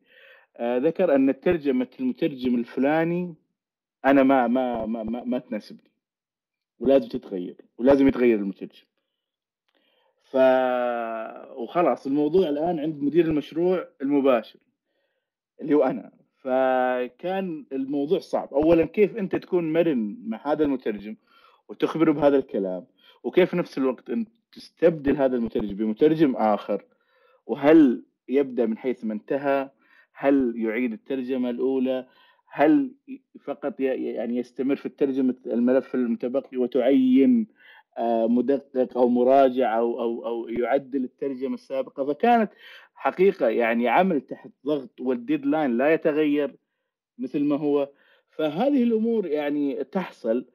آه، 0.56 0.78
ذكر 0.78 1.14
أن 1.14 1.40
ترجمه 1.40 1.88
المترجم 2.00 2.54
الفلاني 2.54 3.34
أنا 4.04 4.22
ما 4.22 4.46
ما 4.46 4.86
ما 4.86 5.02
ما, 5.02 5.24
ما 5.24 5.38
تناسبني. 5.38 5.90
ولازم 6.78 7.08
تتغير 7.08 7.56
ولازم 7.78 8.08
يتغير 8.08 8.38
المترجم. 8.38 8.86
ف 10.22 10.36
وخلاص 11.56 12.06
الموضوع 12.06 12.48
الآن 12.48 12.80
عند 12.80 13.02
مدير 13.02 13.24
المشروع 13.24 13.88
المباشر 14.02 14.58
اللي 15.60 15.74
هو 15.74 15.82
أنا. 15.82 16.15
فكان 16.46 17.64
الموضوع 17.72 18.18
صعب. 18.18 18.54
اولا 18.54 18.84
كيف 18.84 19.16
أنت 19.16 19.36
تكون 19.36 19.72
مرن 19.72 20.16
مع 20.26 20.52
هذا 20.52 20.64
المترجم 20.64 21.16
وتخبره 21.68 22.12
بهذا 22.12 22.36
الكلام؟ 22.36 22.86
وكيف 23.24 23.54
نفس 23.54 23.78
الوقت 23.78 24.10
أنت 24.10 24.28
تستبدل 24.52 25.16
هذا 25.16 25.36
المترجم 25.36 25.76
بمترجم 25.76 26.36
آخر؟ 26.36 26.84
وهل 27.46 28.04
يبدأ 28.28 28.66
من 28.66 28.78
حيث 28.78 29.04
ما 29.04 29.14
انتهى؟ 29.14 29.70
هل 30.12 30.54
يعيد 30.56 30.92
الترجمة 30.92 31.50
الأولى؟ 31.50 32.06
هل 32.48 32.94
فقط 33.44 33.80
يعني 33.80 34.36
يستمر 34.36 34.76
في 34.76 34.86
الترجمة 34.86 35.34
الملف 35.46 35.94
المتبقي 35.94 36.56
وتعين 36.56 37.46
مدقق 38.28 38.98
أو 38.98 39.08
مراجع 39.08 39.78
أو 39.78 40.00
أو 40.00 40.26
أو 40.26 40.48
يعدل 40.48 41.04
الترجمة 41.04 41.54
السابقة. 41.54 42.04
فكانت 42.04 42.52
حقيقة 42.94 43.48
يعني 43.48 43.88
عمل 43.88 44.20
تحت 44.20 44.50
ضغط 44.66 45.00
والديدلاين 45.00 45.76
لا 45.76 45.94
يتغير 45.94 46.56
مثل 47.18 47.44
ما 47.44 47.56
هو. 47.56 47.88
فهذه 48.30 48.82
الأمور 48.82 49.26
يعني 49.26 49.84
تحصل. 49.84 50.46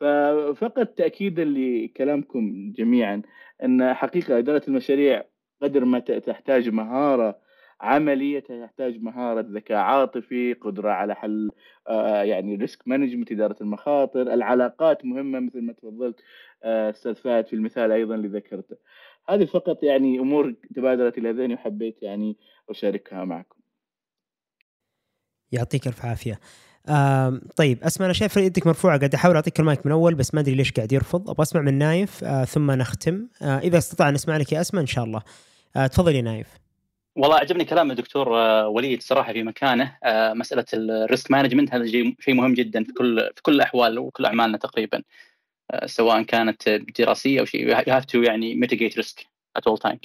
ففقط 0.00 0.86
تاكيدا 0.86 1.44
لكلامكم 1.44 2.72
جميعا 2.76 3.22
أن 3.64 3.94
حقيقة 3.94 4.38
إدارة 4.38 4.62
المشاريع 4.68 5.24
قدر 5.62 5.84
ما 5.84 5.98
تحتاج 5.98 6.68
مهارة 6.68 7.38
عملية 7.80 8.40
تحتاج 8.40 9.02
مهارة 9.02 9.46
ذكاء 9.48 9.78
عاطفي 9.78 10.52
قدرة 10.52 10.90
على 10.90 11.14
حل 11.14 11.50
آه، 11.88 12.22
يعني 12.22 12.54
risk 12.56 12.88
management 12.88 13.32
إدارة 13.32 13.56
المخاطر 13.60 14.22
العلاقات 14.22 15.04
مهمة 15.04 15.40
مثل 15.40 15.62
ما 15.62 15.72
تفضلت 15.72 16.20
آه، 16.20 16.24
أستاذ 16.64 17.14
فهد 17.14 17.46
في 17.46 17.52
المثال 17.52 17.92
أيضا 17.92 18.14
اللي 18.14 18.28
ذكرته. 18.28 18.76
هذه 19.28 19.44
فقط 19.44 19.82
يعني 19.82 20.18
أمور 20.18 20.54
تبادرت 20.76 21.18
إلى 21.18 21.30
ذهني 21.30 21.54
وحبيت 21.54 22.02
يعني 22.02 22.36
أشاركها 22.70 23.24
معكم. 23.24 23.60
يعطيك 25.52 25.86
ألف 25.86 26.04
عافية. 26.04 26.40
آه 26.88 27.40
طيب 27.56 27.84
أسمع 27.84 28.06
أنا 28.06 28.14
شايف 28.14 28.36
يدك 28.36 28.66
مرفوعه 28.66 28.98
قاعد 28.98 29.14
أحاول 29.14 29.34
أعطيك 29.34 29.60
المايك 29.60 29.86
من 29.86 29.92
أول 29.92 30.14
بس 30.14 30.34
ما 30.34 30.40
أدري 30.40 30.54
ليش 30.54 30.72
قاعد 30.72 30.92
يرفض. 30.92 31.30
أبغى 31.30 31.42
أسمع 31.42 31.60
من 31.60 31.78
نايف 31.78 32.24
آه 32.24 32.44
ثم 32.44 32.70
نختم. 32.70 33.28
آه 33.42 33.58
إذا 33.58 33.78
استطعنا 33.78 34.10
نسمع 34.10 34.36
لك 34.36 34.52
يا 34.52 34.60
أسماء 34.60 34.82
إن 34.82 34.86
شاء 34.86 35.04
الله. 35.04 35.22
آه 35.76 35.86
تفضل 35.86 36.14
يا 36.14 36.22
نايف. 36.22 36.60
والله 37.16 37.36
عجبني 37.36 37.64
كلام 37.64 37.90
الدكتور 37.90 38.38
آه، 38.38 38.68
وليد 38.68 39.02
صراحة 39.02 39.32
في 39.32 39.42
مكانه. 39.42 39.96
آه، 40.04 40.32
مسألة 40.32 40.64
ال 40.74 40.85
risk 40.85 41.30
management 41.30 41.74
هذا 41.74 41.86
شيء 42.20 42.34
مهم 42.34 42.54
جدا 42.54 42.84
في 42.84 42.92
كل 42.92 43.30
في 43.34 43.42
كل 43.42 43.54
الأحوال 43.54 43.98
وكل 43.98 44.24
أعمالنا 44.24 44.58
تقريبا. 44.58 44.98
آه، 44.98 45.02
سواء 45.86 46.22
كانت 46.22 46.68
دراسية 46.98 47.40
أو 47.40 47.44
شيء 47.44 47.68
you 47.68 47.74
have 47.74 48.04
to 48.04 48.22
يعني 48.22 48.54
mitigate 48.54 48.96
risk 48.96 49.26
at 49.56 49.66
all 49.66 49.78
times 49.78 50.00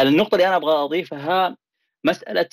النقطة 0.00 0.34
اللي 0.34 0.46
أنا 0.48 0.56
أبغى 0.56 0.74
أضيفها 0.74 1.56
مسألة 2.04 2.48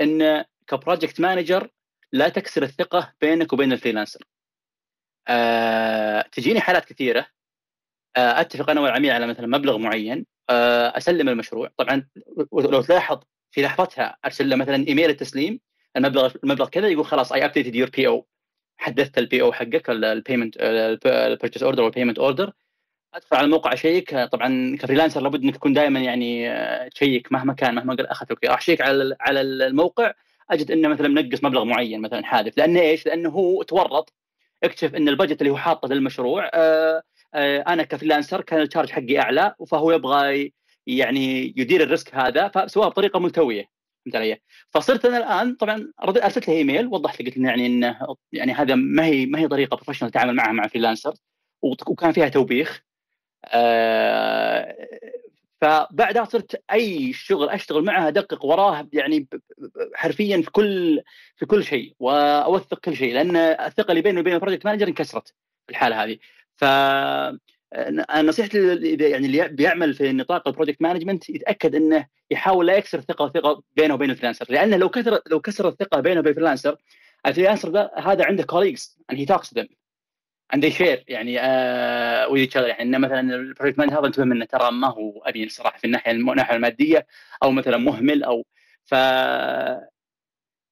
إن 0.00 0.44
ك 0.66 0.73
project 0.73 1.20
manager 1.20 1.70
لا 2.12 2.28
تكسر 2.28 2.62
الثقة 2.62 3.12
بينك 3.20 3.52
وبين 3.52 3.72
ال 3.72 3.76
freelancer. 3.76 4.24
أه 5.28 6.22
تجيني 6.32 6.60
حالات 6.60 6.84
كثيرة. 6.84 7.26
أه 8.16 8.40
أتفق 8.40 8.70
أنا 8.70 8.80
والعميل 8.80 9.10
على 9.10 9.26
مثلا 9.26 9.46
مبلغ 9.46 9.78
معين. 9.78 10.26
أه 10.50 10.96
أسلم 10.96 11.28
المشروع. 11.28 11.70
طبعا 11.76 12.08
لو 12.52 12.82
تلاحظ 12.82 13.20
في 13.50 13.62
لحظتها 13.62 14.16
أرسل 14.24 14.48
له 14.50 14.56
مثلا 14.56 14.88
إيميل 14.88 15.10
التسليم 15.10 15.60
المبلغ 15.96 16.34
المبلغ 16.44 16.68
كذا 16.68 16.88
يقول 16.88 17.06
خلاص 17.06 17.32
I 17.32 17.44
updated 17.44 17.74
your 17.74 17.90
PO 17.90 18.26
حدثت 18.78 19.18
ال 19.18 19.42
PO 19.42 19.52
حقك 19.52 19.90
ال 19.90 19.98
payment 19.98 20.56
ال 20.60 20.71
purchase 20.71 21.62
order 21.62 21.82
وال 21.82 21.90
payment 21.90 22.18
order 22.18 22.52
ادخل 23.14 23.36
على 23.36 23.44
الموقع 23.44 23.72
أشيك. 23.72 24.16
طبعا 24.32 24.76
ك 24.76 24.80
freelancer 24.80 25.20
لابد 25.20 25.42
إنك 25.42 25.54
تكون 25.54 25.72
دائما 25.72 26.00
يعني 26.00 26.50
آه، 26.50 26.88
check 26.88 27.32
مهما 27.32 27.52
كان 27.54 27.74
مهما 27.74 27.94
قال 27.94 28.06
اخذ 28.06 28.26
راح 28.44 28.58
أشيك 28.58 28.80
على 28.80 29.16
على 29.20 29.40
الموقع. 29.40 30.12
أجد 30.50 30.70
إنه 30.70 30.88
مثلا 30.88 31.08
منقص 31.08 31.44
مبلغ 31.44 31.64
معين 31.64 32.00
مثلا 32.00 32.24
حادث. 32.24 32.58
لأنه 32.58 32.80
إيش؟ 32.80 33.06
لأنه 33.06 33.30
هو 33.30 33.62
تورط. 33.62 34.12
اكتشف 34.64 34.94
إن 34.94 35.08
ال 35.08 35.13
budget 35.13 35.40
اللي 35.40 35.50
هو 35.52 35.56
حاطه 35.56 35.88
للمشروع 35.88 36.50
آه، 36.54 37.02
آه، 37.34 37.64
أنا 37.68 37.82
ك 37.82 37.87
freelancer 37.87 38.40
كان 38.40 38.60
ال 38.60 38.64
charge 38.64 38.90
حقي 38.90 39.18
أعلى 39.18 39.54
فهو 39.68 39.92
يبغى 39.92 40.52
يعني 40.86 41.54
يدير 41.56 41.82
ال 41.82 41.88
risk 41.88 42.14
هذا 42.14 42.48
فسواها 42.48 42.88
بطريقة 42.88 43.20
ملتوية. 43.20 43.73
فهمت 44.04 44.16
علي؟ 44.16 44.40
فصرت 44.70 45.04
أنا 45.04 45.16
الآن 45.16 45.54
طبعا 45.54 45.92
أرسلت 46.02 46.48
له 46.48 46.54
إيميل 46.54 46.86
وضحت 46.86 47.22
قلت 47.22 47.36
له 47.36 47.48
يعني 47.48 47.66
إنه 47.66 48.16
يعني 48.32 48.52
هذا 48.52 48.74
ما 48.74 49.04
هي 49.04 49.26
ما 49.26 49.38
هي 49.38 49.48
طريقة 49.48 49.74
professional 49.74 50.10
تتعامل 50.10 50.34
معها 50.34 50.52
مع 50.52 50.66
freelancer 50.66 51.14
وكان 51.62 52.12
فيها 52.12 52.28
توبيخ 52.28 52.82
آه 53.44 54.76
فبعدها 55.60 56.24
صرت 56.24 56.62
أي 56.72 57.12
شغل 57.12 57.48
أشتغل 57.48 57.84
معها 57.84 58.08
أدقق 58.08 58.44
وراه 58.44 58.88
يعني 58.92 59.28
حرفيا 59.94 60.42
في 60.42 60.50
كل 60.50 61.02
في 61.36 61.46
كل 61.46 61.64
شيء 61.64 61.94
وأوثق 61.98 62.78
كل 62.78 62.96
شيء 62.96 63.14
لأن 63.14 63.36
الثقة 63.36 63.90
اللي 63.90 64.02
بيني 64.02 64.20
وبين 64.20 64.34
ال 64.34 64.38
project 64.38 64.66
manager 64.66 64.88
انكسرت 64.88 65.28
في 65.66 65.70
الحالة 65.70 66.04
هذه 66.04 66.18
ف 66.56 66.64
نصيحتي 68.22 68.58
يعني 68.96 69.26
اللي 69.26 69.48
بيعمل 69.48 69.94
في 69.94 70.12
نطاق 70.12 70.48
ال 70.48 70.52
project 70.52 70.82
management 70.82 71.30
يتأكد 71.30 71.74
إنه 71.74 72.06
يحاول 72.30 72.66
لا 72.66 72.76
يكسر 72.76 72.98
الثقه 72.98 73.22
والثقه 73.22 73.62
بينه 73.76 73.94
وبين 73.94 74.10
ال 74.10 74.13
freelancer. 74.13 74.46
لأنه 74.48 74.76
لو 74.76 74.88
كسر 74.88 75.20
لو 75.30 75.40
كسر 75.40 75.68
الثقة 75.68 76.00
بينه 76.00 76.20
وبين 76.20 76.30
ال 76.30 76.34
freelancer 76.34 76.76
ال 77.26 77.30
freelancer 77.30 77.68
ده 77.68 77.90
هذا 77.96 78.24
عنده 78.24 78.42
colleagues 78.42 78.98
and 79.12 79.16
he 79.16 79.26
talks 79.26 79.48
to 79.48 79.64
they 80.54 80.70
share 80.70 81.04
يعني 81.08 81.38
each 82.46 82.54
other. 82.54 82.66
يعني 82.66 82.82
إنه 82.82 82.98
مثلا 82.98 83.20
ال 83.20 83.27
project 83.27 83.78
manager 83.78 83.98
هذا 83.98 84.06
انتبه 84.06 84.24
منه 84.24 84.44
ترى 84.44 84.70
ما 84.70 84.88
هو 84.88 85.22
امين 85.22 85.46
الصراحه 85.46 85.78
في 85.78 85.84
الناحية 85.84 86.12
الناحية 86.12 86.56
المادية 86.56 87.06
أو 87.42 87.50
مثلا 87.50 87.76
مهمل 87.76 88.24
أو 88.24 88.46
ف 88.84 88.94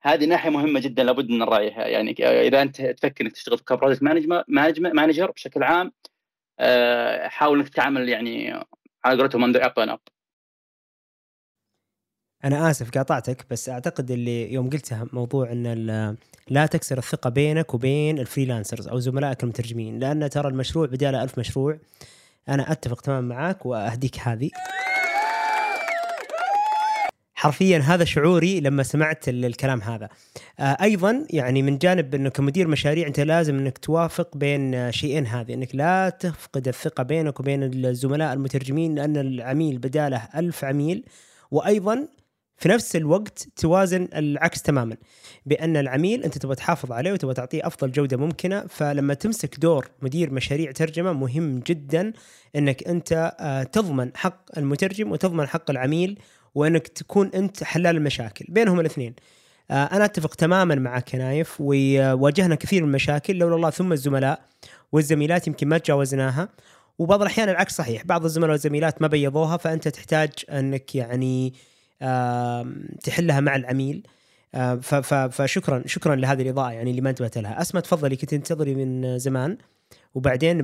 هذه 0.03 0.25
ناحية 0.25 0.51
مهمة 0.51 0.81
جدا 0.81 1.05
لابد 1.05 1.31
من 1.31 1.39
نراعيها 1.39 1.87
يعني 1.87 2.15
إذا 2.21 2.63
أنت 2.63 2.83
تفكر 2.83 3.25
إنك 3.25 3.33
تشتغل 3.33 3.59
ك 3.59 3.64
project 3.64 4.03
management 4.49 5.31
بشكل 5.35 5.63
عام 5.63 5.87
آه، 5.87 5.93
حاول 7.29 7.59
إنك 7.59 7.69
تتعامل 7.69 8.09
يعني 8.09 8.65
على 9.05 9.19
قولتهم 9.21 9.45
end 9.45 9.57
up 9.57 9.79
up 9.79 9.99
أنا 12.45 12.71
آسف 12.71 12.91
قاطعتك 12.91 13.47
بس 13.51 13.69
أعتقد 13.69 14.11
اللي 14.11 14.53
يوم 14.53 14.71
قلتها 14.71 15.07
موضوع 15.13 15.53
إن 15.53 16.17
لا 16.49 16.67
تكسر 16.67 16.99
الثقة 16.99 17.31
بينك 17.31 17.75
وبين 17.75 18.19
الفريلانسرز 18.19 18.89
أو 18.89 18.99
زملائك 18.99 19.43
المترجمين 19.43 19.99
لأن 19.99 20.31
ترى 20.31 20.49
المشروع 20.49 20.87
بداله 20.87 21.23
ألف 21.23 21.39
مشروع. 21.39 21.79
أنا 22.49 22.73
أتفق 22.73 23.01
تماما 23.01 23.35
معاك 23.35 23.67
وأهديك 23.67 24.19
هذه. 24.19 24.51
حرفيا 27.43 27.79
هذا 27.79 28.05
شعوري 28.05 28.61
لما 28.61 28.83
سمعت 28.83 29.29
الكلام 29.29 29.83
هذا. 29.83 30.09
آه، 30.61 30.77
أيضا 30.83 31.27
يعني 31.31 31.63
من 31.63 31.79
جانب 31.79 32.15
انه 32.15 32.29
كمدير 32.29 32.69
مشاريع 32.69 33.07
أنت 33.07 33.21
لازم 33.21 33.59
إنك 33.59 33.79
توافق 33.79 34.37
بين 34.37 34.93
شيئين 34.93 35.27
هذه. 35.27 35.55
إنك 35.55 35.75
لا 35.75 36.09
تفقد 36.09 36.69
الثقة 36.69 37.03
بينك 37.03 37.41
وبين 37.41 37.63
الزملاء 37.63 38.33
المترجمين 38.33 38.95
لأن 38.95 39.17
العميل 39.17 39.79
بداله 39.79 40.29
ألف 40.37 40.65
عميل. 40.65 41.05
وأيضا 41.51 42.09
في 42.57 42.69
نفس 42.69 42.97
الوقت 42.97 43.49
توازن 43.57 44.09
العكس 44.15 44.63
تماما 44.63 44.97
بأن 45.47 45.77
العميل 45.77 46.25
أنت 46.25 46.39
تبغى 46.39 46.55
تحافظ 46.55 46.93
عليه 46.93 47.13
وتبغى 47.13 47.35
تعطيه 47.35 47.67
أفضل 47.67 47.93
جودة 47.93 48.17
ممكنة. 48.17 48.67
فلما 48.69 49.15
تمسك 49.15 49.59
دور 49.59 49.89
مدير 50.03 50.33
مشاريع 50.33 50.73
ترجمة 50.73 51.13
مهم 51.13 51.59
جدا 51.59 52.13
إنك 52.57 52.89
أنت 52.89 53.35
آه، 53.41 53.63
تضمن 53.63 54.11
حق 54.15 54.59
المترجم 54.59 55.13
وتضمن 55.13 55.47
حق 55.47 55.71
العميل 55.71 56.19
وإنك 56.55 56.89
تكون 56.89 57.31
أنت 57.35 57.65
حلال 57.65 57.97
المشاكل 57.97 58.45
بينهم 58.49 58.81
الاثنين. 58.81 59.15
آه، 59.71 59.85
أنا 59.85 60.05
أتفق 60.05 60.35
تماما 60.35 60.75
معك 60.75 61.15
يا 61.15 61.19
نايف 61.19 61.57
وواجهنا 61.61 62.55
كثير 62.55 62.83
من 62.83 62.89
المشاكل 62.89 63.37
لولا 63.37 63.57
الله 63.57 63.71
ثم 63.71 63.93
الزملاء 63.93 64.41
والزميلات 64.93 65.47
يمكن 65.47 65.69
ما 65.69 65.79
تجاوزناها. 65.79 66.49
وبعض 66.99 67.21
الأحيان 67.21 67.49
العكس 67.49 67.75
صحيح 67.75 68.05
بعض 68.05 68.25
الزملاء 68.25 68.51
والزميلات 68.51 69.03
ما 69.03 69.09
بيضوها 69.09 69.57
فأنت 69.57 69.89
تحتاج 69.89 70.31
أنك 70.51 70.95
يعني 70.95 71.55
تحلها 73.03 73.41
مع 73.41 73.57
العميل. 73.57 74.07
آه، 74.55 74.75
فشكرا 75.29 75.83
شكرا 75.87 76.15
لهذه 76.15 76.43
الإضاءة 76.43 76.73
يعني 76.73 76.91
اللي 76.91 77.01
ما 77.01 77.11
انتبهت 77.11 77.39
لها. 77.39 77.61
أسماء 77.61 77.83
تفضلي 77.83 78.17
كنت 78.17 78.31
تنتظري 78.31 78.75
من 78.75 79.19
زمان. 79.19 79.59
وبعدين 80.15 80.59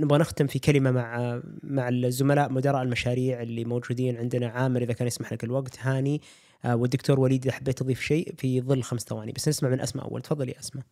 نبغى 0.00 0.18
نختم 0.18 0.46
في 0.46 0.58
كلمة 0.58 0.90
مع 0.90 1.40
مع 1.62 1.88
الزملاء 1.88 2.52
مدراء 2.52 2.82
المشاريع 2.82 3.42
اللي 3.42 3.64
موجودين 3.64 4.16
عندنا. 4.16 4.48
عامر 4.48 4.82
إذا 4.82 4.92
كان 4.92 5.06
يسمح 5.06 5.32
لك 5.32 5.44
الوقت. 5.44 5.78
هاني 5.80 6.20
آه، 6.64 6.76
والدكتور 6.76 7.20
وليد 7.20 7.44
إذا 7.46 7.52
حبيت 7.52 7.78
تضيف 7.78 8.00
شيء 8.00 8.34
في 8.38 8.60
ظل 8.60 8.82
خمس 8.82 9.00
ثواني. 9.00 9.32
بس 9.32 9.48
نسمع 9.48 9.68
من 9.68 9.80
أسماء 9.80 10.04
أول. 10.04 10.22
تفضلي 10.22 10.54
أسماء. 10.60 10.84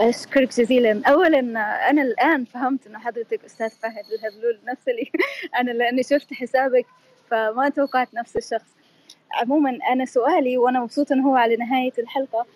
أشكرك 0.00 0.48
جزيلا. 0.58 1.02
أولا 1.08 1.38
أنا 1.90 2.02
الآن 2.02 2.44
فهمت 2.44 2.86
أن 2.86 2.98
حضرتك 2.98 3.44
أستاذ 3.44 3.68
فهد 3.68 4.04
الهبلول 4.18 4.60
نفس 4.72 4.88
اللي 4.88 5.10
أنا 5.60 5.70
لأني 5.70 6.02
شفت 6.02 6.34
حسابك 6.34 6.86
فما 7.30 7.68
توقعت 7.68 8.14
نفس 8.14 8.36
الشخص. 8.36 8.70
عموما 9.34 9.78
أنا 9.92 10.04
سؤالي 10.04 10.58
وأنا 10.58 10.80
مبسوطة 10.80 11.12
إنه 11.12 11.28
هو 11.30 11.36
على 11.36 11.56
نهاية 11.56 11.92
الحلقة 11.98 12.46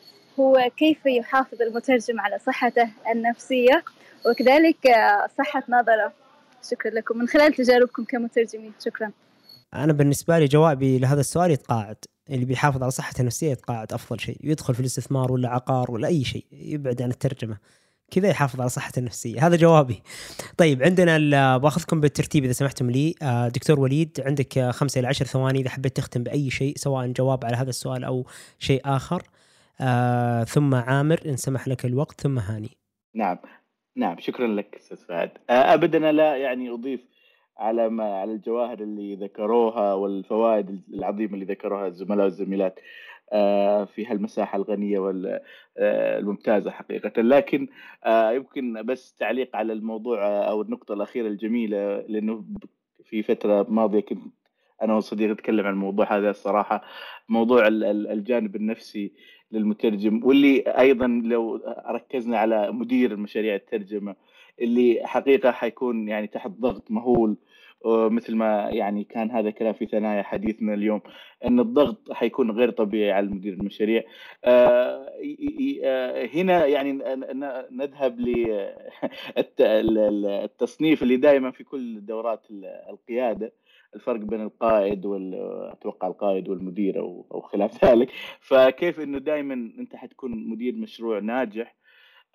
هو 0.41 0.71
كيف 0.77 1.07
يحافظ 1.07 1.63
المترجم 1.63 2.21
على 2.21 2.39
صحته 2.39 2.89
النفسية 3.13 3.85
وكذلك 4.27 4.87
آه، 4.87 5.27
صحة 5.39 5.63
نظره. 5.69 6.13
شكرا 6.71 6.91
لكم. 6.91 7.19
من 7.19 7.29
خلال 7.29 7.55
تجاربكم 7.55 8.05
كمترجمين 8.05 8.73
شكرا. 8.85 9.11
أنا 9.75 9.93
بالنسبة 9.93 10.39
لي 10.39 10.47
جوابي 10.47 10.99
لهذا 10.99 11.21
السؤال 11.21 11.51
يتقاعد. 11.51 11.97
اللي 12.31 12.45
بيحافظ 12.45 12.83
على 12.83 12.91
صحته 12.91 13.21
النفسية 13.21 13.51
يتقاعد 13.51 13.93
أفضل 13.93 14.21
شيء. 14.21 14.37
يدخل 14.45 14.75
في 14.75 14.81
الاستثمار 14.81 15.33
ولا 15.33 15.49
عقار 15.49 15.91
ولا 15.91 16.09
أي 16.09 16.25
شيء 16.25 16.45
يبعد 16.53 17.03
عن 17.03 17.11
الترجمة. 17.11 17.57
كذا 18.11 18.29
يحافظ 18.29 18.61
على 18.61 18.69
صحته 18.69 18.99
النفسية. 18.99 19.47
هذا 19.47 19.57
جوابي. 19.57 20.03
طيب 20.57 20.83
عندنا 20.83 21.57
بأخذكم 21.57 22.01
بالترتيب 22.01 22.45
إذا 22.45 22.53
سمحتم 22.53 22.91
لي. 22.91 23.15
آه، 23.23 23.49
دكتور 23.49 23.81
وليد 23.81 24.21
عندك 24.27 24.71
خمسة 24.71 24.99
إلى 24.99 25.09
عشر 25.09 25.25
ثواني 25.25 25.61
إذا 25.61 25.71
حبيت 25.71 25.97
تختم 25.97 26.23
بأي 26.23 26.51
شيء 26.51 26.77
سواء 26.77 27.07
جواب 27.07 27.45
على 27.45 27.57
هذا 27.57 27.71
السؤال 27.71 28.05
أو 28.05 28.27
شيء 28.59 28.81
آخر. 28.85 29.23
آه، 29.83 30.45
ثم 30.45 30.75
عامر 30.75 31.21
إن 31.27 31.37
سمح 31.37 31.69
لك 31.69 31.85
الوقت 31.85 32.21
ثم 32.21 32.39
هاني. 32.39 32.71
نعم. 33.15 33.39
نعم 33.97 34.17
شكرا 34.19 34.47
لك 34.47 34.75
أستاذ 34.77 34.97
فهد. 35.07 35.31
آه، 35.51 35.75
ابدا 35.75 36.13
لا 36.13 36.37
يعني 36.37 36.71
أضيف 36.71 37.01
على 37.59 37.89
ما 37.89 38.05
على 38.21 38.33
الجواهر 38.33 38.81
اللي 38.81 39.15
ذكروها 39.17 39.95
والفوائد 39.95 40.81
العظيمة 40.95 41.35
اللي 41.35 41.45
ذكروها 41.45 41.87
الزملاء 41.87 42.25
والزميلات 42.25 42.81
آه، 43.33 43.85
في 43.85 44.07
هالمساحة 44.07 44.57
الغنية 44.57 44.99
والممتازه 44.99 46.71
حقيقة. 46.71 47.23
لكن 47.23 47.69
آه، 48.05 48.33
يمكن 48.33 48.83
بس 48.83 49.15
تعليق 49.15 49.57
على 49.57 49.73
الموضوع 49.73 50.27
آه، 50.27 50.43
أو 50.51 50.63
النقطة 50.63 50.95
الأخيرة 50.95 51.29
الجميلة 51.29 52.01
لأنه 52.01 52.45
في 53.05 53.23
فترة 53.23 53.67
ماضية 53.69 54.01
كنت 54.01 54.23
أنا 54.83 54.95
وصديقي 54.97 55.33
نتكلم 55.33 55.67
عن 55.67 55.73
الموضوع 55.73 56.17
هذا 56.17 56.31
الصراحة. 56.31 56.83
موضوع 57.29 57.67
ال- 57.67 57.85
ال- 57.85 58.09
الجانب 58.09 58.57
النفسي 58.57 59.13
للمترجم 59.53 60.21
واللي 60.25 60.61
أيضا 60.61 61.07
لو 61.07 61.61
ركزنا 61.91 62.39
على 62.39 62.73
مدير 62.73 63.17
مشاريع 63.17 63.55
الترجمة 63.55 64.17
اللي 64.61 65.01
حقيقة 65.05 65.51
حيكون 65.51 66.09
يعني 66.09 66.27
تحت 66.27 66.51
ضغط 66.51 66.91
مهول. 66.91 67.37
مثل 67.87 68.37
ما 68.37 68.69
يعني 68.71 69.05
كان 69.05 69.31
هذا 69.31 69.51
كلام 69.51 69.73
في 69.73 69.87
ثنايا 69.87 70.23
حديثنا 70.23 70.75
اليوم 70.75 71.01
أن 71.45 71.61
الضغط 71.61 72.13
حيكون 72.13 72.51
غير 72.51 72.71
طبيعي 72.71 73.13
على 73.13 73.27
مدير 73.27 73.53
المشاريع. 73.53 74.03
آه، 74.45 75.09
آه، 75.85 76.27
هنا 76.35 76.67
يعني 76.67 76.93
نذهب 77.71 78.21
للتصنيف 79.61 81.03
اللي 81.03 81.17
دائما 81.17 81.51
في 81.51 81.65
كل 81.65 82.07
دورات 82.07 82.51
ال- 82.51 82.65
القيادة. 82.91 83.53
الفرق 83.95 84.21
بين 84.21 84.41
القائد 84.41 85.07
وال 85.07 85.35
أتوقع 85.73 86.09
القائد 86.09 86.49
والمدير 86.49 86.99
أو 87.01 87.27
أو 87.35 87.41
خلاف 87.41 87.71
ذلك. 87.85 88.11
فكيف 88.41 89.01
إنه 89.01 89.19
دائما 89.19 89.55
أنت 89.55 89.97
حتكون 89.97 90.49
مدير 90.49 90.75
مشروع 90.75 91.19
ناجح؟ 91.19 91.77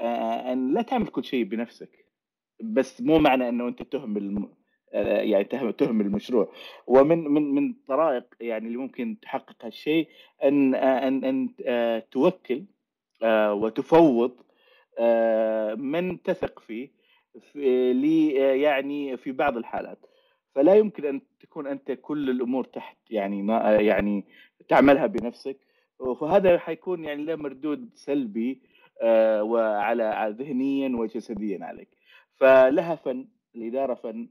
آه، 0.02 0.54
أن 0.54 0.74
لا 0.74 0.82
تعمل 0.82 1.08
كل 1.08 1.24
شيء 1.24 1.44
بنفسك. 1.44 2.06
بس 2.64 3.02
مو 3.02 3.20
معنى 3.20 3.50
إنه 3.50 3.68
أنت 3.68 3.84
تهمل 3.84 4.48
يعني 4.94 5.44
تهم 5.44 5.72
تهمل 5.72 6.06
المشروع. 6.06 6.52
ومن 6.88 7.24
من 7.24 7.42
من 7.56 7.74
طرائق 7.88 8.24
يعني 8.42 8.68
اللي 8.68 8.78
ممكن 8.78 9.18
تحقق 9.22 9.66
هالشيء 9.66 10.08
أن 10.44 10.76
آه، 10.76 11.08
أن 11.08 11.24
أن 11.24 11.50
آه، 11.66 12.00
توكل 12.12 12.64
آه، 13.24 13.54
وتفوض 13.54 14.32
آه، 15.00 15.74
من 15.76 16.22
تثق 16.24 16.60
فيه 16.60 16.90
في 17.52 17.92
آه، 18.40 18.54
يعني 18.54 19.18
في 19.18 19.32
بعض 19.32 19.58
الحالات. 19.58 19.98
فلا 20.56 20.76
يمكن 20.76 21.06
أن 21.06 21.22
تكون 21.40 21.68
أنت 21.68 21.92
كل 21.92 22.30
الأمور 22.30 22.64
تحت 22.64 22.98
يعني 23.10 23.42
ما 23.42 23.76
يعني 23.76 24.26
تعملها 24.70 25.06
بنفسك. 25.06 25.58
فهذا 26.22 26.58
حيكون 26.60 27.06
يعني 27.06 27.24
له 27.24 27.36
مردود 27.36 27.90
سلبي 27.96 28.62
آه، 29.02 29.44
وعلى 29.44 30.12
على- 30.14 30.42
ذهنيا 30.42 30.96
وجسديا 30.98 31.66
عليك. 31.66 31.88
فلها 32.36 32.96
فن 32.96 33.26
الاداره 33.56 33.94
فن 33.94 34.28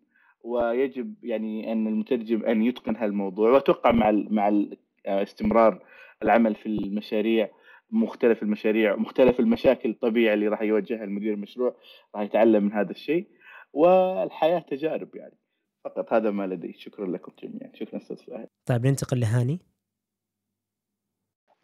ويجب 0.47 1.25
يعني 1.25 1.73
أن 1.73 1.87
المترجم 1.87 2.45
أن 2.45 2.63
يتقن 2.63 2.97
هالموضوع 2.97 3.51
وأتوقع 3.51 3.93
مع 3.93 4.11
ال 4.11 4.35
مع 4.35 4.49
ال 4.49 4.79
آه، 5.07 5.23
استمرار 5.23 5.85
العمل 6.23 6.55
في 6.55 6.67
المشاريع 6.67 7.51
مختلف 7.91 8.43
المشاريع 8.43 8.97
مختلف 8.97 9.41
المشاكل 9.41 9.91
الطبيعية 9.91 10.35
اللي 10.35 10.49
راح 10.49 10.63
يواجهها 10.63 11.05
المدير 11.05 11.35
المشروع 11.35 11.77
راح 12.15 12.23
يتعلم 12.23 12.65
من 12.65 12.73
هذا 12.73 12.91
الشيء. 12.91 13.29
والحياة 13.73 14.59
تجارب 14.59 15.17
يعني. 15.17 15.39
فقط 15.85 16.13
هذا 16.13 16.31
ما 16.31 16.47
لدي. 16.47 16.73
شكرا 16.79 17.07
لكم 17.07 17.33
جميعا. 17.43 17.73
شكرا 17.75 17.97
أستاذ 17.97 18.17
فهد. 18.17 18.49
طيب 18.67 18.87
ننتقل 18.87 19.21
لهاني. 19.21 19.61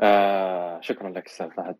آه 0.00 0.80
شكرا 0.80 1.10
لك 1.10 1.26
أستاذ 1.26 1.50
فهد. 1.50 1.76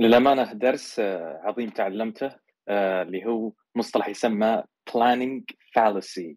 للأمانة 0.00 0.52
درس 0.52 0.98
آه 1.00 1.40
عظيم 1.44 1.70
تعلمته 1.70 2.36
آه 2.68 3.02
اللي 3.02 3.26
هو 3.26 3.52
مصطلح 3.74 4.08
يسمى 4.08 4.62
planning 4.90 5.42
fallacy 5.78 6.34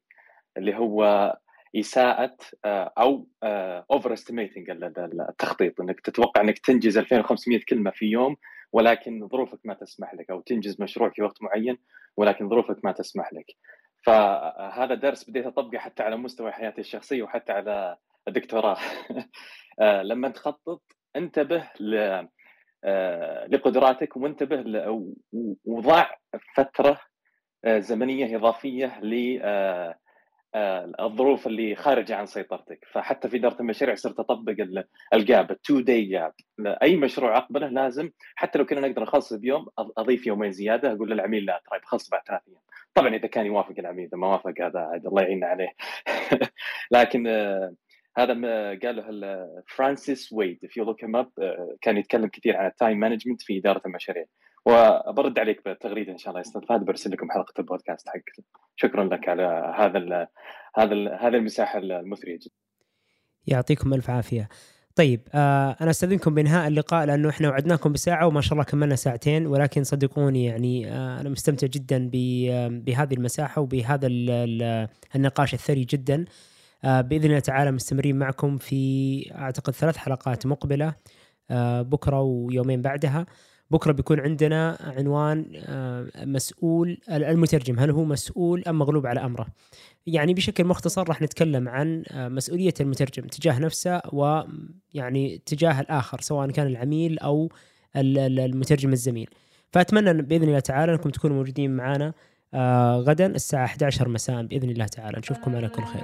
اللي 0.58 0.76
هو 0.76 1.34
إساءة 1.76 2.38
آه 2.66 2.94
أو 2.98 3.28
overestimating 3.92 4.70
التخطيط 5.30 5.82
إنك 5.82 6.00
تتوقع 6.00 6.42
إنك 6.42 6.60
تنجز 6.60 6.98
2500 6.98 7.60
كلمة 7.70 7.92
في 7.92 8.06
يوم 8.06 8.36
ولكن 8.74 9.28
ظروفك 9.28 9.60
ما 9.64 9.74
تسمح 9.74 10.14
لك 10.14 10.30
أو 10.30 10.42
تنجز 10.42 10.82
مشروع 10.82 11.10
في 11.10 11.22
وقت 11.22 11.44
معين 11.44 11.78
ولكن 12.18 12.50
ظروفك 12.50 12.86
ما 12.86 12.92
تسمح 12.92 13.34
لك. 13.34 13.46
فهذا 14.06 14.96
درس 14.96 15.30
بديت 15.30 15.46
أطبقه 15.46 15.78
حتى 15.78 16.04
على 16.04 16.18
مستوى 16.18 16.52
حياتي 16.52 16.82
الشخصية 16.82 17.24
وحتى 17.24 17.52
على 17.52 17.98
الدكتوراه. 18.28 18.78
آه، 19.80 20.02
لما 20.04 20.30
تخطط 20.30 20.82
انتبه 21.16 21.70
ل 21.80 22.26
آه، 22.84 23.48
لقدراتك 23.48 24.18
وانتبه 24.18 24.64
وضع 25.66 26.10
فترة 26.56 26.92
آه، 26.92 27.00
زمنية 27.66 28.36
إضافية 28.38 29.00
ل 29.02 29.40
آه، 29.44 29.96
آه، 30.56 31.38
اللي 31.48 31.76
خارجة 31.76 32.16
عن 32.16 32.26
سيطرتك. 32.26 32.86
فحتى 32.92 33.30
في 33.30 33.38
إدارة 33.38 33.60
المشاريع 33.60 33.96
صرت 33.96 34.20
أطبق 34.20 34.56
ال- 34.60 34.84
ال 35.14 35.23
gap 35.23 35.52
ال 35.52 35.59
two 35.59 35.80
day 35.80 36.06
gap 36.06 36.34
أي 36.66 36.96
مشروع 36.96 37.38
أقبله 37.38 37.68
لازم 37.68 38.12
حتى 38.36 38.60
لو 38.60 38.66
كنا 38.66 38.80
نقدر 38.88 39.02
نخلص 39.02 39.34
بيوم 39.34 39.66
أضيف 39.98 40.28
يومين 40.28 40.52
زيادة 40.52 40.92
أقول 40.92 41.12
للعميل 41.12 41.46
لا 41.46 41.62
ترى 41.70 41.80
بخلص 41.80 42.10
بعد 42.10 42.22
ثلاث 42.28 42.42
أيام. 42.48 42.60
طبعا 42.96 43.16
إذا 43.16 43.28
كان 43.28 43.46
يوافق 43.46 43.74
العميل 43.80 44.06
اذا 44.06 44.18
ما 44.18 44.28
وافق 44.28 44.54
هذا 44.62 44.80
عاد 44.80 45.06
الله 45.06 45.22
يعيننا 45.22 45.48
عليه. 45.48 45.70
لكن 46.92 47.28
آه، 47.28 47.74
هذا 48.18 48.34
ما 48.34 48.70
قاله 48.84 49.10
ال- 49.10 49.64
فرانسيس 49.68 50.34
ويد. 50.34 50.60
Up 51.24 51.28
آه، 51.42 51.76
كان 51.82 51.98
يتكلم 51.98 52.28
كثير 52.28 52.58
عن 52.58 52.66
ال 52.68 52.74
time 52.74 53.00
management 53.00 53.42
في 53.42 53.58
إدارة 53.58 53.82
المشاريع. 53.86 54.26
وبرد 54.68 55.40
عليك 55.40 55.62
بالتغريدة 55.66 56.12
إن 56.12 56.18
شاء 56.18 56.30
الله 56.30 56.40
يا 56.40 56.46
أستاذ 56.46 56.62
فهد 56.70 56.86
برسل 56.86 57.12
لكم 57.12 57.32
حلقة 57.32 57.54
البودكاست 57.60 58.08
حقك. 58.10 58.46
شكرا 58.76 59.04
لك 59.04 59.30
على 59.30 59.74
هذا 59.78 59.98
ال 59.98 60.28
هذا 60.78 60.94
ال 60.94 61.08
هذه 61.22 61.36
المساحة 61.36 61.80
المثرية 61.80 62.36
جدا. 62.36 62.54
يعطيكم 63.48 63.94
ألف 63.94 64.10
عافية. 64.10 64.50
طيب 64.96 65.22
آه 65.34 65.76
أنا 65.82 65.90
أستأذنكم 65.90 66.34
بإنهاء 66.34 66.68
اللقاء 66.68 67.06
لأنه 67.06 67.30
إحنا 67.30 67.50
وعدناكم 67.50 67.92
بساعة 67.94 68.28
وما 68.28 68.42
شاء 68.42 68.54
الله 68.54 68.64
كملنا 68.64 68.96
ساعتين 68.96 69.48
ولكن 69.48 69.84
صدقوني 69.84 70.46
يعني 70.46 70.92
آه 70.92 71.22
أنا 71.22 71.30
مستمتع 71.30 71.68
جدا 71.68 72.12
آه، 72.16 72.68
بهذه 72.68 73.14
المساحة 73.14 73.62
وبهذا 73.62 74.08
ال- 74.08 74.30
ال- 74.30 74.88
النقاش 75.16 75.54
الثري 75.54 75.84
جدا. 75.84 76.26
آه 76.84 77.02
بإذن 77.02 77.26
الله 77.26 77.40
تعالى 77.40 77.72
مستمرين 77.72 78.20
معكم 78.20 78.58
في 78.58 79.32
أعتقد 79.36 79.74
ثلاث 79.74 79.98
حلقات 79.98 80.46
مقبلة 80.46 80.94
آه 81.52 81.82
بكرة 81.82 82.22
ويومين 82.22 82.82
بعدها. 82.82 83.26
بكرة 83.72 83.92
بيكون 83.92 84.20
عندنا 84.20 84.78
عنوان 84.98 85.46
آه 85.56 86.08
مسؤول 86.26 86.98
المترجم. 87.10 87.80
هل 87.80 87.92
هو 87.92 88.04
مسؤول 88.04 88.64
أم 88.68 88.80
مغلوب 88.80 89.08
على 89.08 89.20
أمره؟ 89.20 89.48
يعني 90.08 90.34
بشكل 90.34 90.64
مختصر 90.66 91.08
راح 91.08 91.22
نتكلم 91.22 91.70
عن 91.70 92.04
آه، 92.12 92.28
مسؤولية 92.28 92.74
المترجم 92.82 93.28
تجاه 93.28 93.60
نفسه 93.60 94.02
ويعني 94.14 95.42
تجاه 95.46 95.82
الآخر 95.82 96.22
سواء 96.22 96.52
كان 96.52 96.68
العميل 96.68 97.18
ال- 97.96 98.40
المترجم 98.40 98.94
الزميل. 98.94 99.30
فأتمنى 99.72 100.12
أن 100.12 100.22
بإذن 100.22 100.44
الله 100.48 100.60
تعالى 100.60 100.92
أنكم 100.92 101.10
تكونوا 101.10 101.36
موجودين 101.38 101.76
معنا 101.76 102.14
آه، 102.54 102.98
غدا 102.98 103.26
الساعة 103.26 103.66
11 103.66 104.10
مساء 104.10 104.44
بإذن 104.46 104.70
الله 104.70 104.86
تعالى. 104.86 105.18
نشوفكم 105.20 105.56
على 105.56 105.70
كل 105.70 105.84
خير. 105.84 106.04